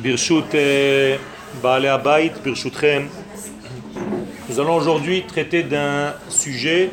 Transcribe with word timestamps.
Birshut 0.00 0.56
Baale 1.62 1.88
Abayit, 1.88 2.32
Birshutchem. 2.42 3.08
Nous 4.48 4.58
allons 4.58 4.76
aujourd'hui 4.76 5.24
traiter 5.26 5.62
d'un 5.62 6.14
sujet 6.30 6.90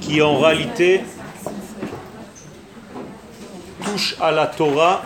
qui 0.00 0.20
en 0.22 0.40
réalité 0.40 1.02
touche 3.84 4.16
à 4.20 4.32
la 4.32 4.48
Torah 4.48 5.04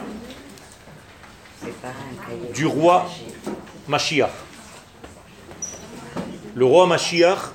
du 2.54 2.64
roi 2.64 3.06
Mashiach. 3.86 4.30
Le 6.54 6.64
roi 6.64 6.86
Mashiach 6.86 7.52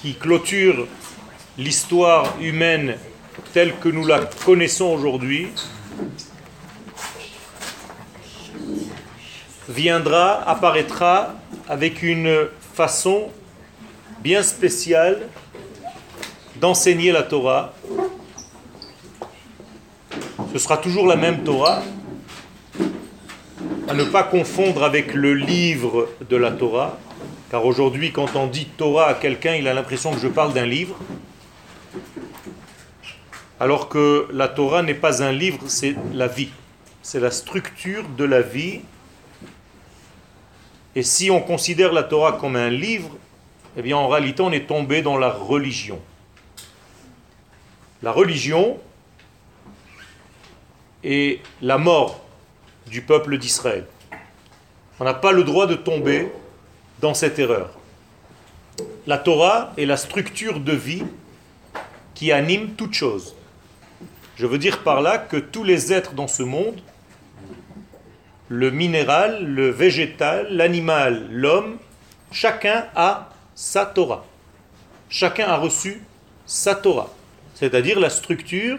qui 0.00 0.14
clôture 0.14 0.86
l'histoire 1.58 2.40
humaine 2.40 2.96
telle 3.52 3.74
que 3.76 3.88
nous 3.88 4.06
la 4.06 4.20
connaissons 4.44 4.86
aujourd'hui 4.86 5.48
viendra, 9.68 10.48
apparaîtra 10.48 11.34
avec 11.68 12.02
une 12.02 12.48
façon 12.74 13.28
bien 14.20 14.42
spéciale 14.42 15.28
d'enseigner 16.60 17.12
la 17.12 17.22
Torah. 17.22 17.74
Ce 20.52 20.58
sera 20.58 20.78
toujours 20.78 21.06
la 21.06 21.16
même 21.16 21.42
Torah, 21.42 21.82
à 23.88 23.94
ne 23.94 24.04
pas 24.04 24.22
confondre 24.22 24.82
avec 24.82 25.14
le 25.14 25.34
livre 25.34 26.08
de 26.28 26.36
la 26.36 26.50
Torah, 26.50 26.98
car 27.50 27.64
aujourd'hui 27.64 28.12
quand 28.12 28.36
on 28.36 28.46
dit 28.46 28.66
Torah 28.66 29.08
à 29.08 29.14
quelqu'un, 29.14 29.54
il 29.54 29.68
a 29.68 29.74
l'impression 29.74 30.12
que 30.12 30.18
je 30.18 30.28
parle 30.28 30.54
d'un 30.54 30.66
livre, 30.66 30.96
alors 33.58 33.88
que 33.88 34.28
la 34.32 34.48
Torah 34.48 34.82
n'est 34.82 34.94
pas 34.94 35.22
un 35.22 35.32
livre, 35.32 35.60
c'est 35.68 35.96
la 36.12 36.26
vie, 36.26 36.50
c'est 37.02 37.20
la 37.20 37.30
structure 37.30 38.06
de 38.08 38.24
la 38.24 38.42
vie. 38.42 38.80
Et 40.94 41.02
si 41.02 41.30
on 41.30 41.40
considère 41.40 41.92
la 41.92 42.02
Torah 42.02 42.32
comme 42.32 42.56
un 42.56 42.70
livre, 42.70 43.10
eh 43.76 43.82
bien 43.82 43.96
en 43.96 44.08
réalité 44.08 44.42
on 44.42 44.52
est 44.52 44.66
tombé 44.66 45.02
dans 45.02 45.16
la 45.16 45.30
religion. 45.30 46.00
La 48.02 48.12
religion 48.12 48.78
est 51.02 51.40
la 51.62 51.78
mort 51.78 52.20
du 52.88 53.02
peuple 53.02 53.38
d'Israël. 53.38 53.86
On 55.00 55.04
n'a 55.04 55.14
pas 55.14 55.32
le 55.32 55.44
droit 55.44 55.66
de 55.66 55.74
tomber 55.74 56.30
dans 57.00 57.14
cette 57.14 57.38
erreur. 57.38 57.70
La 59.06 59.18
Torah 59.18 59.72
est 59.76 59.86
la 59.86 59.96
structure 59.96 60.60
de 60.60 60.72
vie 60.72 61.04
qui 62.14 62.32
anime 62.32 62.70
toute 62.70 62.94
chose. 62.94 63.35
Je 64.36 64.44
veux 64.44 64.58
dire 64.58 64.82
par 64.82 65.00
là 65.00 65.16
que 65.16 65.38
tous 65.38 65.64
les 65.64 65.94
êtres 65.94 66.12
dans 66.12 66.28
ce 66.28 66.42
monde, 66.42 66.80
le 68.48 68.70
minéral, 68.70 69.44
le 69.44 69.70
végétal, 69.70 70.48
l'animal, 70.50 71.26
l'homme, 71.30 71.78
chacun 72.30 72.86
a 72.94 73.30
sa 73.54 73.86
Torah. 73.86 74.26
Chacun 75.08 75.46
a 75.46 75.56
reçu 75.56 76.02
sa 76.44 76.74
Torah, 76.74 77.10
c'est-à-dire 77.54 77.98
la 77.98 78.10
structure 78.10 78.78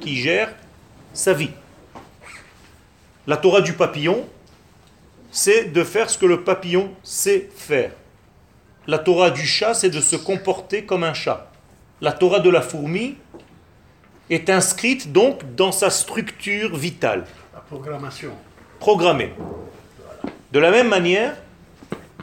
qui 0.00 0.16
gère 0.16 0.52
sa 1.12 1.34
vie. 1.34 1.50
La 3.26 3.36
Torah 3.36 3.60
du 3.60 3.74
papillon, 3.74 4.26
c'est 5.30 5.64
de 5.64 5.84
faire 5.84 6.08
ce 6.08 6.16
que 6.16 6.26
le 6.26 6.44
papillon 6.44 6.90
sait 7.02 7.50
faire. 7.54 7.92
La 8.86 8.98
Torah 8.98 9.30
du 9.30 9.46
chat, 9.46 9.74
c'est 9.74 9.90
de 9.90 10.00
se 10.00 10.16
comporter 10.16 10.84
comme 10.84 11.04
un 11.04 11.14
chat. 11.14 11.50
La 12.00 12.12
Torah 12.12 12.40
de 12.40 12.50
la 12.50 12.62
fourmi 12.62 13.16
est 14.30 14.48
inscrite 14.50 15.12
donc 15.12 15.54
dans 15.54 15.72
sa 15.72 15.90
structure 15.90 16.76
vitale. 16.76 17.24
La 17.52 17.60
programmation. 17.60 18.32
Programmée. 18.78 19.32
De 20.52 20.58
la 20.58 20.70
même 20.70 20.88
manière, 20.88 21.34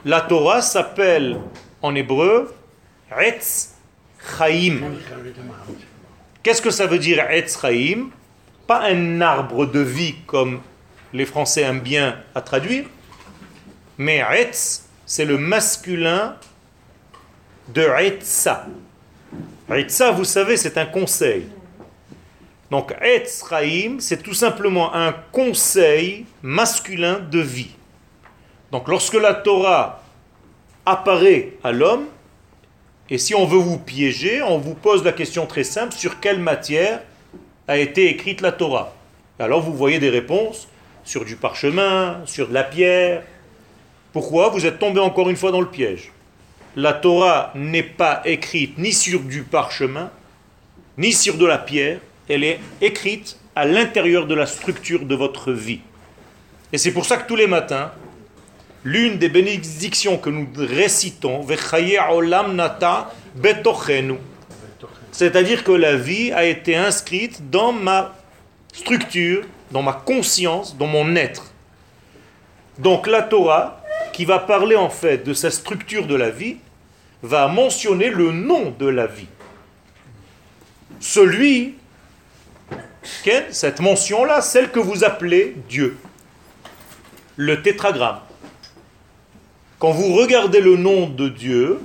la 0.04 0.20
Torah 0.20 0.62
s'appelle 0.62 1.38
en 1.80 1.94
hébreu 1.94 2.54
Etz 3.16 3.74
Chaim. 4.38 4.80
Qu'est-ce 6.42 6.62
que 6.62 6.70
ça 6.70 6.86
veut 6.86 6.98
dire 6.98 7.22
Etz 7.30 7.58
Chaim? 7.60 8.10
Pas 8.66 8.82
un 8.82 9.20
arbre 9.20 9.66
de 9.66 9.80
vie 9.80 10.14
comme 10.26 10.60
les 11.12 11.26
Français 11.26 11.62
aiment 11.62 11.80
bien 11.80 12.16
à 12.34 12.40
traduire, 12.40 12.84
mais 13.98 14.22
Etz, 14.32 14.84
c'est 15.04 15.24
le 15.24 15.36
masculin 15.36 16.36
de 17.68 17.82
Etza. 17.82 18.66
Etza, 19.70 20.10
vous 20.10 20.24
savez, 20.24 20.56
c'est 20.56 20.78
un 20.78 20.86
conseil. 20.86 21.46
Donc 22.72 22.94
Etz 23.02 23.44
Chaim, 23.50 23.96
c'est 23.98 24.22
tout 24.22 24.32
simplement 24.32 24.94
un 24.94 25.12
conseil 25.30 26.24
masculin 26.40 27.18
de 27.18 27.38
vie. 27.38 27.72
Donc 28.70 28.88
lorsque 28.88 29.12
la 29.12 29.34
Torah 29.34 30.02
apparaît 30.86 31.52
à 31.62 31.70
l'homme, 31.70 32.06
et 33.10 33.18
si 33.18 33.34
on 33.34 33.44
veut 33.44 33.58
vous 33.58 33.76
piéger, 33.76 34.40
on 34.40 34.56
vous 34.56 34.72
pose 34.72 35.04
la 35.04 35.12
question 35.12 35.44
très 35.44 35.64
simple, 35.64 35.92
sur 35.92 36.18
quelle 36.18 36.38
matière 36.38 37.02
a 37.68 37.76
été 37.76 38.08
écrite 38.08 38.40
la 38.40 38.52
Torah? 38.52 38.94
Alors 39.38 39.60
vous 39.60 39.74
voyez 39.74 39.98
des 39.98 40.08
réponses 40.08 40.66
sur 41.04 41.26
du 41.26 41.36
parchemin, 41.36 42.22
sur 42.24 42.48
de 42.48 42.54
la 42.54 42.64
pierre. 42.64 43.22
Pourquoi? 44.14 44.48
Vous 44.48 44.64
êtes 44.64 44.78
tombé 44.78 44.98
encore 44.98 45.28
une 45.28 45.36
fois 45.36 45.52
dans 45.52 45.60
le 45.60 45.68
piège. 45.68 46.10
La 46.76 46.94
Torah 46.94 47.52
n'est 47.54 47.82
pas 47.82 48.22
écrite 48.24 48.78
ni 48.78 48.94
sur 48.94 49.20
du 49.20 49.42
parchemin, 49.42 50.10
ni 50.96 51.12
sur 51.12 51.36
de 51.36 51.44
la 51.44 51.58
pierre, 51.58 51.98
elle 52.28 52.44
est 52.44 52.60
écrite 52.80 53.38
à 53.54 53.64
l'intérieur 53.64 54.26
de 54.26 54.34
la 54.34 54.46
structure 54.46 55.04
de 55.04 55.14
votre 55.14 55.52
vie. 55.52 55.80
Et 56.72 56.78
c'est 56.78 56.92
pour 56.92 57.04
ça 57.04 57.18
que 57.18 57.28
tous 57.28 57.36
les 57.36 57.46
matins, 57.46 57.92
l'une 58.84 59.18
des 59.18 59.28
bénédictions 59.28 60.16
que 60.18 60.30
nous 60.30 60.48
récitons, 60.56 61.46
c'est-à-dire 65.12 65.64
que 65.64 65.72
la 65.72 65.96
vie 65.96 66.32
a 66.32 66.44
été 66.44 66.76
inscrite 66.76 67.50
dans 67.50 67.72
ma 67.72 68.14
structure, 68.72 69.44
dans 69.70 69.82
ma 69.82 69.92
conscience, 69.92 70.76
dans 70.76 70.86
mon 70.86 71.14
être. 71.16 71.52
Donc 72.78 73.06
la 73.06 73.22
Torah, 73.22 73.82
qui 74.12 74.24
va 74.24 74.38
parler 74.38 74.76
en 74.76 74.90
fait 74.90 75.18
de 75.18 75.34
sa 75.34 75.50
structure 75.50 76.06
de 76.06 76.14
la 76.14 76.30
vie, 76.30 76.56
va 77.22 77.46
mentionner 77.48 78.08
le 78.10 78.32
nom 78.32 78.74
de 78.78 78.86
la 78.86 79.06
vie. 79.06 79.28
Celui, 80.98 81.74
cette 83.50 83.80
mention-là, 83.80 84.40
celle 84.40 84.70
que 84.70 84.80
vous 84.80 85.04
appelez 85.04 85.56
Dieu, 85.68 85.96
le 87.36 87.62
tétragramme. 87.62 88.20
Quand 89.78 89.90
vous 89.90 90.14
regardez 90.14 90.60
le 90.60 90.76
nom 90.76 91.08
de 91.08 91.28
Dieu, 91.28 91.80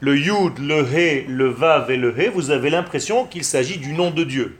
le 0.00 0.16
Yud, 0.16 0.58
le 0.58 0.82
He, 0.82 1.26
le 1.28 1.48
Vav 1.50 1.90
et 1.90 1.96
le 1.96 2.18
He, 2.18 2.30
vous 2.30 2.50
avez 2.50 2.70
l'impression 2.70 3.26
qu'il 3.26 3.44
s'agit 3.44 3.76
du 3.78 3.92
nom 3.92 4.10
de 4.10 4.24
Dieu. 4.24 4.56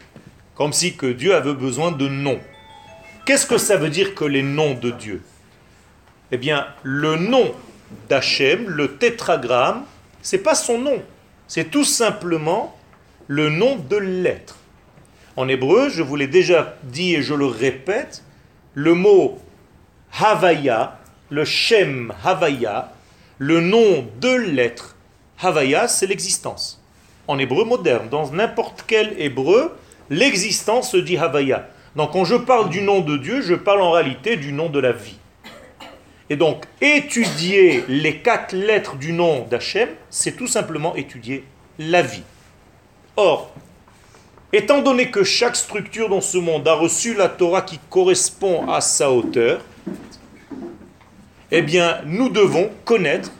Comme 0.55 0.75
si 0.75 0.95
que 0.95 1.07
Dieu 1.07 1.35
avait 1.35 1.55
besoin 1.55 1.91
de 1.91 2.07
noms. 2.07 2.41
Qu'est-ce 3.25 3.47
que 3.47 3.57
ça 3.57 3.77
veut 3.79 3.89
dire 3.89 4.15
que 4.15 4.25
les 4.25 4.43
noms 4.43 4.75
de 4.75 4.91
Dieu? 4.91 5.23
Eh 6.33 6.37
bien, 6.37 6.67
le 6.83 7.17
nom 7.17 7.55
d'Hachem, 8.09 8.69
le 8.69 8.97
tétragramme, 8.97 9.85
c'est 10.21 10.39
pas 10.43 10.55
son 10.55 10.79
nom. 10.79 11.03
C'est 11.49 11.71
tout 11.71 11.85
simplement 11.85 12.77
le 13.27 13.49
nom 13.49 13.77
de 13.77 13.97
l'être. 13.97 14.60
En 15.41 15.49
hébreu, 15.49 15.89
je 15.89 16.03
vous 16.03 16.17
l'ai 16.17 16.27
déjà 16.27 16.77
dit 16.83 17.15
et 17.15 17.23
je 17.23 17.33
le 17.33 17.47
répète, 17.47 18.23
le 18.75 18.93
mot 18.93 19.39
Havaya, 20.21 20.99
le 21.31 21.47
Shem 21.47 22.13
Havaya, 22.23 22.93
le 23.39 23.63
nom 23.63 24.07
de 24.21 24.35
l'être. 24.35 24.97
Havaya, 25.41 25.89
c'est 25.89 26.07
l'existence. 26.07 26.85
En 27.27 27.39
hébreu 27.39 27.65
moderne, 27.65 28.11
dans 28.11 28.31
n'importe 28.33 28.85
quel 28.87 29.19
hébreu, 29.19 29.75
l'existence 30.11 30.91
se 30.91 30.99
dit 30.99 31.17
Havaya. 31.17 31.71
Donc 31.97 32.13
quand 32.13 32.27
je 32.27 32.37
parle 32.37 32.69
du 32.69 32.83
nom 32.83 33.01
de 33.01 33.17
Dieu, 33.17 33.41
je 33.41 33.55
parle 33.55 33.81
en 33.81 33.93
réalité 33.93 34.37
du 34.37 34.53
nom 34.53 34.69
de 34.69 34.79
la 34.79 34.93
vie. 34.93 35.17
Et 36.29 36.37
donc 36.37 36.67
étudier 36.83 37.83
les 37.89 38.19
quatre 38.19 38.53
lettres 38.55 38.97
du 38.97 39.15
nom 39.15 39.47
d'Hachem, 39.49 39.89
c'est 40.11 40.37
tout 40.37 40.49
simplement 40.49 40.95
étudier 40.97 41.45
la 41.79 42.03
vie. 42.03 42.25
Or, 43.17 43.55
étant 44.53 44.83
donné 44.83 45.11
que 45.11 45.23
chaque 45.23 45.57
structure 45.57 46.09
dans 46.09 46.21
ce 46.21 46.39
monde 46.39 46.67
a 46.67 46.75
reçu 46.75 47.15
la 47.15 47.29
Torah 47.29 47.63
qui 47.63 47.79
correspond 47.89 48.69
à 48.69 48.81
sa 48.81 49.11
hauteur, 49.11 49.61
eh 51.51 51.63
bien, 51.63 52.01
nous 52.05 52.29
devons 52.29 52.71
connaître, 52.85 53.31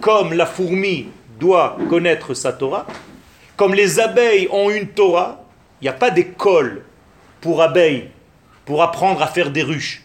comme 0.00 0.32
la 0.32 0.46
fourmi 0.46 1.08
doit 1.38 1.76
connaître 1.88 2.34
sa 2.34 2.52
Torah, 2.52 2.86
comme 3.56 3.74
les 3.74 4.00
abeilles 4.00 4.48
ont 4.50 4.70
une 4.70 4.88
Torah, 4.88 5.44
il 5.80 5.84
n'y 5.84 5.88
a 5.88 5.94
pas 5.94 6.10
d'école 6.10 6.84
pour 7.40 7.62
abeilles, 7.62 8.08
pour 8.64 8.82
apprendre 8.82 9.22
à 9.22 9.26
faire 9.26 9.50
des 9.50 9.62
ruches. 9.62 10.02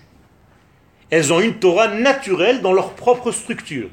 Elles 1.10 1.32
ont 1.32 1.40
une 1.40 1.56
Torah 1.56 1.88
naturelle 1.88 2.62
dans 2.62 2.74
leur 2.74 2.94
propre 2.94 3.32
structure. 3.32 3.90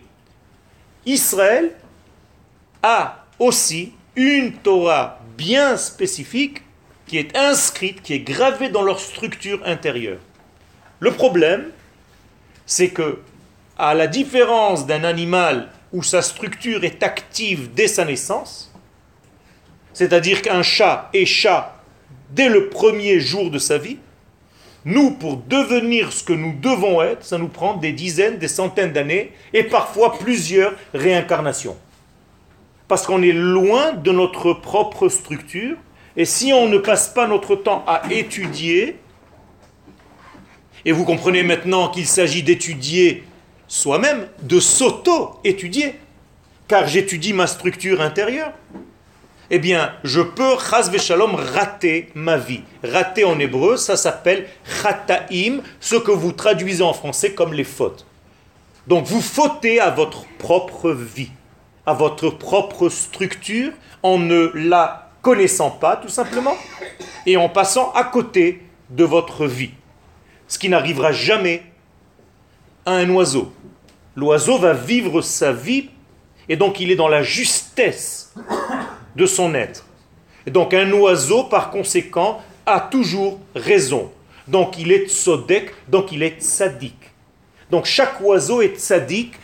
Israël 1.05 1.73
a 2.83 3.25
aussi 3.39 3.93
une 4.21 4.53
Torah 4.53 5.19
bien 5.39 5.79
spécifique 5.79 6.63
qui 7.07 7.17
est 7.17 7.35
inscrite, 7.35 8.03
qui 8.03 8.13
est 8.13 8.21
gravée 8.21 8.69
dans 8.69 8.83
leur 8.83 9.01
structure 9.01 9.61
intérieure. 9.65 10.19
Le 11.01 11.11
problème, 11.11 11.71
c'est 12.67 12.91
que, 12.91 13.21
à 13.79 13.95
la 13.95 14.07
différence 14.07 14.87
d'un 14.87 15.05
animal 15.05 15.71
où 15.95 16.03
sa 16.03 16.21
structure 16.21 16.85
est 16.85 17.03
active 17.03 17.71
dès 17.75 17.89
sa 17.89 18.05
naissance, 18.05 18.71
c'est-à-dire 19.95 20.43
qu'un 20.43 20.63
chat 20.63 21.09
est 21.15 21.25
chat 21.25 21.83
dès 22.31 22.51
le 22.51 22.69
premier 22.69 23.21
jour 23.21 23.51
de 23.51 23.59
sa 23.59 23.79
vie, 23.79 23.97
nous, 24.85 25.13
pour 25.13 25.39
devenir 25.39 26.13
ce 26.13 26.25
que 26.25 26.35
nous 26.35 26.55
devons 26.61 27.01
être, 27.01 27.25
ça 27.25 27.39
nous 27.39 27.49
prend 27.49 27.75
des 27.75 27.93
dizaines, 27.93 28.37
des 28.37 28.49
centaines 28.49 28.93
d'années 28.93 29.33
et 29.55 29.65
parfois 29.65 30.19
plusieurs 30.19 30.75
réincarnations. 30.93 31.77
Parce 32.91 33.07
qu'on 33.07 33.23
est 33.23 33.31
loin 33.31 33.93
de 33.93 34.11
notre 34.11 34.53
propre 34.53 35.09
structure 35.09 35.77
et 36.17 36.25
si 36.25 36.53
on 36.53 36.67
ne 36.69 36.77
passe 36.77 37.07
pas 37.11 37.29
notre 37.29 37.55
temps 37.55 37.85
à 37.87 38.03
étudier, 38.11 38.97
et 40.85 40.91
vous 40.91 41.05
comprenez 41.05 41.45
maintenant 41.45 41.89
qu'il 41.89 42.05
s'agit 42.05 42.43
d'étudier 42.43 43.23
soi-même, 43.69 44.27
de 44.43 44.59
s'auto-étudier, 44.59 46.01
car 46.67 46.89
j'étudie 46.89 47.33
ma 47.33 47.47
structure 47.47 48.01
intérieure, 48.01 48.55
eh 49.51 49.61
bien, 49.61 49.93
je 50.03 50.21
peux, 50.21 50.57
chas 50.59 50.91
shalom, 50.99 51.37
rater 51.37 52.09
ma 52.17 52.39
vie. 52.39 52.63
Rater 52.83 53.23
en 53.23 53.39
hébreu, 53.39 53.77
ça 53.77 53.97
s'appelle 53.97 54.49
chataim, 54.65 55.61
ce 55.79 55.95
que 55.95 56.11
vous 56.11 56.33
traduisez 56.33 56.83
en 56.83 56.93
français 56.93 57.35
comme 57.35 57.53
les 57.53 57.63
fautes. 57.63 58.05
Donc, 58.89 59.05
vous 59.05 59.21
fautez 59.21 59.79
à 59.79 59.91
votre 59.91 60.25
propre 60.39 60.91
vie, 60.91 61.31
votre 61.95 62.31
propre 62.31 62.89
structure, 62.89 63.73
en 64.03 64.19
ne 64.19 64.51
la 64.55 65.11
connaissant 65.23 65.71
pas, 65.71 65.97
tout 65.97 66.09
simplement, 66.09 66.57
et 67.27 67.37
en 67.37 67.49
passant 67.49 67.93
à 67.93 68.05
côté 68.05 68.63
de 68.91 69.05
votre 69.05 69.47
vie. 69.47 69.71
Ce 70.49 70.59
qui 70.59 70.69
n'arrivera 70.69 71.13
jamais 71.13 71.63
à 72.87 72.93
un 72.93 73.09
oiseau. 73.11 73.53
L'oiseau 74.17 74.59
va 74.59 74.73
vivre 74.73 75.21
sa 75.21 75.53
vie, 75.53 75.91
et 76.49 76.57
donc 76.57 76.81
il 76.81 76.91
est 76.91 76.97
dans 76.97 77.09
la 77.09 77.23
justesse 77.23 78.35
de 79.15 79.27
son 79.27 79.55
être. 79.55 79.85
Et 80.47 80.51
donc 80.51 80.75
un 80.75 80.91
oiseau, 80.93 81.45
par 81.45 81.71
conséquent, 81.71 82.41
a 82.67 82.81
toujours 82.81 83.39
raison. 83.55 84.11
Donc 84.49 84.79
il 84.79 84.91
est 84.91 85.09
tzodek, 85.09 85.73
donc 85.89 86.13
il 86.13 86.23
est 86.23 86.41
tzaddik. 86.41 86.97
Donc 87.71 87.85
chaque 87.85 88.21
oiseau 88.21 88.63
est 88.63 88.77
tzaddik 88.77 89.35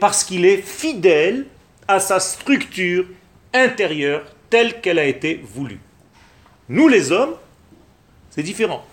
parce 0.00 0.24
qu'il 0.24 0.44
est 0.44 0.62
fidèle 0.62 1.46
à 1.88 2.00
sa 2.00 2.20
structure 2.20 3.06
intérieure 3.52 4.24
telle 4.50 4.80
qu'elle 4.80 4.98
a 4.98 5.04
été 5.04 5.42
voulue. 5.44 5.80
Nous 6.68 6.88
les 6.88 7.12
hommes, 7.12 7.34
c'est 8.30 8.42
différent. 8.42 8.84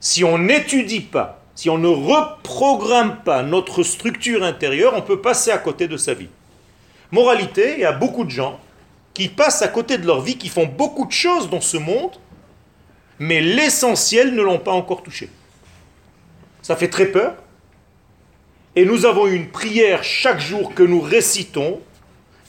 Si 0.00 0.24
on 0.24 0.38
n'étudie 0.38 1.00
pas, 1.00 1.42
si 1.54 1.68
on 1.70 1.78
ne 1.78 1.88
reprogramme 1.88 3.22
pas 3.24 3.42
notre 3.42 3.82
structure 3.82 4.42
intérieure, 4.42 4.94
on 4.96 5.02
peut 5.02 5.20
passer 5.20 5.50
à 5.50 5.58
côté 5.58 5.88
de 5.88 5.96
sa 5.96 6.14
vie. 6.14 6.28
Moralité, 7.10 7.74
il 7.74 7.80
y 7.80 7.84
a 7.84 7.92
beaucoup 7.92 8.24
de 8.24 8.30
gens 8.30 8.58
qui 9.14 9.28
passent 9.28 9.62
à 9.62 9.68
côté 9.68 9.98
de 9.98 10.06
leur 10.06 10.22
vie, 10.22 10.38
qui 10.38 10.48
font 10.48 10.66
beaucoup 10.66 11.06
de 11.06 11.12
choses 11.12 11.50
dans 11.50 11.60
ce 11.60 11.76
monde, 11.76 12.12
mais 13.18 13.40
l'essentiel 13.40 14.34
ne 14.34 14.42
l'ont 14.42 14.58
pas 14.58 14.72
encore 14.72 15.02
touché. 15.02 15.28
Ça 16.62 16.76
fait 16.76 16.88
très 16.88 17.06
peur. 17.06 17.34
Et 18.74 18.84
nous 18.86 19.04
avons 19.04 19.26
une 19.26 19.48
prière 19.48 20.02
chaque 20.02 20.40
jour 20.40 20.74
que 20.74 20.82
nous 20.82 21.00
récitons. 21.00 21.80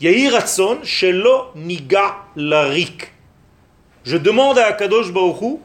Shelo. 0.01 1.45
Je 4.03 4.17
demande 4.17 4.57
à 4.57 4.67
Akadosh 4.67 5.11
Baruch 5.11 5.59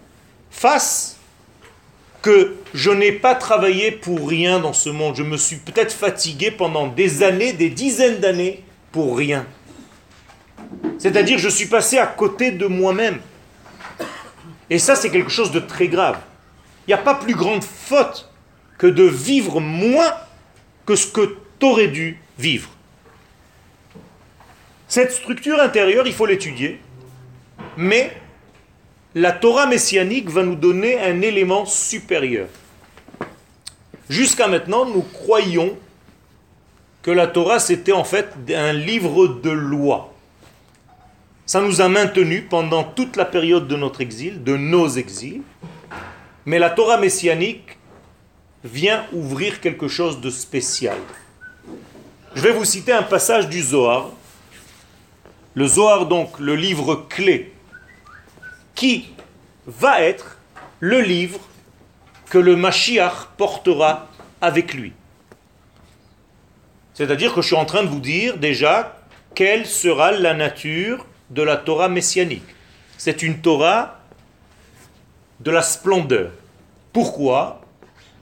face 0.50 1.16
que 2.22 2.56
je 2.74 2.90
n'ai 2.90 3.12
pas 3.12 3.34
travaillé 3.34 3.92
pour 3.92 4.28
rien 4.28 4.58
dans 4.58 4.72
ce 4.72 4.90
monde. 4.90 5.14
Je 5.16 5.22
me 5.22 5.36
suis 5.36 5.56
peut-être 5.56 5.92
fatigué 5.92 6.50
pendant 6.50 6.88
des 6.88 7.22
années, 7.22 7.52
des 7.52 7.70
dizaines 7.70 8.18
d'années, 8.18 8.64
pour 8.90 9.16
rien. 9.16 9.46
C'est-à-dire, 10.98 11.38
je 11.38 11.48
suis 11.48 11.66
passé 11.66 11.98
à 11.98 12.06
côté 12.06 12.50
de 12.50 12.66
moi-même. 12.66 13.20
Et 14.70 14.78
ça, 14.78 14.96
c'est 14.96 15.10
quelque 15.10 15.30
chose 15.30 15.52
de 15.52 15.60
très 15.60 15.88
grave. 15.88 16.18
Il 16.86 16.90
n'y 16.90 16.94
a 16.94 16.98
pas 16.98 17.14
plus 17.14 17.34
grande 17.34 17.64
faute 17.64 18.30
que 18.76 18.86
de 18.86 19.04
vivre 19.04 19.60
moins 19.60 20.12
que 20.88 20.96
ce 20.96 21.06
que 21.06 21.36
tu 21.60 21.66
aurais 21.66 21.88
dû 21.88 22.18
vivre. 22.38 22.70
Cette 24.88 25.12
structure 25.12 25.60
intérieure, 25.60 26.06
il 26.06 26.14
faut 26.14 26.24
l'étudier, 26.24 26.80
mais 27.76 28.16
la 29.14 29.32
Torah 29.32 29.66
messianique 29.66 30.30
va 30.30 30.42
nous 30.42 30.54
donner 30.54 30.98
un 30.98 31.20
élément 31.20 31.66
supérieur. 31.66 32.48
Jusqu'à 34.08 34.48
maintenant, 34.48 34.86
nous 34.86 35.02
croyons 35.02 35.76
que 37.02 37.10
la 37.10 37.26
Torah, 37.26 37.58
c'était 37.58 37.92
en 37.92 38.04
fait 38.04 38.30
un 38.48 38.72
livre 38.72 39.28
de 39.28 39.50
loi. 39.50 40.14
Ça 41.44 41.60
nous 41.60 41.82
a 41.82 41.88
maintenus 41.90 42.44
pendant 42.48 42.82
toute 42.82 43.16
la 43.16 43.26
période 43.26 43.68
de 43.68 43.76
notre 43.76 44.00
exil, 44.00 44.42
de 44.42 44.56
nos 44.56 44.88
exils. 44.88 45.42
Mais 46.46 46.58
la 46.58 46.70
Torah 46.70 46.96
messianique 46.96 47.77
vient 48.68 49.06
ouvrir 49.12 49.60
quelque 49.60 49.88
chose 49.88 50.20
de 50.20 50.30
spécial. 50.30 50.98
Je 52.34 52.42
vais 52.42 52.52
vous 52.52 52.64
citer 52.64 52.92
un 52.92 53.02
passage 53.02 53.48
du 53.48 53.62
Zohar. 53.62 54.10
Le 55.54 55.66
Zohar, 55.66 56.06
donc, 56.06 56.38
le 56.38 56.54
livre 56.54 57.06
clé, 57.08 57.52
qui 58.74 59.08
va 59.66 60.02
être 60.02 60.38
le 60.80 61.00
livre 61.00 61.40
que 62.30 62.38
le 62.38 62.54
Mashiach 62.54 63.28
portera 63.36 64.08
avec 64.40 64.74
lui. 64.74 64.92
C'est-à-dire 66.94 67.34
que 67.34 67.42
je 67.42 67.46
suis 67.48 67.56
en 67.56 67.64
train 67.64 67.82
de 67.82 67.88
vous 67.88 68.00
dire 68.00 68.38
déjà 68.38 69.00
quelle 69.34 69.66
sera 69.66 70.12
la 70.12 70.34
nature 70.34 71.06
de 71.30 71.42
la 71.42 71.56
Torah 71.56 71.88
messianique. 71.88 72.42
C'est 72.96 73.22
une 73.22 73.40
Torah 73.40 74.00
de 75.40 75.50
la 75.50 75.62
splendeur. 75.62 76.30
Pourquoi? 76.92 77.60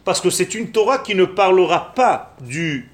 Parce 0.06 0.20
que 0.20 0.31
c'est 0.31 0.55
une 0.55 0.70
Torah 0.70 0.99
qui 0.99 1.17
ne 1.17 1.25
parlera 1.25 1.93
pas 1.93 2.37
du 2.41 2.88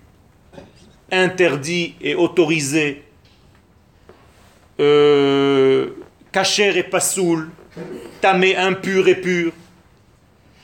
interdit 1.11 1.95
et 2.01 2.15
autorisé, 2.15 3.05
euh, 4.81 5.91
et 6.59 6.83
passoul, 6.85 7.51
tamé 8.23 8.57
impur 8.57 9.09
et 9.09 9.21
pur. 9.21 9.53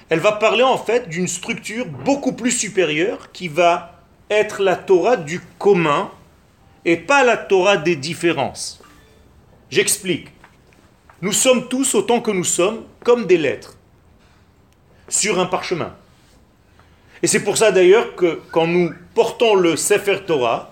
Elle 0.08 0.20
va 0.20 0.32
parler 0.32 0.62
en 0.62 0.78
fait 0.78 1.10
d'une 1.10 1.28
structure 1.28 1.84
beaucoup 1.84 2.32
plus 2.32 2.52
supérieure 2.52 3.30
qui 3.30 3.48
va 3.48 4.00
être 4.30 4.62
la 4.62 4.76
Torah 4.76 5.18
du 5.18 5.42
commun 5.58 6.10
et 6.86 6.96
pas 6.96 7.24
la 7.24 7.36
Torah 7.36 7.76
des 7.76 7.94
différences. 7.94 8.80
J'explique. 9.68 10.28
Nous 11.20 11.32
sommes 11.32 11.68
tous, 11.68 11.94
autant 11.94 12.22
que 12.22 12.30
nous 12.30 12.42
sommes, 12.42 12.84
comme 13.04 13.26
des 13.26 13.36
lettres 13.36 13.76
sur 15.10 15.38
un 15.38 15.46
parchemin. 15.46 15.94
Et 17.22 17.26
c'est 17.26 17.40
pour 17.40 17.56
ça 17.56 17.72
d'ailleurs 17.72 18.14
que 18.14 18.40
quand 18.52 18.66
nous 18.66 18.92
portons 19.14 19.54
le 19.54 19.76
Sefer 19.76 20.20
Torah, 20.26 20.70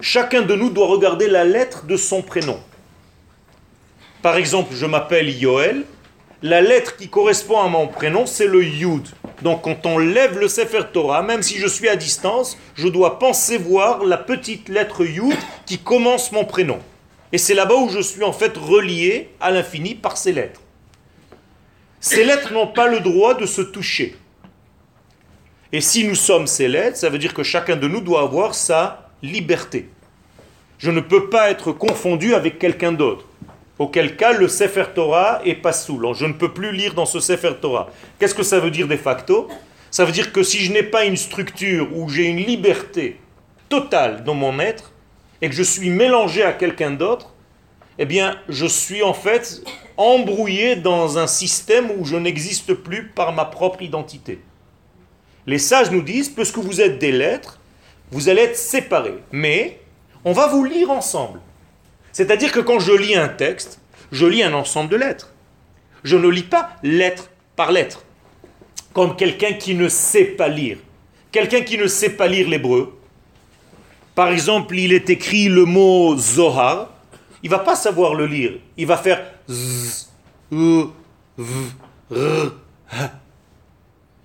chacun 0.00 0.42
de 0.42 0.54
nous 0.54 0.70
doit 0.70 0.88
regarder 0.88 1.28
la 1.28 1.44
lettre 1.44 1.86
de 1.86 1.96
son 1.96 2.22
prénom. 2.22 2.58
Par 4.22 4.36
exemple, 4.36 4.74
je 4.74 4.86
m'appelle 4.86 5.28
Yoel, 5.28 5.84
la 6.42 6.60
lettre 6.60 6.96
qui 6.96 7.08
correspond 7.08 7.60
à 7.60 7.68
mon 7.68 7.86
prénom, 7.88 8.26
c'est 8.26 8.46
le 8.46 8.64
Yud. 8.64 9.06
Donc 9.42 9.62
quand 9.62 9.86
on 9.86 9.98
lève 9.98 10.38
le 10.38 10.48
Sefer 10.48 10.82
Torah, 10.92 11.22
même 11.22 11.42
si 11.42 11.58
je 11.58 11.66
suis 11.66 11.88
à 11.88 11.96
distance, 11.96 12.58
je 12.74 12.88
dois 12.88 13.18
penser 13.18 13.58
voir 13.58 14.04
la 14.04 14.16
petite 14.16 14.68
lettre 14.68 15.04
Yud 15.04 15.36
qui 15.66 15.78
commence 15.78 16.32
mon 16.32 16.44
prénom. 16.44 16.78
Et 17.32 17.38
c'est 17.38 17.54
là-bas 17.54 17.74
où 17.76 17.88
je 17.88 18.00
suis 18.00 18.24
en 18.24 18.32
fait 18.32 18.56
relié 18.56 19.30
à 19.40 19.50
l'infini 19.50 19.94
par 19.94 20.16
ces 20.16 20.32
lettres. 20.32 20.60
Ces 22.00 22.24
lettres 22.24 22.52
n'ont 22.52 22.68
pas 22.68 22.88
le 22.88 23.00
droit 23.00 23.34
de 23.34 23.46
se 23.46 23.60
toucher. 23.60 24.16
Et 25.72 25.82
si 25.82 26.04
nous 26.04 26.14
sommes 26.14 26.46
ces 26.46 26.66
lettres, 26.66 26.96
ça 26.96 27.10
veut 27.10 27.18
dire 27.18 27.34
que 27.34 27.42
chacun 27.42 27.76
de 27.76 27.88
nous 27.88 28.00
doit 28.00 28.22
avoir 28.22 28.54
sa 28.54 29.10
liberté. 29.22 29.90
Je 30.78 30.90
ne 30.90 31.00
peux 31.00 31.28
pas 31.28 31.50
être 31.50 31.72
confondu 31.72 32.34
avec 32.34 32.58
quelqu'un 32.58 32.92
d'autre. 32.92 33.26
Auquel 33.78 34.16
cas, 34.16 34.32
le 34.32 34.48
Sefer 34.48 34.86
Torah 34.94 35.40
est 35.44 35.54
pas 35.54 35.72
saoulant. 35.72 36.14
Je 36.14 36.24
ne 36.24 36.32
peux 36.32 36.52
plus 36.52 36.72
lire 36.72 36.94
dans 36.94 37.04
ce 37.04 37.20
Sefer 37.20 37.52
Torah. 37.60 37.90
Qu'est-ce 38.18 38.34
que 38.34 38.42
ça 38.42 38.60
veut 38.60 38.70
dire 38.70 38.88
de 38.88 38.96
facto? 38.96 39.48
Ça 39.90 40.04
veut 40.04 40.12
dire 40.12 40.32
que 40.32 40.42
si 40.42 40.58
je 40.60 40.72
n'ai 40.72 40.82
pas 40.82 41.04
une 41.04 41.16
structure 41.16 41.88
où 41.94 42.08
j'ai 42.08 42.24
une 42.24 42.38
liberté 42.38 43.20
totale 43.68 44.24
dans 44.24 44.34
mon 44.34 44.58
être 44.58 44.92
et 45.42 45.48
que 45.48 45.54
je 45.54 45.62
suis 45.62 45.90
mélangé 45.90 46.42
à 46.42 46.52
quelqu'un 46.52 46.92
d'autre, 46.92 47.34
eh 47.98 48.06
bien, 48.06 48.38
je 48.48 48.66
suis 48.66 49.02
en 49.02 49.14
fait 49.14 49.62
embrouillé 49.96 50.76
dans 50.76 51.18
un 51.18 51.26
système 51.26 51.90
où 51.98 52.04
je 52.04 52.16
n'existe 52.16 52.72
plus 52.72 53.08
par 53.08 53.32
ma 53.32 53.44
propre 53.44 53.82
identité. 53.82 54.40
Les 55.48 55.58
sages 55.58 55.90
nous 55.90 56.02
disent, 56.02 56.28
puisque 56.28 56.58
vous 56.58 56.82
êtes 56.82 56.98
des 56.98 57.10
lettres, 57.10 57.58
vous 58.10 58.28
allez 58.28 58.42
être 58.42 58.56
séparés. 58.56 59.18
Mais 59.32 59.80
on 60.22 60.32
va 60.32 60.46
vous 60.46 60.62
lire 60.62 60.90
ensemble. 60.90 61.40
C'est-à-dire 62.12 62.52
que 62.52 62.60
quand 62.60 62.78
je 62.78 62.92
lis 62.92 63.16
un 63.16 63.28
texte, 63.28 63.80
je 64.12 64.26
lis 64.26 64.42
un 64.42 64.52
ensemble 64.52 64.90
de 64.90 64.96
lettres. 64.96 65.32
Je 66.04 66.16
ne 66.16 66.28
lis 66.28 66.42
pas 66.42 66.68
lettre 66.82 67.30
par 67.56 67.72
lettre, 67.72 68.04
comme 68.92 69.16
quelqu'un 69.16 69.54
qui 69.54 69.74
ne 69.74 69.88
sait 69.88 70.26
pas 70.26 70.48
lire. 70.48 70.76
Quelqu'un 71.32 71.62
qui 71.62 71.78
ne 71.78 71.86
sait 71.86 72.10
pas 72.10 72.28
lire 72.28 72.46
l'hébreu, 72.46 72.98
par 74.14 74.28
exemple, 74.28 74.76
il 74.76 74.92
est 74.92 75.08
écrit 75.08 75.48
le 75.48 75.64
mot 75.64 76.14
Zohar, 76.14 76.92
il 77.42 77.48
va 77.48 77.60
pas 77.60 77.74
savoir 77.74 78.14
le 78.14 78.26
lire. 78.26 78.52
Il 78.76 78.86
va 78.86 78.98
faire 78.98 79.24
z, 79.48 80.08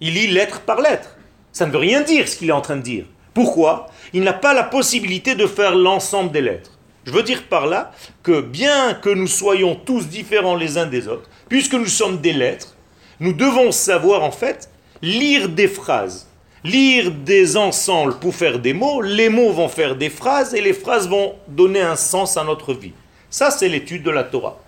Il 0.02 0.14
lit 0.16 0.28
lettre 0.28 0.60
par 0.62 0.82
lettre. 0.82 1.13
Ça 1.54 1.68
ne 1.68 1.72
veut 1.72 1.78
rien 1.78 2.02
dire 2.02 2.28
ce 2.28 2.36
qu'il 2.36 2.50
est 2.50 2.54
en 2.54 2.62
train 2.62 2.76
de 2.76 2.82
dire. 2.82 3.06
Pourquoi? 3.34 3.88
Il 4.12 4.24
n'a 4.24 4.34
pas 4.34 4.54
la 4.54 4.64
possibilité 4.64 5.36
de 5.36 5.48
faire 5.48 5.76
l'ensemble 5.76 6.32
des 6.32 6.42
lettres. 6.42 6.72
Je 7.06 7.12
veux 7.12 7.24
dire 7.24 7.44
par 7.44 7.68
là 7.68 7.92
que 8.24 8.42
bien 8.42 8.94
que 8.94 9.10
nous 9.10 9.28
soyons 9.28 9.76
tous 9.76 10.08
différents 10.08 10.56
les 10.56 10.78
uns 10.78 10.86
des 10.88 11.08
autres, 11.08 11.30
puisque 11.50 11.74
nous 11.74 11.86
sommes 11.86 12.18
des 12.18 12.34
lettres, 12.34 12.76
nous 13.20 13.34
devons 13.34 13.72
savoir 13.72 14.24
en 14.24 14.32
fait 14.32 14.70
lire 15.02 15.50
des 15.50 15.68
phrases, 15.68 16.28
lire 16.64 17.12
des 17.12 17.58
ensembles 17.58 18.18
pour 18.20 18.34
faire 18.34 18.60
des 18.60 18.74
mots, 18.74 19.02
les 19.02 19.30
mots 19.30 19.52
vont 19.52 19.68
faire 19.68 19.96
des 19.96 20.10
phrases 20.10 20.54
et 20.56 20.62
les 20.62 20.74
phrases 20.74 21.08
vont 21.10 21.36
donner 21.48 21.82
un 21.82 21.98
sens 21.98 22.38
à 22.38 22.44
notre 22.44 22.74
vie. 22.74 22.94
Ça, 23.30 23.52
c'est 23.52 23.68
l'étude 23.68 24.04
de 24.04 24.12
la 24.12 24.24
Torah. 24.24 24.60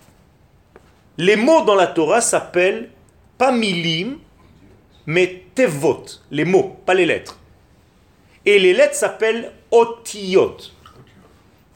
Les 1.18 1.38
mots 1.38 1.64
dans 1.64 1.76
la 1.76 1.88
Torah 1.88 2.20
s'appellent 2.20 2.90
pas 3.38 3.52
milim, 3.52 4.18
mais 5.06 5.45
tevot, 5.56 6.06
les 6.30 6.46
mots, 6.46 6.80
pas 6.86 6.94
les 6.94 7.06
lettres. 7.06 7.40
Et 8.46 8.60
les 8.60 8.74
lettres 8.74 8.96
s'appellent 8.96 9.52
otiyot. 9.72 10.58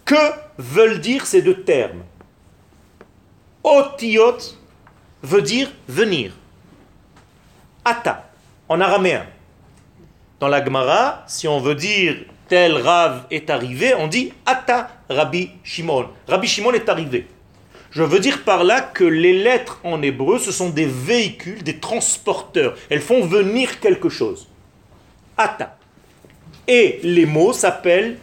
Que 0.05 0.15
veulent 0.57 0.99
dire 0.99 1.25
ces 1.25 1.41
deux 1.41 1.63
termes? 1.63 2.03
Otiyot 3.63 4.37
veut 5.23 5.41
dire 5.41 5.71
venir. 5.87 6.33
Ata, 7.85 8.29
en 8.67 8.79
araméen. 8.81 9.25
Dans 10.39 10.47
la 10.47 10.63
Gemara, 10.63 11.23
si 11.27 11.47
on 11.47 11.59
veut 11.59 11.75
dire 11.75 12.15
tel 12.47 12.77
Rav 12.77 13.25
est 13.29 13.49
arrivé, 13.49 13.93
on 13.95 14.07
dit 14.07 14.33
Ata 14.45 14.89
Rabbi 15.09 15.51
Shimon. 15.63 16.09
Rabbi 16.27 16.47
Shimon 16.47 16.73
est 16.73 16.89
arrivé. 16.89 17.27
Je 17.91 18.03
veux 18.03 18.19
dire 18.19 18.43
par 18.43 18.63
là 18.63 18.81
que 18.81 19.03
les 19.03 19.33
lettres 19.33 19.79
en 19.83 20.01
hébreu, 20.01 20.37
ce 20.37 20.51
sont 20.51 20.69
des 20.69 20.85
véhicules, 20.85 21.63
des 21.63 21.79
transporteurs. 21.79 22.75
Elles 22.89 23.01
font 23.01 23.25
venir 23.25 23.79
quelque 23.79 24.09
chose. 24.09 24.47
Ata. 25.37 25.77
Et 26.67 26.99
les 27.01 27.25
mots 27.25 27.53
s'appellent 27.53 28.17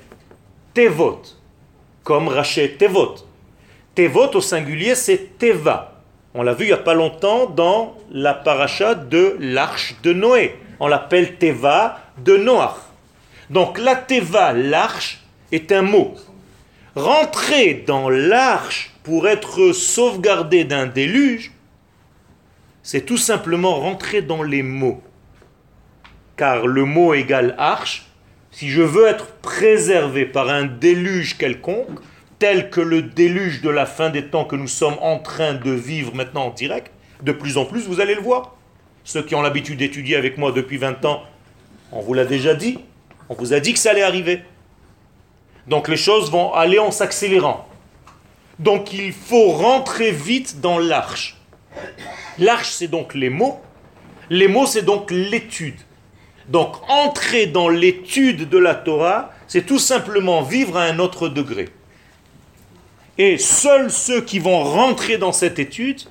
Tevot, 0.73 1.23
comme 2.05 2.29
Rachet 2.29 2.77
Tevot. 2.79 3.17
Tevot 3.97 4.31
au 4.35 4.41
singulier, 4.41 4.95
c'est 4.95 5.39
Teva. 5.39 6.03
On 6.35 6.43
l'a 6.43 6.53
vu 6.53 6.67
il 6.67 6.69
n'y 6.69 6.73
a 6.75 6.77
pas 6.77 6.95
longtemps 6.95 7.47
dans 7.47 7.97
la 8.11 8.35
paracha 8.35 8.95
de 8.95 9.37
l'arche 9.41 9.97
de 10.03 10.13
Noé. 10.13 10.55
On 10.79 10.87
l'appelle 10.87 11.39
Teva 11.39 11.99
de 12.19 12.37
Noach. 12.37 12.77
Donc 13.49 13.79
la 13.79 13.97
Teva, 13.97 14.53
l'arche, 14.53 15.25
est 15.51 15.73
un 15.73 15.83
mot. 15.83 16.15
Rentrer 16.95 17.85
dans 17.87 18.11
l'arche 18.11 18.93
pour 19.07 19.29
être 19.29 19.71
sauvegardé 19.71 20.65
d'un 20.65 20.87
déluge, 20.87 21.53
c'est 22.83 23.07
tout 23.07 23.17
simplement 23.17 23.77
rentrer 23.77 24.21
dans 24.21 24.43
les 24.43 24.65
mots. 24.65 25.01
Car 26.37 26.67
le 26.67 26.85
mot 26.85 27.15
égale 27.15 27.55
arche. 27.57 28.07
Si 28.51 28.69
je 28.69 28.83
veux 28.83 29.07
être 29.07 29.29
préservé 29.37 30.27
par 30.27 30.49
un 30.49 30.65
déluge 30.65 31.39
quelconque, 31.39 32.01
tel 32.41 32.69
que 32.69 32.81
le 32.81 33.01
déluge 33.01 33.63
de 33.63 33.71
la 33.71 33.87
fin 33.87 34.11
des 34.11 34.25
temps 34.27 34.45
que 34.45 34.57
nous 34.57 34.67
sommes 34.67 34.97
en 35.01 35.21
train 35.21 35.55
de 35.55 35.71
vivre 35.71 36.13
maintenant 36.13 36.47
en 36.47 36.51
direct, 36.51 36.91
de 37.23 37.31
plus 37.31 37.59
en 37.59 37.65
plus, 37.65 37.87
vous 37.87 38.01
allez 38.01 38.17
le 38.17 38.23
voir. 38.23 38.57
Ceux 39.05 39.23
qui 39.23 39.37
ont 39.37 39.43
l'habitude 39.43 39.79
d'étudier 39.79 40.17
avec 40.17 40.37
moi 40.37 40.51
depuis 40.51 40.79
20 40.79 41.05
ans, 41.05 41.23
on 41.93 42.01
vous 42.01 42.13
l'a 42.13 42.25
déjà 42.25 42.55
dit. 42.55 42.81
On 43.29 43.35
vous 43.35 43.53
a 43.53 43.61
dit 43.61 43.73
que 43.73 43.79
ça 43.79 43.93
allait 43.93 44.03
arriver. 44.03 44.43
Donc 45.69 45.87
les 45.87 45.97
choses 45.97 46.29
vont 46.29 46.53
aller 46.55 46.81
en 46.81 46.91
s'accélérant. 46.91 47.66
Donc 48.59 48.93
il 48.93 49.13
faut 49.13 49.51
rentrer 49.51 50.13
vite 50.13 50.61
dans 50.61 50.79
l'arche. 50.79 51.37
L'arche, 52.39 52.71
c'est 52.71 52.89
donc 52.89 53.15
les 53.15 53.31
mots. 53.31 53.61
Les 54.31 54.49
mots, 54.49 54.67
c'est 54.67 54.83
donc 54.83 55.11
l'étude. 55.11 55.79
Donc 56.49 56.77
entrer 56.89 57.47
dans 57.47 57.69
l'étude 57.69 58.49
de 58.49 58.59
la 58.59 58.75
Torah, 58.75 59.31
c'est 59.47 59.67
tout 59.67 59.79
simplement 59.79 60.43
vivre 60.43 60.77
à 60.77 60.85
un 60.85 60.99
autre 60.99 61.29
degré. 61.29 61.69
Et 63.19 63.39
seuls 63.39 63.91
ceux 63.91 64.21
qui 64.21 64.39
vont 64.39 64.63
rentrer 64.63 65.19
dans 65.19 65.33
cette 65.33 65.59
étude 65.59 66.03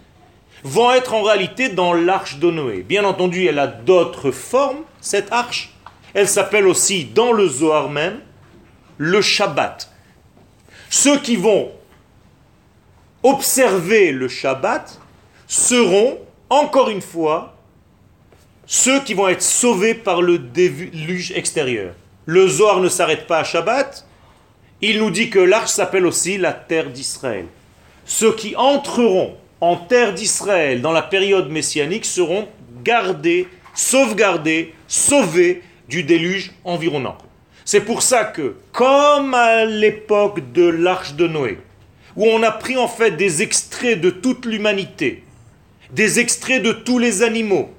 vont 0.64 0.92
être 0.92 1.14
en 1.14 1.22
réalité 1.22 1.70
dans 1.70 1.94
l'arche 1.94 2.38
de 2.40 2.50
Noé. 2.50 2.82
Bien 2.82 3.06
entendu, 3.06 3.46
elle 3.46 3.60
a 3.60 3.68
d'autres 3.68 4.32
formes, 4.32 4.80
cette 5.00 5.32
arche. 5.32 5.74
Elle 6.14 6.28
s'appelle 6.28 6.66
aussi, 6.66 7.06
dans 7.06 7.32
le 7.32 7.48
Zohar 7.48 7.90
même, 7.90 8.20
le 8.98 9.22
Shabbat. 9.22 9.92
Ceux 10.90 11.20
qui 11.20 11.36
vont 11.36 11.72
observer 13.26 14.12
le 14.12 14.28
Shabbat 14.28 15.00
seront, 15.48 16.20
encore 16.52 16.92
une 16.92 17.02
fois, 17.02 17.56
ceux 18.68 19.00
qui 19.04 19.16
vont 19.16 19.28
être 19.28 19.42
sauvés 19.42 19.96
par 19.96 20.22
le 20.22 20.38
déluge 20.38 21.32
extérieur. 21.32 21.96
Le 22.28 22.48
Zohar 22.48 22.82
ne 22.82 22.88
s'arrête 22.88 23.26
pas 23.26 23.40
à 23.40 23.44
Shabbat, 23.44 24.06
il 24.82 25.00
nous 25.00 25.10
dit 25.10 25.32
que 25.32 25.40
l'arche 25.40 25.72
s'appelle 25.72 26.06
aussi 26.06 26.38
la 26.38 26.54
terre 26.54 26.92
d'Israël. 26.92 27.48
Ceux 28.06 28.36
qui 28.36 28.56
entreront 28.56 29.36
en 29.60 29.76
terre 29.76 30.14
d'Israël 30.14 30.84
dans 30.84 30.92
la 30.92 31.02
période 31.02 31.50
messianique 31.50 32.06
seront 32.06 32.48
gardés, 32.84 33.48
sauvegardés, 33.74 34.76
sauvés 34.88 35.64
du 35.90 36.04
déluge 36.04 36.52
environnant. 36.64 37.18
C'est 37.64 37.82
pour 37.82 38.04
ça 38.04 38.26
que, 38.26 38.58
comme 38.72 39.34
à 39.34 39.66
l'époque 39.66 40.52
de 40.54 40.68
l'arche 40.68 41.16
de 41.16 41.28
Noé, 41.28 41.58
où 42.16 42.26
on 42.26 42.44
a 42.44 42.52
pris 42.52 42.78
en 42.78 42.88
fait 42.88 43.12
des 43.12 43.42
extraits 43.42 44.00
de 44.00 44.10
toute 44.10 44.46
l'humanité, 44.46 45.24
des 45.92 46.20
extraits 46.20 46.64
de 46.64 46.72
tous 46.72 47.00
les 47.00 47.24
animaux, 47.24 47.70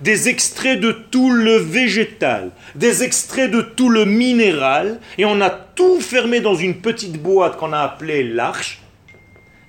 des 0.00 0.28
extraits 0.28 0.78
de 0.78 0.92
tout 0.92 1.30
le 1.30 1.56
végétal, 1.56 2.50
des 2.74 3.02
extraits 3.02 3.50
de 3.50 3.62
tout 3.62 3.88
le 3.88 4.04
minéral, 4.04 5.00
et 5.16 5.24
on 5.24 5.40
a 5.40 5.50
tout 5.50 6.00
fermé 6.00 6.40
dans 6.40 6.54
une 6.54 6.76
petite 6.76 7.20
boîte 7.20 7.56
qu'on 7.56 7.72
a 7.72 7.80
appelée 7.80 8.22
l'arche, 8.22 8.82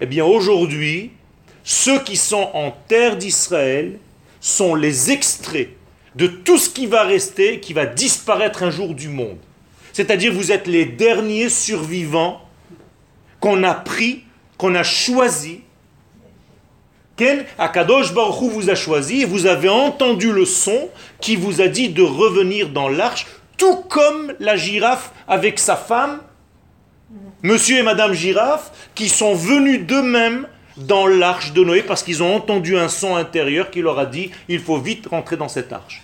eh 0.01 0.05
bien 0.05 0.25
aujourd'hui, 0.25 1.11
ceux 1.63 1.99
qui 1.99 2.17
sont 2.17 2.49
en 2.53 2.71
terre 2.87 3.17
d'Israël 3.17 3.99
sont 4.41 4.75
les 4.75 5.11
extraits 5.11 5.69
de 6.15 6.27
tout 6.27 6.57
ce 6.57 6.69
qui 6.69 6.87
va 6.87 7.03
rester, 7.03 7.59
qui 7.59 7.73
va 7.73 7.85
disparaître 7.85 8.63
un 8.63 8.71
jour 8.71 8.93
du 8.95 9.07
monde. 9.07 9.37
C'est-à-dire 9.93 10.33
vous 10.33 10.51
êtes 10.51 10.67
les 10.67 10.85
derniers 10.85 11.49
survivants 11.49 12.41
qu'on 13.39 13.63
a 13.63 13.73
pris, 13.73 14.23
qu'on 14.57 14.75
a 14.75 14.83
choisi. 14.83 15.61
Ken 17.15 17.45
Akadosh 17.57 18.13
Baruch 18.13 18.51
vous 18.51 18.69
a 18.69 18.75
choisi 18.75 19.21
et 19.21 19.25
vous 19.25 19.45
avez 19.45 19.69
entendu 19.69 20.31
le 20.31 20.45
son 20.45 20.89
qui 21.19 21.35
vous 21.35 21.61
a 21.61 21.67
dit 21.67 21.89
de 21.89 22.01
revenir 22.01 22.69
dans 22.69 22.87
l'arche, 22.87 23.27
tout 23.57 23.75
comme 23.75 24.33
la 24.39 24.55
girafe 24.55 25.11
avec 25.27 25.59
sa 25.59 25.75
femme, 25.75 26.21
monsieur 27.43 27.79
et 27.79 27.83
madame 27.83 28.13
girafe, 28.13 28.71
qui 28.95 29.09
sont 29.09 29.35
venus 29.35 29.85
d'eux-mêmes 29.85 30.47
dans 30.77 31.07
l'arche 31.07 31.51
de 31.51 31.61
Noé 31.61 31.83
parce 31.83 32.03
qu'ils 32.03 32.23
ont 32.23 32.35
entendu 32.35 32.77
un 32.77 32.87
son 32.87 33.15
intérieur 33.15 33.69
qui 33.69 33.81
leur 33.81 33.99
a 33.99 34.05
dit 34.05 34.31
il 34.47 34.59
faut 34.59 34.77
vite 34.77 35.07
rentrer 35.07 35.35
dans 35.35 35.49
cette 35.49 35.73
arche. 35.73 36.03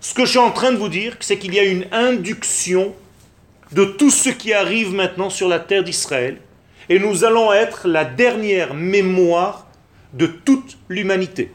Ce 0.00 0.14
que 0.14 0.24
je 0.24 0.30
suis 0.30 0.38
en 0.38 0.52
train 0.52 0.72
de 0.72 0.76
vous 0.76 0.88
dire, 0.88 1.16
c'est 1.20 1.38
qu'il 1.38 1.52
y 1.52 1.58
a 1.58 1.64
une 1.64 1.86
induction 1.92 2.94
de 3.72 3.84
tout 3.84 4.10
ce 4.10 4.28
qui 4.30 4.52
arrive 4.52 4.92
maintenant 4.94 5.30
sur 5.30 5.48
la 5.48 5.58
terre 5.58 5.84
d'Israël 5.84 6.38
et 6.88 6.98
nous 6.98 7.24
allons 7.24 7.52
être 7.52 7.86
la 7.86 8.04
dernière 8.04 8.74
mémoire 8.74 9.66
de 10.14 10.26
toute 10.26 10.78
l'humanité. 10.88 11.52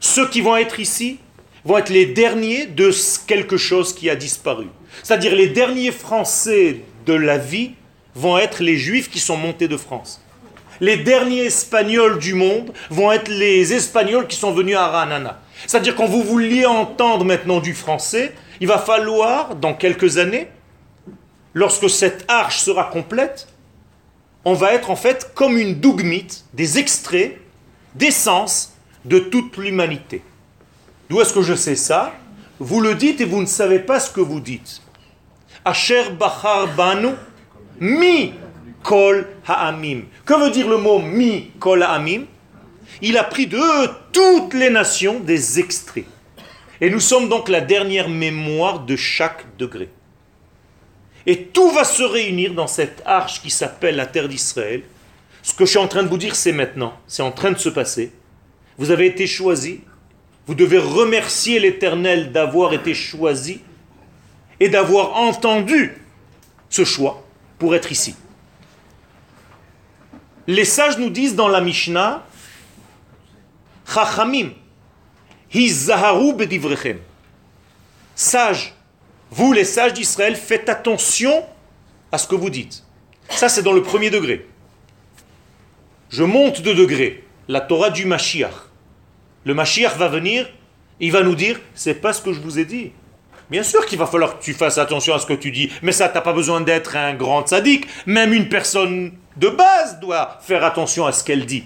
Ceux 0.00 0.28
qui 0.28 0.40
vont 0.40 0.56
être 0.56 0.80
ici 0.80 1.18
vont 1.64 1.76
être 1.76 1.90
les 1.90 2.06
derniers 2.06 2.66
de 2.66 2.90
quelque 3.26 3.58
chose 3.58 3.94
qui 3.94 4.08
a 4.08 4.16
disparu. 4.16 4.66
C'est-à-dire 5.02 5.34
les 5.34 5.48
derniers 5.48 5.92
Français 5.92 6.80
de 7.04 7.12
la 7.12 7.36
vie 7.36 7.72
vont 8.14 8.38
être 8.38 8.62
les 8.62 8.76
Juifs 8.76 9.10
qui 9.10 9.20
sont 9.20 9.36
montés 9.36 9.68
de 9.68 9.76
France 9.76 10.22
les 10.80 10.96
derniers 10.96 11.44
Espagnols 11.44 12.18
du 12.18 12.34
monde 12.34 12.72
vont 12.88 13.12
être 13.12 13.28
les 13.28 13.72
Espagnols 13.72 14.26
qui 14.26 14.36
sont 14.36 14.52
venus 14.52 14.76
à 14.76 14.88
Ranana. 14.88 15.40
C'est-à-dire 15.66 15.94
quand 15.94 16.06
vous 16.06 16.22
vouliez 16.22 16.66
entendre 16.66 17.24
maintenant 17.24 17.60
du 17.60 17.74
français, 17.74 18.32
il 18.60 18.66
va 18.66 18.78
falloir, 18.78 19.54
dans 19.56 19.74
quelques 19.74 20.18
années, 20.18 20.48
lorsque 21.54 21.90
cette 21.90 22.24
arche 22.28 22.60
sera 22.60 22.84
complète, 22.84 23.48
on 24.44 24.54
va 24.54 24.72
être 24.72 24.90
en 24.90 24.96
fait 24.96 25.32
comme 25.34 25.56
une 25.58 25.80
dougmite, 25.80 26.44
des 26.54 26.78
extraits 26.78 27.38
d'essence 27.94 28.72
de 29.04 29.18
toute 29.18 29.56
l'humanité. 29.56 30.22
D'où 31.08 31.20
est-ce 31.20 31.32
que 31.32 31.42
je 31.42 31.54
sais 31.54 31.76
ça? 31.76 32.14
Vous 32.58 32.80
le 32.80 32.94
dites 32.94 33.20
et 33.20 33.24
vous 33.24 33.40
ne 33.40 33.46
savez 33.46 33.78
pas 33.78 34.00
ce 34.00 34.10
que 34.10 34.20
vous 34.20 34.40
dites. 34.40 34.82
Asher 35.64 36.10
Bachar 36.18 36.68
Banu, 36.74 37.08
mi 37.80 38.32
kol 38.82 39.26
ha'amim. 39.46 40.02
Que 40.24 40.34
veut 40.42 40.50
dire 40.50 40.68
le 40.68 40.78
mot 40.78 40.98
mi 40.98 41.50
kol 41.58 41.82
ha'amim? 41.82 42.26
Il 43.02 43.16
a 43.18 43.24
pris 43.24 43.46
de 43.46 43.60
toutes 44.12 44.54
les 44.54 44.70
nations 44.70 45.20
des 45.20 45.58
extraits. 45.58 46.06
Et 46.80 46.90
nous 46.90 47.00
sommes 47.00 47.28
donc 47.28 47.48
la 47.48 47.60
dernière 47.60 48.08
mémoire 48.08 48.80
de 48.80 48.96
chaque 48.96 49.44
degré. 49.58 49.90
Et 51.26 51.44
tout 51.44 51.70
va 51.70 51.84
se 51.84 52.02
réunir 52.02 52.54
dans 52.54 52.66
cette 52.66 53.02
arche 53.04 53.42
qui 53.42 53.50
s'appelle 53.50 53.96
la 53.96 54.06
terre 54.06 54.28
d'Israël. 54.28 54.82
Ce 55.42 55.54
que 55.54 55.64
je 55.64 55.70
suis 55.70 55.78
en 55.78 55.88
train 55.88 56.02
de 56.02 56.08
vous 56.08 56.18
dire, 56.18 56.34
c'est 56.34 56.52
maintenant. 56.52 56.94
C'est 57.06 57.22
en 57.22 57.32
train 57.32 57.50
de 57.50 57.58
se 57.58 57.68
passer. 57.68 58.12
Vous 58.78 58.90
avez 58.90 59.06
été 59.06 59.26
choisi. 59.26 59.80
Vous 60.46 60.54
devez 60.54 60.78
remercier 60.78 61.60
l'Éternel 61.60 62.32
d'avoir 62.32 62.72
été 62.72 62.94
choisi 62.94 63.60
et 64.58 64.68
d'avoir 64.68 65.16
entendu 65.16 65.96
ce 66.68 66.84
choix 66.84 67.24
pour 67.58 67.74
être 67.74 67.92
ici. 67.92 68.14
Les 70.46 70.64
sages 70.64 70.98
nous 70.98 71.10
disent 71.10 71.36
dans 71.36 71.48
la 71.48 71.60
Mishnah, 71.60 72.24
Chachamim, 73.86 74.50
hizaharu 75.52 76.34
bedivrechem. 76.34 76.98
Sages, 78.14 78.74
vous 79.30 79.52
les 79.52 79.64
sages 79.64 79.92
d'Israël, 79.92 80.36
faites 80.36 80.68
attention 80.68 81.44
à 82.10 82.18
ce 82.18 82.26
que 82.26 82.34
vous 82.34 82.50
dites. 82.50 82.84
Ça, 83.28 83.48
c'est 83.48 83.62
dans 83.62 83.72
le 83.72 83.82
premier 83.82 84.10
degré. 84.10 84.46
Je 86.10 86.24
monte 86.24 86.62
de 86.62 86.72
degré. 86.72 87.24
La 87.48 87.60
Torah 87.60 87.90
du 87.90 88.04
Mashiach. 88.04 88.54
Le 89.44 89.54
Mashiach 89.54 89.96
va 89.96 90.08
venir, 90.08 90.48
il 91.00 91.12
va 91.12 91.22
nous 91.22 91.34
dire, 91.34 91.60
c'est 91.74 91.94
pas 91.94 92.12
ce 92.12 92.20
que 92.22 92.32
je 92.32 92.40
vous 92.40 92.58
ai 92.58 92.64
dit. 92.64 92.92
Bien 93.50 93.62
sûr 93.62 93.84
qu'il 93.86 93.98
va 93.98 94.06
falloir 94.06 94.38
que 94.38 94.44
tu 94.44 94.52
fasses 94.52 94.78
attention 94.78 95.14
à 95.14 95.18
ce 95.18 95.26
que 95.26 95.32
tu 95.32 95.50
dis, 95.50 95.70
mais 95.82 95.92
ça, 95.92 96.08
t'as 96.08 96.20
pas 96.20 96.32
besoin 96.32 96.60
d'être 96.60 96.96
un 96.96 97.14
grand 97.14 97.46
sadique. 97.46 97.86
Même 98.06 98.32
une 98.32 98.48
personne 98.48 99.12
de 99.36 99.48
base 99.48 99.98
doit 100.00 100.38
faire 100.42 100.64
attention 100.64 101.06
à 101.06 101.12
ce 101.12 101.24
qu'elle 101.24 101.46
dit. 101.46 101.64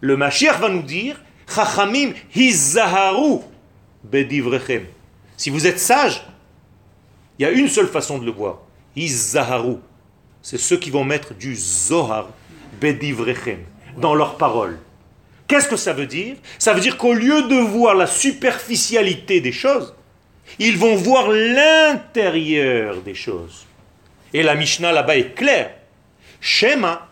Le 0.00 0.16
Mashiach 0.16 0.58
va 0.58 0.68
nous 0.68 0.82
dire, 0.82 1.20
Chachamim 1.52 2.12
hizaharu 2.34 3.40
bedivrechem. 4.04 4.86
Si 5.42 5.50
vous 5.50 5.66
êtes 5.66 5.80
sage, 5.80 6.22
il 7.36 7.42
y 7.42 7.46
a 7.46 7.50
une 7.50 7.66
seule 7.66 7.88
façon 7.88 8.16
de 8.16 8.24
le 8.24 8.30
voir. 8.30 8.58
Hizaharu. 8.94 9.78
C'est 10.40 10.56
ceux 10.56 10.76
qui 10.76 10.88
vont 10.88 11.02
mettre 11.02 11.34
du 11.34 11.56
Zohar 11.56 12.28
bedivrechem 12.80 13.58
dans 13.96 14.14
leurs 14.14 14.36
paroles. 14.36 14.78
Qu'est-ce 15.48 15.66
que 15.66 15.74
ça 15.74 15.94
veut 15.94 16.06
dire? 16.06 16.36
Ça 16.60 16.72
veut 16.72 16.80
dire 16.80 16.96
qu'au 16.96 17.12
lieu 17.12 17.42
de 17.48 17.56
voir 17.56 17.96
la 17.96 18.06
superficialité 18.06 19.40
des 19.40 19.50
choses, 19.50 19.96
ils 20.60 20.78
vont 20.78 20.94
voir 20.94 21.28
l'intérieur 21.28 23.02
des 23.02 23.16
choses. 23.16 23.66
Et 24.32 24.44
la 24.44 24.54
Mishnah 24.54 24.92
là-bas 24.92 25.16
est 25.16 25.34
claire. 25.34 25.74
Shema, 26.40 27.08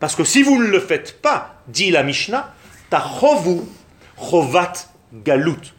parce 0.00 0.16
que 0.16 0.24
si 0.24 0.42
vous 0.42 0.58
ne 0.58 0.66
le 0.66 0.80
faites 0.80 1.20
pas, 1.20 1.56
dit 1.68 1.90
la 1.90 2.04
Mishnah, 2.04 2.54
tachovu 2.88 3.60
chovat 4.16 4.88
galut 5.12 5.74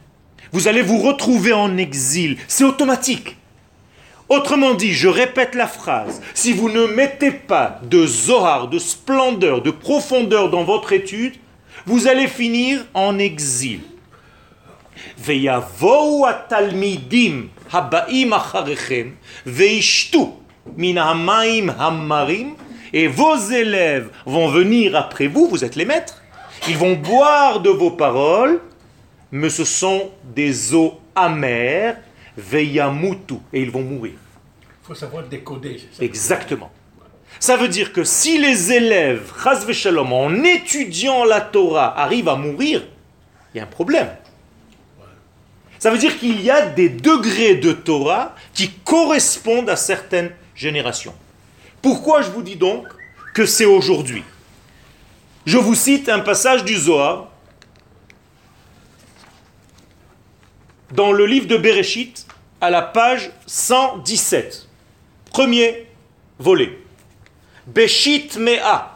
Vous 0.53 0.69
allez 0.69 0.83
vous 0.83 0.99
retrouver 0.99 1.53
en 1.53 1.77
exil. 1.77 2.37
C'est 2.49 2.65
automatique. 2.65 3.37
Autrement 4.29 4.75
dit, 4.75 4.93
je 4.93 5.09
répète 5.09 5.55
la 5.55 5.67
phrase, 5.67 6.21
si 6.35 6.53
vous 6.53 6.69
ne 6.69 6.87
mettez 6.87 7.31
pas 7.31 7.81
de 7.83 8.07
zohar, 8.07 8.69
de 8.69 8.79
splendeur, 8.79 9.63
de 9.63 9.71
profondeur 9.71 10.51
dans 10.51 10.65
votre 10.65 10.93
étude, 10.93 11.35
vous 11.87 12.09
allez 12.09 12.27
finir 12.27 12.85
en 12.95 13.19
exil. 13.19 13.81
ויבואו 15.19 16.29
התלמידים 16.29 17.49
הבאים 17.73 18.33
אחריכם 18.33 19.09
וישתו 19.47 20.37
מן 20.77 20.99
המים 20.99 21.71
המרים 21.71 22.55
et 22.95 23.07
vos 23.07 23.37
élèves 23.37 24.09
vont 24.27 24.49
venir 24.49 24.97
après 24.97 25.27
vous, 25.27 25.47
vous 25.49 25.65
êtes 25.65 25.77
les 25.77 25.85
maîtres, 25.85 26.23
ils 26.69 26.77
vont 26.77 26.95
boire 26.95 27.61
de 27.61 27.71
vos 27.71 27.91
paroles, 27.91 28.61
mais 29.34 29.50
ce 29.50 29.66
sont 29.66 30.12
des 30.24 30.76
eaux 30.76 31.00
amères, 31.16 31.98
veyamutu, 32.38 33.38
et 33.52 33.64
ils 33.64 33.72
vont 33.72 33.82
mourir. 33.82 34.14
Il 34.62 34.86
faut 34.86 34.94
savoir 34.94 35.24
décoder. 35.24 35.82
Exactement. 36.00 36.72
Ça 37.40 37.58
veut 37.58 37.68
dire 37.68 37.92
que 37.92 38.04
si 38.04 38.38
les 38.38 38.72
élèves, 38.72 39.34
shalom, 39.72 40.14
en 40.14 40.44
étudiant 40.44 41.26
la 41.26 41.42
Torah, 41.42 42.00
arrivent 42.00 42.30
à 42.30 42.36
mourir, 42.36 42.84
il 43.54 43.58
y 43.58 43.60
a 43.60 43.64
un 43.64 43.68
problème. 43.68 44.10
Ça 45.80 45.90
veut 45.90 45.98
dire 45.98 46.20
qu'il 46.20 46.40
y 46.40 46.52
a 46.52 46.68
des 46.68 46.90
degrés 46.90 47.56
de 47.56 47.74
Torah 47.74 48.36
qui 48.54 48.70
correspondent 48.86 49.72
à 49.72 49.76
certaines 49.76 50.30
générations. 50.54 51.16
Pourquoi 51.82 52.22
je 52.22 52.30
vous 52.30 52.44
dis 52.44 52.56
donc 52.56 52.86
que 53.34 53.48
c'est 53.48 53.66
aujourd'hui? 53.66 54.24
Je 55.48 55.58
vous 55.58 55.76
cite 55.76 56.08
un 56.08 56.20
passage 56.20 56.64
du 56.64 56.76
Zohar 56.76 57.33
dans 60.94 61.12
le 61.12 61.26
livre 61.26 61.48
de 61.48 61.58
Bereshit 61.58 62.28
à 62.62 62.70
la 62.70 62.82
page 62.82 63.32
117. 63.48 64.68
Premier 65.32 65.88
volet. 66.40 66.78
Beshit 67.68 68.38
Mea. 68.38 68.96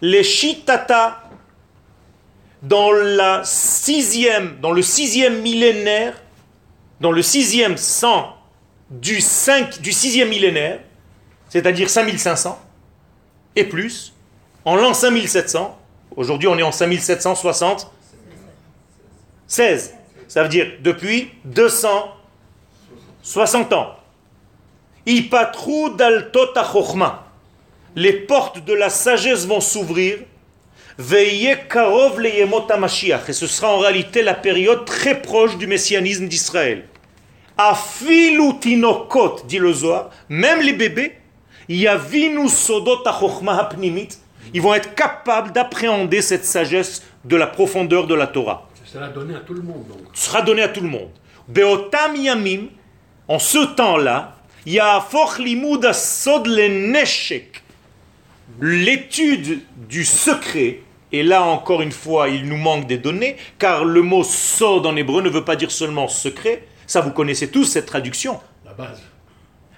Les 0.00 0.22
Shitata 0.22 1.22
dans, 2.62 2.90
la 2.90 3.42
sixième, 3.44 4.58
dans 4.60 4.72
le 4.72 4.82
sixième 4.82 5.42
millénaire, 5.42 6.20
dans 7.00 7.12
le 7.12 7.22
sixième 7.22 7.76
sang 7.76 8.36
du, 8.90 9.20
5, 9.20 9.80
du 9.80 9.92
sixième 9.92 10.28
millénaire, 10.28 10.80
c'est-à-dire 11.48 11.90
5500 11.90 12.58
et 13.56 13.64
plus, 13.64 14.14
en 14.64 14.76
l'an 14.76 14.94
5700, 14.94 15.78
aujourd'hui 16.16 16.48
on 16.48 16.58
est 16.58 16.62
en 16.62 16.72
5760, 16.72 17.92
16, 19.46 19.97
ça 20.28 20.42
veut 20.42 20.48
dire 20.48 20.66
depuis 20.80 21.30
260 21.46 23.72
ans. 23.72 23.96
Les 27.96 28.12
portes 28.12 28.62
de 28.64 28.74
la 28.74 28.90
sagesse 28.90 29.46
vont 29.46 29.60
s'ouvrir 29.60 30.18
et 31.00 31.56
ce 33.32 33.46
sera 33.46 33.74
en 33.74 33.78
réalité 33.78 34.22
la 34.22 34.34
période 34.34 34.84
très 34.84 35.22
proche 35.22 35.56
du 35.56 35.66
messianisme 35.66 36.28
d'Israël. 36.28 36.84
Afilutinokot, 37.56 39.40
dit 39.46 39.58
le 39.58 39.72
Zohar, 39.72 40.10
même 40.28 40.60
les 40.60 40.74
bébés, 40.74 41.16
yavinu 41.68 42.48
sodot 42.48 43.02
ils 44.54 44.62
vont 44.62 44.74
être 44.74 44.94
capables 44.94 45.52
d'appréhender 45.52 46.22
cette 46.22 46.44
sagesse 46.44 47.02
de 47.24 47.36
la 47.36 47.46
profondeur 47.46 48.06
de 48.06 48.14
la 48.14 48.26
Torah. 48.26 48.68
Sera 48.90 49.08
donné 49.08 49.34
à 49.34 49.40
tout 49.40 49.54
le 49.54 49.62
monde. 49.62 49.84
Donc. 49.88 50.00
Sera 50.14 50.40
donné 50.42 50.62
à 50.62 50.68
tout 50.68 50.80
le 50.80 50.88
monde. 50.88 51.10
Beotam 51.46 52.16
yamim, 52.16 52.68
en 53.26 53.38
ce 53.38 53.74
temps-là, 53.74 54.36
yafoch 54.64 55.38
limud 55.38 55.92
sod 55.92 56.46
le 56.46 56.90
neshek, 56.90 57.62
l'étude 58.60 59.60
du 59.76 60.04
secret 60.04 60.80
et 61.10 61.22
là, 61.22 61.42
encore 61.42 61.80
une 61.80 61.92
fois, 61.92 62.28
il 62.28 62.46
nous 62.46 62.56
manque 62.56 62.86
des 62.86 62.98
données, 62.98 63.36
car 63.58 63.84
le 63.84 64.02
mot 64.02 64.24
sod 64.24 64.84
en 64.84 64.94
hébreu 64.94 65.22
ne 65.22 65.30
veut 65.30 65.44
pas 65.44 65.56
dire 65.56 65.70
seulement 65.70 66.06
secret. 66.06 66.64
Ça, 66.86 67.00
vous 67.00 67.12
connaissez 67.12 67.50
tous 67.50 67.64
cette 67.64 67.86
traduction. 67.86 68.40
La 68.64 68.74
base. 68.74 69.02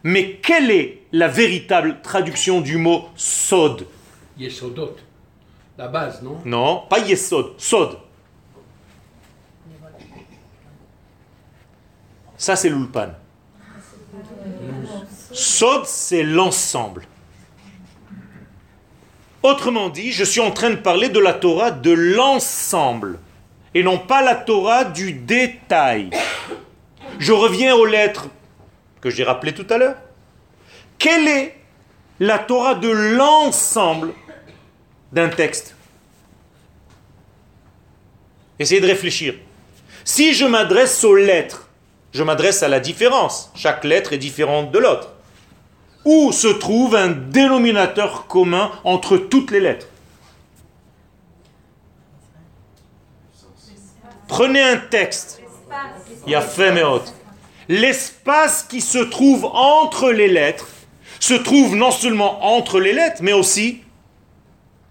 Mais 0.03 0.41
quelle 0.43 0.71
est 0.71 1.03
la 1.13 1.29
véritable 1.29 2.01
traduction 2.03 2.61
du 2.61 2.79
mot 2.79 3.09
sod? 3.15 3.87
Yesodot. 4.39 4.97
La 5.79 5.87
base, 5.87 6.21
non? 6.23 6.39
Non, 6.45 6.83
pas 6.89 6.99
yesod, 6.99 7.55
sod. 7.59 7.97
Ça, 12.41 12.57
c'est 12.57 12.71
l'ulpan. 12.71 13.11
Sod, 15.31 15.85
c'est 15.85 16.23
l'ensemble. 16.23 17.07
Autrement 19.43 19.91
dit, 19.91 20.11
je 20.11 20.25
suis 20.25 20.41
en 20.41 20.51
train 20.51 20.71
de 20.71 20.77
parler 20.77 21.11
de 21.11 21.21
la 21.21 21.35
Torah 21.35 21.71
de 21.71 21.91
l'ensemble 21.91 23.19
et 23.75 23.83
non 23.83 23.99
pas 23.99 24.23
la 24.23 24.37
Torah 24.37 24.87
du 24.87 25.13
détail. 25.13 26.09
Je 27.19 27.33
reviens 27.33 27.75
aux 27.75 27.85
lettres 27.85 28.29
que 29.03 29.11
j'ai 29.11 29.23
rappelées 29.23 29.53
tout 29.53 29.67
à 29.69 29.77
l'heure. 29.77 29.97
Quelle 30.99 31.29
est 31.29 31.59
la 32.21 32.39
Torah 32.39 32.75
de 32.75 32.89
l'ensemble 32.89 34.15
d'un 35.13 35.29
texte? 35.29 35.77
Essayez 38.59 38.81
de 38.81 38.87
réfléchir. 38.87 39.35
Si 40.07 40.33
je 40.33 40.47
m'adresse 40.47 41.05
aux 41.05 41.17
lettres, 41.17 41.67
je 42.13 42.23
m'adresse 42.23 42.63
à 42.63 42.69
la 42.69 42.81
différence. 42.81 43.51
Chaque 43.55 43.85
lettre 43.85 44.13
est 44.13 44.19
différente 44.19 44.71
de 44.71 44.79
l'autre 44.79 45.11
où 46.05 46.33
se 46.33 46.49
trouve 46.49 46.95
un 46.97 47.09
dénominateur 47.09 48.27
commun 48.27 48.71
entre 48.85 49.17
toutes 49.17 49.51
les 49.51 49.61
lettres? 49.61 49.87
Prenez 54.29 54.63
un 54.63 54.77
texte. 54.77 55.43
Il 56.27 56.33
y 56.33 56.35
a 56.35 56.45
L'espace 57.69 58.65
qui 58.69 58.81
se 58.81 58.99
trouve 58.99 59.45
entre 59.45 60.11
les 60.11 60.29
lettres 60.29 60.69
se 61.19 61.35
trouve 61.35 61.77
non 61.77 61.91
seulement 61.91 62.57
entre 62.57 62.81
les 62.81 62.93
lettres, 62.93 63.23
mais 63.23 63.33
aussi 63.33 63.83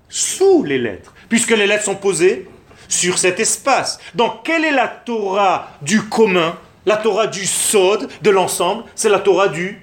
sous 0.09 0.63
les 0.63 0.77
lettres, 0.77 1.13
puisque 1.27 1.51
les 1.51 1.67
lettres 1.67 1.85
sont 1.85 1.95
posées 1.95 2.49
sur 2.87 3.17
cet 3.17 3.39
espace. 3.39 3.99
Donc, 4.15 4.43
quelle 4.43 4.65
est 4.65 4.71
la 4.71 4.87
Torah 4.87 5.69
du 5.81 6.03
commun? 6.03 6.57
La 6.89 6.97
Torah 6.97 7.27
du 7.27 7.45
Sod, 7.45 8.09
de 8.23 8.29
l'ensemble, 8.31 8.83
c'est 8.95 9.09
la 9.09 9.19
Torah 9.19 9.47
du 9.47 9.79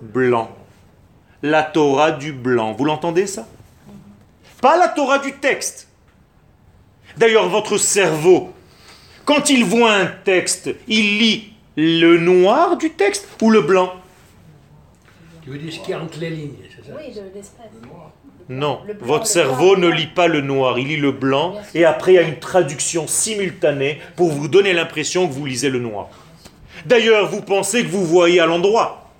blanc. 0.00 0.50
La 1.40 1.62
Torah 1.62 2.10
du 2.10 2.32
blanc. 2.32 2.72
Vous 2.72 2.84
l'entendez 2.84 3.28
ça? 3.28 3.46
Pas 4.60 4.76
la 4.76 4.88
Torah 4.88 5.20
du 5.20 5.34
texte. 5.34 5.86
D'ailleurs, 7.16 7.48
votre 7.48 7.78
cerveau, 7.78 8.52
quand 9.24 9.50
il 9.50 9.64
voit 9.64 9.92
un 9.92 10.06
texte, 10.06 10.70
il 10.88 11.20
lit 11.20 11.52
le 11.76 12.18
noir 12.18 12.76
du 12.76 12.90
texte 12.90 13.28
ou 13.40 13.48
le 13.48 13.60
blanc? 13.60 13.92
Tu 15.44 15.50
veux 15.50 15.58
dire 15.58 15.72
ce 15.72 15.78
qu'il 15.78 15.90
y 15.90 15.92
a 15.92 16.00
entre 16.00 16.18
les 16.18 16.30
lignes, 16.30 16.56
c'est 16.74 16.84
ça? 16.84 16.96
Oui, 16.98 17.14
de 17.14 17.20
l'espace. 17.32 17.66
Non, 18.48 18.80
blanc, 18.84 18.94
votre 19.00 19.26
cerveau 19.28 19.76
blanc. 19.76 19.88
ne 19.88 19.94
lit 19.94 20.08
pas 20.08 20.26
le 20.26 20.40
noir, 20.40 20.76
il 20.80 20.88
lit 20.88 20.96
le 20.96 21.12
blanc 21.12 21.54
et 21.72 21.84
après 21.84 22.14
il 22.14 22.16
y 22.16 22.18
a 22.18 22.22
une 22.22 22.40
traduction 22.40 23.06
simultanée 23.06 24.00
pour 24.16 24.32
vous 24.32 24.48
donner 24.48 24.72
l'impression 24.72 25.28
que 25.28 25.32
vous 25.32 25.46
lisez 25.46 25.70
le 25.70 25.78
noir. 25.78 26.10
D'ailleurs, 26.86 27.28
vous 27.28 27.42
pensez 27.42 27.84
que 27.84 27.90
vous 27.90 28.04
voyez 28.04 28.40
à 28.40 28.46
l'endroit. 28.46 29.10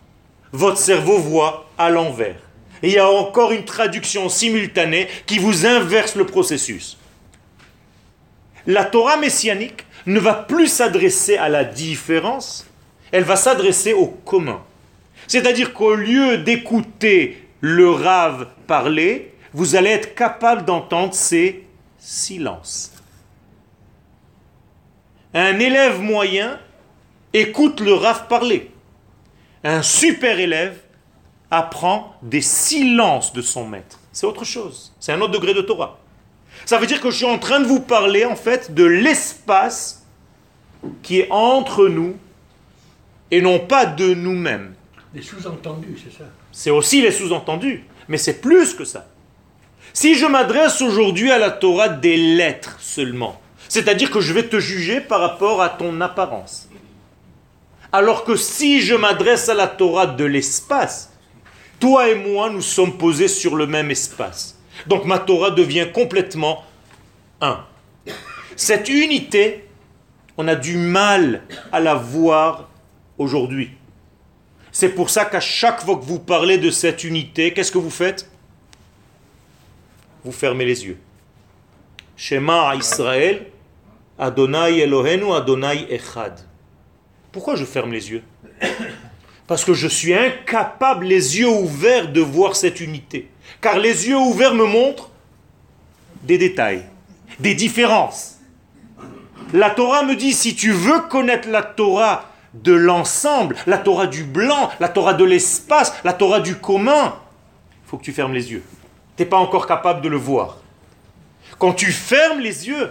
Votre 0.53 0.79
cerveau 0.79 1.19
voit 1.19 1.71
à 1.79 1.91
l'envers. 1.91 2.37
Et 2.83 2.89
il 2.89 2.95
y 2.95 2.99
a 2.99 3.09
encore 3.09 3.53
une 3.53 3.65
traduction 3.65 4.29
simultanée 4.29 5.09
qui 5.27 5.39
vous 5.39 5.67
inverse 5.67 6.17
le 6.17 6.27
processus. 6.27 6.99
La 8.67 8.85
Torah 8.85 9.17
messianique 9.17 9.85
ne 10.07 10.19
va 10.19 10.35
plus 10.35 10.67
s'adresser 10.67 11.37
à 11.37 11.49
la 11.49 11.65
différence, 11.65 12.67
elle 13.13 13.25
va 13.25 13.37
s'adresser 13.37 13.93
au 13.93 14.07
commun. 14.07 14.63
C'est-à-dire 15.29 15.73
qu'au 15.73 15.95
lieu 15.95 16.39
d'écouter 16.39 17.49
le 17.61 17.91
rave 17.91 18.49
parler, 18.67 19.33
vous 19.53 19.77
allez 19.77 19.91
être 19.91 20.15
capable 20.15 20.65
d'entendre 20.65 21.15
ces 21.15 21.65
silences. 21.99 22.93
Un 25.35 25.59
élève 25.59 26.01
moyen 26.01 26.59
écoute 27.33 27.81
le 27.81 27.95
rave 27.95 28.27
parler. 28.29 28.71
Un 29.65 29.83
super 29.83 30.39
élève 30.39 30.79
apprend 31.51 32.17
des 32.23 32.41
silences 32.41 33.33
de 33.33 33.43
son 33.43 33.67
maître. 33.67 33.99
C'est 34.13 34.27
autre 34.27 34.45
chose. 34.45 34.93
C'est 34.99 35.13
un 35.13 35.21
autre 35.21 35.33
degré 35.33 35.55
de 35.55 35.63
Torah. 35.63 35.99
Ça 36.67 36.79
veut 36.79 36.87
dire 36.87 37.01
que 37.01 37.11
je 37.11 37.17
suis 37.17 37.27
en 37.27 37.39
train 37.39 37.61
de 37.61 37.67
vous 37.67 37.81
parler 37.81 38.25
en 38.25 38.37
fait 38.37 38.75
de 38.75 38.85
l'espace 38.85 40.07
qui 41.03 41.21
est 41.21 41.29
entre 41.31 41.89
nous 41.89 42.17
et 43.31 43.41
non 43.41 43.59
pas 43.59 43.87
de 43.87 44.15
nous-mêmes. 44.15 44.75
Des 45.15 45.23
sous-entendus, 45.23 45.99
c'est 46.03 46.17
ça 46.17 46.25
C'est 46.53 46.71
aussi 46.71 47.03
les 47.03 47.11
sous-entendus, 47.11 47.85
mais 48.09 48.19
c'est 48.19 48.41
plus 48.41 48.75
que 48.75 48.85
ça. 48.85 49.07
Si 49.93 50.15
je 50.15 50.27
m'adresse 50.27 50.81
aujourd'hui 50.81 51.31
à 51.31 51.39
la 51.39 51.51
Torah 51.51 51.89
des 51.89 52.17
lettres 52.17 52.77
seulement, 52.81 53.41
c'est-à-dire 53.69 54.11
que 54.11 54.21
je 54.21 54.33
vais 54.33 54.49
te 54.49 54.59
juger 54.59 55.01
par 55.01 55.21
rapport 55.21 55.63
à 55.63 55.69
ton 55.69 56.01
apparence. 56.01 56.69
Alors 57.93 58.25
que 58.25 58.37
si 58.37 58.81
je 58.81 58.95
m'adresse 58.95 59.51
à 59.51 59.55
la 59.55 59.67
Torah 59.67 60.07
de 60.07 60.25
l'espace, 60.25 61.13
toi 61.79 62.09
et 62.09 62.15
moi, 62.15 62.49
nous 62.49 62.63
sommes 62.63 62.97
posés 62.97 63.29
sur 63.29 63.55
le 63.55 63.67
même 63.67 63.91
espace. 63.91 64.59
Donc 64.87 65.05
ma 65.05 65.19
Torah 65.19 65.51
devient 65.51 65.89
complètement 65.93 66.65
un. 67.43 67.65
Cette 68.57 68.89
unité, 68.89 69.69
on 70.39 70.49
a 70.49 70.55
du 70.55 70.77
mal 70.77 71.43
à 71.71 71.81
la 71.81 71.95
voir 71.95 72.71
aujourd'hui. 73.19 73.73
C'est 74.71 74.89
pour 74.89 75.11
ça 75.11 75.27
qu'à 75.27 75.41
chaque 75.41 75.83
fois 75.83 75.97
que 75.97 76.05
vous 76.05 76.19
parlez 76.19 76.57
de 76.57 76.71
cette 76.71 77.05
unité, 77.05 77.53
qu'est-ce 77.53 77.71
que 77.71 77.79
vous 77.79 77.91
faites? 77.91 78.31
Vous 80.25 80.33
fermez 80.33 80.65
les 80.65 80.87
yeux. 80.87 80.99
Shema 82.17 82.75
Israël, 82.77 83.49
Adonai 84.19 84.79
Elohenu, 84.79 85.35
Adonai 85.35 85.87
Echad. 85.91 86.41
Pourquoi 87.33 87.57
je 87.57 87.65
ferme 87.65 87.93
les 87.93 88.11
yeux? 88.11 88.23
Parce 89.47 89.65
que 89.65 89.73
je 89.75 89.89
suis 89.89 90.15
incapable, 90.15 91.07
les 91.07 91.39
yeux 91.39 91.49
ouverts, 91.49 92.13
de 92.13 92.21
voir 92.21 92.55
cette 92.55 92.81
unité. 92.81 93.29
Car 93.61 93.79
les 93.79 94.09
yeux 94.09 94.19
ouverts 94.19 94.55
me 94.55 94.67
montrent 94.67 95.11
des 96.23 96.39
détails, 96.39 96.85
des 97.41 97.55
différences. 97.55 98.39
La 99.53 99.71
Torah 99.71 100.05
me 100.05 100.15
dit, 100.15 100.33
si 100.33 100.55
tu 100.55 100.73
veux 100.73 101.01
connaître 101.01 101.49
la 101.49 101.63
Torah 101.63 102.31
de 102.55 102.73
l'ensemble, 102.73 103.57
la 103.67 103.79
Torah 103.79 104.07
du 104.07 104.25
blanc, 104.25 104.71
la 104.79 104.89
Torah 104.89 105.15
de 105.15 105.25
l'espace, 105.25 105.95
la 106.05 106.13
Torah 106.13 106.41
du 106.41 106.57
commun, 106.57 107.17
il 107.85 107.89
faut 107.89 107.97
que 107.97 108.05
tu 108.05 108.13
fermes 108.13 108.35
les 108.35 108.53
yeux. 108.53 108.63
Tu 109.17 109.23
n'es 109.23 109.29
pas 109.29 109.39
encore 109.39 109.67
capable 109.67 110.03
de 110.03 110.09
le 110.09 110.17
voir. 110.17 110.59
Quand 111.59 111.73
tu 111.73 111.93
fermes 111.93 112.41
les 112.41 112.69
yeux, 112.69 112.91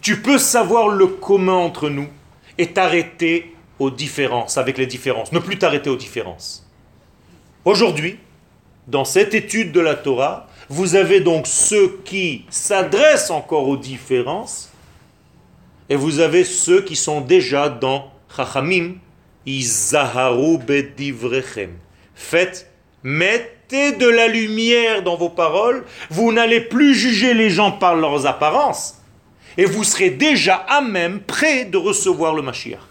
tu 0.00 0.20
peux 0.20 0.38
savoir 0.38 0.88
le 0.88 1.06
commun 1.06 1.54
entre 1.54 1.88
nous 1.88 2.08
et 2.56 2.72
t'arrêter 2.72 3.54
aux 3.80 3.90
différences, 3.90 4.58
avec 4.58 4.78
les 4.78 4.86
différences. 4.86 5.32
Ne 5.32 5.40
plus 5.40 5.58
t'arrêter 5.58 5.90
aux 5.90 5.96
différences. 5.96 6.64
Aujourd'hui, 7.64 8.18
dans 8.86 9.04
cette 9.04 9.34
étude 9.34 9.72
de 9.72 9.80
la 9.80 9.96
Torah, 9.96 10.46
vous 10.68 10.94
avez 10.94 11.20
donc 11.20 11.46
ceux 11.46 12.00
qui 12.04 12.44
s'adressent 12.50 13.30
encore 13.30 13.66
aux 13.66 13.76
différences 13.76 14.70
et 15.88 15.96
vous 15.96 16.20
avez 16.20 16.44
ceux 16.44 16.82
qui 16.82 16.94
sont 16.94 17.20
déjà 17.20 17.68
dans 17.68 18.12
Chachamim, 18.34 18.94
Izaharu 19.46 20.58
bedivrechem. 20.58 21.72
Faites, 22.14 22.70
mettez 23.02 23.92
de 23.92 24.06
la 24.06 24.28
lumière 24.28 25.02
dans 25.02 25.16
vos 25.16 25.30
paroles, 25.30 25.84
vous 26.10 26.32
n'allez 26.32 26.60
plus 26.60 26.94
juger 26.94 27.34
les 27.34 27.50
gens 27.50 27.72
par 27.72 27.96
leurs 27.96 28.26
apparences, 28.26 29.00
et 29.56 29.64
vous 29.64 29.82
serez 29.82 30.10
déjà 30.10 30.54
à 30.54 30.80
même 30.80 31.20
prêt 31.20 31.64
de 31.64 31.76
recevoir 31.76 32.34
le 32.34 32.42
Mashiach. 32.42 32.89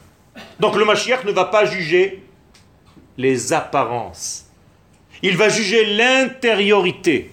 Donc 0.59 0.75
le 0.75 0.85
Mashiach 0.85 1.23
ne 1.25 1.31
va 1.31 1.45
pas 1.45 1.65
juger 1.65 2.23
les 3.17 3.53
apparences. 3.53 4.45
Il 5.21 5.37
va 5.37 5.49
juger 5.49 5.95
l'intériorité. 5.95 7.31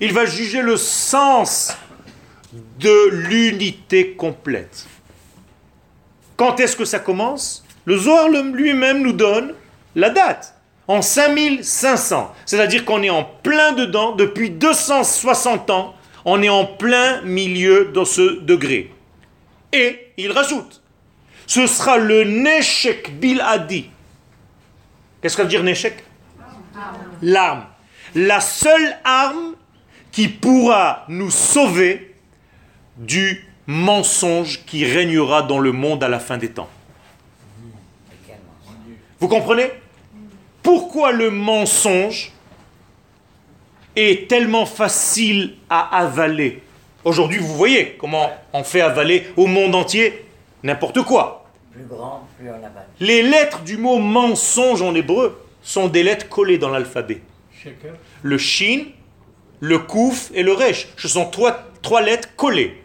Il 0.00 0.12
va 0.12 0.26
juger 0.26 0.62
le 0.62 0.76
sens 0.76 1.76
de 2.78 3.08
l'unité 3.10 4.12
complète. 4.12 4.86
Quand 6.36 6.60
est-ce 6.60 6.76
que 6.76 6.84
ça 6.84 6.98
commence? 6.98 7.64
Le 7.84 7.96
Zohar 7.96 8.28
lui-même 8.28 9.02
nous 9.02 9.12
donne 9.12 9.54
la 9.94 10.10
date. 10.10 10.54
En 10.86 11.02
5500. 11.02 12.34
C'est-à-dire 12.46 12.84
qu'on 12.84 13.02
est 13.02 13.10
en 13.10 13.24
plein 13.24 13.72
dedans 13.72 14.12
depuis 14.12 14.50
260 14.50 15.70
ans. 15.70 15.94
On 16.24 16.42
est 16.42 16.48
en 16.48 16.64
plein 16.64 17.20
milieu 17.22 17.90
dans 17.92 18.04
ce 18.04 18.40
degré. 18.40 18.92
Et 19.72 20.12
il 20.16 20.32
rajoute, 20.32 20.82
ce 21.48 21.66
sera 21.66 21.96
le 21.96 22.24
Neshek 22.24 23.18
Biladi. 23.18 23.88
Qu'est-ce 25.20 25.34
que 25.34 25.42
ça 25.42 25.44
veut 25.44 25.48
dire 25.48 25.64
Neshek 25.64 26.04
L'arme. 27.22 27.64
La 28.14 28.40
seule 28.40 28.96
arme 29.02 29.54
qui 30.12 30.28
pourra 30.28 31.06
nous 31.08 31.30
sauver 31.30 32.14
du 32.98 33.46
mensonge 33.66 34.64
qui 34.66 34.84
régnera 34.84 35.42
dans 35.42 35.58
le 35.58 35.72
monde 35.72 36.04
à 36.04 36.08
la 36.08 36.20
fin 36.20 36.36
des 36.36 36.50
temps. 36.50 36.68
Vous 39.18 39.28
comprenez? 39.28 39.70
Pourquoi 40.62 41.12
le 41.12 41.30
mensonge 41.30 42.30
est 43.96 44.28
tellement 44.28 44.66
facile 44.66 45.54
à 45.70 45.98
avaler? 45.98 46.62
Aujourd'hui, 47.04 47.38
vous 47.38 47.56
voyez 47.56 47.96
comment 47.98 48.30
on 48.52 48.62
fait 48.64 48.82
avaler 48.82 49.28
au 49.36 49.46
monde 49.46 49.74
entier 49.74 50.26
n'importe 50.62 51.02
quoi. 51.02 51.37
Plus 51.78 51.86
grand, 51.86 52.26
plus 52.36 52.50
on 52.50 52.54
avale. 52.54 52.88
Les 52.98 53.22
lettres 53.22 53.60
du 53.60 53.76
mot 53.76 53.98
mensonge 53.98 54.82
en 54.82 54.96
hébreu 54.96 55.40
sont 55.62 55.86
des 55.86 56.02
lettres 56.02 56.28
collées 56.28 56.58
dans 56.58 56.70
l'alphabet. 56.70 57.20
Le 58.22 58.36
shin, 58.36 58.86
le 59.60 59.78
kouf 59.78 60.32
et 60.34 60.42
le 60.42 60.54
resh. 60.54 60.88
Ce 60.96 61.06
sont 61.06 61.26
trois, 61.30 61.56
trois 61.80 62.02
lettres 62.02 62.34
collées. 62.34 62.82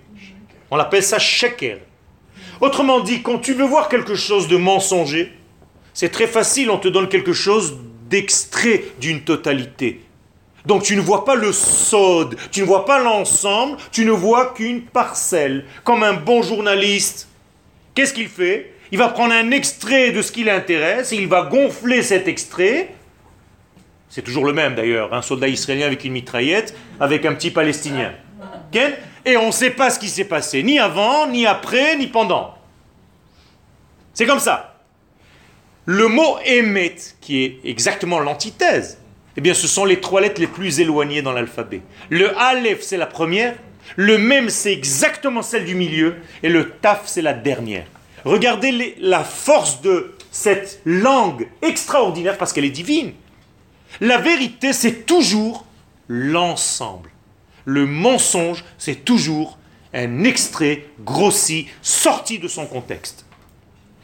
On 0.70 0.78
appelle 0.78 1.02
ça 1.02 1.18
sheker. 1.18 1.80
Autrement 2.62 3.00
dit, 3.00 3.24
quand 3.24 3.40
tu 3.40 3.54
veux 3.54 3.66
voir 3.66 3.90
quelque 3.90 4.14
chose 4.14 4.48
de 4.48 4.58
mensonger, 4.58 5.34
c'est 5.96 6.12
très 6.12 6.28
facile, 6.28 6.70
on 6.70 6.78
te 6.78 6.88
donne 6.88 7.10
quelque 7.10 7.34
chose 7.34 7.76
d'extrait 8.08 8.84
d'une 9.02 9.24
totalité. 9.24 10.02
Donc 10.68 10.84
tu 10.84 10.96
ne 10.96 11.02
vois 11.02 11.26
pas 11.26 11.34
le 11.34 11.52
sod, 11.52 12.38
tu 12.52 12.62
ne 12.62 12.68
vois 12.68 12.86
pas 12.86 13.02
l'ensemble, 13.02 13.78
tu 13.92 14.06
ne 14.06 14.12
vois 14.12 14.54
qu'une 14.54 14.84
parcelle. 14.84 15.66
Comme 15.84 16.04
un 16.04 16.14
bon 16.14 16.44
journaliste, 16.44 17.28
qu'est-ce 17.96 18.14
qu'il 18.14 18.28
fait? 18.28 18.73
Il 18.94 19.00
va 19.00 19.10
prendre 19.10 19.34
un 19.34 19.50
extrait 19.50 20.12
de 20.12 20.22
ce 20.22 20.32
qui 20.32 20.44
l'intéresse, 20.44 21.12
et 21.14 21.16
il 21.16 21.28
va 21.28 21.42
gonfler 21.42 22.04
cet 22.04 22.28
extrait, 22.28 22.94
c'est 24.08 24.22
toujours 24.22 24.46
le 24.46 24.54
même 24.54 24.76
d'ailleurs, 24.76 25.16
un 25.16 25.24
soldat 25.24 25.48
israélien 25.48 25.88
avec 25.88 26.06
une 26.06 26.14
mitraillette, 26.14 26.76
avec 27.00 27.26
un 27.26 27.34
petit 27.34 27.50
palestinien. 27.50 28.14
Et 29.26 29.36
on 29.36 29.48
ne 29.48 29.52
sait 29.52 29.72
pas 29.72 29.90
ce 29.90 29.98
qui 29.98 30.10
s'est 30.10 30.26
passé, 30.26 30.62
ni 30.62 30.78
avant, 30.78 31.26
ni 31.26 31.48
après, 31.48 31.96
ni 31.98 32.06
pendant. 32.06 32.54
C'est 34.14 34.28
comme 34.28 34.38
ça. 34.38 34.80
Le 35.86 36.08
mot 36.08 36.38
émet, 36.46 36.94
qui 37.20 37.44
est 37.44 37.62
exactement 37.64 38.20
l'antithèse, 38.20 39.00
Eh 39.36 39.42
bien, 39.42 39.56
ce 39.56 39.68
sont 39.68 39.86
les 39.86 40.02
trois 40.02 40.22
lettres 40.22 40.40
les 40.40 40.46
plus 40.46 40.80
éloignées 40.80 41.24
dans 41.24 41.32
l'alphabet. 41.32 41.82
Le 42.12 42.38
Aleph, 42.38 42.84
c'est 42.84 42.98
la 42.98 43.08
première. 43.08 43.56
Le 43.96 44.20
Mem, 44.20 44.52
c'est 44.52 44.72
exactement 44.72 45.42
celle 45.42 45.66
du 45.66 45.74
milieu. 45.74 46.18
Et 46.44 46.50
le 46.50 46.70
Taf, 46.70 47.08
c'est 47.08 47.24
la 47.24 47.34
dernière. 47.34 47.88
Regardez 48.26 48.96
la 49.00 49.24
force 49.24 49.82
de 49.82 50.16
cette 50.32 50.82
langue 50.86 51.48
extraordinaire 51.62 52.38
parce 52.38 52.54
qu'elle 52.54 52.66
est 52.66 52.70
divine. 52.70 53.14
La 54.02 54.18
vérité, 54.18 54.74
c'est 54.74 55.06
toujours 55.06 55.66
l'ensemble. 56.08 57.10
Le 57.66 57.86
mensonge, 57.86 58.64
c'est 58.78 59.06
toujours 59.06 59.58
un 59.94 60.24
extrait 60.24 60.86
grossi, 61.02 61.68
sorti 61.82 62.40
de 62.40 62.48
son 62.48 62.66
contexte. 62.66 63.26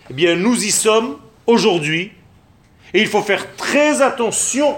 Eh 0.10 0.14
bien, 0.14 0.36
nous 0.36 0.64
y 0.64 0.72
sommes 0.72 1.18
aujourd'hui, 1.48 2.12
et 2.94 3.02
il 3.02 3.08
faut 3.08 3.22
faire 3.22 3.56
très 3.56 4.02
attention 4.02 4.78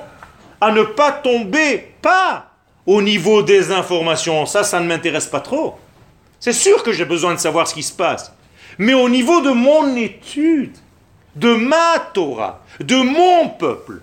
à 0.59 0.71
ne 0.71 0.83
pas 0.83 1.11
tomber, 1.11 1.93
pas 2.01 2.51
au 2.85 3.01
niveau 3.01 3.41
des 3.41 3.71
informations, 3.71 4.45
ça, 4.45 4.63
ça 4.63 4.79
ne 4.79 4.87
m'intéresse 4.87 5.27
pas 5.27 5.39
trop. 5.39 5.77
C'est 6.39 6.53
sûr 6.53 6.83
que 6.83 6.91
j'ai 6.91 7.05
besoin 7.05 7.33
de 7.33 7.39
savoir 7.39 7.67
ce 7.67 7.73
qui 7.73 7.83
se 7.83 7.93
passe. 7.93 8.33
Mais 8.77 8.93
au 8.93 9.09
niveau 9.09 9.41
de 9.41 9.51
mon 9.51 9.95
étude, 9.95 10.75
de 11.35 11.53
ma 11.53 11.99
Torah, 12.13 12.63
de 12.79 12.95
mon 12.95 13.49
peuple, 13.49 14.01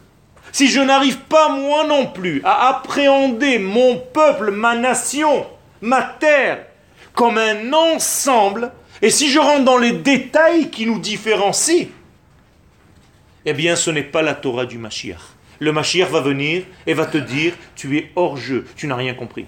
si 0.52 0.68
je 0.68 0.80
n'arrive 0.80 1.18
pas 1.18 1.50
moi 1.50 1.84
non 1.84 2.06
plus 2.06 2.40
à 2.44 2.68
appréhender 2.68 3.58
mon 3.58 3.98
peuple, 3.98 4.50
ma 4.50 4.76
nation, 4.76 5.46
ma 5.80 6.02
terre, 6.02 6.66
comme 7.14 7.38
un 7.38 7.72
ensemble, 7.72 8.72
et 9.02 9.10
si 9.10 9.30
je 9.30 9.38
rentre 9.38 9.64
dans 9.64 9.78
les 9.78 9.92
détails 9.92 10.70
qui 10.70 10.86
nous 10.86 10.98
différencient, 10.98 11.88
eh 13.44 13.52
bien 13.52 13.76
ce 13.76 13.90
n'est 13.90 14.02
pas 14.02 14.22
la 14.22 14.34
Torah 14.34 14.66
du 14.66 14.78
Mashiach. 14.78 15.20
Le 15.60 15.72
Mashiach 15.72 16.10
va 16.10 16.20
venir 16.20 16.64
et 16.86 16.94
va 16.94 17.06
te 17.06 17.18
dire, 17.18 17.54
tu 17.74 17.96
es 17.96 18.12
hors 18.16 18.36
jeu, 18.36 18.66
tu 18.76 18.86
n'as 18.86 18.96
rien 18.96 19.14
compris. 19.14 19.46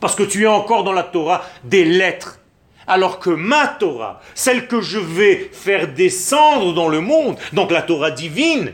Parce 0.00 0.14
que 0.14 0.22
tu 0.22 0.44
es 0.44 0.46
encore 0.46 0.82
dans 0.84 0.92
la 0.92 1.02
Torah 1.02 1.44
des 1.62 1.84
lettres. 1.84 2.39
Alors 2.86 3.18
que 3.18 3.30
ma 3.30 3.66
Torah, 3.66 4.20
celle 4.34 4.66
que 4.66 4.80
je 4.80 4.98
vais 4.98 5.50
faire 5.52 5.92
descendre 5.92 6.74
dans 6.74 6.88
le 6.88 7.00
monde, 7.00 7.36
donc 7.52 7.70
la 7.70 7.82
Torah 7.82 8.10
divine, 8.10 8.72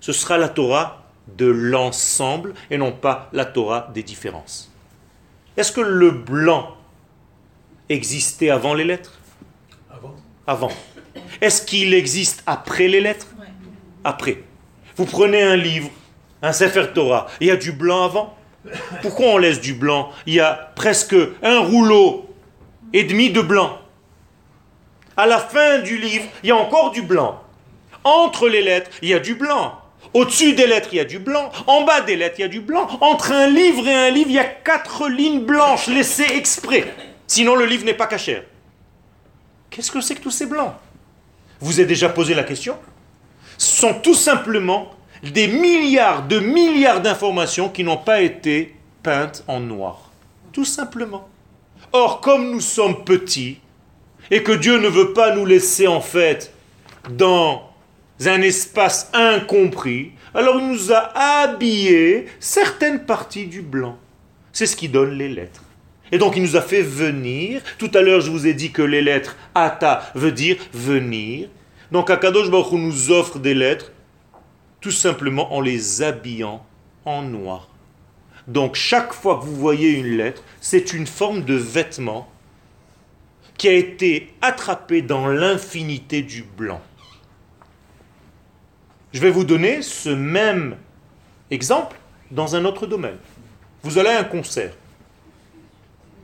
ce 0.00 0.12
sera 0.12 0.36
la 0.38 0.48
Torah 0.48 1.04
de 1.36 1.46
l'ensemble 1.46 2.54
et 2.70 2.78
non 2.78 2.92
pas 2.92 3.28
la 3.32 3.44
Torah 3.44 3.90
des 3.94 4.02
différences. 4.02 4.72
Est-ce 5.56 5.72
que 5.72 5.80
le 5.80 6.10
blanc 6.10 6.76
existait 7.88 8.50
avant 8.50 8.74
les 8.74 8.84
lettres? 8.84 9.18
Avant. 9.90 10.14
Avant. 10.46 10.72
Est-ce 11.40 11.62
qu'il 11.62 11.94
existe 11.94 12.42
après 12.46 12.88
les 12.88 13.00
lettres? 13.00 13.28
Après. 14.04 14.44
Vous 14.96 15.06
prenez 15.06 15.42
un 15.42 15.56
livre, 15.56 15.90
un 16.42 16.52
Sefer 16.52 16.88
Torah, 16.94 17.26
il 17.40 17.46
y 17.48 17.50
a 17.50 17.56
du 17.56 17.72
blanc 17.72 18.04
avant? 18.04 18.36
Pourquoi 19.02 19.26
on 19.26 19.38
laisse 19.38 19.60
du 19.60 19.74
blanc? 19.74 20.10
Il 20.26 20.34
y 20.34 20.40
a 20.40 20.72
presque 20.74 21.16
un 21.42 21.60
rouleau 21.60 22.25
et 22.96 23.04
demi 23.04 23.28
de 23.28 23.42
blanc. 23.42 23.78
À 25.18 25.26
la 25.26 25.38
fin 25.38 25.80
du 25.80 25.98
livre, 25.98 26.24
il 26.42 26.48
y 26.48 26.50
a 26.50 26.56
encore 26.56 26.92
du 26.92 27.02
blanc. 27.02 27.42
Entre 28.04 28.48
les 28.48 28.62
lettres, 28.62 28.90
il 29.02 29.10
y 29.10 29.14
a 29.14 29.18
du 29.18 29.34
blanc. 29.34 29.78
Au-dessus 30.14 30.54
des 30.54 30.66
lettres, 30.66 30.88
il 30.92 30.96
y 30.96 31.00
a 31.00 31.04
du 31.04 31.18
blanc. 31.18 31.52
En 31.66 31.84
bas 31.84 32.00
des 32.00 32.16
lettres, 32.16 32.36
il 32.38 32.42
y 32.42 32.44
a 32.46 32.48
du 32.48 32.62
blanc. 32.62 32.88
Entre 33.02 33.32
un 33.32 33.48
livre 33.48 33.86
et 33.86 33.94
un 33.94 34.08
livre, 34.08 34.30
il 34.30 34.36
y 34.36 34.38
a 34.38 34.44
quatre 34.44 35.08
lignes 35.08 35.44
blanches 35.44 35.88
laissées 35.88 36.30
exprès. 36.36 36.90
Sinon, 37.26 37.54
le 37.54 37.66
livre 37.66 37.84
n'est 37.84 37.92
pas 37.92 38.06
caché. 38.06 38.42
Qu'est-ce 39.68 39.90
que 39.90 40.00
c'est 40.00 40.14
que 40.14 40.22
tous 40.22 40.30
ces 40.30 40.46
blancs? 40.46 40.72
Vous 41.60 41.78
avez 41.78 41.86
déjà 41.86 42.08
posé 42.08 42.32
la 42.32 42.44
question? 42.44 42.78
Ce 43.58 43.76
sont 43.78 44.00
tout 44.00 44.14
simplement 44.14 44.90
des 45.22 45.48
milliards 45.48 46.22
de 46.26 46.38
milliards 46.38 47.02
d'informations 47.02 47.68
qui 47.68 47.84
n'ont 47.84 47.98
pas 47.98 48.22
été 48.22 48.74
peintes 49.02 49.44
en 49.48 49.60
noir. 49.60 50.10
Tout 50.50 50.64
simplement. 50.64 51.28
Or, 51.92 52.20
comme 52.20 52.50
nous 52.50 52.60
sommes 52.60 53.04
petits, 53.04 53.58
et 54.30 54.42
que 54.42 54.52
Dieu 54.52 54.78
ne 54.78 54.88
veut 54.88 55.12
pas 55.12 55.34
nous 55.34 55.46
laisser 55.46 55.86
en 55.86 56.00
fait 56.00 56.52
dans 57.10 57.70
un 58.24 58.42
espace 58.42 59.10
incompris, 59.12 60.12
alors 60.34 60.58
il 60.58 60.68
nous 60.68 60.92
a 60.92 61.42
habillé 61.42 62.26
certaines 62.40 63.04
parties 63.04 63.46
du 63.46 63.62
blanc. 63.62 63.98
C'est 64.52 64.66
ce 64.66 64.76
qui 64.76 64.88
donne 64.88 65.16
les 65.16 65.28
lettres. 65.28 65.62
Et 66.12 66.18
donc 66.18 66.36
il 66.36 66.42
nous 66.42 66.56
a 66.56 66.62
fait 66.62 66.82
venir. 66.82 67.62
Tout 67.78 67.90
à 67.94 68.00
l'heure, 68.00 68.20
je 68.20 68.30
vous 68.30 68.46
ai 68.46 68.54
dit 68.54 68.70
que 68.70 68.82
les 68.82 69.02
lettres 69.02 69.36
ata 69.54 70.10
veut 70.14 70.32
dire 70.32 70.56
venir. 70.72 71.48
Donc 71.92 72.10
Akadosh 72.10 72.50
Baruch 72.50 72.72
nous 72.72 73.10
offre 73.10 73.38
des 73.38 73.54
lettres 73.54 73.92
tout 74.80 74.90
simplement 74.90 75.54
en 75.54 75.60
les 75.60 76.02
habillant 76.02 76.64
en 77.04 77.22
noir. 77.22 77.68
Donc 78.46 78.76
chaque 78.76 79.12
fois 79.12 79.38
que 79.38 79.44
vous 79.44 79.56
voyez 79.56 79.90
une 79.90 80.16
lettre, 80.16 80.42
c'est 80.60 80.92
une 80.92 81.06
forme 81.06 81.42
de 81.42 81.54
vêtement 81.54 82.28
qui 83.58 83.68
a 83.68 83.72
été 83.72 84.34
attrapé 84.42 85.02
dans 85.02 85.26
l'infinité 85.26 86.22
du 86.22 86.42
blanc. 86.42 86.80
Je 89.12 89.20
vais 89.20 89.30
vous 89.30 89.44
donner 89.44 89.82
ce 89.82 90.10
même 90.10 90.76
exemple 91.50 91.96
dans 92.30 92.54
un 92.54 92.64
autre 92.64 92.86
domaine. 92.86 93.16
Vous 93.82 93.98
allez 93.98 94.10
à 94.10 94.20
un 94.20 94.24
concert 94.24 94.74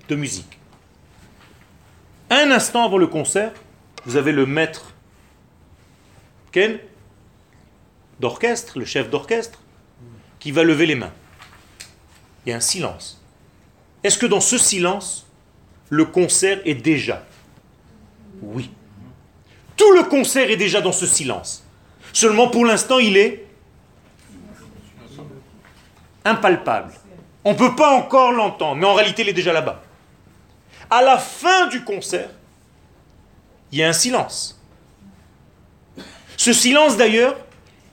de 0.08 0.14
musique. 0.14 0.58
Un 2.28 2.50
instant 2.50 2.84
avant 2.84 2.98
le 2.98 3.06
concert, 3.06 3.52
vous 4.04 4.16
avez 4.16 4.32
le 4.32 4.46
maître 4.46 4.94
Ken 6.50 6.78
d'orchestre, 8.20 8.78
le 8.78 8.84
chef 8.84 9.08
d'orchestre, 9.10 9.58
qui 10.38 10.52
va 10.52 10.64
lever 10.64 10.86
les 10.86 10.94
mains. 10.94 11.12
Il 12.44 12.50
y 12.50 12.52
a 12.52 12.56
un 12.56 12.60
silence. 12.60 13.22
Est-ce 14.02 14.18
que 14.18 14.26
dans 14.26 14.40
ce 14.40 14.58
silence, 14.58 15.26
le 15.88 16.04
concert 16.04 16.60
est 16.64 16.74
déjà? 16.74 17.24
Oui. 18.42 18.70
Tout 19.76 19.92
le 19.92 20.04
concert 20.04 20.50
est 20.50 20.56
déjà 20.56 20.80
dans 20.80 20.92
ce 20.92 21.06
silence. 21.06 21.64
Seulement 22.12 22.48
pour 22.48 22.64
l'instant, 22.64 22.98
il 22.98 23.16
est 23.16 23.46
impalpable. 26.24 26.92
On 27.44 27.52
ne 27.52 27.58
peut 27.58 27.74
pas 27.74 27.90
encore 27.90 28.32
l'entendre, 28.32 28.76
mais 28.76 28.86
en 28.86 28.94
réalité, 28.94 29.22
il 29.22 29.28
est 29.28 29.32
déjà 29.32 29.52
là-bas. 29.52 29.82
À 30.90 31.02
la 31.02 31.18
fin 31.18 31.66
du 31.68 31.84
concert, 31.84 32.30
il 33.70 33.78
y 33.78 33.82
a 33.82 33.88
un 33.88 33.92
silence. 33.92 34.60
Ce 36.36 36.52
silence, 36.52 36.96
d'ailleurs, 36.96 37.36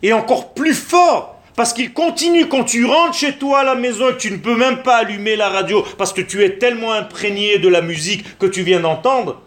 est 0.02 0.12
encore 0.12 0.54
plus 0.54 0.74
fort 0.74 1.39
parce 1.60 1.74
qu'il 1.74 1.92
continue 1.92 2.48
quand 2.48 2.64
tu 2.64 2.86
rentres 2.86 3.18
chez 3.18 3.34
toi 3.34 3.60
à 3.60 3.64
la 3.66 3.76
maison 3.76 4.08
et 4.08 4.14
que 4.14 4.18
tu 4.20 4.32
ne 4.32 4.38
peux 4.38 4.56
même 4.56 4.82
pas 4.82 4.96
allumer 4.96 5.36
la 5.36 5.50
radio 5.50 5.86
parce 5.98 6.14
que 6.14 6.22
tu 6.22 6.42
es 6.46 6.58
tellement 6.58 6.94
imprégné 6.94 7.58
de 7.60 7.68
la 7.68 7.82
musique 7.82 8.40
que 8.40 8.46
tu 8.46 8.64
viens 8.64 8.80
d'entendre. 8.80 9.42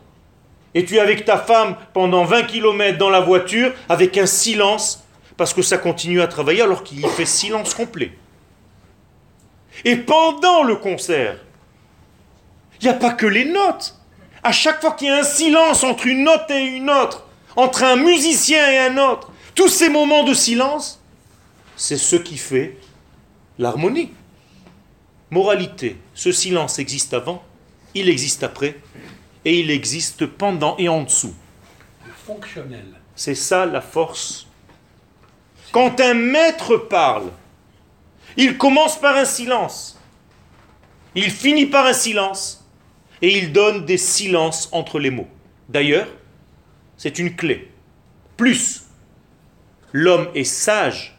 Et 0.75 0.85
tu 0.85 0.96
es 0.96 1.01
avec 1.01 1.25
ta 1.25 1.38
femme 1.38 1.75
pendant 1.94 2.25
20 2.25 2.42
km 2.42 2.98
dans 2.98 3.09
la 3.09 3.20
voiture 3.20 3.72
avec 3.88 4.18
un 4.18 4.27
silence 4.27 5.03
parce 5.38 5.55
que 5.55 5.62
ça 5.62 5.79
continue 5.79 6.20
à 6.20 6.27
travailler 6.27 6.61
alors 6.61 6.85
qu'il 6.85 7.03
fait 7.07 7.25
silence 7.25 7.72
complet. 7.72 8.12
Et 9.87 9.96
pendant 9.96 10.64
le 10.64 10.77
concert, 10.77 11.38
il 12.83 12.85
n'y 12.85 12.90
a 12.90 12.94
pas 12.94 13.12
que 13.12 13.25
les 13.25 13.46
notes. 13.46 13.96
À 14.42 14.53
chaque 14.53 14.83
fois 14.83 14.92
qu'il 14.92 15.09
y 15.09 15.11
a 15.11 15.20
un 15.20 15.22
silence 15.22 15.83
entre 15.83 16.07
une 16.07 16.25
note 16.25 16.51
et 16.51 16.61
une 16.61 16.90
autre, 16.90 17.27
entre 17.57 17.85
un 17.85 17.96
musicien 17.96 18.70
et 18.70 18.79
un 18.81 18.98
autre, 18.98 19.33
tous 19.55 19.68
ces 19.68 19.88
moments 19.88 20.25
de 20.25 20.35
silence, 20.35 21.02
c'est 21.77 21.99
ce 21.99 22.17
qui 22.17 22.37
fait 22.37 22.77
l'harmonie. 23.59 24.13
Moralité, 25.31 25.97
ce 26.15 26.33
silence 26.33 26.79
existe 26.79 27.15
avant, 27.15 27.43
il 27.95 28.09
existe 28.09 28.43
après, 28.43 28.81
et 29.45 29.61
il 29.61 29.71
existe 29.71 30.27
pendant 30.27 30.77
et 30.79 30.89
en 30.89 31.03
dessous. 31.03 31.35
Fonctionnel. 32.27 32.87
C'est 33.17 33.35
ça 33.35 33.67
la 33.67 33.81
force. 33.81 34.47
Quand 35.73 36.01
un 36.01 36.15
maître 36.15 36.77
parle, 36.77 37.31
il 38.37 38.59
commence 38.59 39.01
par 39.01 39.17
un 39.17 39.25
silence, 39.25 39.99
il 41.15 41.31
finit 41.31 41.67
par 41.67 41.87
un 41.87 41.93
silence, 41.93 42.63
et 43.23 43.39
il 43.39 43.53
donne 43.53 43.87
des 43.87 43.99
silences 43.99 44.69
entre 44.73 44.99
les 44.99 45.11
mots. 45.11 45.29
D'ailleurs, 45.69 46.09
c'est 46.97 47.19
une 47.19 47.37
clé. 47.37 47.71
Plus 48.37 48.83
l'homme 49.93 50.29
est 50.35 50.45
sage, 50.45 51.12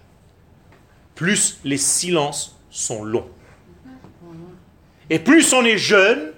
plus 1.15 1.59
les 1.63 1.77
silences 1.77 2.57
sont 2.69 3.03
longs. 3.03 3.27
Et 5.09 5.19
plus 5.19 5.53
on 5.53 5.63
est 5.63 5.77
jeune, 5.77 6.31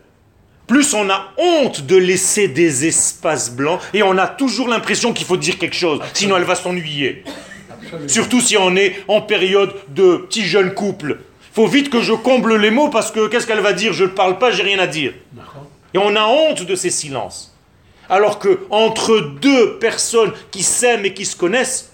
plus 0.68 0.94
on 0.94 1.10
a 1.10 1.32
honte 1.38 1.86
de 1.86 1.96
laisser 1.96 2.48
des 2.48 2.86
espaces 2.86 3.52
blancs 3.52 3.80
et 3.94 4.04
on 4.04 4.18
a 4.18 4.28
toujours 4.28 4.68
l'impression 4.68 5.14
qu'il 5.14 5.26
faut 5.26 5.38
dire 5.38 5.58
quelque 5.58 5.76
chose, 5.76 6.00
sinon 6.14 6.38
elle 6.38 6.44
va 6.44 6.56
s'ennuyer. 6.56 7.24
Surtout 8.08 8.42
si 8.42 8.58
on 8.58 8.76
est 8.76 9.04
en 9.08 9.22
période 9.22 9.74
de 9.90 10.18
petit 10.18 10.44
jeune 10.44 10.74
couple. 10.74 11.20
faut 11.54 11.68
vite 11.68 11.90
que 11.90 12.02
je 12.02 12.14
comble 12.14 12.58
les 12.58 12.72
mots 12.72 12.90
parce 12.90 13.12
que 13.12 13.28
qu'est-ce 13.28 13.48
qu'elle 13.48 13.60
va 13.60 13.74
dire? 13.74 13.94
Je 13.94 14.04
ne 14.04 14.10
parle 14.10 14.40
pas, 14.40 14.52
j'ai 14.52 14.64
rien 14.64 14.80
à 14.80 14.88
dire. 14.88 15.14
Et 15.94 15.98
on 15.98 16.16
a 16.16 16.26
honte 16.26 16.64
de 16.64 16.76
ces 16.76 16.90
silences. 16.90 17.56
Alors 18.10 18.40
que 18.40 18.66
entre 18.70 19.20
deux 19.42 19.78
personnes 19.80 20.34
qui 20.52 20.64
s'aiment 20.64 21.06
et 21.06 21.14
qui 21.14 21.26
se 21.26 21.36
connaissent, 21.36 21.94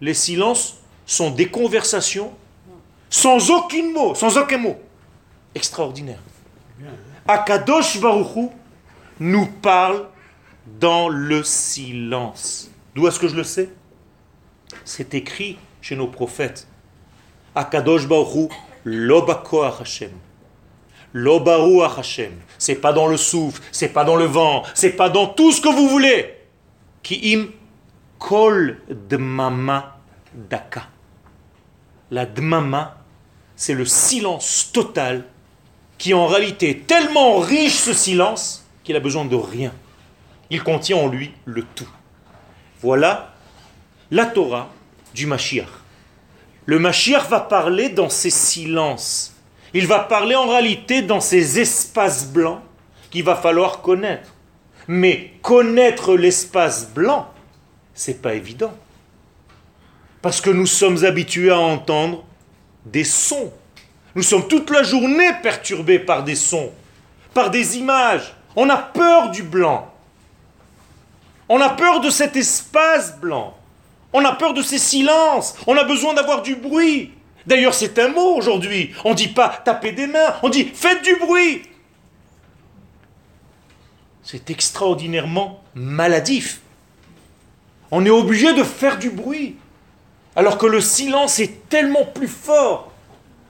les 0.00 0.14
silences 0.14 0.79
sont 1.10 1.30
des 1.30 1.48
conversations 1.48 2.32
sans 3.08 3.50
aucun 3.50 3.90
mot, 3.92 4.14
sans 4.14 4.38
aucun 4.38 4.58
mot. 4.58 4.80
Extraordinaire. 5.54 6.20
Akadosh 7.26 8.00
Baruchou 8.00 8.52
nous 9.18 9.46
parle 9.46 10.06
dans 10.78 11.08
le 11.08 11.42
silence. 11.42 12.70
D'où 12.94 13.08
est-ce 13.08 13.18
que 13.18 13.26
je 13.26 13.34
le 13.34 13.42
sais? 13.42 13.70
C'est 14.84 15.14
écrit 15.14 15.58
chez 15.80 15.96
nos 15.96 16.06
prophètes. 16.06 16.68
Akadosh 17.56 18.06
Baruchou, 18.06 18.48
Lobako 18.84 19.64
Hashem. 19.64 20.12
Lobaru 21.12 21.82
Hashem. 21.82 22.34
C'est 22.56 22.76
pas 22.76 22.92
dans 22.92 23.08
le 23.08 23.16
souffle, 23.16 23.60
c'est 23.72 23.88
pas 23.88 24.04
dans 24.04 24.14
le 24.14 24.26
vent, 24.26 24.62
c'est 24.74 24.92
pas 24.92 25.10
dans 25.10 25.26
tout 25.26 25.50
ce 25.50 25.60
que 25.60 25.68
vous 25.68 25.88
voulez. 25.88 26.36
Ki'im 27.02 27.48
kol 28.20 28.78
dmama 28.88 29.96
daka. 30.48 30.84
La 32.10 32.26
dmama, 32.26 32.96
c'est 33.56 33.74
le 33.74 33.84
silence 33.84 34.70
total 34.72 35.24
qui 35.98 36.14
en 36.14 36.26
réalité 36.26 36.70
est 36.70 36.86
tellement 36.86 37.38
riche 37.38 37.76
ce 37.76 37.92
silence 37.92 38.66
qu'il 38.82 38.96
a 38.96 39.00
besoin 39.00 39.24
de 39.24 39.36
rien. 39.36 39.72
Il 40.48 40.62
contient 40.62 40.96
en 40.96 41.08
lui 41.08 41.32
le 41.44 41.62
tout. 41.74 41.88
Voilà 42.80 43.34
la 44.10 44.26
Torah 44.26 44.70
du 45.14 45.26
Mashiach. 45.26 45.68
Le 46.66 46.78
Mashiach 46.78 47.28
va 47.28 47.40
parler 47.40 47.90
dans 47.90 48.08
ces 48.08 48.30
silences. 48.30 49.36
Il 49.74 49.86
va 49.86 50.00
parler 50.00 50.34
en 50.34 50.48
réalité 50.48 51.02
dans 51.02 51.20
ces 51.20 51.60
espaces 51.60 52.26
blancs 52.32 52.60
qu'il 53.10 53.24
va 53.24 53.36
falloir 53.36 53.82
connaître. 53.82 54.34
Mais 54.88 55.34
connaître 55.42 56.16
l'espace 56.16 56.88
blanc, 56.88 57.28
c'est 57.94 58.20
pas 58.20 58.34
évident. 58.34 58.72
Parce 60.22 60.40
que 60.40 60.50
nous 60.50 60.66
sommes 60.66 61.04
habitués 61.04 61.50
à 61.50 61.58
entendre 61.58 62.24
des 62.84 63.04
sons. 63.04 63.52
Nous 64.14 64.22
sommes 64.22 64.48
toute 64.48 64.70
la 64.70 64.82
journée 64.82 65.30
perturbés 65.42 65.98
par 65.98 66.24
des 66.24 66.34
sons, 66.34 66.72
par 67.32 67.50
des 67.50 67.78
images. 67.78 68.34
On 68.56 68.68
a 68.68 68.76
peur 68.76 69.30
du 69.30 69.42
blanc. 69.42 69.92
On 71.48 71.60
a 71.60 71.70
peur 71.70 72.00
de 72.00 72.10
cet 72.10 72.36
espace 72.36 73.18
blanc. 73.18 73.56
On 74.12 74.24
a 74.24 74.32
peur 74.32 74.54
de 74.54 74.62
ces 74.62 74.78
silences. 74.78 75.56
On 75.66 75.76
a 75.76 75.84
besoin 75.84 76.14
d'avoir 76.14 76.42
du 76.42 76.56
bruit. 76.56 77.12
D'ailleurs, 77.46 77.74
c'est 77.74 77.98
un 77.98 78.08
mot 78.08 78.36
aujourd'hui. 78.36 78.92
On 79.04 79.10
ne 79.10 79.14
dit 79.14 79.28
pas 79.28 79.48
taper 79.64 79.92
des 79.92 80.06
mains, 80.06 80.34
on 80.42 80.48
dit 80.48 80.64
faites 80.64 81.02
du 81.02 81.16
bruit. 81.16 81.62
C'est 84.22 84.50
extraordinairement 84.50 85.62
maladif. 85.74 86.60
On 87.90 88.04
est 88.04 88.10
obligé 88.10 88.52
de 88.52 88.62
faire 88.62 88.98
du 88.98 89.10
bruit. 89.10 89.56
Alors 90.36 90.58
que 90.58 90.66
le 90.66 90.80
silence 90.80 91.38
est 91.40 91.68
tellement 91.68 92.04
plus 92.04 92.28
fort. 92.28 92.92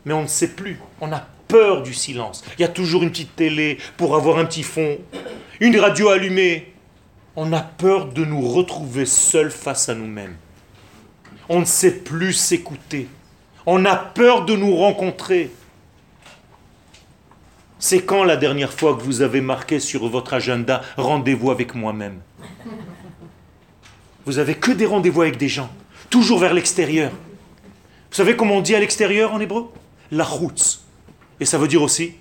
Mais 0.05 0.15
on 0.15 0.23
ne 0.23 0.29
sait 0.29 0.49
plus. 0.49 0.79
On 1.01 1.13
a 1.13 1.27
peur 1.49 1.83
du 1.83 1.93
silence. 1.93 2.45
Il 2.59 2.63
y 2.63 2.65
a 2.65 2.69
toujours 2.69 3.03
une 3.03 3.11
petite 3.11 3.37
télé 3.37 3.79
pour 3.97 4.15
avoir 4.15 4.39
un 4.39 4.45
petit 4.45 4.63
fond, 4.63 4.99
une 5.61 5.79
radio 5.79 6.09
allumée. 6.09 6.73
On 7.37 7.53
a 7.53 7.61
peur 7.61 8.07
de 8.07 8.25
nous 8.25 8.41
retrouver 8.41 9.07
seuls 9.07 9.51
face 9.51 9.89
à 9.89 9.95
nous-mêmes. 9.95 10.37
On 11.49 11.61
ne 11.61 11.65
sait 11.65 11.99
plus 11.99 12.33
s'écouter. 12.33 13.09
On 13.67 13.85
a 13.85 13.97
peur 13.97 14.45
de 14.45 14.57
nous 14.57 14.75
rencontrer. 14.77 15.51
C'est 17.79 18.03
quand 18.03 18.25
la 18.25 18.37
dernière 18.37 18.73
fois 18.73 18.95
que 18.95 19.03
vous 19.03 19.23
avez 19.23 19.41
marqué 19.41 19.81
sur 19.81 20.07
votre 20.09 20.35
agenda 20.35 20.83
rendez-vous 20.97 21.51
avec 21.51 21.75
moi-même? 21.75 22.21
Vous 24.27 24.39
avez 24.39 24.55
que 24.55 24.71
des 24.71 24.87
rendez-vous 24.87 25.23
avec 25.23 25.39
des 25.39 25.49
gens, 25.49 25.71
toujours 26.11 26.41
vers 26.41 26.53
l'extérieur. 26.53 27.11
Vous 27.11 28.17
savez 28.17 28.37
comment 28.37 28.57
on 28.57 28.61
dit 28.61 28.75
à 28.75 28.81
l'extérieur 28.81 29.33
en 29.33 29.41
hébreu? 29.41 29.71
La 30.11 30.25
route. 30.25 30.81
Et 31.39 31.45
ça 31.45 31.57
veut 31.57 31.69
dire 31.69 31.83
aussi 31.83 32.15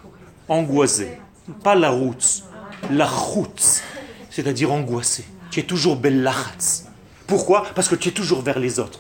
angoissé. 0.48 1.18
Pas 1.64 1.76
la 1.76 1.90
route, 1.90 2.44
la 2.92 3.08
route. 3.08 3.84
C'est-à-dire 4.30 4.72
angoissé. 4.72 5.26
Tu 5.52 5.60
es 5.60 5.64
toujours 5.64 5.96
bellachatz. 5.96 6.86
Pourquoi? 7.26 7.66
Parce 7.76 7.90
que 7.90 7.96
tu 7.96 8.10
es 8.10 8.12
toujours 8.12 8.42
vers 8.42 8.60
les 8.60 8.80
autres. 8.80 9.00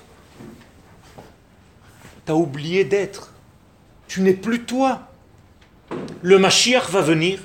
Tu 2.26 2.32
as 2.32 2.36
oublié 2.36 2.84
d'être. 2.84 3.34
Tu 4.08 4.22
n'es 4.22 4.34
plus 4.34 4.64
toi. 4.64 5.08
Le 6.22 6.40
Mashiach 6.40 6.90
va 6.90 7.02
venir 7.02 7.40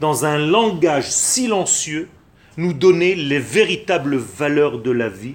dans 0.00 0.24
un 0.26 0.38
langage 0.38 1.10
silencieux 1.10 2.08
nous 2.56 2.72
donner 2.72 3.14
les 3.14 3.38
véritables 3.38 4.16
valeurs 4.16 4.78
de 4.78 4.90
la 4.90 5.08
vie. 5.08 5.34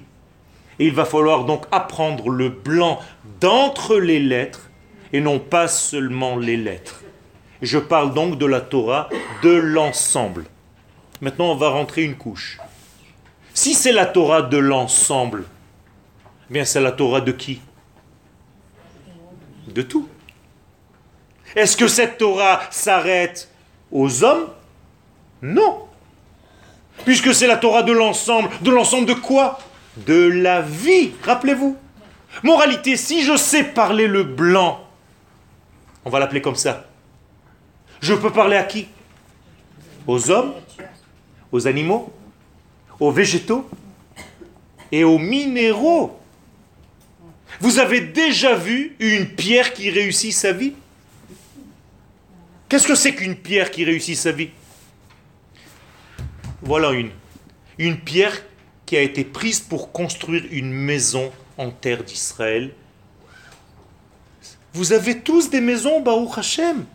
Et 0.80 0.88
il 0.88 0.94
va 0.94 1.06
falloir 1.06 1.44
donc 1.44 1.66
apprendre 1.72 2.30
le 2.30 2.50
blanc 2.50 3.00
d'entre 3.42 3.98
les 3.98 4.20
lettres 4.20 4.70
et 5.12 5.20
non 5.20 5.40
pas 5.40 5.68
seulement 5.68 6.38
les 6.38 6.58
lettres. 6.58 7.02
Je 7.62 7.78
parle 7.78 8.14
donc 8.14 8.38
de 8.38 8.46
la 8.46 8.62
Torah, 8.62 9.10
de 9.44 9.50
l'ensemble. 9.50 10.46
Maintenant, 11.20 11.52
on 11.52 11.56
va 11.56 11.70
rentrer 11.70 12.04
une 12.04 12.16
couche. 12.16 12.60
Si 13.54 13.74
c'est 13.74 13.92
la 13.92 14.06
Torah 14.06 14.42
de 14.42 14.58
l'ensemble, 14.58 15.44
eh 16.50 16.54
bien 16.54 16.64
c'est 16.64 16.80
la 16.80 16.94
Torah 16.94 17.20
de 17.20 17.34
qui? 17.34 17.60
De 19.68 19.82
tout. 19.82 20.08
Est-ce 21.56 21.76
que 21.76 21.88
cette 21.88 22.18
Torah 22.18 22.62
s'arrête 22.72 23.50
aux 23.92 24.24
hommes? 24.24 24.48
Non. 25.42 25.86
Puisque 27.04 27.34
c'est 27.34 27.48
la 27.48 27.58
Torah 27.58 27.84
de 27.84 27.92
l'ensemble. 27.92 28.50
De 28.62 28.72
l'ensemble 28.72 29.08
de 29.08 29.14
quoi? 29.14 29.60
De 30.06 30.30
la 30.30 30.62
vie, 30.62 31.12
rappelez-vous. 31.24 31.78
Moralité, 32.44 32.96
si 32.96 33.24
je 33.24 33.36
sais 33.36 33.64
parler 33.64 34.08
le 34.08 34.24
blanc, 34.24 34.88
on 36.06 36.10
va 36.10 36.20
l'appeler 36.20 36.42
comme 36.42 36.56
ça, 36.56 36.88
je 38.02 38.14
peux 38.14 38.32
parler 38.32 38.56
à 38.56 38.64
qui? 38.64 38.88
Aux 40.08 40.32
hommes, 40.32 40.54
aux 41.52 41.68
animaux, 41.68 42.14
aux 43.00 43.12
végétaux 43.12 43.70
et 44.92 45.04
aux 45.04 45.18
minéraux. 45.18 46.20
Vous 47.60 47.80
avez 47.80 48.00
déjà 48.02 48.56
vu 48.56 48.96
une 49.00 49.28
pierre 49.28 49.74
qui 49.74 49.90
réussit 49.90 50.34
sa 50.34 50.54
vie? 50.54 50.74
Qu'est-ce 52.70 52.88
que 52.88 52.96
c'est 52.96 53.16
qu'une 53.16 53.36
pierre 53.36 53.72
qui 53.72 53.84
réussit 53.84 54.16
sa 54.16 54.32
vie? 54.32 54.52
Voilà 56.62 56.92
une. 56.92 57.10
Une 57.78 58.00
pierre 58.00 58.42
qui 58.90 58.98
a 58.98 59.02
été 59.02 59.24
prise 59.24 59.60
pour 59.60 59.92
construire 59.92 60.46
une 60.50 60.74
maison 60.74 61.32
en 61.60 61.70
terre 61.70 62.04
d'Israël. 62.04 62.72
Vous 64.74 64.94
avez 64.94 65.20
tous 65.20 65.52
des 65.52 65.62
maisons, 65.62 66.00
Baruch 66.00 66.40
Hashem. 66.40 66.86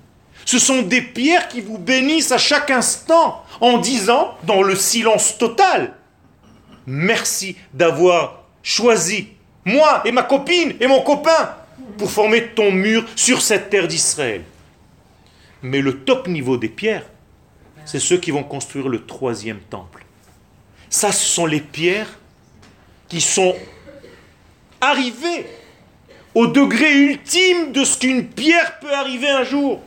Ce 0.44 0.58
sont 0.58 0.82
des 0.82 1.02
pierres 1.02 1.46
qui 1.46 1.60
vous 1.60 1.78
bénissent 1.78 2.32
à 2.32 2.38
chaque 2.38 2.72
instant 2.72 3.44
en 3.60 3.78
disant, 3.78 4.36
dans 4.42 4.60
le 4.60 4.74
silence 4.74 5.38
total, 5.38 5.94
merci 6.84 7.54
d'avoir 7.72 8.42
choisi 8.64 9.28
moi 9.64 10.02
et 10.04 10.10
ma 10.10 10.24
copine 10.24 10.74
et 10.80 10.88
mon 10.88 11.00
copain 11.00 11.54
pour 11.96 12.10
former 12.10 12.48
ton 12.56 12.72
mur 12.72 13.04
sur 13.14 13.40
cette 13.40 13.70
terre 13.70 13.86
d'Israël. 13.86 14.42
Mais 15.62 15.80
le 15.80 16.00
top 16.00 16.26
niveau 16.26 16.56
des 16.56 16.68
pierres, 16.68 17.08
c'est 17.84 18.00
ceux 18.00 18.18
qui 18.18 18.32
vont 18.32 18.42
construire 18.42 18.88
le 18.88 19.06
troisième 19.06 19.60
temple. 19.60 20.03
Ça, 20.94 21.10
ce 21.10 21.26
sont 21.26 21.46
les 21.46 21.60
pierres 21.60 22.20
qui 23.08 23.20
sont 23.20 23.56
arrivées 24.80 25.44
au 26.36 26.46
degré 26.46 26.88
ultime 26.92 27.72
de 27.72 27.82
ce 27.82 27.98
qu'une 27.98 28.28
pierre 28.28 28.78
peut 28.78 28.92
arriver 28.92 29.28
un 29.28 29.42
jour. 29.42 29.82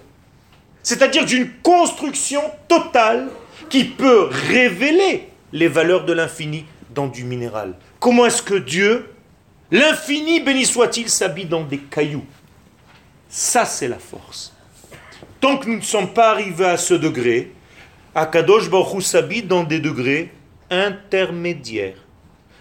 C'est-à-dire 0.84 1.24
d'une 1.24 1.50
construction 1.64 2.42
totale 2.68 3.30
qui 3.70 3.86
peut 3.86 4.28
révéler 4.50 5.30
les 5.54 5.70
valeurs 5.70 6.04
de 6.04 6.12
l'infini 6.12 6.66
dans 6.94 7.08
du 7.08 7.24
minéral. 7.24 7.76
Comment 8.02 8.26
est-ce 8.26 8.42
que 8.42 8.56
Dieu, 8.56 9.10
l'infini 9.72 10.42
béni 10.42 10.66
soit-il, 10.66 11.08
s'habille 11.08 11.46
dans 11.46 11.64
des 11.64 11.78
cailloux? 11.78 12.26
Ça, 13.30 13.64
c'est 13.64 13.88
la 13.88 14.00
force. 14.00 14.54
Tant 15.40 15.56
que 15.56 15.70
nous 15.70 15.78
ne 15.78 15.82
sommes 15.82 16.14
pas 16.14 16.32
arrivés 16.32 16.66
à 16.66 16.76
ce 16.76 16.96
degré, 16.96 17.54
Akadosh 18.14 18.70
Baruch 18.70 19.04
s'habille 19.04 19.44
dans 19.44 19.64
des 19.64 19.80
degrés 19.80 20.34
intermédiaires. 20.70 21.98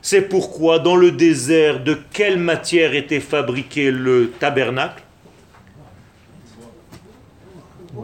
C'est 0.03 0.23
pourquoi 0.23 0.79
dans 0.79 0.97
le 0.97 1.11
désert, 1.11 1.83
de 1.83 1.99
quelle 2.13 2.39
matière 2.39 2.95
était 2.95 3.21
fabriqué 3.21 3.91
le 3.91 4.31
tabernacle? 4.31 5.03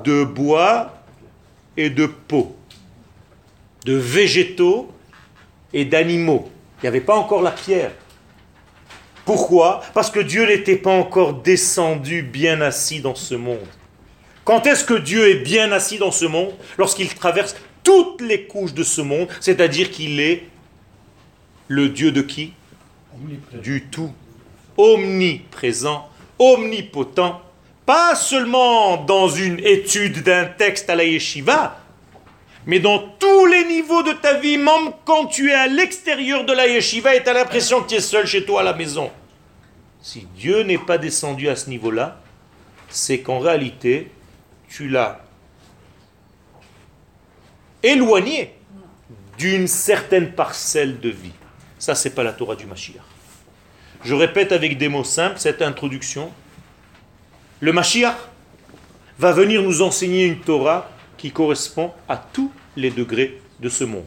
De 0.04 0.24
bois 0.24 0.98
et 1.76 1.90
de 1.90 2.06
peau, 2.06 2.56
de 3.84 3.94
végétaux 3.94 4.90
et 5.72 5.84
d'animaux. 5.84 6.50
Il 6.78 6.86
n'y 6.86 6.88
avait 6.88 7.00
pas 7.00 7.14
encore 7.14 7.42
la 7.42 7.52
pierre. 7.52 7.92
Pourquoi? 9.24 9.82
Parce 9.94 10.10
que 10.10 10.18
Dieu 10.18 10.46
n'était 10.46 10.76
pas 10.76 10.90
encore 10.90 11.34
descendu 11.34 12.22
bien 12.22 12.60
assis 12.60 13.00
dans 13.00 13.14
ce 13.14 13.36
monde. 13.36 13.68
Quand 14.44 14.66
est-ce 14.66 14.84
que 14.84 14.94
Dieu 14.94 15.30
est 15.30 15.44
bien 15.44 15.70
assis 15.70 15.98
dans 15.98 16.10
ce 16.10 16.24
monde? 16.24 16.52
Lorsqu'il 16.76 17.08
traverse 17.14 17.54
toutes 17.82 18.20
les 18.20 18.46
couches 18.46 18.74
de 18.74 18.82
ce 18.82 19.00
monde, 19.00 19.28
c'est-à-dire 19.40 19.90
qu'il 19.90 20.20
est 20.20 20.44
le 21.68 21.88
Dieu 21.88 22.12
de 22.12 22.22
qui? 22.22 22.52
Du 23.52 23.84
tout. 23.84 24.12
Omniprésent, 24.76 26.08
omnipotent, 26.38 27.42
pas 27.84 28.14
seulement 28.14 28.96
dans 28.96 29.28
une 29.28 29.58
étude 29.60 30.22
d'un 30.22 30.46
texte 30.46 30.88
à 30.88 30.94
la 30.94 31.04
yeshiva, 31.04 31.78
mais 32.66 32.78
dans 32.78 32.98
tous 33.18 33.46
les 33.46 33.64
niveaux 33.64 34.02
de 34.02 34.12
ta 34.12 34.34
vie, 34.34 34.56
même 34.56 34.92
quand 35.04 35.26
tu 35.26 35.50
es 35.50 35.54
à 35.54 35.66
l'extérieur 35.66 36.44
de 36.44 36.52
la 36.52 36.68
yeshiva 36.68 37.14
et 37.14 37.22
tu 37.22 37.28
as 37.28 37.34
l'impression 37.34 37.82
que 37.82 37.88
tu 37.88 37.94
es 37.96 38.00
seul 38.00 38.26
chez 38.26 38.44
toi 38.44 38.60
à 38.60 38.64
la 38.64 38.72
maison. 38.72 39.10
Si 40.00 40.26
Dieu 40.36 40.62
n'est 40.62 40.78
pas 40.78 40.98
descendu 40.98 41.48
à 41.48 41.56
ce 41.56 41.68
niveau-là, 41.68 42.20
c'est 42.88 43.20
qu'en 43.20 43.38
réalité, 43.38 44.10
tu 44.68 44.88
l'as 44.88 45.21
éloigné 47.82 48.54
d'une 49.38 49.66
certaine 49.66 50.32
parcelle 50.32 51.00
de 51.00 51.08
vie. 51.08 51.32
Ça, 51.78 51.94
c'est 51.94 52.10
pas 52.10 52.22
la 52.22 52.32
Torah 52.32 52.54
du 52.54 52.66
Mashiach. 52.66 53.02
Je 54.04 54.14
répète 54.14 54.52
avec 54.52 54.78
des 54.78 54.88
mots 54.88 55.04
simples 55.04 55.38
cette 55.38 55.62
introduction. 55.62 56.30
Le 57.60 57.72
Mashiach 57.72 58.16
va 59.18 59.32
venir 59.32 59.62
nous 59.62 59.82
enseigner 59.82 60.26
une 60.26 60.40
Torah 60.40 60.90
qui 61.16 61.30
correspond 61.30 61.92
à 62.08 62.16
tous 62.16 62.50
les 62.76 62.90
degrés 62.90 63.40
de 63.60 63.68
ce 63.68 63.84
monde. 63.84 64.04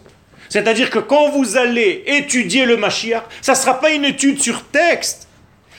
C'est-à-dire 0.49 0.89
que 0.89 0.99
quand 0.99 1.30
vous 1.30 1.57
allez 1.57 2.03
étudier 2.05 2.65
le 2.65 2.78
Mashiach, 2.78 3.23
ça 3.41 3.53
ne 3.53 3.57
sera 3.57 3.80
pas 3.80 3.91
une 3.91 4.05
étude 4.05 4.41
sur 4.41 4.63
texte, 4.65 5.28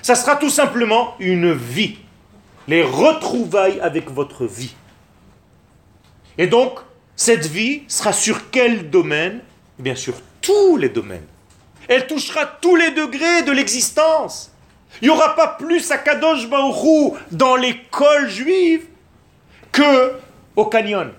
ça 0.02 0.14
sera 0.14 0.36
tout 0.36 0.50
simplement 0.50 1.14
une 1.18 1.52
vie, 1.52 1.98
les 2.68 2.82
retrouvailles 2.82 3.80
avec 3.80 4.10
votre 4.10 4.46
vie. 4.46 4.74
Et 6.38 6.46
donc, 6.46 6.80
cette 7.16 7.46
vie 7.46 7.82
sera 7.88 8.12
sur 8.12 8.50
quel 8.50 8.90
domaine? 8.90 9.40
Eh 9.78 9.82
Bien 9.82 9.94
sûr, 9.94 10.14
tous 10.42 10.76
les 10.76 10.90
domaines. 10.90 11.26
Elle 11.88 12.06
touchera 12.06 12.44
tous 12.46 12.76
les 12.76 12.90
degrés 12.90 13.42
de 13.42 13.52
l'existence. 13.52 14.52
Il 15.00 15.08
n'y 15.08 15.14
aura 15.14 15.34
pas 15.34 15.48
plus 15.48 15.90
à 15.90 15.98
Kadosh 15.98 16.48
Baruchou 16.48 17.16
dans 17.30 17.56
l'école 17.56 18.28
juive 18.28 18.84
que 19.72 20.12
au 20.54 20.66
canyon. 20.66 21.10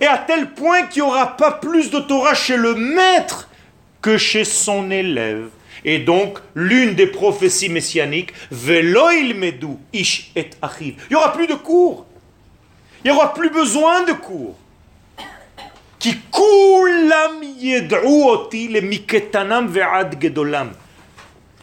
Et 0.00 0.06
à 0.06 0.18
tel 0.18 0.50
point 0.50 0.82
qu'il 0.86 1.02
n'y 1.02 1.08
aura 1.08 1.36
pas 1.36 1.52
plus 1.52 1.90
de 1.90 2.00
Torah 2.00 2.34
chez 2.34 2.56
le 2.56 2.74
maître 2.74 3.48
que 4.00 4.18
chez 4.18 4.44
son 4.44 4.90
élève. 4.90 5.48
Et 5.84 5.98
donc, 5.98 6.38
l'une 6.54 6.94
des 6.94 7.06
prophéties 7.06 7.68
messianiques, 7.68 8.32
Veloil 8.50 9.34
Medu 9.34 9.76
Ish 9.92 10.32
et 10.36 10.50
Achiv. 10.60 10.94
Il 11.10 11.10
n'y 11.10 11.16
aura 11.16 11.32
plus 11.32 11.46
de 11.46 11.54
cours. 11.54 12.06
Il 13.04 13.10
n'y 13.10 13.16
aura 13.16 13.34
plus 13.34 13.50
besoin 13.50 14.04
de 14.04 14.12
cours. 14.12 14.54
Qui 15.98 16.16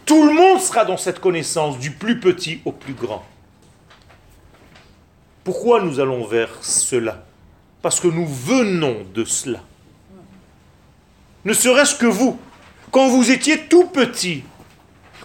Tout 0.05 0.23
le 0.25 0.33
monde 0.33 0.59
sera 0.59 0.85
dans 0.85 0.97
cette 0.97 1.19
connaissance, 1.19 1.77
du 1.77 1.91
plus 1.91 2.19
petit 2.19 2.61
au 2.65 2.71
plus 2.71 2.93
grand. 2.93 3.23
Pourquoi 5.43 5.81
nous 5.81 5.99
allons 5.99 6.25
vers 6.25 6.49
cela? 6.61 7.23
Parce 7.81 7.99
que 7.99 8.07
nous 8.07 8.27
venons 8.27 9.05
de 9.13 9.23
cela. 9.23 9.59
Ne 11.45 11.53
serait-ce 11.53 11.95
que 11.95 12.05
vous, 12.05 12.37
quand 12.91 13.07
vous 13.07 13.31
étiez 13.31 13.61
tout 13.61 13.85
petit, 13.85 14.43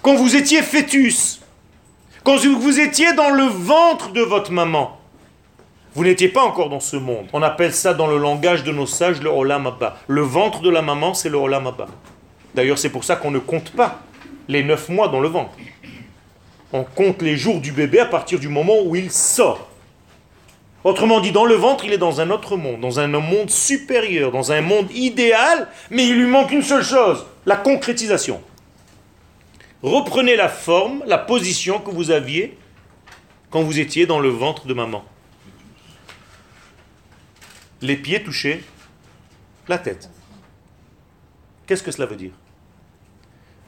quand 0.02 0.14
vous 0.14 0.36
étiez 0.36 0.62
fœtus, 0.62 1.40
quand 2.22 2.36
vous 2.36 2.80
étiez 2.80 3.12
dans 3.14 3.30
le 3.30 3.44
ventre 3.44 4.12
de 4.12 4.20
votre 4.20 4.52
maman, 4.52 5.00
vous 5.94 6.02
n'étiez 6.02 6.28
pas 6.28 6.42
encore 6.42 6.70
dans 6.70 6.80
ce 6.80 6.96
monde. 6.96 7.26
On 7.32 7.42
appelle 7.42 7.72
ça 7.72 7.94
dans 7.94 8.08
le 8.08 8.18
langage 8.18 8.64
de 8.64 8.72
nos 8.72 8.86
sages 8.86 9.22
le 9.22 9.30
Olam 9.30 9.68
Abba. 9.68 9.96
Le 10.08 10.22
ventre 10.22 10.60
de 10.60 10.68
la 10.68 10.82
maman, 10.82 11.14
c'est 11.14 11.28
le 11.28 11.36
Olam 11.36 11.68
Abba. 11.68 11.86
D'ailleurs, 12.54 12.78
c'est 12.78 12.90
pour 12.90 13.04
ça 13.04 13.14
qu'on 13.14 13.30
ne 13.30 13.38
compte 13.38 13.70
pas 13.70 14.00
les 14.48 14.64
neuf 14.64 14.88
mois 14.88 15.06
dans 15.06 15.20
le 15.20 15.28
ventre. 15.28 15.52
On 16.72 16.82
compte 16.82 17.22
les 17.22 17.36
jours 17.36 17.60
du 17.60 17.70
bébé 17.70 18.00
à 18.00 18.06
partir 18.06 18.40
du 18.40 18.48
moment 18.48 18.82
où 18.84 18.96
il 18.96 19.12
sort. 19.12 19.68
Autrement 20.82 21.20
dit, 21.20 21.30
dans 21.30 21.44
le 21.44 21.54
ventre, 21.54 21.84
il 21.84 21.92
est 21.92 21.98
dans 21.98 22.20
un 22.20 22.30
autre 22.30 22.56
monde, 22.56 22.80
dans 22.80 22.98
un 22.98 23.06
monde 23.06 23.48
supérieur, 23.48 24.32
dans 24.32 24.50
un 24.50 24.62
monde 24.62 24.90
idéal, 24.92 25.68
mais 25.90 26.06
il 26.08 26.16
lui 26.16 26.26
manque 26.26 26.50
une 26.50 26.62
seule 26.62 26.82
chose, 26.82 27.24
la 27.46 27.56
concrétisation. 27.56 28.42
Reprenez 29.82 30.34
la 30.34 30.48
forme, 30.48 31.04
la 31.06 31.18
position 31.18 31.78
que 31.78 31.90
vous 31.90 32.10
aviez 32.10 32.58
quand 33.50 33.62
vous 33.62 33.78
étiez 33.78 34.06
dans 34.06 34.18
le 34.18 34.28
ventre 34.28 34.66
de 34.66 34.74
maman 34.74 35.04
les 37.84 37.96
pieds 37.96 38.22
touchaient 38.22 38.62
la 39.68 39.76
tête. 39.76 40.08
Qu'est-ce 41.66 41.82
que 41.82 41.90
cela 41.90 42.06
veut 42.06 42.16
dire? 42.16 42.32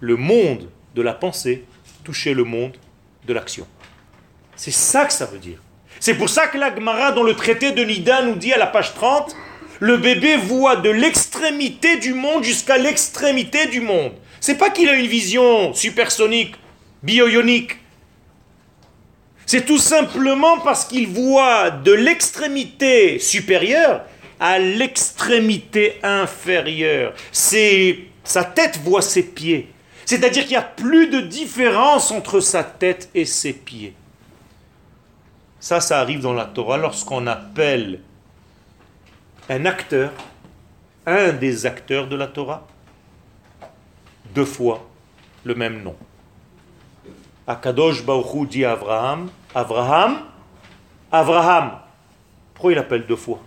Le 0.01 0.17
monde 0.17 0.71
de 0.95 1.03
la 1.03 1.13
pensée 1.13 1.65
touchait 2.03 2.33
le 2.33 2.45
monde 2.45 2.77
de 3.27 3.33
l'action. 3.35 3.67
C'est 4.55 4.73
ça 4.73 5.05
que 5.05 5.13
ça 5.13 5.27
veut 5.27 5.39
dire. 5.39 5.61
C'est 6.01 6.15
pour 6.15 6.31
ça 6.31 6.47
que 6.47 6.57
l'Agmara, 6.57 7.13
dans 7.13 7.23
le 7.23 7.35
traité 7.35 7.73
de 7.73 7.85
Nida, 7.85 8.23
nous 8.23 8.37
dit 8.37 8.53
à 8.55 8.59
la 8.59 8.67
page 8.67 8.95
30, 8.95 9.37
le 9.81 9.99
bébé 9.99 10.37
voit 10.37 10.77
de 10.77 10.89
l'extrémité 10.89 11.99
du 11.99 12.15
monde 12.15 12.43
jusqu'à 12.43 12.79
l'extrémité 12.79 13.67
du 13.67 13.83
monde. 13.83 14.13
C'est 14.41 14.57
pas 14.57 14.71
qu'il 14.71 14.89
a 14.89 14.95
une 14.95 15.07
vision 15.07 15.75
supersonique, 15.75 16.55
bioionique. 17.03 17.77
C'est 19.47 19.65
tout 19.65 19.79
simplement 19.79 20.59
parce 20.59 20.85
qu'il 20.85 21.07
voit 21.07 21.71
de 21.71 21.93
l'extrémité 21.93 23.21
supérieure 23.21 24.03
à 24.41 24.59
l'extrémité 24.59 26.01
inférieure. 26.03 27.15
C'est 27.31 28.01
sa 28.25 28.43
tête 28.43 28.79
voit 28.79 29.03
ses 29.03 29.23
pieds. 29.23 29.73
C'est-à-dire 30.05 30.43
qu'il 30.43 30.53
n'y 30.53 30.57
a 30.57 30.63
plus 30.63 31.07
de 31.07 31.21
différence 31.21 32.11
entre 32.11 32.41
sa 32.41 32.65
tête 32.65 33.09
et 33.15 33.25
ses 33.25 33.53
pieds. 33.53 33.95
Ça, 35.61 35.81
ça 35.81 36.01
arrive 36.01 36.21
dans 36.21 36.35
la 36.35 36.45
Torah 36.45 36.77
lorsqu'on 36.77 37.27
appelle 37.27 38.01
un 39.49 39.65
acteur, 39.65 40.13
un 41.07 41.33
des 41.33 41.67
acteurs 41.67 42.09
de 42.09 42.17
la 42.17 42.27
Torah, 42.27 42.67
deux 44.35 44.45
fois 44.45 44.89
le 45.45 45.55
même 45.55 45.83
nom. 45.83 45.97
Akadosh 47.47 48.05
Baruch 48.05 48.63
Abraham, 48.63 49.31
Abraham, 49.57 50.19
Abraham. 51.11 51.71
Pourquoi 52.53 52.73
il 52.73 52.79
appelle 52.79 53.07
deux 53.07 53.17
fois? 53.17 53.41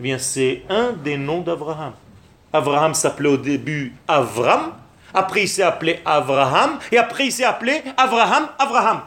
Eh 0.00 0.02
bien, 0.02 0.18
c'est 0.18 0.64
un 0.68 0.92
des 0.92 1.16
noms 1.16 1.40
d'Abraham. 1.40 1.92
Abraham 2.52 2.92
s'appelait 2.92 3.28
au 3.28 3.36
début 3.36 3.94
Avram, 4.08 4.72
après 5.14 5.42
il 5.42 5.48
s'est 5.48 5.62
appelé 5.62 6.00
Abraham, 6.04 6.80
et 6.90 6.98
après 6.98 7.26
il 7.26 7.32
s'est 7.32 7.44
appelé 7.44 7.80
Abraham, 7.96 8.48
Abraham. 8.58 9.02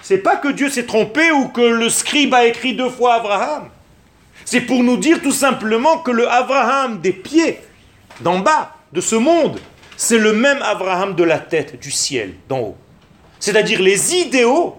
C'est 0.00 0.18
pas 0.18 0.36
que 0.36 0.48
Dieu 0.48 0.70
s'est 0.70 0.86
trompé 0.86 1.30
ou 1.32 1.48
que 1.48 1.60
le 1.60 1.90
scribe 1.90 2.32
a 2.32 2.46
écrit 2.46 2.74
deux 2.74 2.88
fois 2.88 3.16
Abraham. 3.16 3.68
C'est 4.46 4.62
pour 4.62 4.82
nous 4.82 4.96
dire 4.96 5.20
tout 5.20 5.32
simplement 5.32 5.98
que 5.98 6.12
le 6.12 6.26
Abraham 6.26 6.98
des 7.02 7.12
pieds, 7.12 7.60
d'en 8.22 8.38
bas, 8.38 8.74
de 8.90 9.02
ce 9.02 9.16
monde, 9.16 9.60
c'est 9.98 10.18
le 10.18 10.32
même 10.32 10.62
Abraham 10.62 11.14
de 11.14 11.24
la 11.24 11.38
tête, 11.38 11.78
du 11.78 11.90
ciel, 11.90 12.36
d'en 12.48 12.60
haut. 12.60 12.76
C'est-à-dire 13.40 13.80
les 13.80 14.14
idéaux 14.14 14.76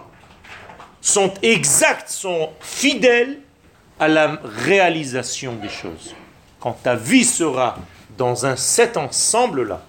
sont 1.01 1.33
exacts, 1.41 2.09
sont 2.09 2.51
fidèles 2.59 3.39
à 3.99 4.07
la 4.07 4.39
réalisation 4.43 5.55
des 5.55 5.69
choses. 5.69 6.15
Quand 6.59 6.73
ta 6.83 6.95
vie 6.95 7.25
sera 7.25 7.77
dans 8.17 8.45
un 8.45 8.55
cet 8.55 8.97
ensemble-là, 8.97 9.83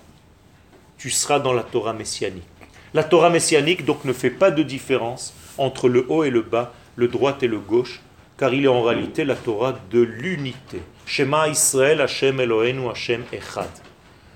tu 0.96 1.10
seras 1.10 1.38
dans 1.38 1.52
la 1.52 1.62
Torah 1.62 1.92
messianique. 1.92 2.44
La 2.94 3.04
Torah 3.04 3.28
messianique 3.28 3.84
donc 3.84 4.04
ne 4.04 4.12
fait 4.12 4.30
pas 4.30 4.50
de 4.50 4.62
différence 4.62 5.34
entre 5.58 5.88
le 5.88 6.06
haut 6.08 6.24
et 6.24 6.30
le 6.30 6.40
bas, 6.40 6.72
le 6.96 7.08
droit 7.08 7.36
et 7.42 7.48
le 7.48 7.58
gauche, 7.58 8.00
car 8.38 8.54
il 8.54 8.64
est 8.64 8.68
en 8.68 8.82
réalité 8.82 9.24
la 9.24 9.34
Torah 9.34 9.78
de 9.90 10.00
l'unité. 10.00 10.80
Shema 11.04 11.48
Israël, 11.48 12.00
Hashem 12.00 12.40
Eloheinu, 12.40 12.88
Hashem 12.88 13.24
Echad. 13.32 13.68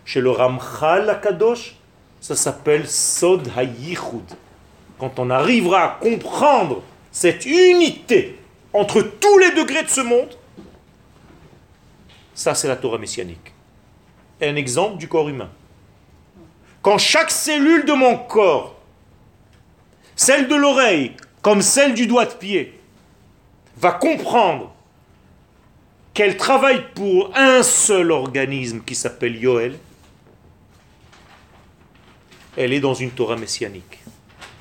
Chez 0.04 0.20
le 0.20 0.30
Ramchal 0.30 1.08
Akadosh, 1.08 1.76
ça 2.20 2.36
s'appelle 2.36 2.88
Sod 2.88 3.50
HaYichud. 3.56 4.34
Quand 4.98 5.18
on 5.18 5.30
arrivera 5.30 5.84
à 5.84 5.88
comprendre 6.00 6.82
cette 7.12 7.44
unité 7.44 8.38
entre 8.72 9.02
tous 9.02 9.38
les 9.38 9.52
degrés 9.52 9.82
de 9.82 9.88
ce 9.88 10.00
monde, 10.00 10.36
ça 12.34 12.54
c'est 12.54 12.68
la 12.68 12.76
Torah 12.76 12.98
messianique. 12.98 13.52
Un 14.40 14.56
exemple 14.56 14.98
du 14.98 15.08
corps 15.08 15.28
humain. 15.28 15.50
Quand 16.82 16.98
chaque 16.98 17.30
cellule 17.30 17.84
de 17.84 17.92
mon 17.92 18.16
corps, 18.16 18.76
celle 20.14 20.48
de 20.48 20.54
l'oreille 20.54 21.12
comme 21.46 21.62
celle 21.62 21.94
du 21.94 22.08
doigt 22.08 22.24
de 22.24 22.32
pied, 22.32 22.76
va 23.76 23.92
comprendre 23.92 24.74
qu'elle 26.12 26.36
travaille 26.36 26.82
pour 26.92 27.30
un 27.36 27.62
seul 27.62 28.10
organisme 28.10 28.80
qui 28.80 28.96
s'appelle 28.96 29.36
Yoel, 29.36 29.78
elle 32.56 32.72
est 32.72 32.80
dans 32.80 32.94
une 32.94 33.10
Torah 33.10 33.36
messianique. 33.36 33.98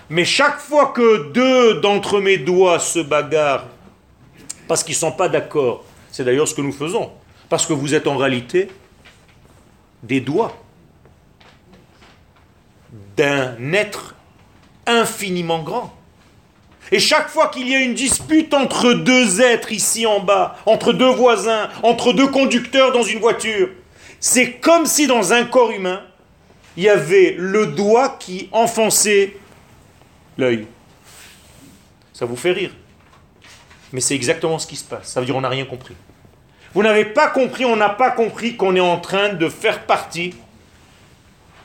Mais 0.10 0.26
chaque 0.26 0.60
fois 0.60 0.88
que 0.88 1.32
deux 1.32 1.82
d'entre 1.82 2.20
mes 2.20 2.38
doigts 2.38 2.80
se 2.80 3.00
bagarrent 3.00 3.66
parce 4.68 4.84
qu'ils 4.84 4.96
ne 4.96 5.00
sont 5.00 5.12
pas 5.12 5.30
d'accord, 5.30 5.84
c'est 6.12 6.24
d'ailleurs 6.24 6.48
ce 6.48 6.54
que 6.54 6.62
nous 6.62 6.72
faisons, 6.72 7.12
parce 7.50 7.66
que 7.66 7.74
vous 7.74 7.94
êtes 7.94 8.08
en 8.08 8.18
réalité 8.18 8.70
des 10.04 10.22
doigts 10.22 10.56
d'un 13.16 13.74
être 13.74 14.16
infiniment 14.86 15.62
grand. 15.64 15.94
Et 16.92 17.00
chaque 17.00 17.30
fois 17.30 17.48
qu'il 17.48 17.68
y 17.68 17.76
a 17.76 17.80
une 17.80 17.96
dispute 17.96 18.54
entre 18.54 18.94
deux 18.94 19.42
êtres 19.42 19.72
ici 19.72 20.06
en 20.06 20.20
bas, 20.20 20.56
entre 20.66 20.94
deux 20.94 21.10
voisins, 21.10 21.70
entre 21.82 22.14
deux 22.14 22.28
conducteurs 22.28 22.92
dans 22.92 23.04
une 23.04 23.20
voiture, 23.20 23.70
c'est 24.20 24.54
comme 24.54 24.86
si 24.86 25.08
dans 25.08 25.34
un 25.34 25.46
corps 25.46 25.72
humain, 25.72 26.02
il 26.78 26.84
y 26.84 26.90
avait 26.90 27.36
le 27.38 27.68
doigt 27.68 28.18
qui 28.20 28.50
enfonçait 28.52 29.38
l'œil. 30.38 30.68
Ça 32.14 32.26
vous 32.26 32.36
fait 32.36 32.52
rire. 32.52 32.72
Mais 33.94 34.02
c'est 34.02 34.16
exactement 34.16 34.60
ce 34.60 34.68
qui 34.68 34.76
se 34.76 34.84
passe. 34.84 35.08
Ça 35.10 35.20
veut 35.20 35.26
dire 35.26 35.36
qu'on 35.36 35.42
n'a 35.42 35.50
rien 35.50 35.66
compris. 35.66 35.96
Vous 36.74 36.84
n'avez 36.84 37.06
pas 37.06 37.30
compris, 37.30 37.64
on 37.64 37.78
n'a 37.78 37.90
pas 37.90 38.12
compris 38.12 38.58
qu'on 38.58 38.76
est 38.76 38.82
en 38.82 39.00
train 39.00 39.30
de 39.30 39.48
faire 39.48 39.86
partie 39.86 40.36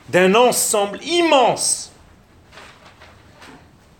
d'un 0.07 0.35
ensemble 0.35 0.99
immense 1.03 1.91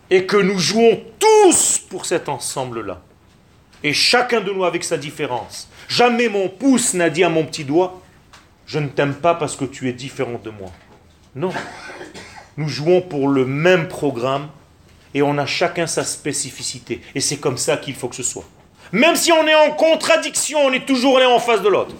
et 0.08 0.26
que 0.26 0.36
nous 0.36 0.58
jouons 0.58 1.02
tous 1.18 1.78
pour 1.78 2.06
cet 2.06 2.28
ensemble-là. 2.28 3.00
Et 3.82 3.92
chacun 3.92 4.40
de 4.40 4.52
nous 4.52 4.64
avec 4.64 4.84
sa 4.84 4.96
différence. 4.96 5.68
Jamais 5.88 6.28
mon 6.28 6.48
pouce 6.48 6.94
n'a 6.94 7.10
dit 7.10 7.24
à 7.24 7.28
mon 7.28 7.44
petit 7.44 7.64
doigt, 7.64 8.00
je 8.66 8.78
ne 8.78 8.88
t'aime 8.88 9.14
pas 9.14 9.34
parce 9.34 9.56
que 9.56 9.64
tu 9.64 9.88
es 9.88 9.92
différent 9.92 10.40
de 10.42 10.50
moi. 10.50 10.70
Non. 11.34 11.52
Nous 12.56 12.68
jouons 12.68 13.00
pour 13.00 13.28
le 13.28 13.46
même 13.46 13.88
programme 13.88 14.48
et 15.14 15.22
on 15.22 15.38
a 15.38 15.46
chacun 15.46 15.86
sa 15.86 16.04
spécificité. 16.04 17.00
Et 17.14 17.20
c'est 17.20 17.38
comme 17.38 17.56
ça 17.56 17.76
qu'il 17.76 17.94
faut 17.94 18.08
que 18.08 18.16
ce 18.16 18.22
soit. 18.22 18.44
Même 18.92 19.16
si 19.16 19.32
on 19.32 19.46
est 19.46 19.54
en 19.54 19.70
contradiction, 19.70 20.58
on 20.60 20.72
est 20.72 20.86
toujours 20.86 21.18
l'un 21.18 21.28
en 21.28 21.38
face 21.38 21.62
de 21.62 21.68
l'autre. 21.68 21.94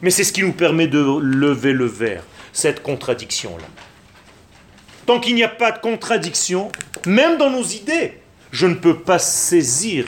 Mais 0.00 0.10
c'est 0.10 0.24
ce 0.24 0.32
qui 0.32 0.42
nous 0.42 0.52
permet 0.52 0.86
de 0.86 0.98
lever 1.20 1.72
le 1.72 1.84
verre, 1.84 2.22
cette 2.52 2.82
contradiction-là. 2.82 3.66
Tant 5.04 5.20
qu'il 5.20 5.34
n'y 5.34 5.42
a 5.42 5.48
pas 5.48 5.72
de 5.72 5.78
contradiction, 5.78 6.70
même 7.06 7.36
dans 7.36 7.50
nos 7.50 7.64
idées, 7.64 8.20
je 8.50 8.66
ne 8.66 8.74
peux 8.74 8.98
pas 8.98 9.18
saisir, 9.18 10.06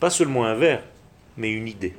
pas 0.00 0.10
seulement 0.10 0.44
un 0.44 0.54
verre, 0.54 0.82
mais 1.36 1.50
une 1.50 1.68
idée. 1.68 1.94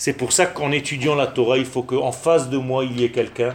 C'est 0.00 0.14
pour 0.14 0.32
ça 0.32 0.46
qu'en 0.46 0.72
étudiant 0.72 1.14
la 1.14 1.26
Torah, 1.26 1.58
il 1.58 1.66
faut 1.66 1.82
qu'en 1.82 2.10
face 2.10 2.48
de 2.48 2.56
moi, 2.56 2.84
il 2.84 2.98
y 2.98 3.04
ait 3.04 3.10
quelqu'un 3.10 3.54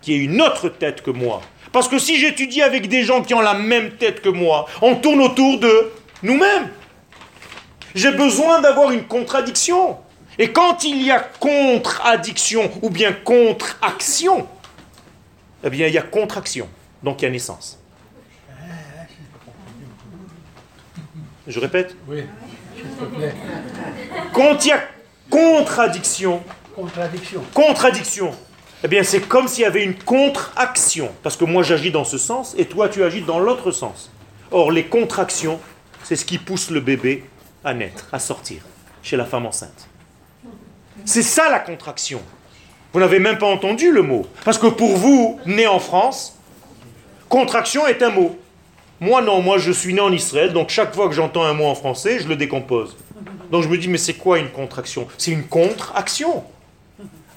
qui 0.00 0.12
ait 0.12 0.18
une 0.18 0.40
autre 0.40 0.68
tête 0.68 1.02
que 1.02 1.10
moi. 1.10 1.40
Parce 1.72 1.88
que 1.88 1.98
si 1.98 2.16
j'étudie 2.16 2.62
avec 2.62 2.88
des 2.88 3.02
gens 3.02 3.22
qui 3.22 3.34
ont 3.34 3.40
la 3.40 3.54
même 3.54 3.96
tête 3.96 4.22
que 4.22 4.28
moi, 4.28 4.66
on 4.82 4.94
tourne 4.94 5.20
autour 5.20 5.58
de 5.58 5.90
nous-mêmes. 6.22 6.68
J'ai 7.96 8.12
besoin 8.12 8.60
d'avoir 8.60 8.92
une 8.92 9.02
contradiction. 9.02 9.96
Et 10.38 10.52
quand 10.52 10.84
il 10.84 11.02
y 11.02 11.10
a 11.10 11.18
contradiction 11.18 12.70
ou 12.82 12.90
bien 12.90 13.12
contre-action, 13.12 14.46
eh 15.64 15.70
bien, 15.70 15.88
il 15.88 15.92
y 15.92 15.98
a 15.98 16.02
contraction. 16.02 16.68
Donc, 17.02 17.20
il 17.20 17.24
y 17.24 17.28
a 17.28 17.30
naissance. 17.32 17.80
Je 21.48 21.58
répète? 21.58 21.96
Oui, 22.06 22.22
Quand 24.32 24.64
il 24.64 24.68
y 24.68 24.72
a 24.72 24.80
contradiction, 25.30 26.42
Contradiction. 26.74 27.42
contradiction, 27.54 28.32
eh 28.82 28.88
bien, 28.88 29.02
c'est 29.02 29.20
comme 29.20 29.48
s'il 29.48 29.62
y 29.62 29.66
avait 29.66 29.84
une 29.84 29.94
contre-action. 29.94 31.10
Parce 31.22 31.36
que 31.36 31.44
moi, 31.44 31.62
j'agis 31.62 31.90
dans 31.90 32.04
ce 32.04 32.18
sens 32.18 32.54
et 32.58 32.66
toi, 32.66 32.88
tu 32.88 33.02
agis 33.04 33.22
dans 33.22 33.38
l'autre 33.38 33.70
sens. 33.70 34.10
Or, 34.50 34.72
les 34.72 34.86
contractions, 34.86 35.60
c'est 36.02 36.16
ce 36.16 36.24
qui 36.24 36.38
pousse 36.38 36.70
le 36.70 36.80
bébé 36.80 37.24
à 37.64 37.74
naître, 37.74 38.08
à 38.12 38.18
sortir, 38.18 38.62
chez 39.02 39.16
la 39.16 39.24
femme 39.24 39.46
enceinte. 39.46 39.88
C'est 41.04 41.22
ça 41.22 41.48
la 41.50 41.60
contraction. 41.60 42.20
Vous 42.92 43.00
n'avez 43.00 43.20
même 43.20 43.38
pas 43.38 43.46
entendu 43.46 43.92
le 43.92 44.02
mot. 44.02 44.26
Parce 44.44 44.58
que 44.58 44.66
pour 44.66 44.96
vous, 44.96 45.38
né 45.46 45.66
en 45.66 45.78
France, 45.78 46.36
contraction 47.28 47.86
est 47.86 48.02
un 48.02 48.10
mot. 48.10 48.36
Moi 49.00 49.22
non, 49.22 49.40
moi 49.40 49.56
je 49.58 49.72
suis 49.72 49.94
né 49.94 50.00
en 50.00 50.12
Israël, 50.12 50.52
donc 50.52 50.68
chaque 50.68 50.94
fois 50.94 51.08
que 51.08 51.14
j'entends 51.14 51.44
un 51.44 51.54
mot 51.54 51.64
en 51.64 51.74
français, 51.74 52.20
je 52.20 52.28
le 52.28 52.36
décompose. 52.36 52.96
Donc 53.50 53.62
je 53.62 53.68
me 53.68 53.78
dis, 53.78 53.88
mais 53.88 53.98
c'est 53.98 54.14
quoi 54.14 54.38
une 54.38 54.50
contraction? 54.50 55.08
C'est 55.16 55.32
une 55.32 55.44
contre-action. 55.44 56.44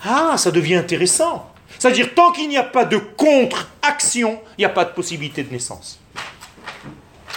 Ah, 0.04 0.36
ça 0.38 0.52
devient 0.52 0.76
intéressant. 0.76 1.50
C'est-à-dire, 1.80 2.14
tant 2.14 2.32
qu'il 2.32 2.50
n'y 2.50 2.58
a 2.58 2.64
pas 2.64 2.86
de 2.86 2.98
contre-action, 2.98 4.40
il 4.58 4.62
n'y 4.62 4.66
a 4.66 4.70
pas 4.70 4.86
de 4.86 4.92
possibilité 4.92 5.44
de 5.44 5.52
naissance. 5.52 6.00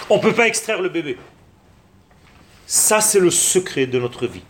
On 0.09 0.17
ne 0.17 0.21
peut 0.21 0.33
pas 0.33 0.47
extraire 0.47 0.81
le 0.81 0.89
bébé. 0.89 1.17
Ça, 2.65 3.01
c'est 3.01 3.19
le 3.19 3.31
secret 3.31 3.87
de 3.87 3.99
notre 3.99 4.27
vie. 4.27 4.43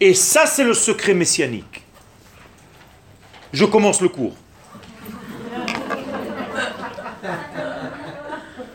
Et 0.00 0.14
ça, 0.14 0.46
c'est 0.46 0.64
le 0.64 0.74
secret 0.74 1.14
messianique. 1.14 1.82
Je 3.52 3.64
commence 3.64 4.00
le 4.00 4.08
cours. 4.08 4.34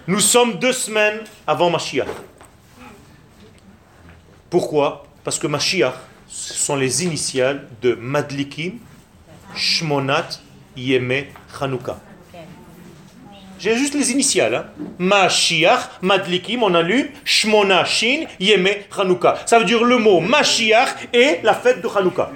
Nous 0.06 0.20
sommes 0.20 0.60
deux 0.60 0.74
semaines 0.74 1.22
avant 1.48 1.70
Mashiach. 1.70 2.08
Pourquoi? 4.50 5.06
Parce 5.24 5.40
que 5.40 5.48
Mashiach, 5.48 5.94
ce 6.28 6.54
sont 6.56 6.76
les 6.76 7.06
initiales 7.06 7.68
de 7.82 7.94
Madlikim, 7.96 8.80
Shmonat, 9.56 10.28
Yeme, 10.76 11.26
Chanukah. 11.58 12.02
J'ai 13.60 13.78
juste 13.78 13.94
les 13.94 14.12
initiales. 14.12 14.56
Hein. 14.56 14.66
Mashiach, 15.00 16.02
Madlikim, 16.02 16.64
on 16.64 16.74
allume, 16.74 17.08
Shmona, 17.24 17.86
Shin, 17.86 18.26
Yeme, 18.42 18.72
Chanukah. 18.94 19.38
Ça 19.46 19.58
veut 19.58 19.66
dire 19.66 19.86
le 19.86 20.00
mot 20.00 20.20
Mashiach 20.20 21.08
et 21.14 21.40
la 21.44 21.54
fête 21.54 21.82
de 21.82 21.88
Chanukah. 21.88 22.30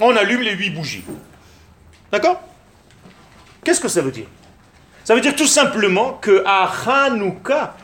On 0.00 0.16
allume 0.16 0.40
les 0.40 0.52
huit 0.52 0.70
bougies. 0.70 1.04
D'accord? 2.10 2.40
Qu'est-ce 3.62 3.80
que 3.80 3.88
ça 3.88 4.00
veut 4.00 4.10
dire? 4.10 4.26
Ça 5.08 5.14
veut 5.14 5.22
dire 5.22 5.34
tout 5.34 5.46
simplement 5.46 6.12
que 6.20 6.42
à 6.44 6.70
Hanouka, 6.86 7.74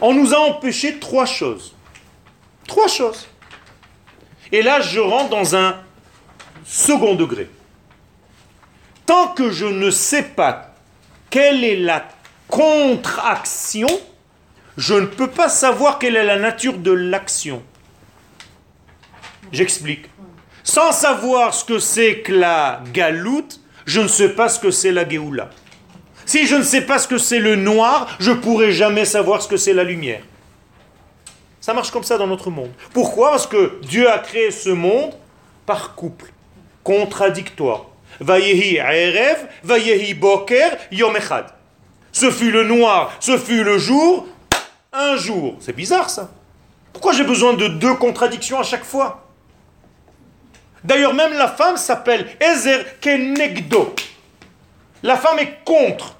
on 0.00 0.14
nous 0.14 0.32
a 0.32 0.38
empêché 0.38 1.00
trois 1.00 1.26
choses. 1.26 1.74
Trois 2.68 2.86
choses. 2.86 3.26
Et 4.52 4.62
là, 4.62 4.80
je 4.80 5.00
rentre 5.00 5.30
dans 5.30 5.56
un 5.56 5.80
second 6.64 7.16
degré. 7.16 7.50
Tant 9.04 9.32
que 9.34 9.50
je 9.50 9.66
ne 9.66 9.90
sais 9.90 10.22
pas 10.22 10.76
quelle 11.28 11.64
est 11.64 11.74
la 11.74 12.06
contre-action, 12.46 13.88
je 14.76 14.94
ne 14.94 15.06
peux 15.06 15.30
pas 15.30 15.48
savoir 15.48 15.98
quelle 15.98 16.14
est 16.14 16.22
la 16.22 16.38
nature 16.38 16.78
de 16.78 16.92
l'action. 16.92 17.64
J'explique. 19.50 20.04
Sans 20.62 20.92
savoir 20.92 21.52
ce 21.52 21.64
que 21.64 21.80
c'est 21.80 22.20
que 22.20 22.32
la 22.32 22.80
galoute, 22.92 23.58
je 23.86 24.00
ne 24.00 24.08
sais 24.08 24.30
pas 24.30 24.48
ce 24.48 24.58
que 24.58 24.70
c'est 24.70 24.92
la 24.92 25.08
Géoula. 25.08 25.50
Si 26.24 26.46
je 26.46 26.56
ne 26.56 26.62
sais 26.62 26.82
pas 26.82 26.98
ce 26.98 27.08
que 27.08 27.18
c'est 27.18 27.38
le 27.38 27.56
noir, 27.56 28.16
je 28.20 28.32
pourrai 28.32 28.72
jamais 28.72 29.04
savoir 29.04 29.42
ce 29.42 29.48
que 29.48 29.56
c'est 29.56 29.72
la 29.72 29.84
lumière. 29.84 30.22
Ça 31.60 31.74
marche 31.74 31.90
comme 31.90 32.04
ça 32.04 32.18
dans 32.18 32.26
notre 32.26 32.50
monde. 32.50 32.70
Pourquoi? 32.92 33.30
Parce 33.30 33.46
que 33.46 33.80
Dieu 33.82 34.10
a 34.10 34.18
créé 34.18 34.50
ce 34.50 34.70
monde 34.70 35.12
par 35.66 35.94
couple, 35.94 36.32
contradictoire. 36.82 37.86
Vayehi 38.20 38.76
erev, 38.76 39.46
vayehi 39.62 40.14
boker, 40.14 40.76
yom 40.90 41.16
echad. 41.16 41.46
Ce 42.12 42.30
fut 42.30 42.50
le 42.50 42.64
noir, 42.64 43.12
ce 43.20 43.38
fut 43.38 43.64
le 43.64 43.78
jour, 43.78 44.26
un 44.92 45.16
jour. 45.16 45.56
C'est 45.60 45.74
bizarre 45.74 46.10
ça. 46.10 46.30
Pourquoi 46.92 47.12
j'ai 47.12 47.24
besoin 47.24 47.54
de 47.54 47.68
deux 47.68 47.94
contradictions 47.94 48.58
à 48.58 48.62
chaque 48.62 48.84
fois? 48.84 49.21
D'ailleurs, 50.84 51.14
même 51.14 51.32
la 51.34 51.48
femme 51.48 51.76
s'appelle 51.76 52.26
Ezer 52.40 52.98
Kenegdo. 53.00 53.94
La 55.02 55.16
femme 55.16 55.38
est 55.38 55.64
contre. 55.64 56.16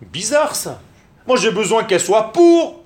Bizarre 0.00 0.54
ça. 0.54 0.80
Moi 1.26 1.36
j'ai 1.36 1.50
besoin 1.50 1.84
qu'elle 1.84 2.00
soit 2.00 2.32
pour. 2.32 2.82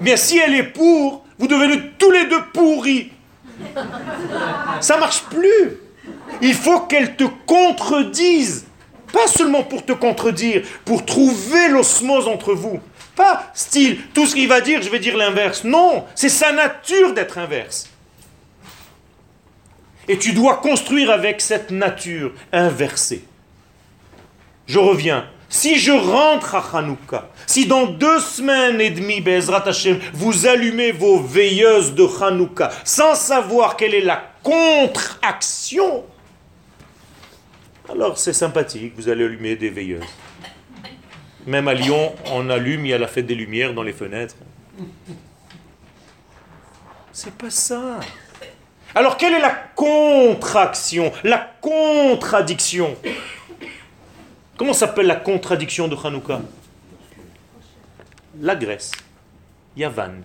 Mais 0.00 0.16
si 0.16 0.38
elle 0.38 0.54
est 0.54 0.64
pour, 0.64 1.24
vous 1.38 1.46
devenez 1.46 1.92
tous 1.98 2.10
les 2.10 2.26
deux 2.26 2.42
pourris. 2.52 3.12
Ça 4.80 4.96
marche 4.98 5.22
plus. 5.24 5.78
Il 6.42 6.54
faut 6.54 6.80
qu'elle 6.80 7.16
te 7.16 7.24
contredise. 7.46 8.66
Pas 9.12 9.26
seulement 9.26 9.62
pour 9.62 9.84
te 9.84 9.92
contredire, 9.92 10.62
pour 10.84 11.04
trouver 11.04 11.68
l'osmose 11.68 12.28
entre 12.28 12.54
vous. 12.54 12.78
Pas 13.16 13.50
style, 13.54 13.98
tout 14.14 14.26
ce 14.26 14.34
qu'il 14.34 14.48
va 14.48 14.60
dire, 14.60 14.82
je 14.82 14.88
vais 14.88 15.00
dire 15.00 15.16
l'inverse. 15.16 15.64
Non, 15.64 16.04
c'est 16.14 16.28
sa 16.28 16.52
nature 16.52 17.12
d'être 17.12 17.38
inverse. 17.38 17.88
Et 20.10 20.18
tu 20.18 20.32
dois 20.32 20.56
construire 20.56 21.12
avec 21.12 21.40
cette 21.40 21.70
nature 21.70 22.32
inversée. 22.50 23.22
Je 24.66 24.80
reviens. 24.80 25.24
Si 25.48 25.78
je 25.78 25.92
rentre 25.92 26.56
à 26.56 26.78
Hanouka, 26.78 27.28
si 27.46 27.66
dans 27.66 27.86
deux 27.86 28.18
semaines 28.18 28.80
et 28.80 28.90
demie, 28.90 29.20
Bezrat 29.20 29.68
Hashem, 29.68 30.00
vous 30.12 30.48
allumez 30.48 30.90
vos 30.90 31.20
veilleuses 31.20 31.94
de 31.94 32.08
Hanouka 32.20 32.72
sans 32.84 33.14
savoir 33.14 33.76
quelle 33.76 33.94
est 33.94 34.00
la 34.00 34.20
contre-action, 34.42 36.04
alors 37.88 38.18
c'est 38.18 38.32
sympathique, 38.32 38.94
vous 38.96 39.08
allez 39.08 39.24
allumer 39.24 39.54
des 39.54 39.70
veilleuses. 39.70 40.02
Même 41.46 41.68
à 41.68 41.74
Lyon, 41.74 42.14
on 42.32 42.50
allume, 42.50 42.84
il 42.84 42.88
y 42.88 42.94
a 42.94 42.98
la 42.98 43.06
fête 43.06 43.26
des 43.26 43.36
lumières 43.36 43.74
dans 43.74 43.84
les 43.84 43.92
fenêtres. 43.92 44.34
C'est 47.12 47.34
pas 47.34 47.50
ça. 47.50 48.00
Alors 48.94 49.16
quelle 49.16 49.34
est 49.34 49.40
la 49.40 49.54
contraction, 49.76 51.12
la 51.22 51.38
contradiction? 51.60 52.96
Comment 54.56 54.72
s'appelle 54.72 55.06
la 55.06 55.16
contradiction 55.16 55.86
de 55.86 55.96
Hanouka? 55.96 56.40
La 58.40 58.56
Grèce, 58.56 58.90
Yavan. 59.76 60.22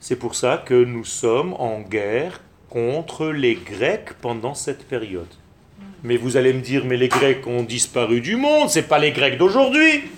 C'est 0.00 0.16
pour 0.16 0.34
ça 0.34 0.62
que 0.64 0.84
nous 0.84 1.04
sommes 1.04 1.54
en 1.54 1.80
guerre 1.80 2.40
contre 2.68 3.28
les 3.28 3.54
Grecs 3.54 4.12
pendant 4.20 4.54
cette 4.54 4.88
période. 4.88 5.32
Mais 6.02 6.16
vous 6.16 6.36
allez 6.36 6.52
me 6.52 6.60
dire, 6.60 6.84
mais 6.84 6.96
les 6.96 7.08
Grecs 7.08 7.46
ont 7.46 7.62
disparu 7.62 8.20
du 8.20 8.36
monde, 8.36 8.68
c'est 8.68 8.88
pas 8.88 8.98
les 8.98 9.12
Grecs 9.12 9.38
d'aujourd'hui. 9.38 10.10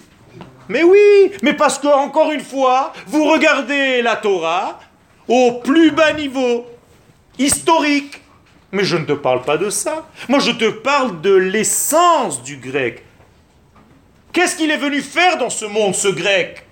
Mais 0.69 0.83
oui, 0.83 1.31
mais 1.43 1.53
parce 1.53 1.79
que, 1.79 1.87
encore 1.87 2.33
une 2.33 2.41
fois, 2.41 2.93
vous 3.07 3.31
regardez 3.31 4.03
la 4.03 4.17
Torah 4.17 4.81
au 5.29 5.61
plus 5.65 5.91
bas 5.91 6.13
niveau, 6.13 6.67
historique. 7.39 8.21
Mais 8.73 8.85
je 8.85 8.97
ne 8.97 9.05
te 9.05 9.13
parle 9.13 9.43
pas 9.43 9.57
de 9.57 9.71
ça. 9.71 10.09
Moi, 10.29 10.39
je 10.39 10.51
te 10.51 10.69
parle 10.69 11.21
de 11.21 11.33
l'essence 11.33 12.43
du 12.43 12.57
grec. 12.57 13.05
Qu'est-ce 14.33 14.57
qu'il 14.57 14.71
est 14.71 14.77
venu 14.77 15.01
faire 15.01 15.39
dans 15.39 15.51
ce 15.51 15.65
monde, 15.65 15.95
ce 15.95 16.09
grec? 16.09 16.67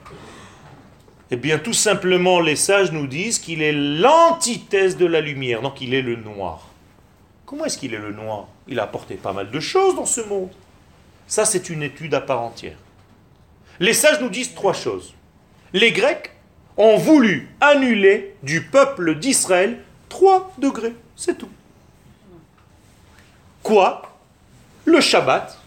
Eh 1.30 1.36
bien, 1.36 1.58
tout 1.58 1.72
simplement, 1.72 2.40
les 2.40 2.56
sages 2.56 2.92
nous 2.92 3.06
disent 3.06 3.38
qu'il 3.38 3.62
est 3.62 3.72
l'antithèse 3.72 4.96
de 4.96 5.06
la 5.06 5.20
lumière, 5.20 5.62
donc 5.62 5.80
il 5.80 5.94
est 5.94 6.02
le 6.02 6.16
noir. 6.16 6.68
Comment 7.46 7.64
est-ce 7.64 7.78
qu'il 7.78 7.94
est 7.94 7.98
le 7.98 8.12
noir? 8.12 8.48
Il 8.68 8.78
a 8.78 8.82
apporté 8.82 9.14
pas 9.14 9.32
mal 9.32 9.50
de 9.50 9.60
choses 9.60 9.96
dans 9.96 10.06
ce 10.06 10.20
monde. 10.20 10.50
Ça, 11.26 11.44
c'est 11.44 11.70
une 11.70 11.82
étude 11.82 12.14
à 12.14 12.20
part 12.20 12.42
entière. 12.42 12.76
Les 13.80 13.94
sages 13.94 14.20
nous 14.20 14.28
disent 14.28 14.54
trois 14.54 14.74
choses. 14.74 15.14
Les 15.72 15.92
Grecs 15.92 16.30
ont 16.76 16.96
voulu 16.96 17.48
annuler 17.60 18.34
du 18.42 18.62
peuple 18.62 19.18
d'Israël 19.18 19.78
trois 20.08 20.52
degrés, 20.58 20.94
c'est 21.16 21.38
tout. 21.38 21.48
Quoi? 23.62 24.02
Le 24.84 25.00
Shabbat, 25.00 25.58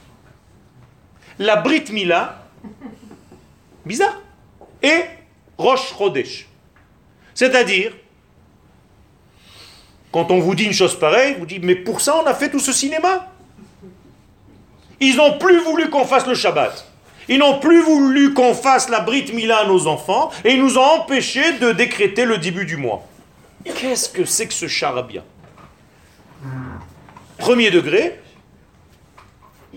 la 1.40 1.56
Brit 1.58 1.86
Mila, 1.92 2.44
bizarre, 3.86 4.22
et 4.82 5.06
Rosh 5.58 5.94
Chodesh. 5.98 6.48
C'est-à-dire, 7.34 7.94
quand 10.12 10.32
on 10.32 10.40
vous 10.40 10.56
dit 10.56 10.66
une 10.66 10.74
chose 10.74 10.98
pareille, 10.98 11.36
vous 11.40 11.46
dites, 11.46 11.64
mais 11.64 11.76
pour 11.76 12.02
ça 12.02 12.16
on 12.16 12.26
a 12.26 12.34
fait 12.34 12.50
tout 12.50 12.60
ce 12.60 12.72
cinéma 12.72 13.32
Ils 15.00 15.16
n'ont 15.18 15.38
plus 15.38 15.60
voulu 15.60 15.90
qu'on 15.90 16.06
fasse 16.06 16.26
le 16.26 16.36
Shabbat. 16.36 16.87
Ils 17.30 17.40
n'ont 17.40 17.60
plus 17.60 17.82
voulu 17.82 18.34
qu'on 18.34 18.54
fasse 18.54 18.90
la 18.90 19.02
Brit 19.02 19.32
Mila 19.34 19.60
à 19.60 19.66
nos 19.66 19.88
enfants 19.88 20.32
et 20.46 20.54
ils 20.54 20.62
nous 20.62 20.78
ont 20.78 21.02
empêchés 21.02 21.54
de 21.60 21.72
décréter 21.72 22.26
le 22.26 22.38
début 22.38 22.66
du 22.66 22.78
mois. 22.78 23.06
Qu'est-ce 23.64 24.10
que 24.10 24.24
c'est 24.26 24.48
que 24.48 24.54
ce 24.54 24.68
charabia 24.68 25.24
Premier 27.38 27.70
degré, 27.70 28.20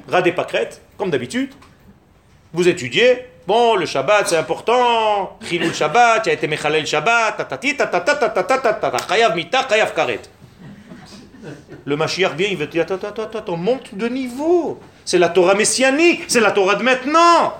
radé 0.08 0.32
pâquerette, 0.32 0.80
comme 0.96 1.10
d'habitude. 1.10 1.52
Vous 2.52 2.66
étudiez, 2.68 3.26
bon, 3.46 3.76
le 3.76 3.86
Shabbat 3.86 4.28
c'est 4.28 4.36
important, 4.36 5.38
Chilul 5.46 5.74
Shabbat, 5.74 6.26
il 6.26 6.30
a 6.30 6.32
été 6.32 6.46
Mechalel 6.48 6.86
Shabbat, 6.86 7.36
tatati, 7.36 7.76
tatata, 7.76 8.14
tatata, 8.16 8.96
chayav 9.08 9.36
mita, 9.36 9.66
chayav 9.68 9.94
karet. 9.94 10.22
Le 11.84 11.96
Mashiach 11.96 12.34
vient, 12.34 12.48
il 12.48 12.56
veut 12.56 12.66
dire, 12.66 12.82
attends, 12.82 13.08
attends, 13.08 13.22
attends, 13.22 13.52
on 13.54 13.56
monte 13.56 13.94
de 13.94 14.06
niveau. 14.08 14.78
C'est 15.10 15.18
la 15.18 15.28
Torah 15.28 15.56
messianique, 15.56 16.22
c'est 16.28 16.38
la 16.38 16.52
Torah 16.52 16.76
de 16.76 16.84
maintenant. 16.84 17.52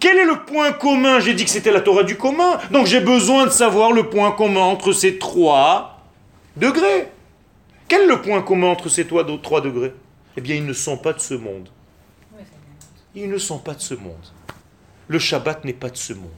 Quel 0.00 0.16
est 0.16 0.24
le 0.24 0.42
point 0.46 0.72
commun? 0.72 1.20
J'ai 1.20 1.34
dit 1.34 1.44
que 1.44 1.50
c'était 1.50 1.70
la 1.70 1.82
Torah 1.82 2.02
du 2.02 2.16
commun. 2.16 2.58
Donc 2.70 2.86
j'ai 2.86 3.00
besoin 3.00 3.44
de 3.44 3.50
savoir 3.50 3.92
le 3.92 4.08
point 4.08 4.32
commun 4.32 4.62
entre 4.62 4.92
ces 4.92 5.18
trois 5.18 6.00
degrés. 6.56 7.08
Quel 7.88 8.04
est 8.04 8.06
le 8.06 8.22
point 8.22 8.40
commun 8.40 8.68
entre 8.68 8.88
ces 8.88 9.06
trois 9.06 9.22
degrés? 9.60 9.92
Eh 10.38 10.40
bien, 10.40 10.56
ils 10.56 10.64
ne 10.64 10.72
sont 10.72 10.96
pas 10.96 11.12
de 11.12 11.20
ce 11.20 11.34
monde. 11.34 11.68
Ils 13.14 13.28
ne 13.28 13.36
sont 13.36 13.58
pas 13.58 13.74
de 13.74 13.82
ce 13.82 13.92
monde. 13.92 14.14
Le 15.08 15.18
Shabbat 15.18 15.62
n'est 15.62 15.74
pas 15.74 15.90
de 15.90 15.98
ce 15.98 16.14
monde. 16.14 16.30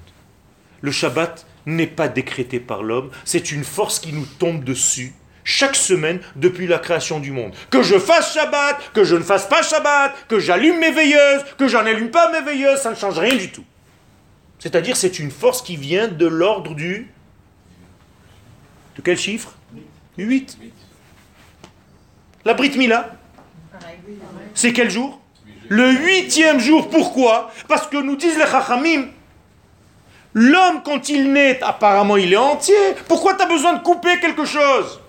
Le 0.81 0.91
Shabbat 0.91 1.47
n'est 1.65 1.87
pas 1.87 2.09
décrété 2.09 2.59
par 2.59 2.83
l'homme. 2.83 3.11
C'est 3.25 3.53
une 3.53 3.63
force 3.63 4.01
qui 4.01 4.13
nous 4.13 4.27
tombe 4.41 4.65
dessus 4.65 5.15
chaque 5.49 5.77
semaine 5.77 6.21
depuis 6.37 6.67
la 6.67 6.79
création 6.79 7.21
du 7.21 7.31
monde. 7.31 7.55
Que 7.71 7.83
je 7.83 7.99
fasse 7.99 8.35
Shabbat, 8.35 8.93
que 8.93 9.03
je 9.03 9.17
ne 9.17 9.23
fasse 9.23 9.49
pas 9.49 9.63
Shabbat, 9.63 10.15
que 10.29 10.39
j'allume 10.39 10.79
mes 10.79 10.91
veilleuses, 10.91 11.43
que 11.57 11.67
j'en 11.67 11.87
allume 11.87 12.11
pas 12.11 12.31
mes 12.31 12.43
veilleuses, 12.43 12.81
ça 12.83 12.91
ne 12.91 12.95
change 12.95 13.19
rien 13.19 13.35
du 13.35 13.51
tout. 13.51 13.65
C'est-à-dire 14.59 14.95
c'est 14.95 15.19
une 15.19 15.31
force 15.31 15.63
qui 15.63 15.77
vient 15.77 16.07
de 16.07 16.27
l'ordre 16.27 16.75
du... 16.75 17.11
De 18.97 19.01
quel 19.01 19.17
chiffre? 19.17 19.55
8. 20.19 20.59
La 22.45 22.53
Brit 22.53 22.77
Mila, 22.77 23.11
c'est 24.55 24.75
quel 24.75 24.91
jour? 24.91 25.19
Le 25.69 25.93
huitième 25.93 26.61
jour. 26.61 26.91
Pourquoi? 26.91 27.51
Parce 27.69 27.87
que 27.87 27.97
nous 27.97 28.17
disent 28.17 28.37
les 28.37 28.47
Chachamim, 28.47 29.07
l'homme 30.35 30.83
quand 30.85 31.09
il 31.09 31.33
naît, 31.33 31.59
apparemment 31.63 32.19
il 32.19 32.35
est 32.35 32.37
entier. 32.37 32.75
Pourquoi 33.07 33.35
tu 33.35 33.43
as 33.43 33.47
besoin 33.47 33.75
de 33.75 33.83
couper 33.83 34.21
quelque 34.21 34.45
chose? 34.45 35.01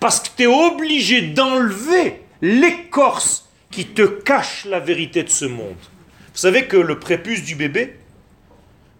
Parce 0.00 0.20
que 0.20 0.28
tu 0.36 0.42
es 0.44 0.46
obligé 0.46 1.22
d'enlever 1.22 2.22
l'écorce 2.42 3.48
qui 3.70 3.86
te 3.86 4.02
cache 4.02 4.64
la 4.64 4.80
vérité 4.80 5.22
de 5.22 5.28
ce 5.28 5.44
monde. 5.44 5.76
Vous 6.32 6.38
savez 6.40 6.66
que 6.66 6.76
le 6.76 6.98
prépuce 6.98 7.42
du 7.42 7.54
bébé, 7.54 7.98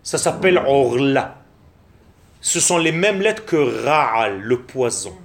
ça 0.03 0.18
s'appelle 0.18 0.59
Orla. 0.59 1.42
Ce 2.40 2.61
sont 2.61 2.78
les 2.78 2.92
mêmes 2.92 3.20
lettres 3.20 3.44
que 3.44 3.57
Ra'al, 3.84 4.40
le 4.40 4.61
poison. 4.61 5.16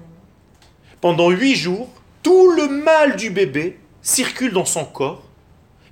Pendant 0.99 1.29
huit 1.29 1.55
jours, 1.55 1.89
tout 2.23 2.51
le 2.51 2.67
mal 2.67 3.15
du 3.15 3.29
bébé 3.29 3.79
circule 4.01 4.53
dans 4.53 4.65
son 4.65 4.85
corps 4.85 5.23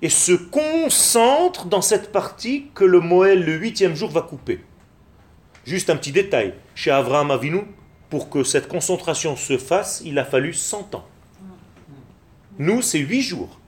et 0.02 0.10
se 0.10 0.32
concentre 0.32 1.66
dans 1.66 1.82
cette 1.82 2.12
partie 2.12 2.68
que 2.74 2.86
le 2.86 3.00
Moël, 3.00 3.44
le 3.44 3.56
huitième 3.56 3.96
jour, 3.96 4.10
va 4.10 4.22
couper. 4.22 4.62
Juste 5.66 5.90
un 5.90 5.98
petit 5.98 6.12
détail. 6.12 6.54
Chez 6.76 6.92
Avraham 6.92 7.32
Avinu, 7.32 7.62
pour 8.10 8.30
que 8.30 8.44
cette 8.44 8.68
concentration 8.68 9.36
se 9.36 9.58
fasse, 9.58 10.02
il 10.04 10.18
a 10.18 10.26
fallu 10.26 10.54
100 10.54 10.96
ans. 10.96 11.06
Nous, 12.58 12.82
c'est 12.82 13.00
8 13.00 13.22
jours. 13.22 13.60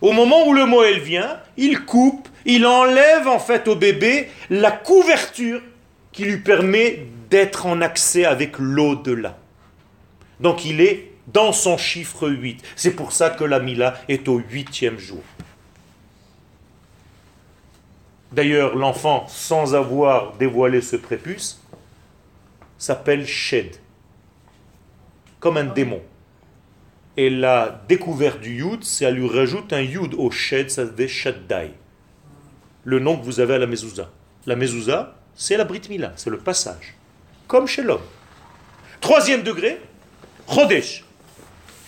Au 0.00 0.12
moment 0.12 0.46
où 0.46 0.54
le 0.54 0.64
Moël 0.64 1.00
vient, 1.00 1.40
il 1.56 1.84
coupe, 1.84 2.28
il 2.44 2.66
enlève 2.66 3.26
en 3.26 3.38
fait 3.38 3.68
au 3.68 3.76
bébé 3.76 4.28
la 4.48 4.70
couverture 4.70 5.60
qui 6.12 6.24
lui 6.24 6.38
permet 6.38 7.06
d'être 7.30 7.66
en 7.66 7.80
accès 7.80 8.24
avec 8.24 8.58
l'au-delà. 8.58 9.36
Donc 10.40 10.64
il 10.64 10.80
est 10.80 11.12
dans 11.26 11.52
son 11.52 11.76
chiffre 11.76 12.28
8. 12.28 12.62
C'est 12.76 12.92
pour 12.92 13.12
ça 13.12 13.30
que 13.30 13.44
la 13.44 13.58
Mila 13.60 13.94
est 14.08 14.28
au 14.28 14.38
huitième 14.38 14.98
jour. 14.98 15.22
D'ailleurs, 18.32 18.76
l'enfant, 18.76 19.26
sans 19.28 19.74
avoir 19.74 20.36
dévoilé 20.36 20.80
ce 20.80 20.96
prépuce, 20.96 21.60
s'appelle 22.78 23.26
Shed, 23.26 23.76
comme 25.40 25.56
un 25.56 25.64
démon. 25.64 26.00
Et 27.16 27.30
la 27.30 27.82
découverte 27.88 28.40
du 28.40 28.58
Yud, 28.58 28.84
à 29.02 29.10
lui 29.10 29.28
rajoute 29.28 29.72
un 29.72 29.80
Yud 29.80 30.14
au 30.14 30.30
Shed, 30.30 30.70
ça 30.70 30.86
fait 30.86 31.08
Shaddai. 31.08 31.72
Le 32.84 33.00
nom 33.00 33.18
que 33.18 33.24
vous 33.24 33.40
avez 33.40 33.54
à 33.54 33.58
la 33.58 33.66
Mezouza. 33.66 34.10
La 34.46 34.54
Mezouza, 34.54 35.16
c'est 35.34 35.56
la 35.56 35.64
Brit 35.64 35.82
Mila, 35.90 36.12
c'est 36.16 36.30
le 36.30 36.38
passage. 36.38 36.94
Comme 37.48 37.66
chez 37.66 37.82
l'homme. 37.82 38.02
Troisième 39.00 39.42
degré, 39.42 39.80
Chodesh, 40.48 41.04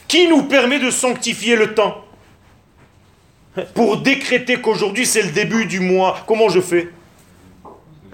qui 0.09 0.29
nous 0.29 0.43
permet 0.43 0.81
de 0.81 0.91
sanctifier 0.91 1.57
le 1.57 1.75
temps. 1.75 2.05
Pour 3.75 3.99
décréter 3.99 4.61
qu'aujourd'hui 4.61 5.07
c'est 5.07 5.23
le 5.23 5.31
début 5.31 5.67
du 5.67 5.81
mois, 5.81 6.23
comment 6.27 6.49
je 6.49 6.61
fais? 6.61 6.89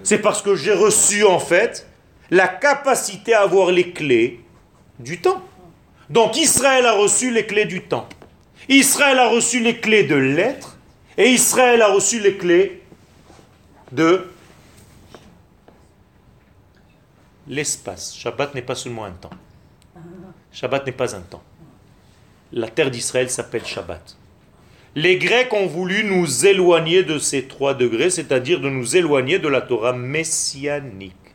C'est 0.02 0.18
parce 0.18 0.42
que 0.42 0.54
j'ai 0.54 0.72
reçu 0.72 1.24
en 1.24 1.38
fait 1.38 1.85
la 2.30 2.48
capacité 2.48 3.34
à 3.34 3.42
avoir 3.42 3.70
les 3.70 3.92
clés 3.92 4.40
du 4.98 5.20
temps. 5.20 5.42
Donc 6.10 6.36
Israël 6.36 6.86
a 6.86 6.92
reçu 6.92 7.32
les 7.32 7.46
clés 7.46 7.64
du 7.64 7.82
temps. 7.82 8.08
Israël 8.68 9.18
a 9.18 9.28
reçu 9.28 9.60
les 9.60 9.78
clés 9.78 10.04
de 10.04 10.16
l'être 10.16 10.76
et 11.16 11.30
Israël 11.30 11.82
a 11.82 11.88
reçu 11.88 12.20
les 12.20 12.36
clés 12.36 12.82
de 13.92 14.26
l'espace. 17.48 18.16
Shabbat 18.16 18.54
n'est 18.54 18.62
pas 18.62 18.74
seulement 18.74 19.04
un 19.04 19.12
temps. 19.12 19.30
Shabbat 20.52 20.86
n'est 20.86 20.92
pas 20.92 21.14
un 21.14 21.20
temps. 21.20 21.42
La 22.52 22.68
terre 22.68 22.90
d'Israël 22.90 23.30
s'appelle 23.30 23.64
Shabbat. 23.64 24.16
Les 24.94 25.18
Grecs 25.18 25.52
ont 25.52 25.66
voulu 25.66 26.04
nous 26.04 26.46
éloigner 26.46 27.02
de 27.02 27.18
ces 27.18 27.46
trois 27.46 27.74
degrés, 27.74 28.08
c'est-à-dire 28.08 28.60
de 28.60 28.70
nous 28.70 28.96
éloigner 28.96 29.38
de 29.38 29.48
la 29.48 29.60
Torah 29.60 29.92
messianique 29.92 31.25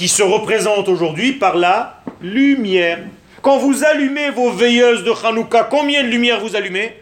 qui 0.00 0.08
se 0.08 0.22
représente 0.22 0.88
aujourd'hui 0.88 1.34
par 1.34 1.56
la 1.56 2.00
lumière. 2.22 3.00
Quand 3.42 3.58
vous 3.58 3.84
allumez 3.84 4.30
vos 4.30 4.50
veilleuses 4.50 5.04
de 5.04 5.12
Hanouka, 5.26 5.64
combien 5.64 6.02
de 6.02 6.08
lumières 6.08 6.40
vous 6.40 6.56
allumez? 6.56 6.96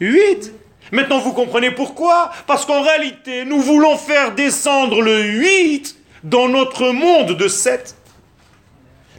Huit. 0.00 0.52
Maintenant 0.90 1.20
vous 1.20 1.32
comprenez 1.32 1.70
pourquoi? 1.70 2.32
Parce 2.48 2.66
qu'en 2.66 2.82
réalité, 2.82 3.44
nous 3.44 3.60
voulons 3.60 3.96
faire 3.96 4.34
descendre 4.34 5.00
le 5.00 5.22
8 5.22 5.96
dans 6.24 6.48
notre 6.48 6.90
monde 6.90 7.36
de 7.36 7.46
7. 7.46 7.94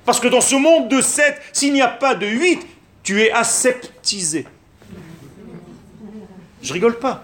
Parce 0.06 0.20
que 0.20 0.28
dans 0.28 0.42
ce 0.42 0.56
monde 0.56 0.90
de 0.90 1.00
7, 1.00 1.40
s'il 1.54 1.72
n'y 1.72 1.82
a 1.82 1.88
pas 1.88 2.16
de 2.16 2.28
8, 2.28 2.68
Tu 3.02 3.22
es 3.22 3.32
aseptisé. 3.32 4.46
Je 6.62 6.74
rigole 6.74 7.00
pas. 7.00 7.24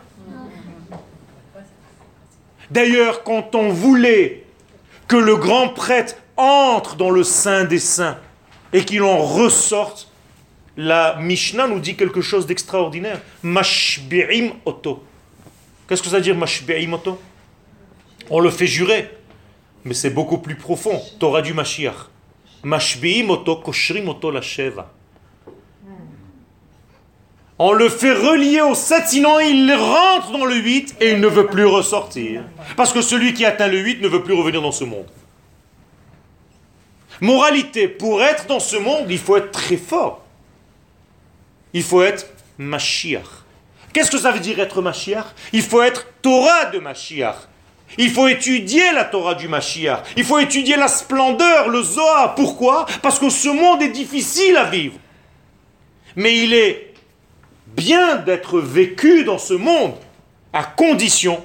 D'ailleurs, 2.71 3.23
quand 3.23 3.55
on 3.55 3.69
voulait 3.69 4.45
que 5.09 5.17
le 5.17 5.35
grand 5.35 5.69
prêtre 5.69 6.15
entre 6.37 6.95
dans 6.95 7.09
le 7.09 7.23
sein 7.23 7.65
des 7.65 7.79
saints 7.79 8.17
et 8.71 8.85
qu'il 8.85 9.01
en 9.03 9.17
ressorte, 9.17 10.07
la 10.77 11.17
Mishnah 11.19 11.67
nous 11.67 11.79
dit 11.79 11.97
quelque 11.97 12.21
chose 12.21 12.45
d'extraordinaire. 12.45 13.19
Mashbi'im 13.43 14.51
oto. 14.63 15.03
Qu'est-ce 15.87 16.03
que 16.03 16.09
ça 16.09 16.17
veut 16.17 16.21
dire 16.21 16.37
mashbi'im 16.37 16.93
oto 16.93 17.19
On 18.29 18.39
le 18.39 18.51
fait 18.51 18.67
jurer, 18.67 19.09
mais 19.83 19.95
c'est 19.95 20.11
beaucoup 20.11 20.37
plus 20.37 20.55
profond. 20.55 21.01
Torah 21.19 21.41
du 21.41 21.53
Mashiach. 21.53 22.07
Mashbi'im 22.63 23.31
oto 23.31 23.57
koshrim 23.57 24.13
la 24.31 24.41
sheva. 24.41 24.93
On 27.61 27.73
le 27.73 27.89
fait 27.89 28.13
relier 28.13 28.61
au 28.61 28.73
7, 28.73 29.03
sinon 29.07 29.37
il 29.41 29.71
rentre 29.73 30.31
dans 30.31 30.45
le 30.45 30.55
8 30.55 30.95
et 31.01 31.11
il 31.11 31.19
ne 31.19 31.27
veut 31.27 31.47
plus 31.47 31.65
ressortir. 31.65 32.43
Parce 32.77 32.93
que 32.93 33.01
celui 33.01 33.33
qui 33.33 33.43
atteint 33.43 33.67
le 33.67 33.79
8 33.79 34.01
ne 34.01 34.07
veut 34.07 34.23
plus 34.23 34.33
revenir 34.33 34.61
dans 34.61 34.71
ce 34.71 34.85
monde. 34.85 35.07
Moralité, 37.19 37.89
pour 37.89 38.23
être 38.23 38.45
dans 38.47 38.61
ce 38.61 38.77
monde, 38.77 39.07
il 39.09 39.17
faut 39.17 39.35
être 39.35 39.51
très 39.51 39.75
fort. 39.75 40.23
Il 41.73 41.83
faut 41.83 42.01
être 42.01 42.27
Mashiach. 42.57 43.27
Qu'est-ce 43.91 44.09
que 44.09 44.17
ça 44.17 44.31
veut 44.31 44.39
dire 44.39 44.57
être 44.61 44.81
Mashiach? 44.81 45.25
Il 45.51 45.61
faut 45.61 45.81
être 45.81 46.07
Torah 46.21 46.65
de 46.65 46.79
Mashiach. 46.79 47.35
Il 47.97 48.09
faut 48.09 48.29
étudier 48.29 48.93
la 48.93 49.03
Torah 49.03 49.35
du 49.35 49.49
Mashiach. 49.49 50.03
Il 50.15 50.23
faut 50.23 50.39
étudier 50.39 50.77
la 50.77 50.87
splendeur, 50.87 51.67
le 51.67 51.81
Zohar. 51.81 52.35
Pourquoi? 52.35 52.85
Parce 53.01 53.19
que 53.19 53.29
ce 53.29 53.49
monde 53.49 53.81
est 53.81 53.89
difficile 53.89 54.55
à 54.55 54.65
vivre. 54.65 54.95
Mais 56.15 56.37
il 56.37 56.53
est 56.53 56.88
bien 57.79 58.17
d'être 58.17 58.59
vécu 58.59 59.23
dans 59.23 59.37
ce 59.37 59.53
monde, 59.53 59.93
à 60.51 60.63
condition 60.63 61.43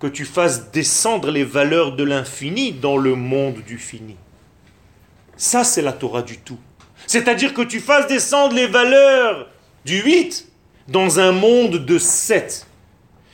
que 0.00 0.06
tu 0.06 0.24
fasses 0.24 0.70
descendre 0.72 1.30
les 1.30 1.44
valeurs 1.44 1.94
de 1.94 2.02
l'infini 2.02 2.72
dans 2.72 2.96
le 2.96 3.14
monde 3.14 3.58
du 3.66 3.78
fini. 3.78 4.16
Ça, 5.36 5.62
c'est 5.62 5.82
la 5.82 5.92
Torah 5.92 6.22
du 6.22 6.38
tout. 6.38 6.58
C'est-à-dire 7.06 7.52
que 7.52 7.62
tu 7.62 7.80
fasses 7.80 8.06
descendre 8.06 8.54
les 8.54 8.66
valeurs 8.66 9.48
du 9.84 10.00
8 10.00 10.48
dans 10.88 11.20
un 11.20 11.32
monde 11.32 11.84
de 11.84 11.98
7. 11.98 12.66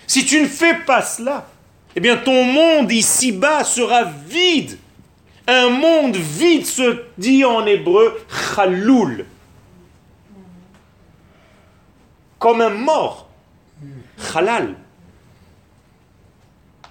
Si 0.06 0.26
tu 0.26 0.40
ne 0.40 0.48
fais 0.48 0.74
pas 0.86 1.02
cela, 1.02 1.46
eh 1.94 2.00
bien 2.00 2.16
ton 2.16 2.44
monde 2.44 2.90
ici-bas 2.90 3.62
sera 3.64 4.04
vide. 4.28 4.76
Un 5.46 5.68
monde 5.68 6.16
vide 6.16 6.66
se 6.66 7.02
dit 7.16 7.44
en 7.44 7.64
hébreu 7.66 8.18
chaloul 8.54 9.24
comme 12.38 12.60
un 12.60 12.70
mort. 12.70 13.28
Halal. 14.34 14.74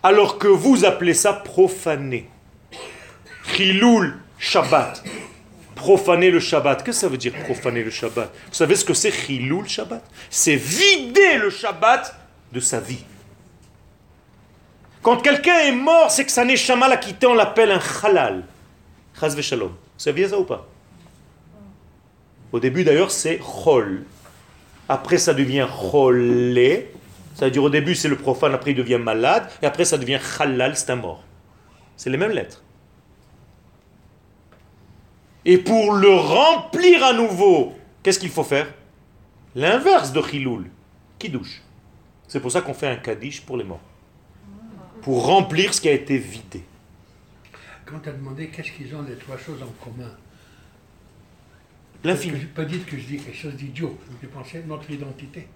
Alors 0.04 0.38
que 0.38 0.48
vous 0.48 0.86
appelez 0.86 1.14
ça 1.14 1.34
profaner. 1.34 2.30
Chiloul 3.56 4.18
Shabbat. 4.38 5.04
Profaner 5.76 6.32
le 6.32 6.40
Shabbat. 6.40 6.84
Qu'est-ce 6.84 6.98
que 6.98 7.02
ça 7.02 7.10
veut 7.10 7.18
dire 7.18 7.34
profaner 7.44 7.84
le 7.84 7.90
Shabbat? 7.90 8.32
Vous 8.48 8.54
savez 8.54 8.76
ce 8.76 8.86
que 8.86 8.94
c'est 8.94 9.12
Chiloul 9.12 9.68
Shabbat? 9.68 10.04
C'est 10.30 10.56
vider 10.56 11.38
le 11.38 11.50
Shabbat 11.50 12.16
de 12.52 12.60
sa 12.60 12.80
vie. 12.80 13.04
Quand 15.02 15.18
quelqu'un 15.18 15.60
est 15.60 15.72
mort, 15.72 16.12
c'est 16.12 16.26
que 16.26 16.32
sa 16.32 16.44
neshama 16.44 16.88
l'a 16.88 16.98
quitté, 16.98 17.28
on 17.28 17.34
l'appelle 17.34 17.72
un 17.72 17.80
halal. 18.04 18.44
Chaz 19.20 19.40
shalom. 19.42 19.70
Vous 19.70 19.76
saviez 19.98 20.28
ça 20.28 20.38
ou 20.38 20.44
pas? 20.44 20.68
Au 22.52 22.60
début 22.60 22.84
d'ailleurs, 22.84 23.12
c'est 23.12 23.40
chol. 23.40 24.04
Après, 24.90 25.18
ça 25.18 25.34
devient 25.34 25.68
cholé. 25.70 26.92
Ça 27.36 27.46
veut 27.46 27.52
dire 27.52 27.64
au 27.64 27.70
début, 27.70 27.94
c'est 27.94 28.08
le 28.08 28.18
profane, 28.18 28.54
après, 28.54 28.72
il 28.72 28.78
devient 28.78 28.98
malade. 28.98 29.48
Et 29.62 29.66
après, 29.66 29.86
ça 29.86 29.98
devient 29.98 30.20
halal, 30.40 30.76
c'est 30.76 30.90
un 30.90 30.96
mort. 30.96 31.24
C'est 31.96 32.10
les 32.10 32.18
mêmes 32.18 32.32
lettres. 32.32 32.64
Et 35.46 35.58
pour 35.58 35.94
le 35.94 36.14
remplir 36.14 37.04
à 37.04 37.14
nouveau, 37.14 37.74
qu'est-ce 38.04 38.20
qu'il 38.20 38.30
faut 38.30 38.44
faire? 38.44 38.68
L'inverse 39.56 40.12
de 40.12 40.22
chiloul, 40.22 40.66
qui 41.18 41.30
douche? 41.30 41.62
C'est 42.28 42.40
pour 42.40 42.52
ça 42.52 42.62
qu'on 42.62 42.74
fait 42.74 42.88
un 42.88 42.98
kaddish 42.98 43.42
pour 43.42 43.58
les 43.58 43.64
morts. 43.64 43.80
Pour 45.02 45.26
remplir 45.26 45.74
ce 45.74 45.80
qui 45.80 45.88
a 45.88 45.94
été 45.94 46.18
vidé. 46.18 46.64
Quand 47.86 48.00
tu 48.00 48.10
as 48.10 48.12
demandé 48.12 48.50
qu'est-ce 48.50 48.72
qu'ils 48.72 48.94
ont 48.96 49.04
les 49.04 49.16
trois 49.16 49.38
choses 49.38 49.64
en 49.64 49.72
commun, 49.84 50.12
L'infini. 52.04 52.40
Pas 52.56 52.66
dire 52.66 52.86
que 52.86 52.98
je 52.98 53.04
dis 53.04 53.18
quelque 53.18 53.38
chose 53.38 53.56
d'idiot. 53.56 53.98
Je 54.22 54.28
pensais 54.28 54.64
notre 54.68 54.90
identité. 54.92 55.48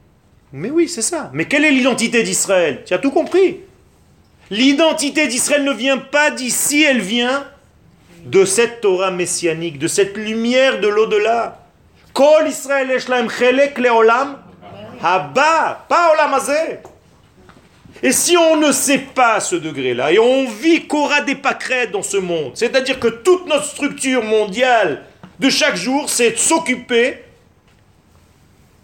Mais 0.53 0.69
oui, 0.69 0.89
c'est 0.89 1.01
ça. 1.01 1.29
Mais 1.33 1.45
quelle 1.45 1.65
est 1.65 1.71
l'identité 1.71 2.23
d'Israël? 2.23 2.83
Tu 2.85 2.93
as 2.93 2.97
tout 2.97 3.11
compris. 3.11 3.59
L'identité 4.49 5.27
d'Israël 5.27 5.63
ne 5.63 5.71
vient 5.71 5.97
pas 5.97 6.29
d'ici, 6.29 6.83
elle 6.83 6.99
vient 6.99 7.47
de 8.25 8.43
cette 8.43 8.81
Torah 8.81 9.11
messianique, 9.11 9.79
de 9.79 9.87
cette 9.87 10.17
lumière 10.17 10.81
de 10.81 10.87
l'au-delà. 10.87 11.65
Kol 12.13 12.47
Israël 12.47 12.91
haba, 15.01 15.85
pas 15.87 16.13
olam 16.13 16.39
Et 18.03 18.11
si 18.11 18.35
on 18.35 18.57
ne 18.57 18.71
sait 18.71 18.99
pas 18.99 19.39
ce 19.39 19.55
degré-là, 19.55 20.11
et 20.11 20.19
on 20.19 20.47
vit 20.49 20.85
qu'aura 20.85 21.21
des 21.21 21.35
pâquerettes 21.35 21.91
dans 21.91 22.03
ce 22.03 22.17
monde, 22.17 22.51
c'est-à-dire 22.55 22.99
que 22.99 23.07
toute 23.07 23.47
notre 23.47 23.65
structure 23.65 24.23
mondiale 24.23 25.05
de 25.41 25.49
chaque 25.49 25.75
jour, 25.75 26.07
c'est 26.07 26.31
de 26.31 26.37
s'occuper 26.37 27.17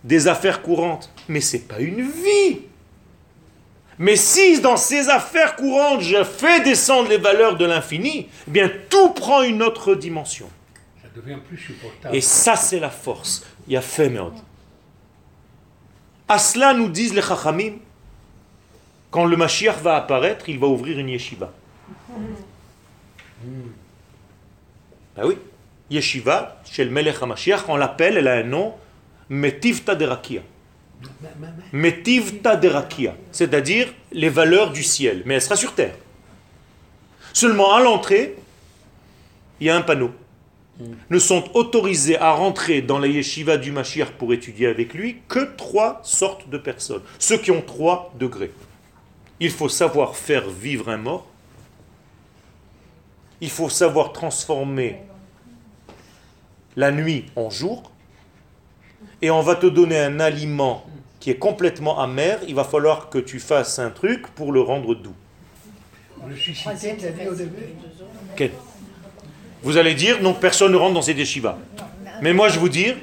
des 0.04 0.28
affaires 0.28 0.64
courantes. 0.64 1.14
Mais 1.30 1.40
ce 1.40 1.58
n'est 1.58 1.64
pas 1.64 1.80
une 1.80 2.02
vie. 2.02 2.62
Mais 4.00 4.16
si 4.16 4.60
dans 4.60 4.76
ces 4.76 5.08
affaires 5.10 5.56
courantes, 5.56 6.02
je 6.02 6.24
fais 6.24 6.62
descendre 6.62 7.10
les 7.10 7.20
valeurs 7.20 7.58
de 7.58 7.66
l'infini, 7.66 8.28
eh 8.48 8.52
bien 8.52 8.72
tout 8.90 9.10
prend 9.12 9.44
une 9.44 9.62
autre 9.62 9.94
dimension. 9.94 10.50
Ça 11.04 11.10
devient 11.16 11.38
plus 11.48 11.58
supportable. 11.60 12.16
Et 12.16 12.22
ça, 12.22 12.56
c'est 12.56 12.80
la 12.80 12.90
force. 12.90 13.46
Il 13.68 13.74
y 13.74 13.78
a 13.78 13.82
fait 13.82 14.12
À 16.28 16.40
cela 16.40 16.74
nous 16.74 16.90
disent 16.90 17.14
les 17.14 17.22
Chachamim, 17.22 17.74
quand 19.12 19.26
le 19.26 19.38
Mashiach 19.38 19.78
va 19.84 19.96
apparaître, 19.98 20.50
il 20.50 20.58
va 20.58 20.66
ouvrir 20.66 20.98
une 20.98 21.10
yeshiva. 21.10 21.54
Ben 25.16 25.26
oui 25.26 25.38
yeshiva, 25.90 26.62
chez 26.70 26.84
le 26.84 26.92
Melech 26.92 27.22
HaMashiach, 27.22 27.62
on 27.68 27.78
l'appelle, 27.78 28.18
elle 28.18 28.28
a 28.28 28.36
un 28.36 28.44
nom, 28.44 28.74
Metivta 29.30 29.96
Derakia. 29.96 30.42
Metivta 31.72 32.56
Derakia, 32.56 33.16
c'est-à-dire 33.32 33.94
les 34.12 34.30
valeurs 34.30 34.72
du 34.72 34.84
ciel, 34.84 35.24
mais 35.26 35.36
elle 35.36 35.42
sera 35.42 35.56
sur 35.56 35.74
terre. 35.74 35.96
Seulement 37.34 37.76
à 37.76 37.82
l'entrée, 37.82 38.36
il 39.60 39.68
y 39.68 39.70
a 39.70 39.76
un 39.76 39.82
panneau. 39.82 40.12
Ne 41.10 41.20
sont 41.20 41.44
autorisés 41.56 42.20
à 42.20 42.32
rentrer 42.32 42.82
dans 42.82 43.00
la 43.00 43.08
yeshiva 43.08 43.58
du 43.58 43.72
Mashiach 43.72 44.12
pour 44.12 44.34
étudier 44.34 44.68
avec 44.68 44.94
lui 44.94 45.18
que 45.28 45.56
trois 45.56 46.00
sortes 46.04 46.50
de 46.50 46.58
personnes. 46.58 47.02
Ceux 47.18 47.38
qui 47.38 47.50
ont 47.50 47.62
trois 47.62 48.14
degrés. 48.20 48.52
Il 49.40 49.50
faut 49.50 49.70
savoir 49.70 50.16
faire 50.16 50.50
vivre 50.50 50.90
un 50.90 50.98
mort. 50.98 51.28
Il 53.42 53.50
faut 53.50 53.70
savoir 53.70 54.14
transformer 54.14 55.02
la 56.78 56.92
nuit 56.92 57.26
en 57.36 57.50
jour, 57.50 57.92
et 59.22 59.30
on 59.30 59.42
va 59.42 59.56
te 59.56 59.66
donner 59.66 60.00
un 60.00 60.22
aliment 60.22 60.86
qui 61.20 61.32
est 61.32 61.38
complètement 61.38 62.00
amer, 62.00 62.40
il 62.48 62.56
va 62.56 62.64
falloir 62.64 63.10
que 63.10 63.18
tu 63.18 63.40
fasses 63.40 63.80
un 63.80 63.90
truc 63.90 64.28
pour 64.28 64.54
le 64.54 64.62
rendre 64.62 64.96
doux. 64.96 65.16
Vous 69.64 69.78
allez 69.78 69.96
dire, 69.96 70.22
donc 70.22 70.40
personne 70.40 70.72
ne 70.72 70.78
rentre 70.78 70.94
dans 70.94 71.02
ces 71.02 71.14
yeshivas. 71.14 71.58
Mais 72.22 72.34
moi 72.34 72.48
je 72.50 72.60
vous 72.60 72.70
dis 72.70 72.94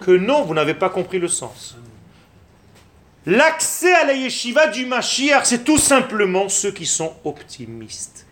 que 0.00 0.10
non, 0.10 0.42
vous 0.42 0.54
n'avez 0.54 0.74
pas 0.74 0.88
compris 0.88 1.18
le 1.18 1.28
sens. 1.28 1.76
L'accès 3.26 3.92
à 3.92 4.06
la 4.06 4.14
yeshiva 4.14 4.68
du 4.68 4.86
Mashiach, 4.86 5.44
c'est 5.44 5.62
tout 5.62 5.78
simplement 5.78 6.48
ceux 6.48 6.72
qui 6.72 6.86
sont 6.86 7.12
optimistes. 7.24 8.26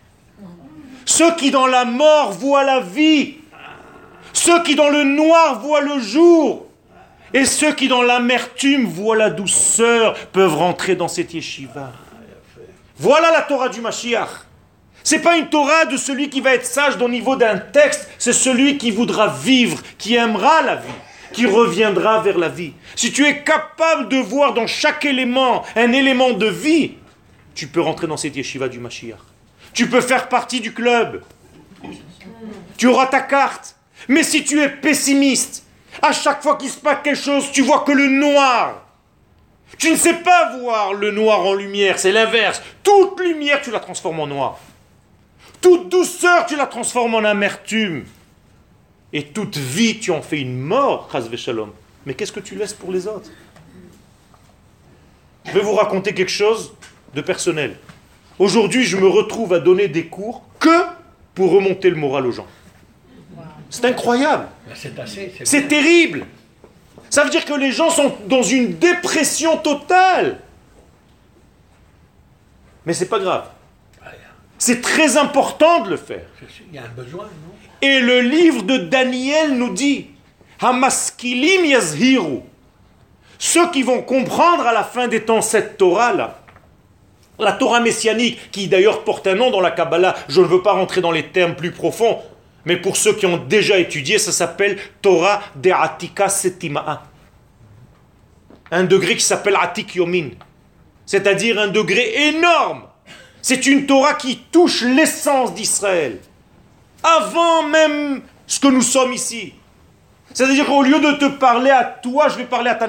Ceux 1.05 1.35
qui 1.35 1.51
dans 1.51 1.67
la 1.67 1.85
mort 1.85 2.31
voient 2.31 2.63
la 2.63 2.79
vie. 2.79 3.38
Ceux 4.33 4.63
qui 4.63 4.75
dans 4.75 4.89
le 4.89 5.03
noir 5.03 5.59
voient 5.59 5.81
le 5.81 5.99
jour. 5.99 6.67
Et 7.33 7.45
ceux 7.45 7.73
qui 7.73 7.87
dans 7.87 8.01
l'amertume 8.01 8.85
voient 8.85 9.15
la 9.15 9.29
douceur 9.29 10.15
peuvent 10.29 10.55
rentrer 10.55 10.95
dans 10.95 11.07
cette 11.07 11.33
yeshiva. 11.33 11.91
Voilà 12.97 13.31
la 13.31 13.41
Torah 13.41 13.69
du 13.69 13.81
Mashiach. 13.81 14.45
C'est 15.03 15.19
pas 15.19 15.37
une 15.37 15.49
Torah 15.49 15.85
de 15.85 15.95
celui 15.95 16.29
qui 16.29 16.41
va 16.41 16.53
être 16.53 16.65
sage 16.65 16.97
au 17.01 17.07
niveau 17.07 17.35
d'un 17.35 17.57
texte, 17.57 18.09
c'est 18.17 18.33
celui 18.33 18.77
qui 18.77 18.91
voudra 18.91 19.27
vivre, 19.27 19.81
qui 19.97 20.15
aimera 20.15 20.61
la 20.61 20.75
vie, 20.75 20.91
qui 21.31 21.45
reviendra 21.45 22.21
vers 22.21 22.37
la 22.37 22.49
vie. 22.49 22.73
Si 22.95 23.11
tu 23.11 23.25
es 23.25 23.43
capable 23.43 24.09
de 24.09 24.17
voir 24.17 24.53
dans 24.53 24.67
chaque 24.67 25.05
élément 25.05 25.63
un 25.75 25.93
élément 25.93 26.31
de 26.31 26.47
vie, 26.47 26.95
tu 27.55 27.67
peux 27.67 27.81
rentrer 27.81 28.07
dans 28.07 28.17
cette 28.17 28.35
yeshiva 28.35 28.67
du 28.67 28.79
Mashiach. 28.79 29.19
Tu 29.73 29.87
peux 29.87 30.01
faire 30.01 30.27
partie 30.27 30.59
du 30.59 30.73
club. 30.73 31.23
Tu 32.77 32.87
auras 32.87 33.07
ta 33.07 33.21
carte. 33.21 33.75
Mais 34.09 34.23
si 34.23 34.43
tu 34.43 34.59
es 34.59 34.67
pessimiste, 34.67 35.63
À 36.01 36.11
chaque 36.11 36.41
fois 36.41 36.55
qu'il 36.55 36.69
se 36.69 36.77
passe 36.77 36.99
quelque 37.03 37.17
chose, 37.17 37.51
tu 37.51 37.61
vois 37.61 37.79
que 37.79 37.91
le 37.91 38.07
noir. 38.07 38.85
Tu 39.77 39.91
ne 39.91 39.95
sais 39.95 40.15
pas 40.15 40.57
voir 40.57 40.93
le 40.93 41.11
noir 41.11 41.41
en 41.41 41.53
lumière, 41.53 41.99
c'est 41.99 42.11
l'inverse. 42.11 42.61
Toute 42.83 43.19
lumière, 43.19 43.61
tu 43.61 43.71
la 43.71 43.79
transformes 43.79 44.19
en 44.19 44.27
noir. 44.27 44.59
Toute 45.61 45.89
douceur, 45.89 46.45
tu 46.45 46.55
la 46.55 46.67
transformes 46.67 47.15
en 47.15 47.23
amertume. 47.23 48.05
Et 49.11 49.25
toute 49.25 49.57
vie, 49.57 49.99
tu 49.99 50.11
en 50.11 50.21
fais 50.21 50.39
une 50.39 50.57
mort, 50.57 51.09
Shalom. 51.35 51.71
Mais 52.05 52.13
qu'est-ce 52.13 52.31
que 52.31 52.39
tu 52.39 52.55
laisses 52.55 52.73
pour 52.73 52.91
les 52.91 53.07
autres? 53.07 53.29
Je 55.45 55.51
vais 55.51 55.61
vous 55.61 55.73
raconter 55.73 56.13
quelque 56.13 56.31
chose 56.31 56.73
de 57.13 57.21
personnel. 57.21 57.77
Aujourd'hui, 58.37 58.85
je 58.85 58.97
me 58.97 59.07
retrouve 59.07 59.53
à 59.53 59.59
donner 59.59 59.87
des 59.87 60.05
cours 60.05 60.43
que 60.59 60.83
pour 61.33 61.51
remonter 61.51 61.89
le 61.89 61.95
moral 61.95 62.25
aux 62.25 62.31
gens. 62.31 62.47
C'est 63.69 63.85
incroyable. 63.85 64.47
C'est 65.43 65.67
terrible. 65.67 66.25
Ça 67.09 67.23
veut 67.23 67.29
dire 67.29 67.45
que 67.45 67.53
les 67.53 67.71
gens 67.71 67.89
sont 67.89 68.15
dans 68.27 68.43
une 68.43 68.77
dépression 68.77 69.57
totale. 69.57 70.39
Mais 72.85 72.93
c'est 72.93 73.09
pas 73.09 73.19
grave. 73.19 73.45
C'est 74.57 74.81
très 74.81 75.17
important 75.17 75.81
de 75.81 75.91
le 75.91 75.97
faire. 75.97 76.25
Il 76.69 76.75
y 76.75 76.77
a 76.77 76.83
un 76.83 76.87
besoin, 76.89 77.23
non? 77.23 77.53
Et 77.81 78.01
le 78.01 78.19
livre 78.19 78.63
de 78.63 78.77
Daniel 78.77 79.57
nous 79.57 79.73
dit 79.73 80.07
Hamaskilim 80.59 81.65
yazhiru. 81.65 82.41
Ceux 83.37 83.71
qui 83.71 83.83
vont 83.83 84.01
comprendre 84.01 84.67
à 84.67 84.73
la 84.73 84.83
fin 84.83 85.07
des 85.07 85.23
temps 85.23 85.41
cette 85.41 85.77
Torah-là, 85.77 86.39
la 87.39 87.53
Torah 87.53 87.79
messianique, 87.79 88.51
qui 88.51 88.67
d'ailleurs 88.67 89.05
porte 89.05 89.27
un 89.27 89.35
nom 89.35 89.49
dans 89.49 89.61
la 89.61 89.71
Kabbalah, 89.71 90.13
je 90.27 90.41
ne 90.41 90.45
veux 90.45 90.61
pas 90.61 90.73
rentrer 90.73 90.99
dans 90.99 91.11
les 91.11 91.27
termes 91.27 91.55
plus 91.55 91.71
profonds, 91.71 92.19
mais 92.69 92.77
pour 92.77 92.97
ceux 92.97 93.13
qui 93.13 93.25
ont 93.25 93.37
déjà 93.37 93.79
étudié, 93.79 94.19
ça 94.19 94.31
s'appelle 94.31 94.77
Torah 95.01 95.41
de 95.55 95.71
Atika 95.71 96.29
Setima'a. 96.29 97.01
Un 98.69 98.83
degré 98.83 99.15
qui 99.15 99.23
s'appelle 99.23 99.57
Atik 99.59 99.95
Yomin. 99.95 100.29
C'est-à-dire 101.03 101.57
un 101.57 101.69
degré 101.69 102.27
énorme. 102.27 102.83
C'est 103.41 103.65
une 103.65 103.87
Torah 103.87 104.13
qui 104.13 104.37
touche 104.51 104.83
l'essence 104.83 105.55
d'Israël. 105.55 106.19
Avant 107.01 107.63
même 107.63 108.21
ce 108.45 108.59
que 108.59 108.67
nous 108.67 108.83
sommes 108.83 109.13
ici. 109.13 109.55
C'est-à-dire 110.31 110.67
qu'au 110.67 110.83
lieu 110.83 110.99
de 110.99 111.13
te 111.13 111.25
parler 111.25 111.71
à 111.71 111.83
toi, 111.83 112.27
je 112.29 112.37
vais 112.37 112.45
parler 112.45 112.69
à 112.69 112.75
ta 112.75 112.87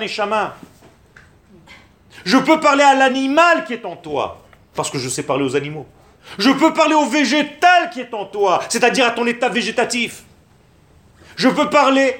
Je 2.26 2.36
peux 2.36 2.60
parler 2.60 2.84
à 2.84 2.94
l'animal 2.94 3.64
qui 3.64 3.72
est 3.72 3.86
en 3.86 3.96
toi. 3.96 4.42
Parce 4.74 4.90
que 4.90 4.98
je 4.98 5.08
sais 5.08 5.22
parler 5.22 5.44
aux 5.44 5.56
animaux. 5.56 5.86
Je 6.38 6.50
peux 6.50 6.72
parler 6.72 6.94
au 6.94 7.06
végétal 7.06 7.90
qui 7.90 8.00
est 8.00 8.14
en 8.14 8.24
toi, 8.24 8.60
c'est-à-dire 8.68 9.06
à 9.06 9.10
ton 9.10 9.26
état 9.26 9.48
végétatif. 9.48 10.24
Je 11.36 11.48
peux 11.48 11.70
parler 11.70 12.16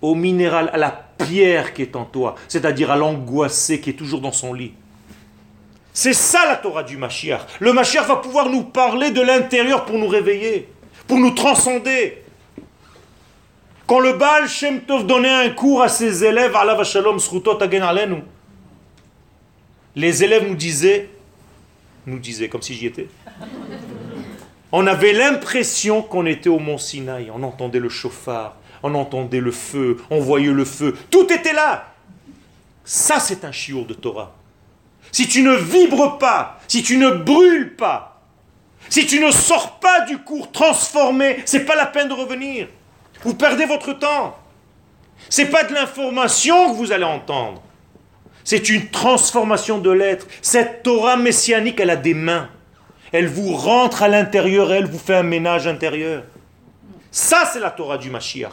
au 0.00 0.14
minéral, 0.14 0.70
à 0.72 0.76
la 0.76 0.90
pierre 0.90 1.72
qui 1.72 1.82
est 1.82 1.96
en 1.96 2.04
toi, 2.04 2.34
c'est-à-dire 2.48 2.90
à, 2.90 2.96
l'angoissé 2.96 3.80
qui 3.80 3.90
est 3.90 3.94
toujours 3.94 4.20
dans 4.20 4.32
son 4.32 4.52
lit. 4.52 4.74
C'est 5.94 6.12
ça 6.12 6.46
la 6.46 6.56
Torah 6.56 6.82
du 6.82 6.96
Mashiach. 6.96 7.40
Le 7.60 7.72
Mashiach 7.72 8.06
va 8.06 8.16
pouvoir 8.16 8.48
nous 8.48 8.64
parler 8.64 9.10
de 9.10 9.20
l'intérieur 9.20 9.84
pour 9.84 9.98
nous 9.98 10.08
réveiller, 10.08 10.68
pour 11.06 11.18
nous 11.18 11.30
transcender. 11.32 12.22
Quand 13.86 14.00
le 14.00 14.14
Baal 14.14 14.48
Shem 14.48 14.80
Tov 14.82 15.06
donnait 15.06 15.28
un 15.28 15.50
cours 15.50 15.82
à 15.82 15.88
ses 15.88 16.24
élèves, 16.24 16.56
les 19.94 20.24
élèves 20.24 20.48
nous 20.48 20.54
disaient, 20.54 21.10
nous 22.06 22.18
disaient 22.18 22.48
comme 22.48 22.62
si 22.62 22.74
j'y 22.74 22.86
étais, 22.86 23.08
on 24.72 24.86
avait 24.86 25.12
l'impression 25.12 26.02
qu'on 26.02 26.24
était 26.24 26.48
au 26.48 26.58
mont 26.58 26.78
Sinaï. 26.78 27.30
On 27.30 27.42
entendait 27.42 27.78
le 27.78 27.90
chauffard, 27.90 28.56
on 28.82 28.94
entendait 28.94 29.40
le 29.40 29.52
feu, 29.52 29.98
on 30.10 30.18
voyait 30.18 30.50
le 30.50 30.64
feu. 30.64 30.96
Tout 31.10 31.30
était 31.30 31.52
là. 31.52 31.92
Ça, 32.84 33.20
c'est 33.20 33.44
un 33.44 33.52
chiour 33.52 33.86
de 33.86 33.94
Torah. 33.94 34.34
Si 35.12 35.28
tu 35.28 35.42
ne 35.42 35.54
vibres 35.54 36.18
pas, 36.18 36.58
si 36.66 36.82
tu 36.82 36.96
ne 36.96 37.10
brûles 37.10 37.76
pas, 37.76 38.22
si 38.88 39.06
tu 39.06 39.20
ne 39.20 39.30
sors 39.30 39.78
pas 39.78 40.00
du 40.00 40.18
cours 40.18 40.50
transformé, 40.50 41.42
c'est 41.44 41.66
pas 41.66 41.76
la 41.76 41.86
peine 41.86 42.08
de 42.08 42.14
revenir. 42.14 42.68
Vous 43.22 43.34
perdez 43.34 43.66
votre 43.66 43.92
temps. 43.92 44.36
C'est 45.28 45.46
pas 45.46 45.64
de 45.64 45.74
l'information 45.74 46.72
que 46.72 46.76
vous 46.76 46.92
allez 46.92 47.04
entendre. 47.04 47.62
C'est 48.42 48.68
une 48.70 48.88
transformation 48.88 49.78
de 49.78 49.90
l'être. 49.90 50.26
Cette 50.40 50.82
Torah 50.82 51.16
messianique, 51.16 51.78
elle 51.78 51.90
a 51.90 51.96
des 51.96 52.14
mains 52.14 52.48
elle 53.12 53.28
vous 53.28 53.54
rentre 53.54 54.02
à 54.02 54.08
l'intérieur, 54.08 54.72
elle 54.72 54.86
vous 54.86 54.98
fait 54.98 55.14
un 55.14 55.22
ménage 55.22 55.66
intérieur. 55.66 56.24
Ça, 57.10 57.44
c'est 57.52 57.60
la 57.60 57.70
Torah 57.70 57.98
du 57.98 58.08
Mashiach. 58.08 58.52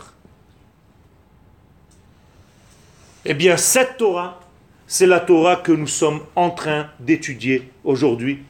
Eh 3.25 3.33
bien, 3.33 3.55
cette 3.55 3.97
Torah, 3.97 4.39
c'est 4.85 5.05
la 5.05 5.21
Torah 5.21 5.55
que 5.55 5.71
nous 5.71 5.87
sommes 5.87 6.21
en 6.35 6.49
train 6.49 6.89
d'étudier 6.99 7.71
aujourd'hui. 7.85 8.43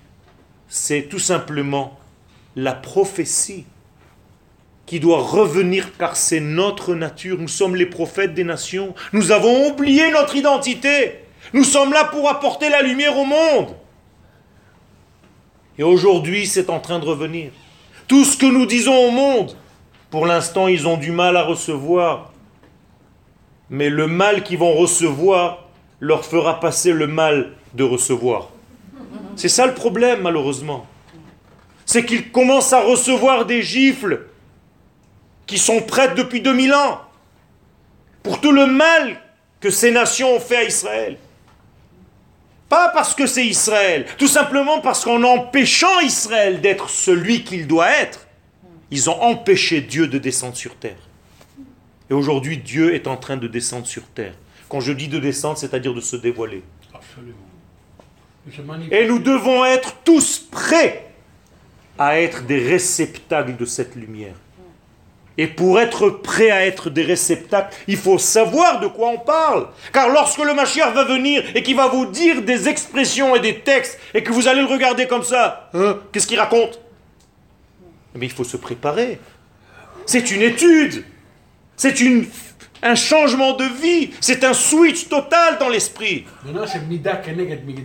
C'est 0.68 1.04
tout 1.04 1.20
simplement 1.20 2.00
la 2.56 2.74
prophétie 2.74 3.66
qui 4.86 5.00
doit 5.00 5.22
revenir 5.22 5.96
car 5.98 6.16
c'est 6.16 6.40
notre 6.40 6.96
nature. 6.96 7.38
Nous 7.38 7.48
sommes 7.48 7.76
les 7.76 7.86
prophètes 7.86 8.34
des 8.34 8.44
nations. 8.44 8.96
Nous 9.14 9.32
avons 9.32 9.68
oublié 9.68 10.12
notre 10.12 10.36
identité. 10.36 11.20
Nous 11.54 11.64
sommes 11.64 11.94
là 11.94 12.06
pour 12.06 12.28
apporter 12.28 12.70
la 12.70 12.82
lumière 12.82 13.16
au 13.18 13.26
monde. 13.26 13.76
Et 15.80 15.84
aujourd'hui, 15.84 16.46
c'est 16.46 16.70
en 16.70 16.82
train 16.82 17.00
de 17.00 17.06
revenir. 17.06 17.52
Tout 18.06 18.26
ce 18.26 18.36
que 18.36 18.46
nous 18.46 18.66
disons 18.66 18.98
au 19.08 19.12
monde, 19.12 19.56
pour 20.10 20.26
l'instant, 20.26 20.68
ils 20.68 20.86
ont 20.90 20.98
du 20.98 21.12
mal 21.12 21.38
à 21.38 21.44
recevoir. 21.44 22.34
Mais 23.70 23.90
le 23.90 24.06
mal 24.06 24.44
qu'ils 24.44 24.58
vont 24.58 24.74
recevoir 24.74 25.70
leur 26.02 26.26
fera 26.26 26.60
passer 26.60 26.92
le 26.92 27.08
mal 27.08 27.54
de 27.76 27.86
recevoir. 27.86 28.50
C'est 29.38 29.48
ça 29.48 29.66
le 29.66 29.74
problème, 29.74 30.22
malheureusement. 30.22 30.86
C'est 31.86 32.06
qu'ils 32.06 32.30
commencent 32.30 32.74
à 32.74 32.82
recevoir 32.82 33.46
des 33.46 33.62
gifles 33.62 34.26
qui 35.48 35.58
sont 35.58 35.80
prêtes 35.80 36.16
depuis 36.16 36.42
2000 36.42 36.74
ans 36.74 37.00
pour 38.22 38.42
tout 38.42 38.52
le 38.52 38.66
mal 38.66 39.22
que 39.62 39.70
ces 39.70 39.92
nations 39.92 40.36
ont 40.36 40.40
fait 40.42 40.58
à 40.58 40.64
Israël. 40.66 41.18
Pas 42.70 42.90
parce 42.90 43.16
que 43.16 43.26
c'est 43.26 43.46
Israël, 43.46 44.06
tout 44.18 44.28
simplement 44.28 44.80
parce 44.80 45.04
qu'en 45.04 45.24
empêchant 45.24 46.00
Israël 46.02 46.62
d'être 46.62 46.90
celui 46.90 47.44
qu'il 47.44 47.66
doit 47.66 47.90
être, 47.90 48.28
ils 48.92 49.10
ont 49.10 49.20
empêché 49.22 49.82
Dieu 49.82 50.08
de 50.08 50.20
descendre 50.20 50.56
sur 50.56 50.76
terre. 50.76 51.00
Et 52.10 52.14
aujourd'hui, 52.14 52.58
Dieu 52.58 52.94
est 52.94 53.08
en 53.08 53.18
train 53.18 53.38
de 53.38 53.48
descendre 53.48 53.88
sur 53.88 54.04
terre. 54.04 54.34
Quand 54.68 54.80
je 54.80 54.94
dis 54.94 55.08
de 55.08 55.20
descendre, 55.20 55.58
c'est-à-dire 55.58 55.94
de 55.94 56.02
se 56.02 56.16
dévoiler. 56.16 56.64
Absolument. 56.94 57.38
Et 58.92 59.08
nous 59.08 59.20
devons 59.20 59.66
être 59.66 59.96
tous 60.04 60.40
prêts 60.40 61.12
à 61.98 62.20
être 62.20 62.46
des 62.46 62.60
réceptacles 62.60 63.58
de 63.58 63.66
cette 63.66 63.96
lumière. 63.96 64.36
Et 65.40 65.48
pour 65.48 65.80
être 65.80 66.10
prêt 66.10 66.52
à 66.52 66.66
être 66.66 66.90
des 66.90 67.02
réceptacles, 67.02 67.74
il 67.88 67.96
faut 67.96 68.18
savoir 68.18 68.82
de 68.82 68.88
quoi 68.88 69.08
on 69.08 69.20
parle. 69.20 69.70
Car 69.94 70.10
lorsque 70.10 70.44
le 70.44 70.54
Mashiach 70.54 70.94
va 70.94 71.06
venir 71.06 71.42
et 71.56 71.64
qu'il 71.64 71.78
va 71.78 71.88
vous 71.88 72.08
dire 72.08 72.42
des 72.42 72.68
expressions 72.68 73.34
et 73.38 73.40
des 73.40 73.60
textes, 73.62 73.98
et 74.14 74.22
que 74.22 74.34
vous 74.34 74.50
allez 74.50 74.60
le 74.60 74.68
regarder 74.68 75.08
comme 75.08 75.24
ça, 75.24 75.70
hein, 75.74 75.98
qu'est-ce 76.12 76.28
qu'il 76.28 76.38
raconte? 76.38 76.82
Mais 78.16 78.26
il 78.26 78.34
faut 78.34 78.44
se 78.44 78.58
préparer. 78.58 79.18
C'est 80.06 80.30
une 80.30 80.42
étude. 80.42 81.06
C'est 81.78 82.02
une, 82.02 82.28
un 82.84 82.96
changement 82.96 83.54
de 83.54 83.64
vie. 83.64 84.12
C'est 84.20 84.44
un 84.44 84.54
switch 84.54 85.08
total 85.08 85.58
dans 85.58 85.70
l'esprit. 85.70 86.26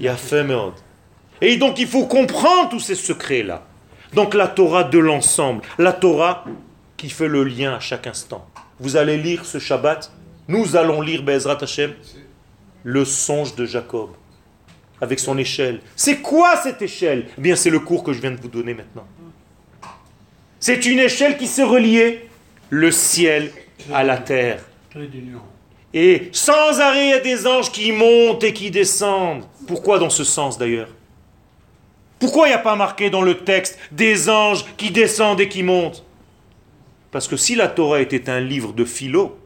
Il 0.00 0.08
a 0.08 0.16
fait 0.16 0.44
Et 1.40 1.56
donc 1.56 1.78
il 1.78 1.86
faut 1.86 2.06
comprendre 2.06 2.70
tous 2.70 2.80
ces 2.80 2.96
secrets-là. 2.96 3.62
Donc 4.12 4.34
la 4.34 4.48
Torah 4.48 4.82
de 4.82 4.98
l'ensemble. 4.98 5.62
La 5.78 5.92
Torah 5.92 6.44
qui 7.04 7.10
fait 7.10 7.28
le 7.28 7.44
lien 7.44 7.74
à 7.74 7.80
chaque 7.80 8.06
instant. 8.06 8.48
Vous 8.80 8.96
allez 8.96 9.18
lire 9.18 9.44
ce 9.44 9.58
Shabbat, 9.58 10.10
nous 10.48 10.74
allons 10.74 11.02
lire 11.02 11.22
Bezrat 11.22 11.58
Hashem, 11.60 11.92
le 12.82 13.04
songe 13.04 13.54
de 13.56 13.66
Jacob, 13.66 14.12
avec 15.02 15.18
son 15.18 15.36
échelle. 15.36 15.80
C'est 15.96 16.22
quoi 16.22 16.56
cette 16.56 16.80
échelle? 16.80 17.26
Eh 17.36 17.42
bien, 17.42 17.56
c'est 17.56 17.68
le 17.68 17.80
cours 17.80 18.04
que 18.04 18.14
je 18.14 18.22
viens 18.22 18.30
de 18.30 18.40
vous 18.40 18.48
donner 18.48 18.72
maintenant. 18.72 19.06
C'est 20.60 20.86
une 20.86 20.98
échelle 20.98 21.36
qui 21.36 21.46
se 21.46 21.60
reliait 21.60 22.26
le 22.70 22.90
ciel 22.90 23.52
à 23.92 24.02
la 24.02 24.16
terre. 24.16 24.64
Et 25.92 26.30
sans 26.32 26.80
arrêt, 26.80 27.08
il 27.08 27.10
y 27.10 27.12
a 27.12 27.20
des 27.20 27.46
anges 27.46 27.70
qui 27.70 27.92
montent 27.92 28.44
et 28.44 28.54
qui 28.54 28.70
descendent. 28.70 29.44
Pourquoi 29.66 29.98
dans 29.98 30.08
ce 30.08 30.24
sens 30.24 30.56
d'ailleurs? 30.56 30.88
Pourquoi 32.18 32.46
il 32.46 32.52
n'y 32.52 32.56
a 32.56 32.60
pas 32.60 32.76
marqué 32.76 33.10
dans 33.10 33.20
le 33.20 33.36
texte 33.44 33.78
des 33.92 34.30
anges 34.30 34.64
qui 34.78 34.90
descendent 34.90 35.42
et 35.42 35.50
qui 35.50 35.62
montent? 35.62 36.02
Parce 37.14 37.28
que 37.28 37.36
si 37.36 37.54
la 37.54 37.68
Torah 37.68 38.00
était 38.00 38.28
un 38.28 38.40
livre 38.40 38.72
de 38.72 38.84
philo, 38.84 39.38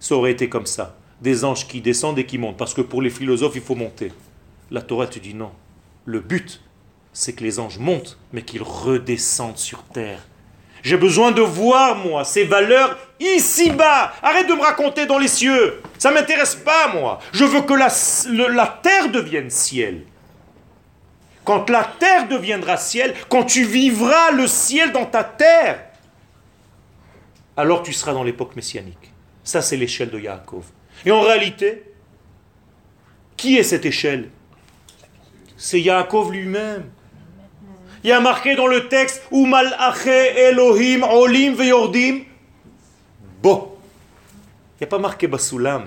ça 0.00 0.16
aurait 0.16 0.32
été 0.32 0.48
comme 0.48 0.66
ça. 0.66 0.96
Des 1.20 1.44
anges 1.44 1.68
qui 1.68 1.80
descendent 1.80 2.18
et 2.18 2.26
qui 2.26 2.38
montent. 2.38 2.56
Parce 2.56 2.74
que 2.74 2.80
pour 2.80 3.02
les 3.02 3.08
philosophes, 3.08 3.54
il 3.54 3.62
faut 3.62 3.76
monter. 3.76 4.12
La 4.72 4.82
Torah 4.82 5.06
te 5.06 5.20
dit 5.20 5.32
non. 5.32 5.52
Le 6.06 6.18
but, 6.18 6.60
c'est 7.12 7.34
que 7.34 7.44
les 7.44 7.60
anges 7.60 7.78
montent, 7.78 8.18
mais 8.32 8.42
qu'ils 8.42 8.64
redescendent 8.64 9.58
sur 9.58 9.84
terre. 9.84 10.26
J'ai 10.82 10.96
besoin 10.96 11.30
de 11.30 11.40
voir, 11.40 11.94
moi, 11.98 12.24
ces 12.24 12.42
valeurs 12.42 12.98
ici-bas. 13.20 14.14
Arrête 14.20 14.48
de 14.48 14.54
me 14.54 14.62
raconter 14.62 15.06
dans 15.06 15.18
les 15.18 15.28
cieux. 15.28 15.80
Ça 15.98 16.10
ne 16.10 16.16
m'intéresse 16.16 16.56
pas, 16.56 16.92
moi. 16.92 17.20
Je 17.30 17.44
veux 17.44 17.60
que 17.60 17.74
la, 17.74 17.90
la 18.48 18.66
terre 18.66 19.08
devienne 19.12 19.50
ciel. 19.50 20.02
Quand 21.44 21.70
la 21.70 21.84
terre 21.84 22.26
deviendra 22.26 22.76
ciel, 22.76 23.14
quand 23.28 23.44
tu 23.44 23.62
vivras 23.62 24.32
le 24.32 24.48
ciel 24.48 24.90
dans 24.90 25.06
ta 25.06 25.22
terre, 25.22 25.84
alors 27.58 27.82
tu 27.82 27.92
seras 27.92 28.12
dans 28.12 28.22
l'époque 28.22 28.54
messianique. 28.54 29.12
Ça, 29.42 29.60
c'est 29.62 29.76
l'échelle 29.76 30.10
de 30.10 30.20
Yaakov. 30.20 30.64
Et 31.04 31.10
en 31.10 31.22
réalité, 31.22 31.82
qui 33.36 33.58
est 33.58 33.64
cette 33.64 33.84
échelle? 33.84 34.30
C'est 35.56 35.80
Yaakov 35.80 36.30
lui-même. 36.30 36.84
Il 38.04 38.10
y 38.10 38.12
a 38.12 38.20
marqué 38.20 38.54
dans 38.54 38.68
le 38.68 38.86
texte 38.86 39.24
Elohim 39.32 41.02
Olim 41.02 41.54
Veyordim. 41.54 42.20
Bon. 43.42 43.72
Il 44.76 44.82
n'y 44.82 44.84
a 44.84 44.90
pas 44.90 45.00
marqué 45.00 45.26
Basulam. 45.26 45.86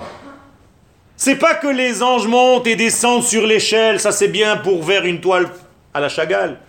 C'est 1.15 1.37
pas 1.37 1.55
que 1.55 1.67
les 1.67 2.03
anges 2.03 2.27
montent 2.27 2.67
et 2.67 2.75
descendent 2.75 3.23
sur 3.23 3.47
l'échelle, 3.47 4.01
ça 4.01 4.11
c'est 4.11 4.27
bien 4.27 4.57
pour 4.57 4.83
vers 4.83 5.05
une 5.05 5.21
toile 5.21 5.49
à 5.93 6.01
la 6.01 6.09
Chagall. 6.09 6.59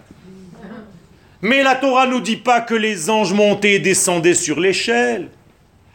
Mais 1.42 1.64
la 1.64 1.74
Torah 1.74 2.06
nous 2.06 2.20
dit 2.20 2.36
pas 2.36 2.60
que 2.60 2.74
les 2.74 3.10
anges 3.10 3.32
montaient 3.32 3.74
et 3.74 3.78
descendaient 3.80 4.34
sur 4.34 4.60
l'échelle. 4.60 5.28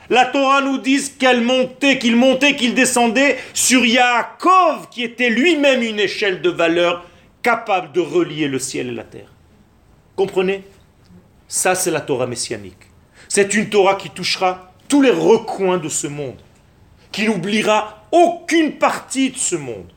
La 0.10 0.26
Torah 0.26 0.62
nous 0.62 0.78
dit 0.78 1.02
qu'elle 1.18 1.42
montait, 1.42 1.98
qu'il 1.98 2.18
montait, 2.18 2.56
qu'il 2.56 2.74
descendait 2.74 3.38
sur 3.54 3.86
Yaakov, 3.86 4.90
qui 4.90 5.04
était 5.04 5.30
lui-même 5.30 5.82
une 5.82 6.00
échelle 6.00 6.42
de 6.42 6.50
valeur 6.50 7.06
capable 7.42 7.94
de 7.94 8.02
relier 8.02 8.50
le 8.50 8.60
ciel 8.60 8.90
et 8.90 8.94
la 8.94 9.04
terre. 9.04 9.32
Comprenez? 10.18 10.64
Ça, 11.48 11.76
c'est 11.76 11.92
la 11.92 12.02
Torah 12.02 12.28
messianique. 12.28 12.76
C'est 13.30 13.54
une 13.54 13.70
Torah 13.70 13.96
qui 13.96 14.10
touchera 14.10 14.74
tous 14.90 15.02
les 15.02 15.12
recoins 15.12 15.78
de 15.78 15.90
ce 15.90 16.08
monde, 16.08 16.42
qui 17.12 17.26
n'oubliera 17.26 18.06
aucune 18.12 18.74
partie 18.74 19.30
de 19.30 19.38
ce 19.38 19.56
monde, 19.56 19.92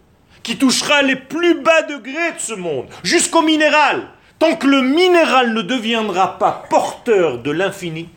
qui 0.45 0.57
touchera 0.57 1.03
les 1.03 1.17
plus 1.17 1.61
bas 1.61 1.83
degrés 1.83 2.33
de 2.37 2.41
ce 2.41 2.55
monde, 2.55 2.87
jusqu'au 3.03 3.43
minéral. 3.43 4.09
Tant 4.41 4.57
que 4.57 4.67
le 4.67 4.81
minéral 4.81 5.53
ne 5.53 5.61
deviendra 5.61 6.39
pas 6.39 6.65
porteur 6.71 7.43
de 7.43 7.51
l'infini, 7.51 8.09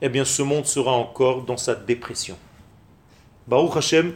eh 0.00 0.08
bien 0.08 0.24
ce 0.24 0.40
monde 0.40 0.66
sera 0.66 0.92
encore 0.92 1.42
dans 1.42 1.56
sa 1.56 1.74
dépression. 1.74 2.38
Baruch 3.48 3.76
Hashem, 3.76 4.12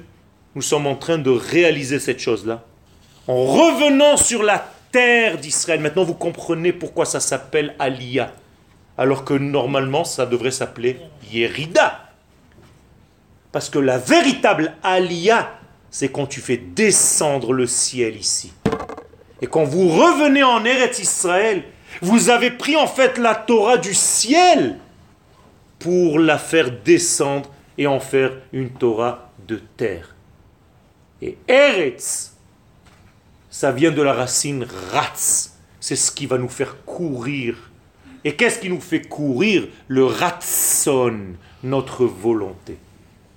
nous 0.55 0.63
sommes 0.63 0.87
en 0.87 0.95
train 0.95 1.19
de 1.19 1.31
réaliser 1.31 1.99
cette 1.99 2.21
chose-là. 2.21 2.63
En 3.27 3.45
revenant 3.45 4.17
sur 4.17 4.45
la 4.45 4.65
terre 4.93 5.39
d'Israël, 5.39 5.81
maintenant 5.81 6.05
vous 6.05 6.15
comprenez 6.15 6.73
pourquoi 6.73 7.07
ça 7.07 7.19
s'appelle 7.19 7.75
Aliyah, 7.81 8.33
alors 8.97 9.25
que 9.25 9.35
normalement 9.35 10.05
ça 10.05 10.27
devrait 10.27 10.53
s'appeler 10.53 11.01
Yerida. 11.29 12.05
Parce 13.51 13.69
que 13.69 13.81
la 13.81 13.99
véritable 13.99 14.75
Aliyah, 14.85 15.59
c'est 15.91 16.13
quand 16.13 16.27
tu 16.27 16.41
fais 16.41 16.57
descendre 16.57 17.53
le 17.53 17.67
ciel 17.67 18.17
ici. 18.17 18.53
Et 19.43 19.47
quand 19.47 19.65
vous 19.65 19.89
revenez 19.89 20.43
en 20.43 20.65
Eretz 20.65 20.99
Israël, 20.99 21.65
vous 22.01 22.31
avez 22.31 22.51
pris 22.51 22.77
en 22.77 22.87
fait 22.87 23.19
la 23.19 23.35
Torah 23.35 23.79
du 23.79 23.95
ciel 23.95 24.79
pour 25.79 26.19
la 26.19 26.39
faire 26.39 26.71
descendre 26.71 27.51
et 27.77 27.87
en 27.87 28.01
faire 28.01 28.33
une 28.53 28.71
Torah 28.71 29.31
de 29.47 29.61
terre. 29.77 30.15
Et 31.21 31.37
Eretz, 31.49 32.33
ça 33.51 33.71
vient 33.71 33.93
de 33.93 34.03
la 34.03 34.13
racine 34.13 34.67
Ratz. 34.93 35.57
C'est 35.81 35.97
ce 35.97 36.11
qui 36.11 36.27
va 36.27 36.39
nous 36.39 36.49
faire 36.49 36.85
courir. 36.85 37.71
Et 38.25 38.35
qu'est-ce 38.35 38.59
qui 38.59 38.71
nous 38.71 38.81
fait 38.81 39.03
courir? 39.03 39.69
Le 39.89 40.07
Ratson, 40.07 41.35
notre 41.63 42.07
volonté. 42.07 42.79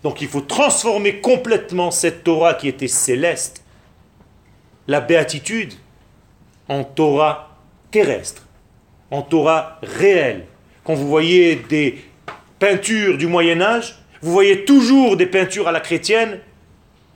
Donc 0.04 0.22
il 0.22 0.28
faut 0.28 0.42
transformer 0.42 1.20
complètement 1.20 1.92
cette 1.92 2.24
Torah 2.24 2.54
qui 2.54 2.68
était 2.68 2.88
céleste, 2.88 3.64
la 4.88 5.02
béatitude, 5.02 5.74
en 6.70 6.84
Torah 6.84 7.58
terrestre, 7.92 8.44
en 9.12 9.22
Torah 9.22 9.80
réelle. 9.82 10.46
Quand 10.84 10.94
vous 10.94 11.08
voyez 11.08 11.56
des 11.56 12.04
peintures 12.60 13.18
du 13.18 13.28
Moyen 13.28 13.62
Âge, 13.62 13.98
vous 14.22 14.32
voyez 14.32 14.66
toujours 14.66 15.18
des 15.18 15.26
peintures 15.28 15.68
à 15.68 15.72
la 15.72 15.80
chrétienne, 15.80 16.40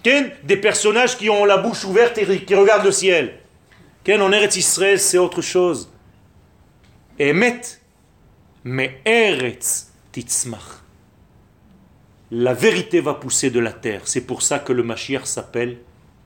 des 0.04 0.58
personnages 0.58 1.18
qui 1.18 1.30
ont 1.30 1.46
la 1.46 1.58
bouche 1.58 1.86
ouverte 1.86 2.18
et 2.18 2.40
qui 2.40 2.56
regardent 2.56 2.86
le 2.86 2.92
ciel. 2.92 3.36
En 4.08 4.32
Eretz 4.32 4.56
Israël, 4.56 5.00
c'est 5.00 5.18
autre 5.18 5.42
chose. 5.42 5.92
Emet, 7.20 7.62
mais 8.64 9.00
Eretz 9.06 9.92
la 12.32 12.54
vérité 12.54 13.02
va 13.02 13.14
pousser 13.14 13.50
de 13.50 13.60
la 13.60 13.74
terre. 13.74 14.02
C'est 14.06 14.22
pour 14.22 14.42
ça 14.42 14.60
que 14.60 14.74
le 14.74 14.84
Mashiach 14.84 15.26
s'appelle 15.26 15.78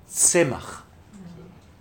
Tzemach. 0.10 0.85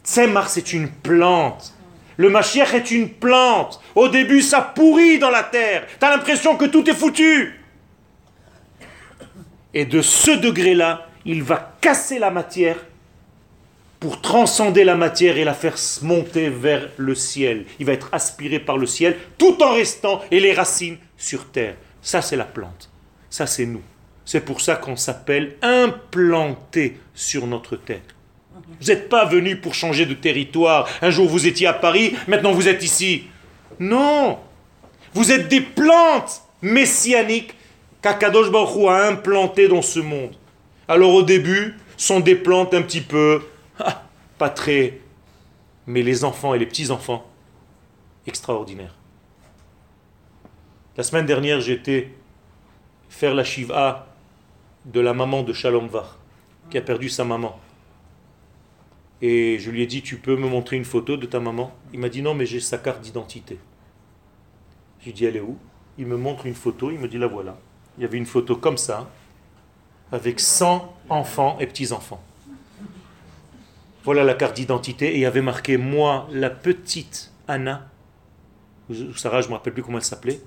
Tzemach, 0.05 0.49
c'est 0.49 0.73
une 0.73 0.89
plante. 0.89 1.73
Le 2.17 2.31
Mashiach 2.31 2.75
est 2.75 2.91
une 2.91 3.09
plante. 3.09 3.81
Au 3.95 4.09
début, 4.09 4.43
ça 4.43 4.61
pourrit 4.61 5.19
dans 5.19 5.31
la 5.31 5.43
terre. 5.43 5.87
Tu 5.99 6.05
as 6.05 6.11
l'impression 6.11 6.57
que 6.57 6.67
tout 6.67 6.89
est 6.89 6.95
foutu. 6.95 7.61
Et 9.73 9.85
de 9.85 10.03
ce 10.03 10.31
degré-là, 10.31 11.09
il 11.25 11.43
va 11.43 11.77
casser 11.81 12.19
la 12.19 12.31
matière 12.31 12.77
pour 13.99 14.21
transcender 14.21 14.85
la 14.85 14.95
matière 14.95 15.39
et 15.39 15.45
la 15.45 15.55
faire 15.55 15.77
monter 16.03 16.51
vers 16.51 16.91
le 16.99 17.15
ciel. 17.15 17.65
Il 17.81 17.87
va 17.87 17.93
être 17.93 18.11
aspiré 18.13 18.59
par 18.61 18.77
le 18.77 18.87
ciel 18.87 19.17
tout 19.39 19.61
en 19.63 19.73
restant 19.73 20.21
et 20.31 20.41
les 20.41 20.53
racines 20.53 20.99
sur 21.17 21.51
terre. 21.51 21.77
Ça, 22.03 22.21
c'est 22.21 22.37
la 22.37 22.45
plante. 22.45 22.91
Ça, 23.31 23.47
c'est 23.47 23.67
nous. 23.67 23.83
C'est 24.25 24.45
pour 24.45 24.61
ça 24.61 24.77
qu'on 24.77 24.97
s'appelle 24.97 25.57
implanté 25.63 27.01
sur 27.15 27.47
notre 27.47 27.77
terre. 27.77 28.14
Vous 28.55 28.87
n'êtes 28.87 29.09
pas 29.09 29.25
venu 29.25 29.57
pour 29.57 29.75
changer 29.75 30.07
de 30.07 30.15
territoire. 30.15 30.89
Un 31.03 31.11
jour 31.11 31.29
vous 31.29 31.47
étiez 31.47 31.67
à 31.67 31.73
Paris, 31.73 32.15
maintenant 32.29 32.53
vous 32.53 32.69
êtes 32.69 32.83
ici. 32.85 33.25
Non 33.79 34.39
Vous 35.13 35.33
êtes 35.33 35.49
des 35.49 35.61
plantes 35.61 36.43
messianiques 36.63 37.55
qu'Akadosh 38.03 38.51
Baruch 38.51 38.89
a 38.89 39.09
implantées 39.09 39.69
dans 39.69 39.83
ce 39.83 40.01
monde. 40.01 40.37
Alors 40.87 41.15
au 41.15 41.23
début, 41.23 41.77
sont 41.97 42.21
des 42.21 42.35
plantes 42.37 42.75
un 42.75 42.83
petit 42.83 43.01
peu, 43.01 43.43
ah, 43.79 44.05
pas 44.39 44.51
très, 44.51 45.01
mais 45.87 46.03
les 46.03 46.25
enfants 46.25 46.55
et 46.55 46.59
les 46.59 46.67
petits-enfants, 46.67 47.27
extraordinaires. 48.27 48.95
La 50.97 51.03
semaine 51.03 51.27
dernière, 51.27 51.61
j'étais 51.61 52.11
faire 53.09 53.35
la 53.35 53.45
Shiva 53.45 54.07
de 54.85 55.01
la 55.01 55.15
maman 55.15 55.43
de 55.43 55.53
Shalom 55.53 55.89
Var, 55.89 56.19
qui 56.71 56.79
a 56.79 56.83
perdu 56.83 57.09
sa 57.09 57.25
maman. 57.25 57.59
Et 59.23 59.59
je 59.59 59.71
lui 59.71 59.83
ai 59.83 59.87
dit, 59.87 60.03
tu 60.03 60.17
peux 60.17 60.37
me 60.37 60.49
montrer 60.49 60.77
une 60.77 60.85
photo 60.85 61.17
de 61.17 61.27
ta 61.27 61.41
maman? 61.41 61.73
Il 61.93 62.01
m'a 62.01 62.09
dit, 62.09 62.21
non, 62.21 62.35
mais 62.35 62.47
j'ai 62.47 62.61
sa 62.61 62.79
carte 62.79 63.01
d'identité. 63.01 63.59
J'ai 65.01 65.13
dit, 65.13 65.25
elle 65.25 65.37
est 65.37 65.41
où? 65.41 65.57
Il 65.99 66.07
me 66.07 66.17
montre 66.17 66.47
une 66.47 66.55
photo, 66.55 66.91
il 66.91 66.99
me 66.99 67.09
dit, 67.09 67.19
la 67.19 67.27
voilà. 67.27 67.57
Il 67.97 68.03
y 68.03 68.05
avait 68.05 68.19
une 68.19 68.27
photo 68.27 68.57
comme 68.57 68.77
ça, 68.77 69.09
avec 70.11 70.41
100 70.41 70.95
enfants 71.09 71.57
et 71.61 71.67
petits-enfants. 71.67 72.23
Voilà 74.03 74.25
la 74.25 74.35
carte 74.35 74.57
d'identité, 74.57 75.13
et 75.13 75.15
il 75.15 75.21
y 75.21 75.27
avait 75.27 75.41
marqué, 75.41 75.77
moi, 75.77 76.29
la 76.31 76.51
petite 76.51 77.33
Anna, 77.49 77.89
Sarah, 79.17 79.41
je 79.41 79.47
ne 79.47 79.53
me 79.53 79.57
rappelle 79.57 79.73
plus 79.73 79.83
comment 79.83 79.99
elle 79.99 80.05
s'appelait, 80.05 80.41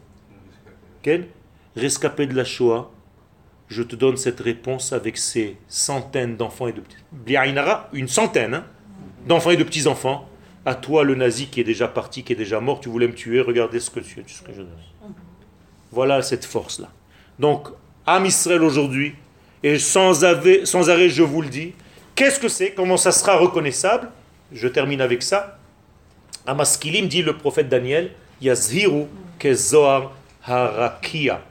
quelle? 1.01 1.29
Rescapée 1.75 2.27
de 2.27 2.35
la 2.35 2.43
Shoah, 2.43 2.91
je 3.67 3.83
te 3.83 3.95
donne 3.95 4.17
cette 4.17 4.39
réponse 4.39 4.93
avec 4.93 5.17
ces 5.17 5.57
centaines 5.67 6.37
d'enfants 6.37 6.67
et 6.67 6.73
de 6.73 6.81
petits. 6.81 7.37
Une 7.93 8.07
centaine 8.07 8.53
hein, 8.53 8.65
d'enfants 9.27 9.51
et 9.51 9.57
de 9.57 9.63
petits-enfants. 9.63 10.27
À 10.65 10.75
toi, 10.75 11.03
le 11.03 11.15
nazi 11.15 11.47
qui 11.47 11.61
est 11.61 11.65
déjà 11.65 11.87
parti, 11.87 12.23
qui 12.23 12.33
est 12.33 12.37
déjà 12.37 12.59
mort, 12.59 12.81
tu 12.81 12.89
voulais 12.89 13.07
me 13.07 13.13
tuer, 13.13 13.39
regardez 13.39 13.79
ce 13.79 13.89
que, 13.89 14.01
tu, 14.01 14.23
je 14.25 14.61
donne. 14.61 14.69
Voilà 15.91 16.21
cette 16.21 16.43
force-là. 16.43 16.89
Donc, 17.39 17.69
Am 18.05 18.25
Israël 18.25 18.63
aujourd'hui, 18.63 19.15
et 19.63 19.79
sans, 19.79 20.13
sans 20.65 20.89
arrêt, 20.89 21.09
je 21.09 21.23
vous 21.23 21.41
le 21.41 21.49
dis, 21.49 21.73
qu'est-ce 22.15 22.39
que 22.39 22.49
c'est 22.49 22.71
Comment 22.71 22.97
ça 22.97 23.11
sera 23.11 23.37
reconnaissable? 23.37 24.09
Je 24.51 24.67
termine 24.67 25.01
avec 25.01 25.23
ça. 25.23 25.57
Amaskilim 26.45 27.07
dit 27.07 27.21
le 27.21 27.37
prophète 27.37 27.67
Daniel, 27.67 28.11
Yazhiru 28.41 29.05
kezoar 29.39 30.13
harakia 30.43 31.41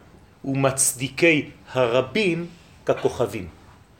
ou 0.42 0.54
matzdikei 0.54 1.52
harabim 1.74 2.46
kakochavim. 2.84 3.46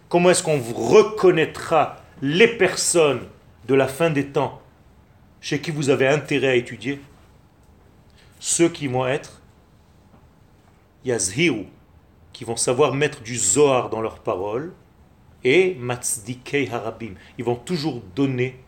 Comment 0.09 0.31
est-ce 0.31 0.43
qu'on 0.43 0.61
reconnaîtra 0.61 1.97
les 2.23 2.49
personnes 2.49 3.23
de 3.67 3.75
la 3.75 3.89
fin 3.89 4.11
des 4.11 4.27
temps 4.27 4.63
chez 5.41 5.61
qui 5.61 5.71
vous 5.71 5.91
avez 5.91 6.07
intérêt 6.07 6.49
à 6.49 6.55
étudier? 6.55 7.01
Ceux 8.39 8.69
qui 8.69 8.87
vont 8.87 9.07
être 9.07 9.41
yazhiru, 11.05 11.67
qui 12.33 12.45
vont 12.45 12.57
savoir 12.57 12.95
mettre 12.95 13.23
du 13.23 13.37
zohar 13.37 13.91
dans 13.91 14.01
leurs 14.01 14.21
paroles, 14.21 14.73
et 15.45 15.77
matzdikei 15.79 16.69
harabim. 16.71 17.15
Ils 17.39 17.45
vont 17.45 17.55
toujours 17.55 18.03
donner 18.15 18.59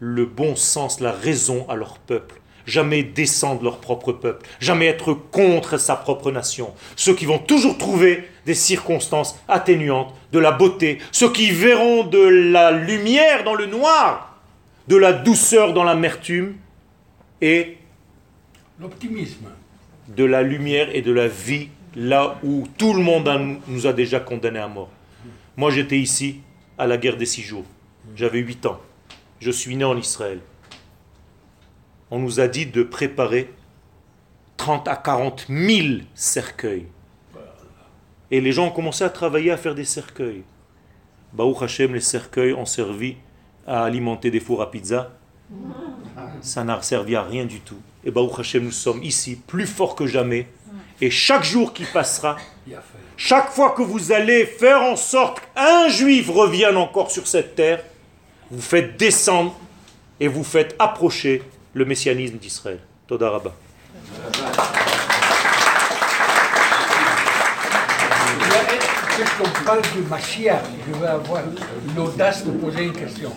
le 0.00 0.26
bon 0.26 0.56
sens, 0.56 1.00
la 1.00 1.12
raison 1.12 1.68
à 1.68 1.76
leur 1.76 1.98
peuple. 1.98 2.40
Jamais 2.66 3.02
descendre 3.02 3.62
leur 3.62 3.78
propre 3.78 4.12
peuple, 4.12 4.46
jamais 4.60 4.86
être 4.86 5.14
contre 5.14 5.78
sa 5.78 5.96
propre 5.96 6.30
nation. 6.30 6.74
Ceux 6.96 7.14
qui 7.14 7.24
vont 7.24 7.38
toujours 7.38 7.78
trouver 7.78 8.24
des 8.44 8.54
circonstances 8.54 9.38
atténuantes, 9.48 10.14
de 10.32 10.38
la 10.38 10.52
beauté, 10.52 10.98
ceux 11.12 11.32
qui 11.32 11.50
verront 11.50 12.04
de 12.04 12.18
la 12.18 12.72
lumière 12.72 13.44
dans 13.44 13.54
le 13.54 13.66
noir, 13.66 14.36
de 14.88 14.96
la 14.96 15.12
douceur 15.12 15.72
dans 15.72 15.84
l'amertume 15.84 16.56
et 17.40 17.78
L'optimisme. 18.80 19.46
de 20.08 20.24
la 20.24 20.42
lumière 20.42 20.88
et 20.94 21.02
de 21.02 21.12
la 21.12 21.28
vie 21.28 21.68
là 21.94 22.38
où 22.44 22.68
tout 22.76 22.92
le 22.92 23.00
monde 23.00 23.58
nous 23.68 23.86
a 23.86 23.92
déjà 23.92 24.20
condamnés 24.20 24.58
à 24.58 24.68
mort. 24.68 24.90
Moi 25.56 25.70
j'étais 25.70 25.98
ici 25.98 26.40
à 26.76 26.86
la 26.86 26.98
guerre 26.98 27.16
des 27.16 27.24
six 27.26 27.42
jours. 27.42 27.64
J'avais 28.14 28.38
8 28.40 28.66
ans. 28.66 28.80
Je 29.40 29.50
suis 29.50 29.74
né 29.76 29.84
en 29.84 29.96
Israël. 29.96 30.40
On 32.10 32.20
nous 32.20 32.38
a 32.38 32.46
dit 32.46 32.66
de 32.66 32.84
préparer 32.84 33.52
30 34.56 34.86
à 34.86 34.96
40 34.96 35.46
000 35.48 36.04
cercueils. 36.14 36.86
Et 38.30 38.40
les 38.40 38.52
gens 38.52 38.66
ont 38.66 38.70
commencé 38.70 39.02
à 39.02 39.10
travailler 39.10 39.50
à 39.50 39.56
faire 39.56 39.74
des 39.74 39.84
cercueils. 39.84 40.44
Baruch 41.32 41.62
Hashem, 41.62 41.94
les 41.94 42.00
cercueils 42.00 42.52
ont 42.52 42.64
servi 42.64 43.16
à 43.66 43.84
alimenter 43.84 44.30
des 44.30 44.40
fours 44.40 44.62
à 44.62 44.70
pizza. 44.70 45.10
Ça 46.40 46.62
n'a 46.62 46.80
servi 46.80 47.16
à 47.16 47.22
rien 47.22 47.44
du 47.44 47.60
tout. 47.60 47.80
Et 48.04 48.12
Baruch 48.12 48.38
Hashem, 48.38 48.64
nous 48.64 48.70
sommes 48.70 49.02
ici, 49.02 49.36
plus 49.36 49.66
forts 49.66 49.96
que 49.96 50.06
jamais. 50.06 50.46
Et 51.00 51.10
chaque 51.10 51.44
jour 51.44 51.72
qui 51.72 51.84
passera, 51.84 52.36
chaque 53.16 53.50
fois 53.50 53.72
que 53.72 53.82
vous 53.82 54.12
allez 54.12 54.46
faire 54.46 54.82
en 54.82 54.96
sorte 54.96 55.40
qu'un 55.40 55.88
juif 55.88 56.30
revienne 56.30 56.76
encore 56.76 57.10
sur 57.10 57.26
cette 57.26 57.56
terre, 57.56 57.82
vous 58.50 58.62
faites 58.62 58.96
descendre 58.96 59.58
et 60.20 60.28
vous 60.28 60.44
faites 60.44 60.76
approcher 60.78 61.42
le 61.76 61.84
messianisme 61.84 62.38
d'Israël. 62.38 62.78
Toda 63.06 63.28
Rabba. 63.28 63.54
Puisqu'on 69.14 69.64
parle 69.64 69.82
du 69.82 70.00
Mashiach, 70.08 70.62
je 70.88 70.98
vais 70.98 71.06
avoir 71.06 71.42
l'audace 71.94 72.46
de 72.46 72.52
poser 72.52 72.84
une 72.84 72.92
question. 72.92 73.30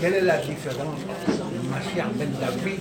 Quelle 0.00 0.14
est 0.14 0.20
la 0.22 0.38
différence 0.38 0.80
entre 0.80 1.70
Mashiach 1.70 2.08
ben 2.14 2.28
David, 2.40 2.80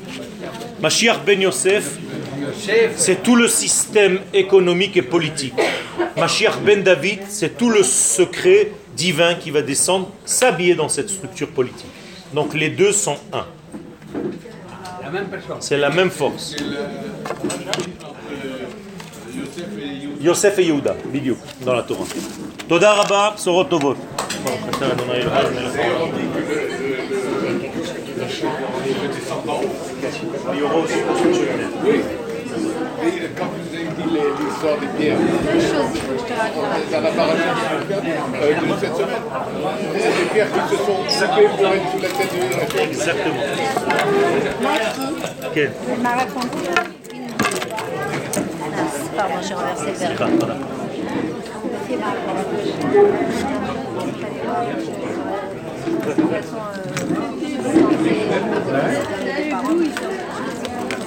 Mashiach 0.81 1.19
ben 1.25 1.41
Yosef, 1.41 1.97
Yosef? 2.39 2.93
c'est 2.95 3.21
tout 3.21 3.35
le 3.35 3.49
système 3.49 4.19
économique 4.33 4.95
et 4.95 5.01
politique. 5.01 5.53
Mashiach 6.15 6.59
ben 6.65 6.81
David, 6.81 7.19
c'est 7.27 7.57
tout 7.57 7.69
le 7.69 7.83
secret 7.83 8.71
divin 8.95 9.35
qui 9.35 9.51
va 9.51 9.61
descendre, 9.61 10.09
s'habiller 10.23 10.75
dans 10.75 10.89
cette 10.89 11.09
structure 11.09 11.49
politique. 11.49 11.91
Donc 12.33 12.53
les 12.53 12.69
deux 12.69 12.93
sont 12.93 13.17
un. 13.33 13.45
La 15.03 15.09
même 15.09 15.27
personne 15.27 15.57
C'est 15.59 15.77
la 15.77 15.89
même 15.89 16.09
force. 16.09 16.55
Yosef 20.21 20.59
et 20.59 20.65
Yehuda, 20.65 20.95
bidiouk, 21.05 21.37
dans 21.61 21.73
la 21.73 21.83
Torah. 21.83 22.03
Toda 22.67 22.93
Rabba, 22.93 23.33
Sorot 23.37 23.63
Tovot. 23.65 23.95
Il 30.53 30.59
y 30.59 30.63
aura 30.63 30.75
aussi 30.75 30.93
Et 33.03 33.29
quand 33.35 33.45
vous 33.45 33.67
avez 33.67 33.70
dit 34.01 34.13
les- 34.13 34.45
l'histoire 34.45 34.77
des 34.79 34.87
pierres, 34.97 35.17
Deux 35.17 35.59
choses, 35.59 35.91
il 35.93 36.01
faut 36.01 36.13
que 36.13 36.19
je 36.19 36.25
te 36.33 36.39
raconte. 36.39 36.65
dans 36.91 37.01
la 37.01 37.09
euh, 37.09 38.53
de 38.53 38.79
cette 38.79 38.95
semaine, 38.95 39.23
c'est 39.99 40.15
des 40.17 40.29
pierres 40.33 40.51
qui 40.51 40.61
se 40.69 40.77
sont 40.77 40.99
coupées 41.27 41.49
pour 41.57 41.67
être 41.67 41.87
sous 41.91 42.01
la 42.01 42.09
tête 42.09 42.33
de 42.33 42.79
Exactement. 42.81 43.43
Ok. 45.47 45.57
elle 45.57 46.01
m'a 46.01 46.09
raconté 46.09 46.57
pardon, 49.17 49.33
j'ai 49.47 49.53
renversé 49.53 49.85
le 49.87 49.91
verre. 49.93 50.11
Ah, 50.19 50.25
voilà. 50.39 50.55
Qui 51.87 51.95
m'a 51.97 52.07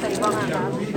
Ils 0.07 0.17
sont 0.17 0.94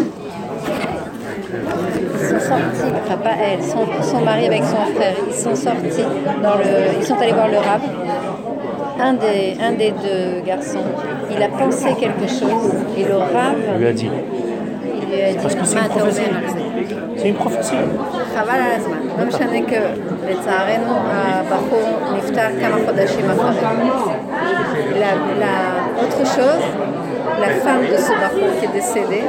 sortis, 2.41 2.93
enfin 3.05 3.17
pas 3.17 3.37
elle, 3.49 3.63
son, 3.63 3.85
son 4.03 4.21
mari 4.25 4.47
avec 4.47 4.63
son 4.65 4.83
frère, 4.95 5.15
ils 5.29 5.35
sont 5.35 5.55
sortis 5.55 6.05
dans 6.43 6.57
le, 6.57 6.99
ils 6.99 7.05
sont 7.05 7.17
allés 7.23 7.33
voir 7.33 7.49
le 7.49 7.59
rab. 7.59 7.81
Un 9.01 9.15
des, 9.15 9.57
un 9.61 9.73
des 9.73 9.91
deux 9.91 10.43
garçons, 10.47 10.85
il 11.35 11.43
a 11.43 11.49
pensé 11.49 11.89
quelque 11.99 12.29
chose 12.29 12.73
et 12.97 13.05
le 13.05 13.17
rab, 13.17 13.57
Il 13.75 13.81
lui 13.81 13.89
a 13.89 13.93
dit. 13.93 14.11
il 15.01 15.09
lui 15.09 15.23
a 15.23 15.33
dit, 15.33 15.39
Parce 15.43 15.55
que 15.55 15.65
c'est 15.65 15.75
une 15.77 15.81
"מה 15.81 15.87
אתה 15.87 15.95
prophétie. 15.99 16.21
אומר 16.29 16.39
על 16.39 16.49
זה?" 16.51 16.63
C'est 17.17 17.29
une 17.29 17.35
prophétie. 17.35 17.85
חבל 18.37 18.51
על 18.67 18.73
הזמן. 18.77 18.97
לא 19.19 19.25
משנה 19.27 19.59
שלצערנו 20.29 20.93
הבחור 21.13 21.83
נפטר 22.17 22.47
כמה 22.61 22.77
חודשים 22.87 23.31
אחרי. 23.31 23.57
La- 25.03 25.19
la- 25.43 26.03
Autre 26.03 26.25
chose, 26.37 26.65
la 27.40 27.50
femme 27.62 27.82
de 27.82 27.98
ce 27.98 28.10
baron 28.10 28.48
qui 28.60 28.66
est 28.66 28.74
décédée, 28.74 29.24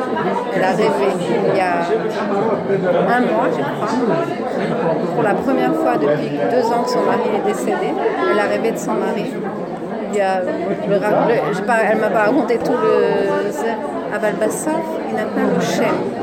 elle 0.55 0.65
a 0.65 0.71
rêvé 0.71 1.09
il 1.51 1.57
y 1.57 1.61
a 1.61 1.81
un 1.81 3.21
mois, 3.21 3.49
je 3.51 3.63
crois, 3.63 4.95
pour 5.15 5.23
la 5.23 5.35
première 5.35 5.75
fois 5.75 5.97
depuis 5.97 6.39
deux 6.51 6.67
ans 6.73 6.83
que 6.83 6.91
son 6.91 7.03
mari 7.03 7.29
est 7.37 7.47
décédé, 7.47 7.93
elle 8.31 8.39
a 8.39 8.45
rêvé 8.45 8.73
de 8.73 8.79
son 8.79 8.95
mari. 8.95 9.33
Il 10.11 10.17
y 10.17 10.21
a 10.23 10.41
le, 10.41 10.47
elle 10.91 11.99
m'a 11.99 12.09
pas 12.09 12.25
raconté 12.25 12.59
tout 12.59 12.73
le 12.73 13.49
à 14.15 14.19
Bassaf, 14.19 14.73
il 15.11 15.15
n'a 15.17 15.25
pas 15.25 15.55
le 15.55 15.61
chêne. 15.61 16.19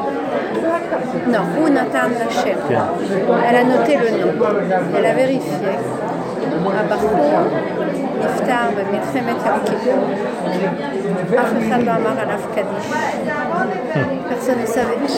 Non, 1.27 1.39
où 1.61 1.69
Nathan 1.69 2.09
Lachem. 2.19 2.57
Elle 3.47 3.55
a 3.55 3.63
noté 3.63 3.97
le 3.97 4.09
nom. 4.25 4.31
Elle 4.97 5.05
a 5.05 5.13
vérifié. 5.13 5.51
הבחור 6.74 7.40
נפטר 8.18 8.54
במלחמת 8.76 9.36
יום 9.46 9.58
כיפור. 9.64 11.40
אף 11.40 11.52
אחד 11.68 11.82
לא 11.82 11.90
אמר 11.90 12.20
עליו 12.20 12.38
קדיש. 12.54 12.92
פרסון 14.28 14.54
ne 14.64 14.66
savait. 14.66 15.12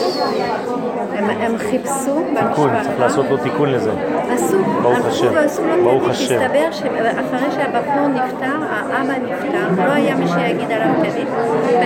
הם, 1.17 1.29
הם 1.29 1.57
חיפשו 1.57 2.23
תיקון, 2.39 2.69
צריך 2.69 2.87
במשפחה. 2.87 2.99
לעשות 2.99 3.25
לו 3.29 3.37
תיקון 3.37 3.69
לזה. 3.69 3.91
עשו, 4.33 4.57
ברוך 4.81 4.95
הלכו 4.95 5.07
השם. 5.07 5.27
ועשו 5.33 5.61
לו 5.67 5.83
ברוך 5.83 6.03
קדיש. 6.03 6.21
השם. 6.31 6.35
הסתבר 6.41 6.71
שאחרי 6.71 7.51
שהבחור 7.51 8.07
נפטר, 8.07 8.57
האבא 8.71 9.13
נפטר, 9.23 9.83
לא 9.87 9.91
היה 9.91 10.15
מי 10.15 10.27
שיגיד 10.27 10.71
עליו 10.71 10.87
קדיש. 11.01 11.23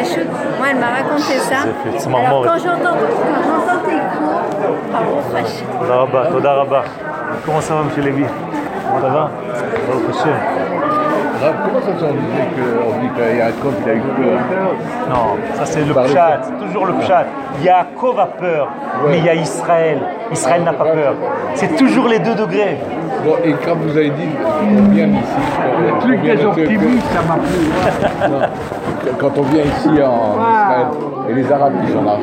פשוט, 0.02 0.28
moi, 0.60 0.68
elle 0.72 0.78
m'a 0.80 0.90
raconté 1.00 1.38
ça. 1.50 1.60
זה 1.64 1.72
fait 1.84 1.90
Alors 1.90 2.02
צמרמורת. 2.04 2.48
quand 2.48 2.60
j'entends 2.60 2.98
quand 3.00 3.42
j'entends 3.48 3.90
tes 3.90 4.02
cours, 4.18 4.92
ברוך 4.92 5.26
השם. 5.36 5.66
תודה 5.80 5.96
רבה, 5.96 6.24
תודה 6.32 6.54
רבה. 6.54 6.82
Comment 7.46 7.62
ça 7.62 7.74
va, 7.76 7.82
M. 7.82 7.90
Lévy 8.08 8.26
ça 9.01 9.09
va. 9.09 9.31
Alors, 11.43 11.55
comment 11.65 11.81
ça 11.81 11.87
se 11.99 12.05
disait 12.05 12.49
qu'on 12.55 13.01
dit 13.01 13.09
qu'il 13.17 13.37
y 13.37 13.41
a 13.41 13.47
un 13.47 13.51
compte 13.53 13.83
qui 13.83 13.91
a 13.91 13.95
eu 13.95 14.01
peur 14.01 14.75
Non, 15.11 15.37
ça 15.55 15.65
c'est 15.67 15.85
le 15.85 15.93
Par 15.93 16.05
le 16.05 16.09
fait. 16.11 16.17
c'est 16.43 16.67
toujours 16.67 16.87
le 16.87 16.93
pshat. 16.95 17.27
Yaakov 17.63 18.21
a 18.21 18.27
peur, 18.27 18.69
mais 19.09 19.19
il 19.19 19.25
y 19.25 19.29
a 19.29 19.35
Israël. 19.35 19.99
Israël 20.31 20.63
n'a 20.63 20.73
pas 20.73 20.85
peur. 20.85 21.15
C'est 21.55 21.75
toujours 21.77 22.07
les 22.09 22.21
deux 22.21 22.35
degrés. 22.37 22.79
Bon, 23.25 23.37
et 23.45 23.53
quand 23.65 23.77
vous 23.77 23.97
avez 23.97 24.11
dit 24.11 24.29
vient 24.91 25.07
ici, 25.07 25.43
le 25.81 26.01
truc 26.01 26.23
des 26.23 26.45
optimistes, 26.45 27.07
ça 27.13 27.23
m'a 27.29 27.39
plu. 27.39 28.39
Quand 29.19 29.31
on 29.39 29.43
vient 29.43 29.63
ici 29.63 29.89
en 29.89 30.37
Israël, 30.41 30.87
et 31.31 31.35
les 31.35 31.53
Arabes 31.53 31.73
qui 31.85 31.93
sont 31.93 32.03
là, 32.03 32.17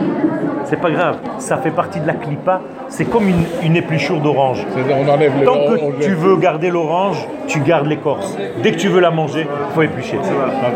C'est 0.65 0.79
pas 0.79 0.91
grave, 0.91 1.17
ça 1.37 1.57
fait 1.57 1.71
partie 1.71 1.99
de 1.99 2.07
la 2.07 2.13
clipa. 2.13 2.61
C'est 2.89 3.05
comme 3.05 3.27
une, 3.29 3.43
une 3.63 3.75
épluchure 3.77 4.19
d'orange. 4.19 4.65
c'est-à-dire 4.73 4.97
on 4.97 5.07
enlève 5.09 5.31
le 5.39 5.45
Tant 5.45 5.53
que 5.53 6.03
tu 6.03 6.11
veux 6.11 6.35
garder 6.37 6.69
l'orange, 6.69 7.25
tu 7.47 7.59
gardes 7.61 7.87
l'écorce. 7.87 8.37
Dès 8.61 8.71
que 8.71 8.77
tu 8.77 8.89
veux 8.89 8.99
la 8.99 9.11
manger, 9.11 9.47
il 9.47 9.73
faut 9.75 9.81
éplucher. 9.81 10.17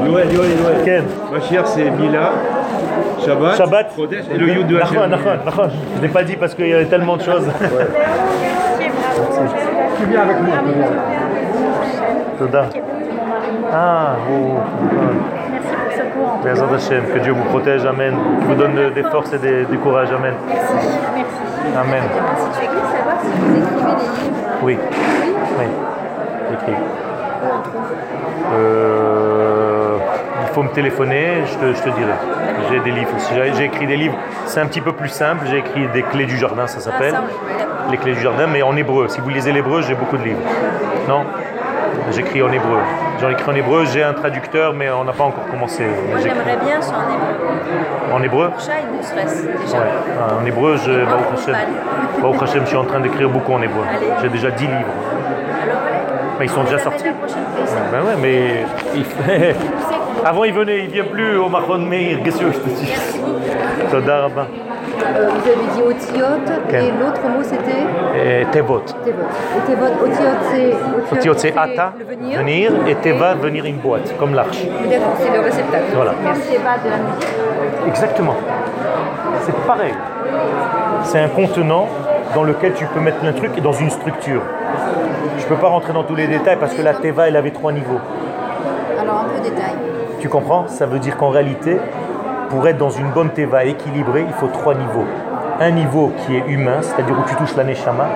Yoel, 0.06 0.34
Yoel, 0.34 0.50
Yoel. 0.52 0.84
Ken, 0.86 1.04
Mashiach, 1.34 1.66
c'est 1.66 1.90
Mila, 1.92 2.32
Shabbat, 3.26 3.58
Shabbat, 3.58 3.92
et 4.34 4.38
le 4.38 4.48
Yud 4.50 4.68
de. 4.68 4.80
Je 4.80 5.98
ne 5.98 6.02
l'ai 6.02 6.08
pas 6.10 6.24
dit 6.24 6.36
parce 6.38 6.56
qu'il 6.56 6.68
y 6.68 6.74
avait 6.74 6.86
tellement 6.86 7.18
de 7.18 7.24
choses. 7.24 7.48
Tu 9.98 10.06
viens 10.06 10.22
avec 10.22 10.40
moi. 10.42 10.56
Toda. 12.38 12.66
Ah, 13.72 14.16
oh, 14.30 14.60
Merci 16.44 16.62
pour 16.62 16.80
ce 16.80 16.90
cours. 16.96 17.14
que 17.14 17.20
Dieu 17.20 17.32
vous 17.34 17.44
protège, 17.46 17.86
Amen. 17.86 18.14
Qu'il 18.40 18.48
vous 18.48 18.56
donne 18.56 18.94
des 18.94 19.04
forces 19.04 19.34
et 19.34 19.38
des- 19.40 19.66
du 19.66 19.78
courage, 19.80 20.10
Amen. 20.12 20.34
Merci, 20.48 20.74
merci. 21.16 21.78
Amen. 21.78 22.04
Si 22.38 22.60
tu 22.60 22.66
écris, 22.66 22.76
savoir 22.98 23.16
si 23.22 23.28
vous 23.28 23.56
écrivez 23.56 23.60
des 23.60 24.02
livres. 24.02 24.60
Oui. 24.64 24.78
Oui. 25.60 25.66
Écrit. 26.54 26.76
Euh, 28.54 29.98
il 30.42 30.48
faut 30.54 30.64
me 30.64 30.70
téléphoner, 30.70 31.44
je 31.48 31.54
te, 31.58 31.74
je 31.74 31.82
te 31.84 31.90
dirai. 31.90 32.14
J'ai 32.70 32.80
des 32.80 32.92
livres. 32.92 33.10
aussi. 33.16 33.34
J'ai 33.36 33.54
j'ai 33.54 33.64
écrit 33.66 33.88
des 33.88 33.98
livres. 33.98 34.16
C'est 34.46 34.60
un 34.62 34.66
petit 34.68 34.82
peu 34.82 34.92
plus 34.92 35.10
simple. 35.10 35.46
J'ai 35.50 35.58
écrit 35.60 35.88
des 35.94 36.04
clés 36.04 36.26
du 36.26 36.38
jardin, 36.38 36.68
ça 36.68 36.80
s'appelle. 36.80 37.16
Les 37.92 37.98
clés 37.98 38.14
du 38.14 38.22
jardin, 38.22 38.48
mais 38.48 38.62
en 38.62 38.76
hébreu. 38.76 39.08
Si 39.10 39.22
vous 39.22 39.30
lisez 39.30 39.52
l'hébreu, 39.52 39.82
j'ai 39.82 39.96
beaucoup 39.96 40.18
de 40.18 40.24
livres. 40.24 40.40
Non? 41.08 41.26
J'écris 42.12 42.42
en 42.42 42.52
hébreu. 42.52 42.80
J'en 43.22 43.30
écris 43.30 43.50
en 43.52 43.56
hébreu, 43.56 43.86
j'ai 43.92 44.04
un 44.04 44.14
traducteur, 44.14 44.74
mais 44.74 44.90
on 44.90 45.04
n'a 45.04 45.14
pas 45.14 45.24
encore 45.24 45.46
commencé. 45.50 45.84
Moi, 45.84 46.20
j'aimerais 46.22 46.58
bien 46.64 46.82
sur 46.82 46.96
un 46.96 47.08
hébreu. 47.14 48.14
En 48.14 48.24
hébreu? 48.24 48.52
Déjà. 48.58 49.78
Ouais. 49.78 49.84
Ah, 50.20 50.36
En 50.42 50.46
hébreu, 50.46 50.78
je, 50.78 50.92
en. 50.92 52.22
Baruch 52.22 52.42
Hashem, 52.44 52.62
je 52.64 52.68
suis 52.68 52.78
en 52.78 52.86
train 52.86 53.00
d'écrire 53.00 53.30
beaucoup 53.30 53.54
en 53.54 53.62
hébreu. 53.62 53.84
J'ai 54.22 54.30
déjà 54.30 54.52
10 54.52 54.62
livres. 54.64 54.74
Alors. 55.64 55.78
Mais 56.40 56.46
ils 56.46 56.52
sont 56.52 56.64
déjà 56.64 56.80
sortis. 56.80 57.04
Ben 57.92 58.02
ouais, 58.02 58.16
mais 58.20 58.66
il 58.96 59.06
avant 60.26 60.44
il 60.46 60.54
venait, 60.54 60.86
il 60.86 60.90
vient 60.90 61.04
plus 61.04 61.38
au 61.38 61.50
Mahon 61.50 61.80
Meir. 61.80 62.20
Qu'est-ce 62.24 62.40
que 62.40 62.52
je 62.52 62.58
te 62.60 62.70
dis 62.70 62.94
Toda. 63.92 64.30
Euh, 65.16 65.30
vous 65.30 65.48
avez 65.50 65.68
dit 65.76 65.82
otiote 65.82 66.52
et 66.74 66.92
l'autre 67.00 67.22
mot 67.30 67.44
c'était 67.44 68.46
Tevot. 68.52 68.82
tevot. 69.66 69.86
Et 71.14 71.18
otiote 71.18 71.40
c'est 71.40 71.58
Ata, 71.58 71.94
venir. 72.10 72.40
venir, 72.40 72.72
et 72.88 72.96
Teva, 72.96 73.34
venir 73.36 73.66
une 73.66 73.78
boîte, 73.78 74.16
comme 74.18 74.34
l'arche. 74.34 74.64
D'accord, 74.90 75.14
c'est 75.20 75.34
le 75.34 75.40
réceptacle. 75.42 75.84
Voilà. 75.94 76.14
Merci. 76.24 76.50
Teva 76.52 76.78
de 76.84 76.90
la 76.90 76.98
musique. 76.98 77.88
Exactement. 77.88 78.36
C'est 79.42 79.56
pareil. 79.68 79.94
C'est 81.04 81.20
un 81.20 81.28
contenant 81.30 81.88
dans 82.34 82.44
lequel 82.44 82.74
tu 82.74 82.86
peux 82.86 83.00
mettre 83.00 83.24
un 83.24 83.34
truc 83.34 83.52
et 83.58 83.62
dans 83.62 83.74
une 83.74 83.90
structure. 83.90 84.42
Je 85.38 85.46
peux 85.46 85.56
pas 85.56 85.68
rentrer 85.68 85.94
dans 85.94 86.04
tous 86.04 86.16
les 86.16 86.28
détails 86.28 86.58
parce 86.60 86.74
que 86.74 86.82
la 86.82 86.94
Teva, 86.94 87.28
elle 87.28 87.36
avait 87.36 87.52
trois 87.52 87.72
niveaux. 87.72 88.00
Alors 89.00 89.26
un 89.26 89.26
peu 89.26 89.40
de 89.40 89.44
détail. 89.50 89.74
Tu 90.20 90.30
comprends? 90.30 90.68
Ça 90.68 90.86
veut 90.86 91.00
dire 91.00 91.18
qu'en 91.18 91.30
réalité, 91.30 91.78
pour 92.50 92.68
être 92.68 92.78
dans 92.78 92.90
une 92.90 93.10
bonne 93.10 93.30
teva 93.30 93.66
équilibrée, 93.66 94.26
il 94.28 94.34
faut 94.34 94.48
trois 94.48 94.76
niveaux. 94.76 95.06
Un 95.60 95.72
niveau 95.72 96.12
qui 96.18 96.36
est 96.36 96.44
humain, 96.48 96.82
c'est-à-dire 96.82 97.16
où 97.18 97.30
tu 97.30 97.36
touches 97.36 97.56
l'aneshama, 97.56 98.08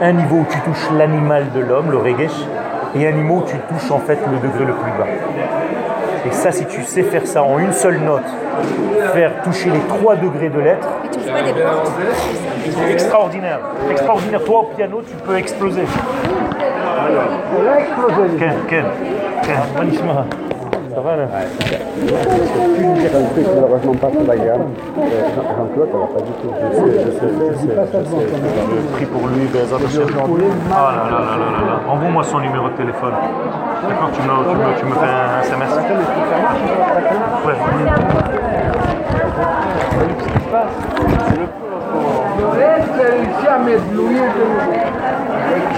un 0.00 0.12
niveau 0.12 0.36
où 0.36 0.46
tu 0.48 0.58
touches 0.60 0.88
l'animal 0.96 1.46
de 1.54 1.60
l'homme, 1.60 1.90
le 1.90 1.98
regesh, 1.98 2.44
et 2.96 3.06
un 3.06 3.12
niveau 3.12 3.36
où 3.36 3.44
tu 3.46 3.56
touches 3.68 3.90
en 3.90 3.98
fait 3.98 4.18
le 4.30 4.38
degré 4.38 4.64
le 4.64 4.72
plus 4.72 4.92
bas. 4.92 5.06
Et 6.26 6.30
ça, 6.32 6.50
si 6.52 6.66
tu 6.66 6.82
sais 6.82 7.02
faire 7.02 7.26
ça 7.26 7.42
en 7.42 7.58
une 7.58 7.72
seule 7.72 7.98
note, 8.00 8.26
faire 9.12 9.42
toucher 9.42 9.70
les 9.70 9.80
trois 9.80 10.16
degrés 10.16 10.48
de 10.48 10.60
l'être, 10.60 10.88
extraordinaire. 12.90 13.60
Extraordinaire. 13.90 14.44
Toi 14.44 14.60
au 14.60 14.64
piano, 14.74 15.02
tu 15.06 15.14
peux 15.24 15.36
exploser. 15.36 15.84
Ken, 18.38 18.54
Ken, 18.68 18.84
Ken, 19.42 19.56
Manishma. 21.02 21.28
Ça 21.28 22.28
va 22.28 22.36
là 22.36 22.68
pu 22.74 22.80
lui 22.82 22.92
dire 23.00 23.10
un 23.14 23.24
truc 23.32 23.46
malheureusement 23.54 23.94
pas 23.94 24.08
très 24.08 24.30
agréable. 24.32 24.64
Euh, 24.64 25.02
Jean- 25.34 25.48
Jean-Claude, 25.56 25.88
ça 25.92 25.98
va 25.98 26.06
pas 26.06 26.22
du 26.26 26.32
tout. 26.40 26.52
Je 26.58 26.76
sais, 26.76 26.82
je 26.82 27.10
sais, 27.10 27.28
je 27.28 27.54
sais, 27.58 27.68
je. 27.68 28.98
Je 29.00 30.12
pour 30.18 30.36
lui. 30.36 30.44
Ah 30.72 30.74
là 30.74 31.04
là 31.04 31.10
là 31.10 31.18
là 31.18 31.48
là 31.54 31.60
là. 31.68 31.92
Envoie-moi 31.92 32.22
son 32.24 32.38
numéro 32.40 32.68
de 32.68 32.74
téléphone. 32.74 33.12
D'accord, 33.88 34.10
tu 34.12 34.20
me, 34.22 34.26
tu, 34.28 34.56
me, 34.56 34.78
tu 34.78 34.84
me 34.86 34.94
fais 34.94 35.06
un 35.06 35.40
SMS. 35.42 35.72
Ouais. 37.46 37.54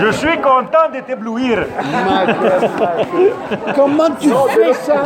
Je 0.01 0.11
suis 0.13 0.37
content 0.39 0.89
de 0.93 1.01
t'éblouir. 1.01 1.67
Comment 3.75 4.11
tu 4.19 4.29
fais 4.29 4.73
ça 4.75 5.03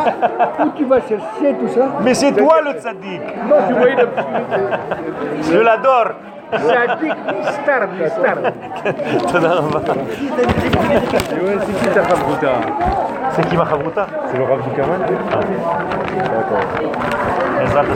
Où 0.65 0.69
tu 0.77 0.85
vas 0.85 1.01
chercher 1.01 1.55
tout 1.61 1.69
ça 1.69 1.89
Mais 2.03 2.15
c'est 2.15 2.33
toi 2.33 2.61
le 2.63 2.73
tzaddik. 2.81 3.21
Non, 3.49 3.57
tu 3.67 3.75
vois, 3.75 3.91
le... 3.91 4.09
Je 5.43 5.59
l'adore. 5.59 6.11
tzaddik, 6.53 7.13
star, 7.63 7.89
star. 8.09 8.37
C'est 13.31 13.49
qui 13.49 13.57
ma 13.57 13.65
chavruta 13.65 14.07
C'est 14.31 14.39
le 14.39 14.45
Rav 14.45 14.63
du 14.63 14.71
Kamal. 14.77 15.01
Ah. 15.33 15.41
D'accord. 17.75 17.95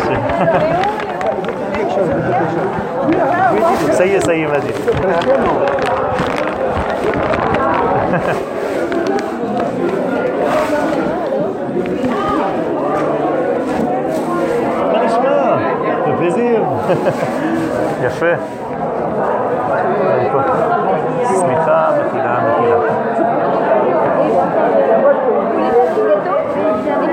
Ça 3.92 4.06
y 4.06 4.10
est, 4.10 4.20
ça 4.20 4.34
y 4.34 4.42
est, 4.42 4.46
vas-y. 4.46 4.72
מה 14.91 15.05
נשמע? 15.05 15.55
בפלזיר. 16.07 16.63
יפה. 18.03 18.35
פה. 20.31 20.41
סליחה, 21.23 21.89
מחילה, 22.07 22.39
מחילה. 22.47 22.77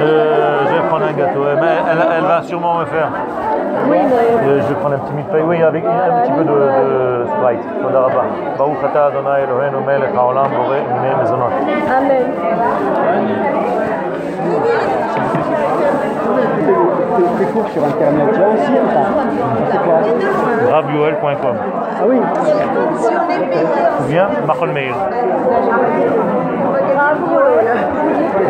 Euh, 0.01 0.67
je 0.67 0.73
vais 0.75 0.89
prendre 0.89 1.05
un 1.05 1.13
gâteau. 1.13 1.45
Mais 1.61 1.77
elle, 1.91 2.07
elle 2.17 2.25
va 2.25 2.43
sûrement 2.43 2.79
me 2.79 2.87
faire. 2.87 3.11
Oui, 3.90 3.98
je 4.46 4.68
vais 4.68 4.76
prendre 4.76 4.96
un 4.96 5.00
petit 5.00 5.14
mille 5.14 5.26
paille, 5.26 5.44
oui, 5.46 5.62
avec 5.62 5.84
un 5.86 6.22
petit 6.22 6.32
peu 6.32 6.44
de, 6.44 6.52
de 6.52 7.26
Sprite. 7.26 7.82
Toda 7.82 8.00
Rabba. 8.02 8.24
Baruch 8.58 8.84
ata 8.84 9.06
Adonai 9.08 9.44
Eloheinu 9.44 9.86
melech 9.86 10.16
haolam 10.16 10.48
boré 10.52 10.80
mine 11.02 11.18
mezonot. 11.22 11.52
Amen. 11.98 12.26
Tes 17.38 17.46
cours 17.46 17.68
sur 17.70 17.84
internet, 17.84 18.28
tu 18.34 18.40
là 18.40 18.48
aussi, 18.50 18.72
un 18.72 18.88
temps. 18.94 19.10
c'est 19.72 19.78
quoi 19.84 20.72
Rabiuel.com. 20.72 21.56
Ah 21.98 22.04
oui 22.08 22.18
Ou 24.00 24.04
bien 24.10 24.28
Machol 24.46 24.72
Meir. 24.72 24.96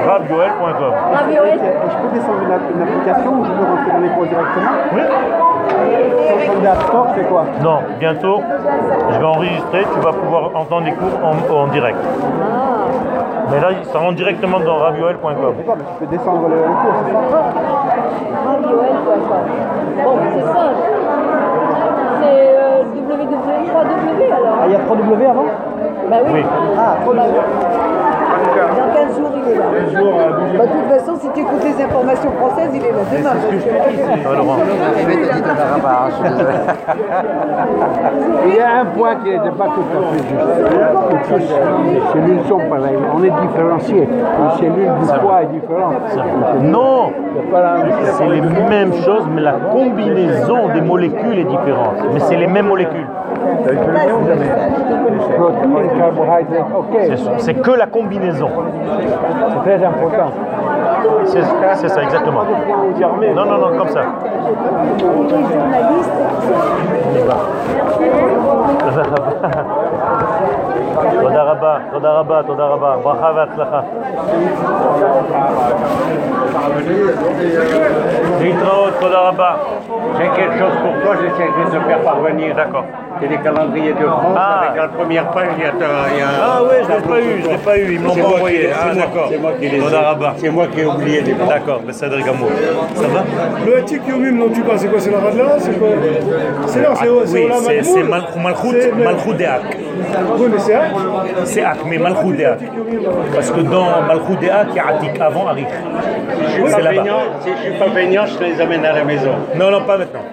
Rabioel.com 0.08 0.94
Et 1.32 1.90
je 1.90 1.98
peux 1.98 2.10
descendre 2.14 2.42
une, 2.46 2.52
app- 2.52 2.72
une 2.76 2.82
application 2.82 3.32
où 3.34 3.46
je 3.46 3.52
peux 3.52 3.64
rentrer 3.66 3.92
dans 3.92 4.00
les 4.00 4.10
cours 4.10 4.26
directement 4.26 4.72
Oui 4.94 5.02
c'est 7.16 7.24
quoi 7.28 7.44
Non, 7.62 7.80
bientôt, 8.00 8.42
je 9.12 9.18
vais 9.20 9.26
enregistrer. 9.26 9.86
Tu 9.94 10.00
vas 10.00 10.12
pouvoir 10.14 10.52
entendre 10.56 10.86
les 10.86 10.94
cours 10.94 11.14
en, 11.24 11.32
en 11.64 11.68
direct. 11.68 11.98
Mais 13.52 13.60
là, 13.60 13.68
ça 13.92 14.00
rentre 14.00 14.16
directement 14.16 14.60
dans 14.60 14.78
rabioel.com. 14.78 15.32
D'accord, 15.58 15.76
mais 15.78 15.84
tu 15.86 15.94
peux 16.00 16.06
descendre 16.08 16.48
le, 16.50 16.56
le 16.56 16.62
cours, 16.64 16.94
c'est 17.06 17.14
ça 17.14 17.44
Bon, 20.04 20.18
c'est 20.34 20.42
ça. 20.42 20.56
C'est 22.22 22.40
euh, 22.58 22.84
www.3w 22.96 24.34
alors. 24.34 24.56
Ah, 24.62 24.66
il 24.66 24.72
y 24.72 24.76
a 24.76 24.80
3W 24.80 25.30
avant 25.30 25.46
Bah 26.10 26.18
oui. 26.26 26.32
Oui. 26.34 26.46
Ah, 26.78 26.96
3W. 27.06 27.85
Dans 29.16 29.22
15 29.22 29.22
jours, 29.22 29.32
il 29.36 29.52
est 29.52 29.56
là. 29.56 29.66
Bah, 30.58 30.66
de 30.66 30.72
toute 30.72 30.90
façon, 30.90 31.16
si 31.20 31.30
tu 31.34 31.40
écoutes 31.42 31.64
les 31.64 31.84
informations 31.84 32.32
françaises, 32.32 32.72
il 32.74 32.84
est 32.84 32.92
là 32.92 33.04
demain. 33.12 33.36
Ça 34.24 34.30
va, 34.30 34.36
Laurent 34.36 34.58
Il 38.48 38.56
y 38.56 38.60
a 38.60 38.80
un 38.82 38.86
point 38.86 39.16
qui 39.16 39.30
n'était 39.30 39.52
pas 39.52 39.70
tout 39.76 39.86
à 39.92 40.02
fait 40.12 40.24
juste. 41.38 41.54
Les 41.86 42.02
cellules 42.14 42.44
sont 42.48 42.60
pareilles. 42.70 42.98
On 43.14 43.24
est 43.24 43.32
différenciés. 43.48 44.08
Les 44.08 44.58
cellules 44.58 44.92
du 45.00 45.06
foie 45.22 45.44
est 45.44 45.48
différente. 45.48 45.96
Non 46.62 47.12
C'est. 47.52 47.78
C'est 48.18 48.28
les 48.28 48.42
mêmes 48.42 48.94
choses, 48.94 49.28
mais 49.34 49.42
la 49.42 49.54
combinaison 49.72 50.70
des 50.74 50.82
molécules 50.82 51.40
est 51.40 51.46
différente. 51.46 51.98
Mais 52.14 52.20
c'est 52.22 52.38
les 52.38 52.48
mêmes 52.48 52.68
molécules. 52.68 53.08
Protéines, 55.37 55.91
carbohydrates, 55.99 56.67
ok. 56.77 56.97
C'est- 57.17 57.39
C'est 57.39 57.55
que 57.55 57.71
la 57.73 57.87
combinaison. 57.87 58.49
C'est 59.53 59.71
très 59.71 59.85
important. 59.85 60.31
C'est 61.27 61.43
c'est 61.75 61.89
ça, 61.89 62.03
exactement. 62.03 62.45
Non, 63.35 63.45
non, 63.47 63.59
non, 63.59 63.79
comme 63.79 63.89
ça. 63.89 64.03
תודה 71.21 71.43
רבה, 71.43 71.79
תודה 71.93 72.13
רבה, 72.13 72.43
תודה 72.47 72.65
רבה. 72.67 72.97
ברכה 73.05 73.31
והצלחה. 73.37 73.81
להתראות, 78.41 78.93
תודה 79.01 79.19
רבה. 79.29 79.55
J'ai 80.36 80.42
quelque 80.42 80.60
chose 80.60 80.74
pour 80.84 81.02
toi, 81.04 81.16
j'essaierai 81.22 81.66
de 81.66 81.78
te 81.80 81.88
faire 81.88 82.00
parvenir. 82.02 82.56
D'accord. 82.56 82.86
C'est 83.22 83.28
des 83.30 83.38
calendriers 83.38 83.94
de 83.94 84.06
France 84.06 84.36
Ah. 84.38 84.60
avec 84.66 84.82
la 84.82 84.88
première 84.90 85.32
page, 85.32 85.48
il 85.58 85.64
y 85.64 85.66
a, 85.66 85.72
il 86.14 86.20
y 86.20 86.22
a 86.22 86.28
Ah 86.44 86.64
ouais, 86.64 86.82
je 86.84 86.92
l'ai 86.96 87.02
pas 87.08 87.20
eu, 87.22 87.42
je 87.44 87.50
l'ai 87.50 87.58
pas 87.58 87.78
eu, 87.78 87.94
ils 87.94 88.00
me 88.02 88.08
l'ont 88.08 88.14
C'est 88.14 88.22
pas 88.22 88.28
moi 88.28 88.36
envoyé. 88.38 88.70
Ah 88.74 88.94
d'accord. 88.94 89.28
C'est 89.32 89.38
moi 89.38 89.52
qui 89.58 89.70
les 89.70 89.78
ai. 89.78 89.82
C'est 90.38 90.50
moi 90.50 90.68
qui 90.68 90.80
ai 90.82 90.86
oublié 90.86 91.22
les 91.22 91.34
mots. 91.34 91.46
D'accord, 91.48 91.82
mais 91.88 91.94
c'est 91.94 92.10
Gamour. 92.10 92.50
Ça 92.96 93.08
va 93.08 93.24
Le 93.66 93.78
Hatik 93.78 94.02
Yomim 94.08 94.38
dont 94.40 94.50
tu 94.54 94.62
parles, 94.64 94.80
c'est 94.80 94.88
quoi 94.90 95.00
C'est 95.00 95.12
la 95.12 95.20
Radla 95.20 95.46
C'est 95.60 95.80
quoi 95.80 95.88
C'est 96.68 96.80
non, 96.82 96.90
c'est 96.96 97.06
c'est 97.26 97.38
Oui, 97.40 97.84
c'est 97.84 98.04
Malchut, 98.04 98.92
Malchut 98.98 99.34
Deak. 99.36 99.78
Oui, 100.38 100.48
mais 100.52 100.60
c'est 100.60 100.74
Ak. 100.76 100.92
C'est 101.46 101.64
Ak, 101.64 101.78
mais 101.86 101.98
Malchut 101.98 102.34
Deak. 102.36 102.70
Parce 103.34 103.50
que 103.52 103.62
dans 103.62 104.02
Malchut 104.08 104.36
Deak, 104.42 104.52
il 104.72 104.76
y 104.76 104.80
a 104.80 104.88
Atik 104.88 105.22
avant 105.22 105.48
Arich. 105.48 105.68
Si 105.70 106.44
je 106.44 106.52
suis 106.52 106.64
C'est 106.68 106.72
pas 106.76 106.82
là-bas. 106.82 106.90
peignant, 107.02 107.20
si 107.40 107.50
je 107.50 107.62
suis 107.70 107.80
pas 107.80 107.90
peignant, 107.94 108.26
je 108.26 108.36
te 108.36 108.44
les 108.44 108.60
amène 108.60 108.84
à 108.86 108.92
la 108.94 109.04
maison. 109.06 109.32
Non, 109.56 109.72
non, 109.72 109.82
pas 109.84 109.98
maintenant. 109.98 110.25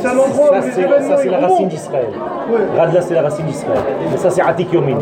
C'est 0.00 0.08
un 0.08 0.18
endroit 0.18 0.48
Ça, 0.48 0.58
où 0.60 0.64
les 0.64 0.70
c'est 0.72 0.80
événements 0.82 1.08
ça, 1.08 1.16
c'est 1.22 1.28
la 1.30 1.38
racine 1.38 1.68
d'Israël. 1.68 2.08
Radla, 2.76 3.00
c'est 3.02 3.14
la 3.14 3.22
racine 3.22 3.46
d'Israël. 3.46 3.78
Et 4.12 4.16
ça, 4.16 4.30
c'est 4.30 4.42
Atik 4.42 4.72
Yomin. 4.72 4.98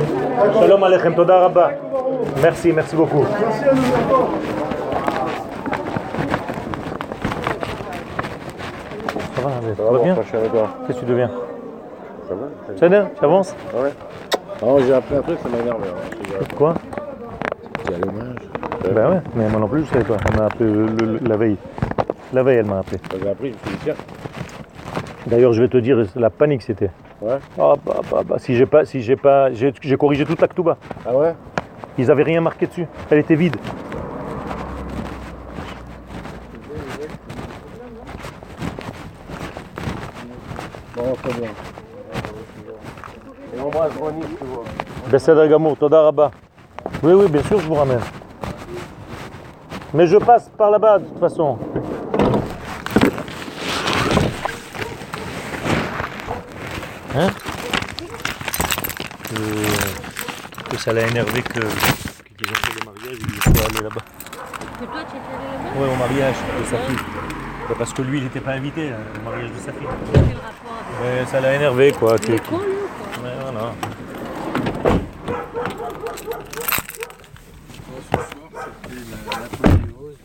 Shalom 0.59 0.83
Aleichem, 0.85 1.15
Toda 1.15 1.39
Rabba. 1.41 1.71
Merci, 2.43 2.73
merci 2.73 2.97
beaucoup. 2.97 3.25
Merci 3.41 3.65
à 3.65 3.75
nous 3.75 3.83
encore. 4.15 4.31
Ça 9.35 9.43
va, 9.43 9.51
Ça 9.77 9.83
va 9.91 9.99
bien 9.99 10.15
Qu'est-ce 10.87 10.97
que 10.99 11.01
tu 11.01 11.07
deviens 11.07 11.31
Ça 12.29 12.35
va 12.35 12.79
Ça 12.79 12.89
va 12.89 13.07
Tu 13.19 13.25
avances 13.25 13.57
Ouais. 13.75 13.91
Non, 14.63 14.79
j'ai 14.79 14.95
appris 14.95 15.17
un 15.17 15.23
truc, 15.23 15.39
ça 15.43 15.49
m'énerve. 15.49 15.81
hein. 15.83 16.45
Quoi 16.57 16.75
C'est 17.85 17.95
à 17.95 17.99
l'hommage. 17.99 18.42
Ben 18.85 19.09
ouais, 19.11 19.21
mais 19.35 19.49
moi 19.49 19.61
non 19.61 19.69
plus, 19.69 19.85
je 19.85 19.91
savais 19.91 20.05
pas. 20.05 20.17
Elle 20.29 20.37
m'a 20.39 20.47
appelé 20.47 20.71
le- 20.71 20.87
le- 20.87 21.19
la 21.29 21.37
veille. 21.37 21.57
La 22.33 22.43
veille, 22.43 22.59
elle 22.59 22.67
m'a 22.67 22.79
appelé. 22.79 22.99
Appris, 23.31 23.49
je 23.49 23.53
me 23.53 23.59
suis 23.59 23.71
dit, 23.71 23.79
tiens. 23.85 23.95
D'ailleurs, 25.27 25.53
je 25.53 25.63
vais 25.63 25.69
te 25.69 25.77
dire, 25.77 25.99
la 26.17 26.31
panique 26.31 26.63
c'était. 26.63 26.91
Ouais. 27.21 27.39
Ah, 27.59 27.75
bah, 27.87 28.01
bah, 28.11 28.23
bah, 28.27 28.37
si 28.39 28.57
j'ai 28.57 28.67
pas, 28.67 28.85
si 28.85 29.01
j'ai 29.03 29.17
pas, 29.17 29.53
j'ai 29.53 29.73
j'ai 29.81 29.97
corrigé 29.97 30.25
toute 30.25 30.41
la 30.41 30.49
Ktouba. 30.49 30.77
Ah 31.07 31.15
ouais? 31.17 31.35
Ils 31.99 32.11
avaient 32.11 32.25
rien 32.25 32.41
marqué 32.41 32.67
dessus. 32.67 32.87
Elle 33.11 33.19
était 33.19 33.37
vide. 33.37 33.57
Bon, 40.97 41.13
très 41.23 41.33
bien. 41.41 41.49
Et 43.55 43.61
on 43.61 43.67
embrasse 43.67 43.93
Ronnie, 43.99 44.23
vois. 44.41 44.65
Besséder 45.11 45.49
Gamour, 45.49 45.77
Toda 45.77 46.03
Rabba. 46.03 46.31
Oui, 47.03 47.13
oui, 47.13 47.27
bien 47.29 47.43
sûr, 47.43 47.59
je 47.59 47.67
vous 47.67 47.75
ramène. 47.75 48.01
Mais 49.95 50.07
je 50.07 50.17
passe 50.17 50.51
par 50.57 50.71
là-bas, 50.71 50.99
de 50.99 51.05
toute 51.07 51.19
façon. 51.21 51.59
Hein 57.15 57.29
Euh, 59.35 59.65
que 60.71 60.77
ça 60.79 60.93
l'a 60.93 61.07
énervé 61.07 61.43
que 61.43 61.53
qu'ils 61.61 62.51
ont 62.51 62.55
fait 62.55 62.81
le 62.81 62.85
mariage, 62.91 63.19
il 63.21 63.43
soit 63.43 63.67
allé 63.67 63.83
là-bas. 63.83 64.01
Que 64.81 64.85
toi, 64.85 65.01
tu 65.11 65.17
étais 65.17 65.35
allé 65.35 65.47
là-bas? 65.53 65.81
Ouais, 65.81 65.93
au 65.93 65.97
mariage 65.97 66.35
de 66.61 66.65
sa 66.67 66.79
fille. 66.79 67.05
Bah, 67.69 67.75
parce 67.79 67.93
que 67.93 68.03
lui, 68.03 68.19
il 68.19 68.25
n'était 68.25 68.41
pas 68.41 68.53
invité 68.53 68.91
hein, 68.91 68.97
au 69.21 69.25
mariage 69.31 69.51
de 69.51 69.59
sa 69.59 69.73
fille. 69.73 69.89
Quel 70.13 70.23
rapport 70.23 70.85
avec 71.01 71.21
Ouais, 71.21 71.27
ça 71.31 71.41
l'a 71.41 71.55
énervé, 71.55 71.93
quoi. 71.93 72.17
Il 72.29 72.35
est 72.35 72.39
que- 72.39 72.49
con, 72.49 72.59
lui, 72.59 72.67
ou 72.67 73.21
quoi? 73.21 73.29
Ouais, 73.29 73.37
voilà. 73.43 73.73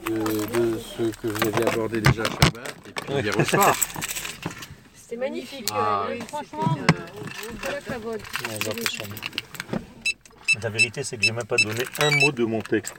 de, 0.07 0.77
que 1.11 1.27
vous 1.27 1.47
aviez 1.47 1.67
abordé 1.67 2.01
déjà 2.01 2.23
à 2.23 2.25
Shabbat 2.25 2.75
et 2.88 2.91
puis 2.91 3.13
hier 3.21 3.38
au 3.38 3.43
soir. 3.43 3.75
C'était 4.95 5.17
magnifique. 5.17 5.69
Ah, 5.71 6.05
euh, 6.09 6.13
oui, 6.13 6.23
franchement. 6.27 6.77
La 10.61 10.69
vérité, 10.69 11.03
c'est 11.03 11.17
que 11.17 11.23
j'ai 11.23 11.31
même 11.31 11.45
pas 11.45 11.57
donné 11.57 11.84
un 11.99 12.11
mot 12.11 12.31
de 12.31 12.43
mon 12.43 12.61
texte. 12.61 12.95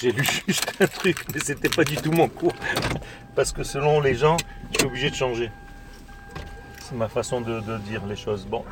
J'ai 0.00 0.12
lu 0.12 0.24
juste 0.48 0.72
un 0.80 0.86
truc, 0.86 1.18
mais 1.32 1.40
c'était 1.40 1.68
pas 1.68 1.84
du 1.84 1.96
tout 1.96 2.12
mon 2.12 2.28
cours. 2.28 2.54
Parce 3.34 3.52
que 3.52 3.62
selon 3.62 4.00
les 4.00 4.14
gens, 4.14 4.36
je 4.72 4.78
suis 4.78 4.86
obligé 4.86 5.10
de 5.10 5.14
changer. 5.14 5.50
C'est 6.80 6.96
ma 6.96 7.08
façon 7.08 7.40
de, 7.40 7.60
de 7.60 7.78
dire 7.78 8.04
les 8.06 8.16
choses. 8.16 8.46
Bon, 8.46 8.64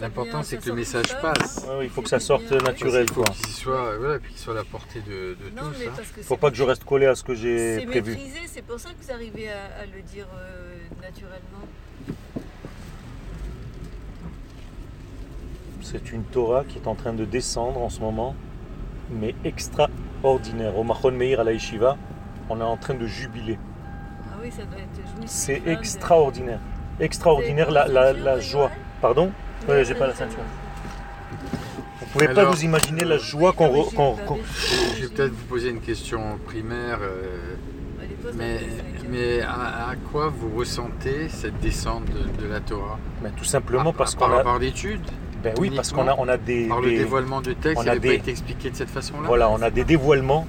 L'important 0.00 0.42
c'est 0.42 0.58
que 0.58 0.68
le 0.68 0.74
message 0.74 1.06
passe. 1.22 1.66
Ouais, 1.68 1.84
il 1.86 1.90
faut 1.90 2.02
que 2.02 2.08
ça 2.08 2.20
sorte 2.20 2.50
naturel. 2.52 3.06
Il 3.08 3.14
faut 3.14 3.22
qu'il 3.24 3.46
soit, 3.52 3.96
voilà, 3.96 4.18
puis 4.18 4.30
qu'il 4.32 4.40
soit 4.40 4.52
à 4.52 4.56
la 4.56 4.64
portée 4.64 5.00
de, 5.00 5.10
de 5.34 5.56
Non, 5.56 5.62
mais 5.70 5.84
tous. 5.84 5.88
hein. 5.88 5.92
parce 5.96 6.08
que 6.10 6.22
Faut 6.22 6.34
c'est- 6.34 6.40
pas 6.40 6.50
que 6.50 6.56
je 6.56 6.62
reste 6.62 6.84
collé 6.84 7.06
à 7.06 7.14
ce 7.14 7.22
que 7.24 7.34
j'ai 7.34 7.80
c'est 7.80 7.86
prévu. 7.86 8.10
maîtrisé, 8.12 8.40
c'est 8.46 8.62
pour 8.62 8.78
ça 8.78 8.90
que 8.90 9.02
vous 9.04 9.10
arrivez 9.12 9.48
à, 9.50 9.64
à 9.82 9.86
le 9.86 10.02
dire 10.02 10.26
euh, 10.36 10.74
naturellement. 11.02 11.66
C'est 15.82 16.12
une 16.12 16.24
Torah 16.24 16.64
qui 16.64 16.78
est 16.78 16.86
en 16.88 16.94
train 16.94 17.12
de 17.12 17.24
descendre 17.24 17.80
en 17.80 17.88
ce 17.88 18.00
moment, 18.00 18.34
mais 19.10 19.34
extraordinaire. 19.44 20.76
Au 20.76 20.82
Mahon 20.84 21.12
Meir 21.12 21.40
à 21.40 21.44
la 21.44 21.52
Yeshiva, 21.52 21.96
on 22.50 22.60
est 22.60 22.64
en 22.64 22.76
train 22.76 22.94
de 22.94 23.06
jubiler. 23.06 23.58
Ah 24.28 24.36
oui, 24.42 24.50
ça 24.50 24.64
doit 24.64 24.78
être. 24.78 24.86
C'est 25.26 25.58
hein, 25.58 25.62
de- 25.66 25.70
extraordinaire. 25.70 26.60
Extraordinaire 26.98 27.70
la, 27.70 27.86
la- 27.86 28.12
la 28.12 28.40
joie. 28.40 28.70
Pardon? 29.00 29.30
Oui, 29.68 29.84
j'ai 29.84 29.94
pas 29.94 30.06
la 30.06 30.14
ceinture. 30.14 30.38
Vous 32.00 32.06
pouvez 32.12 32.28
pas 32.28 32.40
Alors- 32.42 32.54
vous 32.54 32.64
imaginer 32.64 33.04
la 33.04 33.18
joie 33.18 33.52
qu'on. 33.52 33.68
qu'on- 33.84 34.16
Je 34.96 35.02
vais 35.02 35.08
peut-être 35.08 35.32
vous 35.32 35.44
poser 35.48 35.70
une 35.70 35.80
question 35.80 36.20
primaire, 36.46 36.98
euh, 37.02 37.54
mais, 38.34 38.58
mais 39.10 39.40
à, 39.42 39.90
à 39.90 39.94
quoi 40.12 40.28
vous 40.34 40.56
ressentez 40.56 41.28
cette 41.28 41.58
descente 41.60 42.04
de, 42.06 42.42
de 42.44 42.48
la 42.50 42.60
Torah? 42.60 42.98
Ben, 43.22 43.32
Tout 43.36 43.44
simplement 43.44 43.90
À- 43.90 43.92
parce 43.92 44.14
par, 44.14 44.28
qu'on 44.30 44.38
a. 44.38 44.42
par 44.42 44.58
l'étude 44.58 45.00
Ben 45.42 45.54
oui, 45.58 45.70
parce 45.74 45.92
qu'on 45.92 46.06
a, 46.08 46.14
on 46.18 46.28
a 46.28 46.36
des. 46.36 46.66
Par 46.68 46.80
des- 46.80 46.92
le 46.92 46.98
dévoilement 46.98 47.40
de 47.40 47.52
texte, 47.52 47.82
on 47.84 47.88
a 47.88 47.96
des- 47.98 48.08
pas 48.08 48.14
été 48.14 48.30
expliqué 48.30 48.70
de 48.70 48.76
cette 48.76 48.90
façon-là? 48.90 49.26
Voilà, 49.26 49.50
on 49.50 49.60
a 49.62 49.70
des 49.70 49.84
dévoilements 49.84 50.46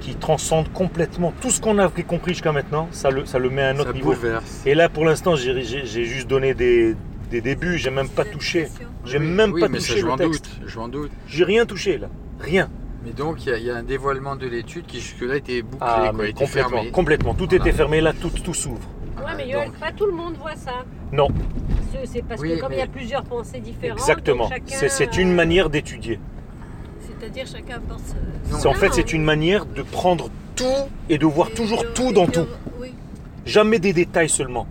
qui 0.00 0.14
transcendent 0.16 0.72
complètement 0.72 1.32
tout 1.40 1.50
ce 1.50 1.60
qu'on 1.60 1.78
a 1.78 1.88
compris 1.88 2.32
jusqu'à 2.32 2.52
maintenant. 2.52 2.88
Ça 2.92 3.10
le, 3.10 3.24
ça 3.26 3.38
le 3.38 3.48
met 3.50 3.62
à 3.62 3.68
un 3.70 3.74
autre 3.78 3.86
Ça 3.86 3.92
niveau. 3.92 4.12
bouleverse. 4.12 4.62
Et 4.66 4.74
là, 4.74 4.88
pour 4.88 5.04
l'instant, 5.04 5.34
j'ai 5.36 5.62
juste 6.04 6.28
donné 6.28 6.52
des, 6.54 6.94
des 7.30 7.40
débuts. 7.40 7.78
J'ai 7.78 7.90
même 7.90 8.08
pas 8.08 8.24
touché. 8.24 8.68
J'ai 9.04 9.18
Oui, 9.18 9.24
même 9.26 9.52
oui, 9.52 9.60
pas 9.60 9.68
mais 9.68 9.80
ça, 9.80 9.88
touché 9.88 10.00
je 10.00 10.06
le 10.06 10.16
texte. 10.16 10.44
doute, 10.60 10.68
je 10.68 10.78
m'en 10.78 10.88
doute. 10.88 11.10
J'ai 11.28 11.44
rien 11.44 11.66
touché 11.66 11.98
là. 11.98 12.08
Rien. 12.40 12.68
Mais 13.04 13.12
donc, 13.12 13.44
il 13.44 13.50
y, 13.50 13.52
a- 13.52 13.58
il 13.58 13.64
y 13.64 13.70
a 13.70 13.76
un 13.76 13.82
dévoilement 13.82 14.34
de 14.34 14.46
l'étude 14.46 14.86
qui 14.86 15.00
jusque-là 15.00 15.36
était 15.36 15.60
bouclé, 15.62 15.78
Ah, 15.80 16.08
quoi, 16.10 16.12
mais 16.14 16.30
était 16.30 16.44
complètement, 16.44 16.70
fermé. 16.70 16.90
complètement. 16.90 17.34
Tout 17.34 17.54
était 17.54 17.72
fermé 17.72 18.00
là, 18.00 18.12
tout, 18.14 18.30
tout 18.30 18.54
s'ouvre. 18.54 18.80
Ouais, 19.18 19.32
mais 19.36 19.48
Yoel, 19.48 19.70
pas 19.72 19.92
tout 19.92 20.06
le 20.06 20.12
monde 20.12 20.36
voit 20.40 20.56
ça. 20.56 20.84
Non, 21.12 21.28
C'est- 22.06 22.22
parce 22.22 22.40
Oui, 22.40 22.56
que 22.56 22.60
comme 22.60 22.72
il 22.72 22.78
y 22.78 22.82
a 22.82 22.86
plusieurs 22.86 23.22
pensées 23.24 23.60
différentes, 23.60 23.98
exactement. 23.98 24.48
chacun, 24.48 24.88
C'est 24.88 25.16
une 25.16 25.30
euh, 25.30 25.34
manière 25.34 25.70
d'étudier. 25.70 26.18
C'est-à-dire 27.00 27.46
chacun 27.46 27.80
pense. 27.88 28.02
C'est- 28.50 28.66
En 28.66 28.74
fait, 28.74 28.92
c'est 28.92 29.12
une 29.12 29.22
manière 29.22 29.64
de 29.66 29.82
prendre 29.82 30.28
tout 30.56 30.64
et 31.08 31.18
de 31.18 31.26
voir 31.26 31.50
toujours 31.50 31.84
tout 31.94 32.12
dans 32.12 32.26
tout. 32.26 32.46
Oui. 32.80 32.92
Jamais 33.46 33.78
des 33.78 33.92
détails 33.92 34.28
seulement. 34.28 34.66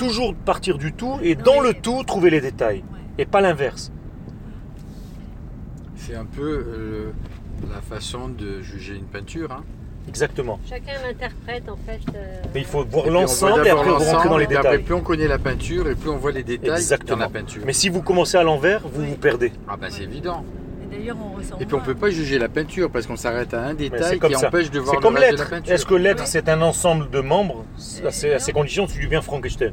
Toujours 0.00 0.34
partir 0.34 0.78
du 0.78 0.94
tout 0.94 1.18
et 1.22 1.34
dans 1.34 1.60
le 1.60 1.74
tout 1.74 2.02
trouver 2.04 2.30
les 2.30 2.40
détails. 2.40 2.82
Et 3.18 3.26
pas 3.26 3.42
l'inverse. 3.42 3.92
C'est 5.96 6.14
un 6.14 6.24
peu 6.24 6.42
euh, 6.66 7.10
la 7.70 7.82
façon 7.82 8.28
de 8.30 8.62
juger 8.62 8.94
une 8.94 9.04
peinture. 9.04 9.52
hein. 9.52 9.62
Exactement. 10.08 10.58
Chacun 10.66 10.94
l'interprète 11.06 11.68
en 11.68 11.76
fait. 11.76 12.00
euh, 12.16 12.42
Mais 12.54 12.60
il 12.60 12.66
faut 12.66 12.82
voir 12.86 13.10
l'ensemble 13.10 13.66
et 13.66 13.70
après 13.70 13.90
vous 13.90 13.98
rentrez 13.98 14.28
dans 14.30 14.38
les 14.38 14.44
après, 14.44 14.56
détails. 14.56 14.78
plus 14.84 14.94
on 14.94 15.02
connaît 15.02 15.28
la 15.28 15.38
peinture 15.38 15.86
et 15.90 15.94
plus 15.94 16.08
on 16.08 16.16
voit 16.16 16.32
les 16.32 16.44
détails 16.44 16.70
Exactement. 16.70 17.18
dans 17.18 17.24
la 17.24 17.28
peinture. 17.28 17.62
Mais 17.66 17.74
si 17.74 17.90
vous 17.90 18.00
commencez 18.00 18.38
à 18.38 18.42
l'envers, 18.42 18.80
vous 18.88 19.04
vous 19.04 19.16
perdez. 19.16 19.52
Ah 19.68 19.76
bah 19.76 19.88
c'est 19.90 20.04
évident. 20.04 20.46
Et 20.92 20.96
d'ailleurs, 20.98 21.16
on 21.22 21.36
ressent. 21.36 21.56
Et 21.60 21.66
puis 21.66 21.74
on 21.74 21.80
peut 21.80 21.94
pas 21.94 22.10
juger 22.10 22.38
la 22.38 22.48
peinture 22.48 22.90
parce 22.90 23.06
qu'on 23.06 23.16
s'arrête 23.16 23.54
à 23.54 23.62
un 23.62 23.74
détail 23.74 24.02
c'est 24.04 24.18
comme 24.18 24.32
qui 24.32 24.38
ça. 24.38 24.48
empêche 24.48 24.70
de 24.70 24.78
voir 24.80 24.90
C'est 24.94 24.96
le 24.96 25.02
comme 25.02 25.16
reste 25.16 25.32
de 25.32 25.38
la 25.38 25.44
peinture. 25.46 25.72
Est-ce 25.74 25.86
que 25.86 25.94
l'être 25.94 26.26
c'est 26.26 26.48
un 26.48 26.60
ensemble 26.62 27.10
de 27.10 27.20
membres 27.20 27.64
à 28.04 28.10
ces, 28.10 28.32
à 28.32 28.38
ces 28.38 28.52
conditions 28.52 28.86
tu 28.86 29.02
deviens 29.04 29.22
Frankenstein 29.22 29.72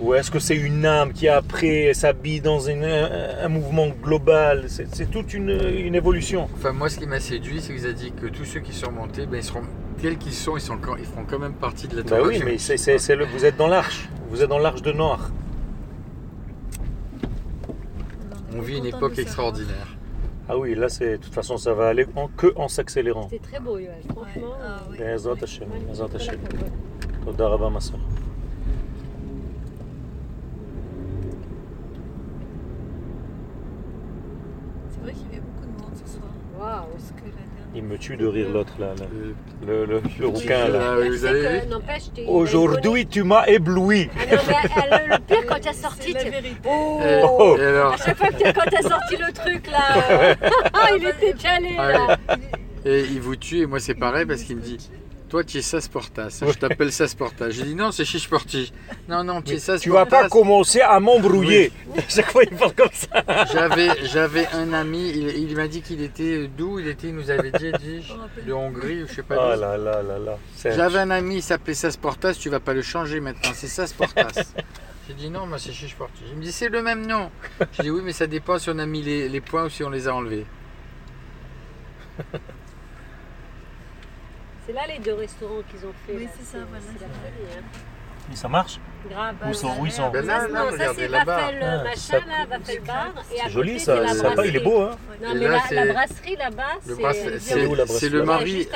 Ou 0.00 0.14
est-ce 0.14 0.30
que 0.30 0.38
c'est 0.38 0.56
une 0.56 0.86
âme 0.86 1.12
qui 1.12 1.28
après 1.28 1.92
s'habille 1.92 2.40
dans 2.40 2.58
une- 2.60 2.84
un, 2.84 3.44
un 3.44 3.48
mouvement 3.48 3.88
global? 4.02 4.64
C'est 4.68 5.10
toute 5.10 5.34
une, 5.34 5.50
une 5.50 5.94
évolution. 5.94 6.48
Enfin 6.54 6.72
moi 6.72 6.88
ce 6.88 6.98
qui 6.98 7.06
m'a 7.06 7.20
séduit 7.20 7.60
c'est 7.60 7.74
que 7.74 7.78
vous 7.78 7.84
avez 7.84 7.94
dit 7.94 8.12
que 8.12 8.26
tous 8.28 8.46
ceux 8.46 8.60
qui 8.60 8.72
sont 8.72 8.90
montés, 8.90 9.26
ben, 9.26 9.36
ils 9.36 9.44
seront 9.44 9.60
tels 10.00 10.16
qu'ils 10.16 10.32
sont, 10.32 10.56
ils, 10.56 10.62
sont 10.62 10.78
quand- 10.78 10.96
ils 10.96 11.04
feront 11.04 11.24
quand 11.28 11.38
même 11.38 11.52
partie 11.52 11.86
de 11.86 11.96
la 11.98 12.02
Torah. 12.02 12.22
oui, 12.22 12.40
mais 12.42 12.56
c'est 12.56 13.14
le- 13.14 13.26
vous 13.26 13.44
êtes 13.44 13.58
dans 13.58 13.68
l'arche. 13.68 14.08
Vous 14.30 14.42
êtes 14.42 14.48
dans 14.48 14.58
l'arche 14.58 14.80
de 14.80 14.92
Noir. 14.92 15.30
On 18.56 18.60
vit 18.60 18.78
une 18.78 18.86
époque 18.86 19.18
extraordinaire. 19.18 19.96
Ah 20.48 20.58
oui, 20.58 20.74
là 20.74 20.88
c'est 20.88 21.12
de 21.12 21.22
toute 21.22 21.32
façon 21.34 21.56
ça 21.56 21.72
va 21.74 21.88
aller 21.88 22.06
en, 22.16 22.26
que 22.28 22.52
en 22.56 22.66
s'accélérant. 22.68 23.28
C'était 23.30 23.46
très 23.46 23.60
beau, 23.60 23.78
Yoel, 23.78 24.02
franchement. 24.08 24.54
Bezat 24.98 25.34
Hashem, 25.42 25.68
Bezat 25.88 26.06
Voilà, 26.06 26.14
Hashem. 26.16 26.40
quoi. 26.40 26.68
Toda 27.32 27.48
Rabba, 27.48 27.70
ma 27.70 27.80
soeur. 27.80 28.00
C'est 34.90 35.00
vrai 35.00 35.12
qu'il 35.12 35.22
y 35.26 35.32
avait 35.32 35.40
beaucoup 35.40 35.66
de 35.66 35.82
monde 35.82 35.94
ce 35.94 36.12
soir. 36.12 36.28
Waouh. 36.58 36.90
Parce 36.92 37.12
que 37.12 37.22
Il 37.72 37.84
me 37.84 37.96
tue 37.98 38.16
de 38.16 38.26
rire 38.26 38.48
l'autre 38.52 38.72
là, 38.80 38.94
là. 38.98 39.06
Le, 39.64 39.84
le, 39.86 40.02
le 40.18 40.26
rouquin 40.26 40.66
là. 40.68 40.96
Vous 40.96 41.24
avez 41.24 41.60
vu 41.60 41.60
t'es- 42.14 42.24
Aujourd'hui 42.26 43.06
tu 43.06 43.22
m'as 43.22 43.44
ébloui. 43.46 44.08
Ah 44.18 44.24
non, 44.34 44.42
mais 44.48 44.96
elle- 45.02 45.08
le 45.10 45.18
pire 45.20 45.46
quand 45.46 45.60
t'as 45.62 45.72
sorti, 45.72 46.12
C'est 46.18 46.24
la 46.24 46.30
vérité. 46.30 46.68
Oh 46.68 47.00
Oh. 47.38 47.56
et 47.58 47.64
alors 47.64 47.92
À 47.92 47.96
chaque 47.96 48.16
fois 48.18 48.28
que 48.28 48.42
t'as- 48.42 48.52
quand 48.52 48.68
t'as 48.70 48.82
sorti 48.88 49.16
le 49.16 49.32
truc 49.32 49.70
là, 49.70 50.10
euh, 50.10 50.34
il 50.98 51.06
était 51.06 51.32
calé 51.40 51.68
Ah 51.78 51.92
là. 51.92 52.16
Et 52.84 53.00
il 53.02 53.20
vous 53.20 53.36
tue 53.36 53.58
et 53.60 53.66
moi 53.66 53.78
c'est 53.78 53.94
pareil 53.94 54.26
parce 54.26 54.42
qu'il 54.42 54.56
me 54.56 54.62
dit 54.62 54.90
Toi, 55.30 55.44
tu 55.44 55.58
es 55.58 55.62
Sasportas. 55.62 56.42
Je 56.44 56.58
t'appelle 56.58 56.90
Sasportas. 56.90 57.50
J'ai 57.50 57.62
dit 57.62 57.76
non, 57.76 57.92
c'est 57.92 58.04
Chichporti. 58.04 58.72
Non, 59.08 59.22
non, 59.22 59.40
tu 59.42 59.54
es 59.54 59.58
Sasportas. 59.60 59.82
Tu 59.84 59.90
vas 59.90 60.04
pas 60.04 60.28
commencer 60.28 60.80
à 60.80 60.98
m'embrouiller. 60.98 61.70
Chaque 62.08 62.32
fois, 62.32 62.42
il 62.42 62.50
parle 62.50 62.74
comme 62.74 62.88
ça. 62.92 63.22
J'avais, 63.52 64.06
j'avais 64.06 64.48
un 64.48 64.72
ami, 64.72 65.08
il, 65.10 65.28
il 65.48 65.56
m'a 65.56 65.68
dit 65.68 65.82
qu'il 65.82 66.02
était 66.02 66.48
d'où? 66.48 66.80
Il 66.80 66.88
était, 66.88 67.08
il 67.08 67.14
nous 67.14 67.30
avait 67.30 67.52
dit, 67.52 67.70
dit 67.80 68.12
de 68.44 68.52
Hongrie 68.52 69.04
ou 69.04 69.06
je 69.06 69.14
sais 69.14 69.22
pas. 69.22 69.36
Oh 69.38 69.54
d'où. 69.54 69.60
là 69.60 69.76
là 69.76 70.02
là 70.02 70.18
là. 70.18 70.38
J'avais 70.64 70.98
un 70.98 71.10
ami, 71.12 71.36
il 71.36 71.42
s'appelait 71.42 71.74
Sasportas, 71.74 72.34
tu 72.34 72.50
vas 72.50 72.58
pas 72.58 72.74
le 72.74 72.82
changer 72.82 73.20
maintenant, 73.20 73.52
c'est 73.54 73.68
Sasportas. 73.68 74.52
J'ai 75.08 75.14
dit 75.14 75.30
non, 75.30 75.46
moi 75.46 75.58
c'est 75.58 75.72
Chichporti. 75.72 76.22
Il 76.32 76.38
me 76.38 76.42
dit 76.42 76.50
c'est 76.50 76.68
le 76.68 76.82
même 76.82 77.06
nom. 77.06 77.30
J'ai 77.74 77.84
dit 77.84 77.90
oui, 77.90 78.00
mais 78.04 78.12
ça 78.12 78.26
dépend 78.26 78.58
si 78.58 78.68
on 78.70 78.78
a 78.80 78.86
mis 78.86 79.02
les, 79.02 79.28
les 79.28 79.40
points 79.40 79.66
ou 79.66 79.68
si 79.68 79.84
on 79.84 79.90
les 79.90 80.08
a 80.08 80.14
enlevés. 80.14 80.44
C'est 84.70 84.76
là 84.76 84.86
les 84.86 84.98
deux 85.00 85.14
restaurants 85.14 85.62
qu'ils 85.68 85.84
ont 85.84 85.92
fait. 86.06 86.12
Oui, 86.14 86.28
c'est 86.38 86.44
ça, 86.44 86.58
voilà, 86.68 86.84
C'est 86.86 87.00
la 87.02 87.08
c'est 87.08 87.30
folie, 87.30 87.58
hein. 87.58 88.34
Ça 88.36 88.46
marche 88.48 88.78
Grave. 89.10 89.34
Où 89.48 89.52
sont, 89.52 89.76
où 89.80 89.86
ils 89.86 89.90
sont 89.90 90.08
Ben 90.10 90.24
là, 90.24 90.46
là, 90.46 90.48
non, 90.48 90.54
ça 90.54 90.70
regardez 90.70 91.00
c'est 91.02 91.08
là-bas. 91.08 91.36
Baffel 91.40 91.58
Ah, 91.62 91.82
machin 91.82 91.96
ça- 91.96 92.18
là, 92.18 92.46
Baffel 92.48 92.80
bar. 92.82 93.12
Et 93.34 93.38
C'est 93.42 93.50
joli 93.50 93.80
ça, 93.80 93.96
c'est 94.06 94.08
c'est 94.14 94.18
sympa, 94.20 94.46
il 94.46 94.56
est 94.56 94.60
beau 94.60 94.82
hein 94.82 94.96
Non 95.20 95.30
Et 95.30 95.34
mais 95.34 95.40
là, 95.40 95.50
la, 95.50 95.60
c'est- 95.62 95.74
la 95.74 95.92
brasserie 95.92 96.36
là-bas, 96.36 96.62
Le 96.86 96.94
c'est 96.94 97.12
c'est- 97.12 97.38
c'est, 97.40 97.66
où, 97.66 97.74
la 97.74 97.86
c'est 97.86 97.92
brasserie 97.92 98.10
le 98.10 98.20
Ouais, 98.20 98.26
mari, 98.26 98.68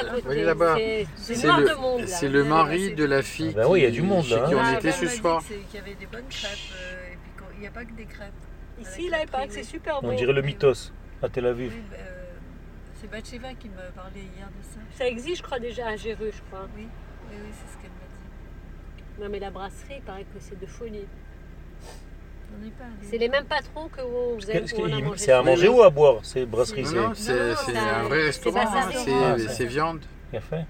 là-bas. 0.43 0.75
C'est- 0.77 1.07
C'est 1.15 1.35
C'est 1.37 1.47
noir 1.47 1.61
le, 1.61 1.69
de 1.69 1.75
monde 1.75 2.01
là. 2.01 2.07
c'est 2.09 2.29
le 2.29 2.45
mari 2.45 2.95
de 2.95 3.05
la 3.05 3.23
fille 3.23 3.53
Ah 3.57 3.61
ben 3.61 3.67
oui, 3.69 3.81
il 3.81 3.83
y 3.83 3.87
a 3.87 3.91
qui- 3.91 3.95
du 3.97 4.03
monde, 4.03 4.29
là, 4.29 4.37
qui 4.49 4.55
hein. 4.55 4.57
on 4.57 4.61
Ah, 4.65 4.73
était 4.73 4.89
ben, 4.89 4.93
ce 4.93 5.07
soir. 5.07 5.43
c'est- 5.47 5.55
qu'il 5.55 5.75
y 5.79 5.83
avait 5.83 5.95
des 5.95 6.07
bonnes 6.07 6.29
crêpes 6.29 6.51
euh, 6.75 7.13
et 7.13 7.17
puis 7.23 7.47
qu'il 7.53 7.61
n'y 7.61 7.67
a 7.69 7.71
pas 7.71 7.85
que 7.85 7.93
des 7.93 8.07
crêpes. 8.07 8.33
Ici 8.81 9.09
là, 9.09 9.19
il 9.23 9.29
paraît 9.29 9.47
que 9.47 9.53
c'est 9.55 9.63
super 9.63 10.01
On 10.03 10.13
dirait 10.15 10.33
le 10.33 10.43
mythos 10.43 10.91
à 11.23 11.29
Tel 11.29 11.47
Aviv. 11.47 11.73
C'est 13.05 13.11
Batcheva 13.11 13.53
qui 13.55 13.69
m'a 13.69 13.83
parlé 13.95 14.21
hier 14.21 14.47
de 14.49 14.63
ça. 14.63 14.81
Ça 14.97 15.07
existe, 15.07 15.37
je 15.39 15.43
crois 15.43 15.59
déjà 15.59 15.89
à 15.89 15.97
Géreux, 15.97 16.31
je 16.35 16.41
crois. 16.49 16.67
Oui, 16.75 16.85
oui, 17.31 17.37
oui 17.39 17.51
c'est 17.53 17.71
ce 17.77 17.77
qu'elle 17.83 17.91
m'a 17.91 18.07
dit. 18.09 19.23
Non 19.23 19.29
mais 19.31 19.39
la 19.39 19.51
brasserie, 19.51 19.97
il 19.99 20.03
paraît 20.03 20.23
que 20.23 20.39
c'est 20.41 20.59
de 20.59 20.65
folie. 20.67 21.05
On 22.57 22.65
n'est 22.65 22.71
pas 22.71 22.85
allé. 22.85 22.95
C'est 23.11 23.19
les 23.19 23.29
mêmes 23.29 23.45
patrons 23.45 23.89
que 23.89 24.01
où 24.01 24.37
vous 24.41 24.51
avez 24.51 24.61
Qu'est-ce 24.61 24.75
où 24.77 24.81
on 24.81 24.85
a 24.87 24.89
qu'il- 24.89 25.05
mangé. 25.05 25.19
C'est 25.19 25.33
à 25.33 25.43
manger 25.43 25.69
ou 25.69 25.83
à 25.83 25.91
boire 25.91 26.25
ces 26.25 26.47
brasseries 26.47 26.85
Non, 26.85 27.13
c'est- 27.15 27.33
non, 27.75 27.81
un 27.81 28.03
vrai 28.05 28.23
restaurant, 28.23 28.61
c'est, 29.05 29.13
Ah, 29.13 29.65
viande. 29.67 30.01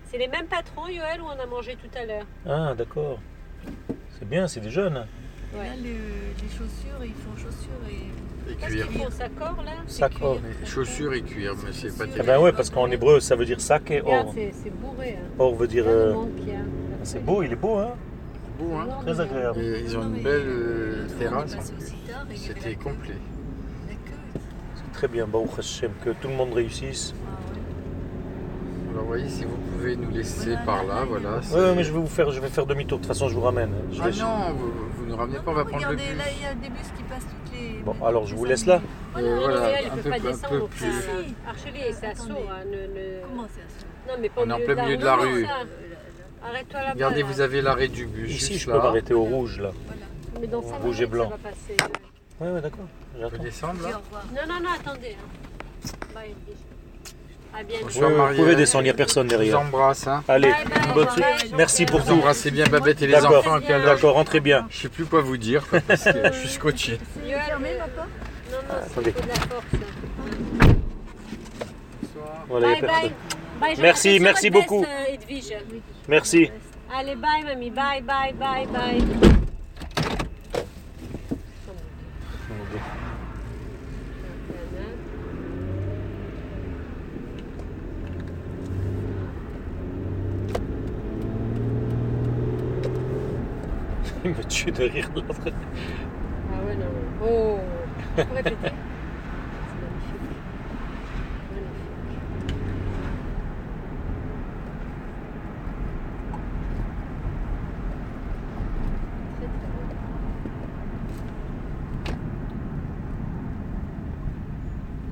C'est 0.06 0.19
les 0.19 0.28
mêmes 0.28 0.47
patrons, 0.47 0.89
Yoel, 0.89 1.20
où 1.20 1.27
on 1.27 1.40
a 1.40 1.47
mangé 1.47 1.77
tout 1.77 1.97
à 1.98 2.05
l'heure. 2.05 2.27
Ah 2.47 2.74
d'accord. 2.74 3.20
C'est 4.19 4.28
bien, 4.28 4.48
c'est 4.48 4.61
des 4.61 4.70
jeunes. 4.70 4.94
Là, 4.94 5.77
le- 5.77 6.43
les 6.43 6.48
chaussures, 6.48 7.05
ils 7.05 7.15
font 7.15 7.36
chaussures 7.36 7.89
et. 7.89 8.23
Et 8.51 8.55
cuir. 8.57 8.87
corps 9.39 9.62
là 9.65 9.73
Chaussures 10.65 11.15
et 11.15 11.23
cuir, 11.23 11.55
mais 11.65 11.73
c'est 11.73 11.89
pas 11.97 12.05
Eh 12.05 12.09
terrible. 12.11 12.27
ben 12.27 12.41
ouais, 12.41 12.53
parce 12.53 12.71
qu'en 12.71 12.91
hébreu 12.91 13.21
ça 13.21 13.37
veut 13.37 13.45
dire 13.47 13.61
sac 13.61 13.91
et 13.91 14.03
or. 14.03 14.35
c'est 14.35 14.71
bourré. 14.71 15.16
Hein. 15.19 15.27
Or 15.39 15.55
veut 15.55 15.66
dire. 15.66 15.85
Le 15.85 15.91
euh. 15.91 16.15
C'est 17.03 17.25
beau, 17.25 17.43
il 17.43 17.53
est 17.53 17.57
beau 17.57 17.77
hein. 17.79 17.93
Beau, 18.59 18.75
hein 18.77 18.87
Très 19.03 19.21
agréable. 19.21 19.61
Et 19.61 19.81
ils 19.85 19.97
ont 19.99 20.03
une 20.03 20.23
belle 20.23 20.43
euh, 20.47 21.07
terrasse. 21.19 21.57
C'était 22.35 22.75
complet. 22.77 23.16
C'est 24.77 24.93
très 24.93 25.09
bien, 25.09 25.27
Baruch 25.27 25.59
Hashem, 25.59 25.91
que 26.05 26.11
tout 26.11 26.29
le 26.29 26.35
monde 26.35 26.53
réussisse. 26.55 27.15
Ah. 27.27 27.31
Alors 28.91 29.03
vous 29.03 29.09
voyez, 29.09 29.29
si 29.29 29.45
vous 29.45 29.57
pouvez 29.77 29.97
nous 29.97 30.11
laisser 30.11 30.55
par 30.65 30.85
là, 30.85 31.05
voilà. 31.09 31.39
ouais, 31.53 31.75
mais 31.75 31.83
je 31.83 31.93
vais 31.93 31.99
vous 31.99 32.07
faire, 32.07 32.31
je 32.31 32.41
vais 32.41 32.49
faire 32.49 32.65
demi-tour. 32.65 32.99
De 32.99 33.03
toute 33.05 33.09
façon, 33.12 33.29
je 33.29 33.35
vous 33.35 33.41
ramène. 33.41 33.71
Je 33.93 34.01
Ah 34.01 34.09
vais- 34.09 34.21
non, 34.21 34.53
vous, 34.57 34.71
vous 34.99 35.07
nous 35.07 35.16
ramenez 35.16 35.39
pas, 35.39 35.51
on 35.51 35.55
va 35.55 35.65
prendre 35.65 35.83
le 35.83 35.89
Regardez, 35.91 36.11
bus. 36.15 36.19
là, 36.19 36.25
il 36.39 36.43
y 36.43 36.47
a 36.47 36.55
des 36.55 36.69
bus 36.69 36.87
qui 36.97 37.03
passent 37.03 37.27
toutes 37.29 37.44
les. 37.55 37.78
Bon, 37.85 37.94
alors 38.05 38.26
je 38.26 38.35
vous 38.35 38.44
laisse 38.44 38.66
là. 38.66 38.78
minutes. 38.78 38.90
Euh, 39.16 39.35
non, 39.36 39.40
voilà, 39.43 39.60
mais 39.60 39.72
elle, 39.78 39.85
il 39.85 39.86
un 39.90 39.94
peut 39.97 40.01
peu 40.02 40.10
pas 40.10 40.18
descendre 40.18 40.68
plus. 40.68 40.86
Archelier, 41.47 41.94
c'est 41.98 42.06
à. 42.06 42.14
Sceaux. 42.14 42.32
hein, 42.51 42.64
ne- 42.66 42.72
ne- 42.72 43.20
Comment 43.28 43.47
c'est 43.55 43.60
à 43.62 43.68
ça 43.68 44.12
Non, 44.12 44.18
mais 44.20 44.28
pas 44.28 44.40
On 44.44 44.51
est 44.51 44.52
en 44.52 44.59
plein 44.59 44.85
milieu 44.85 44.97
de 44.97 45.05
la 45.05 45.16
non, 45.16 45.22
rue. 45.22 45.44
ça. 45.44 45.51
Arrête-toi 46.47 46.81
là-bas. 46.81 46.93
Regardez, 46.94 47.20
là. 47.22 47.26
vous 47.28 47.40
avez 47.40 47.62
l'arrêt 47.62 47.89
du 47.89 48.06
bus. 48.06 48.31
Ici, 48.35 48.52
juste 48.55 48.66
je 48.66 48.70
peux 48.70 48.76
m'arrêter 48.78 49.14
au 49.14 49.24
rouge 49.24 49.60
là. 49.60 49.70
Mais 50.40 50.47
dans 50.47 50.62
5 50.62 50.82
Rouge 50.82 51.01
et 51.01 51.06
blanc. 51.06 51.31
ça 51.31 51.36
va 51.36 51.51
passer. 51.51 51.76
Ouais, 52.40 52.51
ouais, 52.51 52.60
d'accord. 52.60 52.85
J'attends. 53.18 53.31
peut 53.31 53.39
descendre 53.39 53.82
là? 53.82 54.01
Non, 54.35 54.40
non, 54.48 54.60
non, 54.62 54.68
attendez. 54.78 55.16
hein. 55.18 55.90
Bye. 56.14 56.35
À 57.56 57.62
bientôt. 57.62 57.86
Oui, 57.86 57.93
Bonsoir, 58.01 58.10
oui, 58.10 58.36
vous 58.36 58.43
pouvez 58.43 58.56
descendre, 58.56 58.82
il 58.82 58.86
n'y 58.86 58.90
a 58.90 58.94
personne 58.94 59.28
Je 59.31 59.35
vous 59.35 59.39
derrière. 59.40 59.60
embrasse. 59.60 60.06
Hein. 60.09 60.24
Allez, 60.26 60.51
Bye, 60.51 60.64
bye, 60.64 60.93
bonne. 60.94 61.09
Merci 61.56 61.86
pour 61.86 62.01
Vous 62.01 62.06
tout. 62.09 62.12
embrassez 62.14 62.51
bien 62.51 62.66
Babette 62.66 63.01
et 63.02 63.06
les 63.06 63.12
D'accord. 63.12 63.39
enfants. 63.47 63.60
D'accord, 63.60 64.14
rentrez 64.14 64.40
bien. 64.40 64.66
Je 64.70 64.78
sais 64.82 64.89
plus 64.89 65.05
quoi 65.05 65.20
vous 65.20 65.36
dire 65.36 65.66
quoi, 65.68 65.81
parce 65.86 66.05
que 66.05 66.32
je 66.32 66.39
suis 66.39 66.48
scotché. 66.48 66.98
Euh, 68.56 68.56
non, 68.68 68.76
Attendez. 68.76 69.12
c'est 69.14 69.20
faut 69.20 69.22
de 69.22 69.28
la 69.28 69.35
force. 69.35 69.64
hein. 69.74 70.74
Voilà, 72.48 72.74
il 72.74 72.81
Bye, 72.82 72.90
bye. 72.90 73.12
Bye, 73.60 73.76
Merci, 73.81 74.20
merci 74.20 74.51
beaucoup. 74.51 74.85
euh. 74.85 75.16
Merci. 76.09 76.51
Allez, 76.94 77.16
bye, 77.16 77.43
mamie. 77.44 77.70
Bye, 77.70 78.02
bye, 78.02 78.32
bye, 78.35 78.66
bye. 78.66 79.44
Il 94.24 94.30
me 94.30 94.44
tue 94.44 94.70
de 94.72 94.84
rire 94.84 95.10
l'autre. 95.14 95.34
Ah 95.46 96.64
ouais, 96.66 96.76
non. 96.76 96.86
Oh, 97.22 97.59
C'est 98.16 98.32
magnifique. 98.32 98.59
Magnifique. 98.62 98.74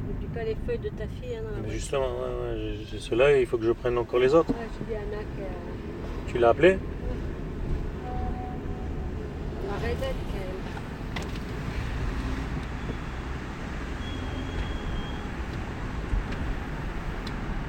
N'oublie 0.06 0.26
pas 0.34 0.44
les 0.44 0.56
feuilles 0.66 0.78
de 0.78 0.88
ta 0.90 1.04
fille. 1.06 1.36
Hein, 1.36 1.42
dans 1.42 1.50
la 1.50 1.56
Mais 1.56 1.60
voiture. 1.62 1.72
justement, 1.72 2.06
ouais, 2.06 2.50
ouais, 2.52 2.74
j'ai- 2.90 2.98
ceux-là, 2.98 3.38
il 3.38 3.46
faut 3.46 3.58
que 3.58 3.64
je 3.64 3.72
prenne 3.72 3.98
encore 3.98 4.18
les 4.20 4.34
autres. 4.34 4.50
Ouais, 4.50 4.94
à 4.96 4.98
Anna 5.00 5.22
que. 5.22 6.30
Tu 6.32 6.38
l'as 6.38 6.48
appelé? 6.50 6.78
La. 9.80 9.88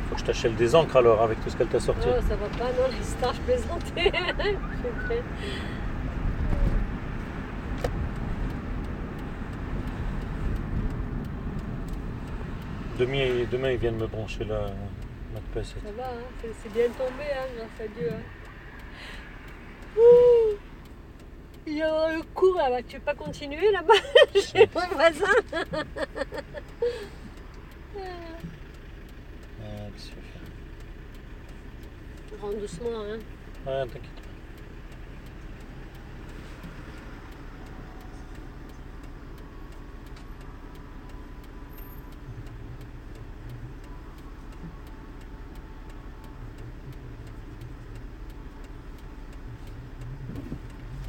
Faut 0.10 0.16
que 0.16 0.20
je 0.20 0.26
t'achète 0.26 0.56
des 0.56 0.76
encres 0.76 0.98
alors 0.98 1.22
avec 1.22 1.42
tout 1.44 1.50
ce 1.50 1.58
qu'elle 1.58 1.68
t'a 1.68 1.80
sorti. 1.80 2.08
Oh, 2.10 2.22
ça 2.28 2.36
va 2.36 2.48
pas, 2.50 2.72
non, 2.72 2.90
je 3.34 3.42
plaisantais. 3.42 4.12
Je 4.14 5.06
plaisante. 5.08 5.24
Demain, 13.00 13.46
demain, 13.52 13.72
ils 13.72 13.78
viennent 13.78 13.98
me 13.98 14.08
brancher 14.08 14.46
la 14.46 14.70
PC. 15.54 15.76
Ça 15.84 15.92
va, 15.98 16.10
hein, 16.10 16.24
c'est 16.42 16.54
c'est 16.62 16.74
bien 16.74 16.88
tombé, 16.90 17.24
hein, 17.32 17.48
grâce 17.58 17.88
à 17.88 17.88
Dieu. 17.88 18.10
Hein. 18.12 18.22
Ouh. 19.98 20.43
Il 21.66 21.78
y 21.78 21.82
a 21.82 22.08
un 22.08 22.22
cours 22.34 22.58
là-bas, 22.58 22.84
tu 22.84 22.98
veux 22.98 23.04
pas 23.04 23.16
continuer 23.16 23.72
là-bas 23.72 23.94
chez 24.36 24.68
mon 24.76 24.88
voisin 24.96 25.26
Ah, 25.56 25.84
qu'est-ce 29.94 30.10
que 30.10 30.16
tu 30.16 30.22
fais 32.30 32.36
Rentre 32.42 32.60
doucement, 32.60 32.90
hein. 32.90 33.20
Ouais, 33.66 33.86
t'inquiète. 33.88 34.24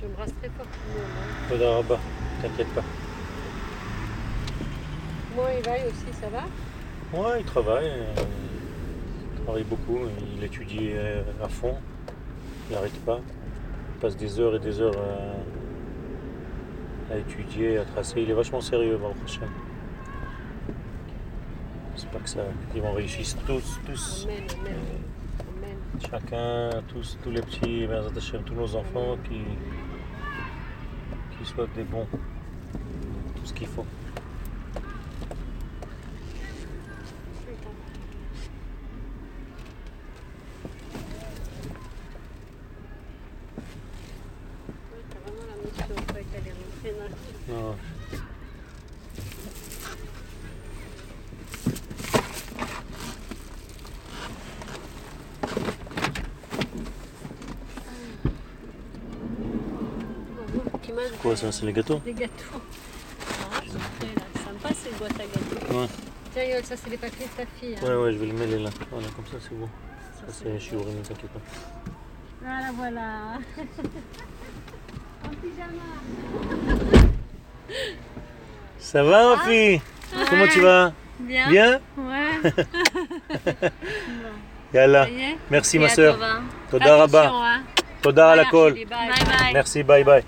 Je 0.05 0.07
me 0.07 0.15
très 0.15 0.49
fort 0.51 0.67
tout 0.67 0.81
le 0.87 1.01
monde. 1.01 1.45
T'inquiète 2.43 2.69
pas. 2.75 2.83
Moi, 5.35 5.49
il 5.57 5.65
va 5.65 5.73
aussi, 5.73 6.13
ça 6.21 6.29
va? 6.29 6.45
Ouais, 7.19 7.41
il 7.41 7.47
travaille. 7.47 7.89
euh, 7.89 8.15
il 9.37 9.43
travaille 9.45 9.65
beaucoup. 9.65 10.01
Il 10.37 10.45
étudie 10.45 10.91
euh, 10.93 11.23
à 11.43 11.49
fond. 11.49 11.77
Il 12.69 12.75
n'arrête 12.75 12.99
pas. 13.05 13.21
Il 13.95 14.01
passe 14.01 14.17
des 14.17 14.39
heures 14.39 14.55
et 14.57 14.59
des 14.59 14.81
heures 14.81 14.97
à, 17.11 17.15
à 17.15 17.17
étudier, 17.17 17.79
à 17.79 17.85
tracer. 17.85 18.21
Il 18.21 18.31
est 18.31 18.35
vachement 18.35 18.61
sérieux, 18.61 18.99
Baruch 18.99 19.17
Hashem. 19.25 19.49
C'est 21.97 22.11
pas 22.11 22.19
que 22.19 22.29
ça. 22.29 22.41
Ils 22.75 22.83
vont 22.83 22.93
réussir 22.93 23.25
tous, 23.47 23.81
tous. 23.87 24.27
Amen, 24.29 24.47
amen. 24.61 24.75
Amen. 25.57 25.77
Chacun, 26.11 26.83
tous, 26.89 27.17
tous 27.23 27.31
les 27.31 27.41
petits, 27.41 27.89
tous 28.45 28.55
nos 28.55 28.77
enfants 28.77 29.17
qui, 29.29 29.41
qui 31.45 31.51
soient 31.53 31.67
des 31.75 31.85
bons. 31.85 32.07
Tout 33.37 33.45
ce 33.45 33.53
qu'il 33.53 33.67
faut. 33.67 33.85
Quoi 61.35 61.51
ça, 61.51 61.59
c'est 61.59 61.67
les 61.67 61.73
gâteaux 61.73 62.01
Des 62.05 62.13
gâteaux. 62.13 62.61
Ah, 63.29 63.61
là. 63.67 64.23
Sympa 64.45 64.69
ces 64.73 64.91
boîtes 64.97 65.15
à 65.15 65.25
gâteaux. 65.25 65.81
Ouais. 65.81 65.87
Tiens, 66.33 66.45
Yol, 66.45 66.65
ça 66.65 66.77
c'est 66.77 66.91
les 66.91 66.97
papiers 66.97 67.27
de 67.27 67.43
ta 67.43 67.49
fille. 67.59 67.75
hein. 67.77 67.85
Ouais, 67.85 67.97
ouais, 68.05 68.13
je 68.13 68.19
vais 68.19 68.27
le 68.27 68.33
mêler 68.35 68.59
là. 68.61 68.71
Voilà, 68.93 69.09
comme 69.17 69.27
ça 69.27 69.37
c'est 69.41 69.59
bon. 69.59 69.69
Ça 70.21 70.27
c'est 70.33 70.61
chiouré, 70.61 70.93
ne 70.93 71.03
t'inquiète 71.03 71.31
pas. 71.31 71.41
Voilà, 72.41 72.71
voilà. 72.77 73.39
en 75.25 75.29
pyjama. 75.41 75.83
Ça 78.79 79.03
va 79.03 79.37
ma 79.37 79.43
fille? 79.43 79.81
Comment 80.31 80.47
tu 80.47 80.61
vas? 80.61 80.93
Bien. 81.19 81.49
Bien? 81.51 81.81
Ouais. 81.99 82.53
Yalla. 84.73 85.05
Ça 85.07 85.11
Merci 85.51 85.77
Et 85.79 85.81
ma 85.81 85.89
soeur. 85.89 86.17
Toda 86.71 86.97
Rabba. 86.97 87.29
hein. 87.33 87.63
Toda 88.03 88.31
à 88.31 88.37
la 88.37 88.43
Voilà, 88.45 88.51
colle. 88.51 88.75
Chélie, 88.75 88.85
Bye 88.85 89.09
bye. 89.09 89.53
Merci, 89.53 89.83
bye 89.83 90.05
bye. 90.05 90.25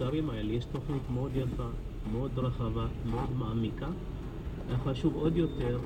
התוצרים 0.00 0.30
האלה, 0.30 0.52
יש 0.52 0.64
תוכנית 0.64 1.02
מאוד 1.14 1.30
יפה, 1.34 1.68
מאוד 2.12 2.38
רחבה, 2.38 2.86
מאוד 3.04 3.30
מעמיקה. 3.38 3.88
היה 4.68 4.78
חשוב 4.78 5.14
עוד 5.14 5.36
יותר 5.36 5.78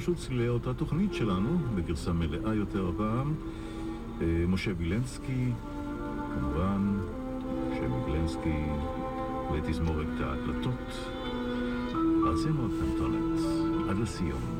פשוט 0.00 0.16
צלילי 0.16 0.48
אותה 0.48 0.74
תוכנית 0.74 1.14
שלנו, 1.14 1.58
בגרסה 1.74 2.12
מלאה 2.12 2.54
יותר 2.54 2.88
הפעם. 2.88 3.34
אה, 4.20 4.44
משה 4.48 4.70
וילנסקי, 4.78 5.52
כמובן, 6.34 6.98
משה 7.70 7.92
וילנסקי 8.06 8.64
ותזמורת 9.52 10.20
ההקלטות. 10.20 11.10
ארצנו 12.26 12.66
הקטנטונת, 12.66 13.40
עד 13.90 13.98
לסיום. 13.98 14.59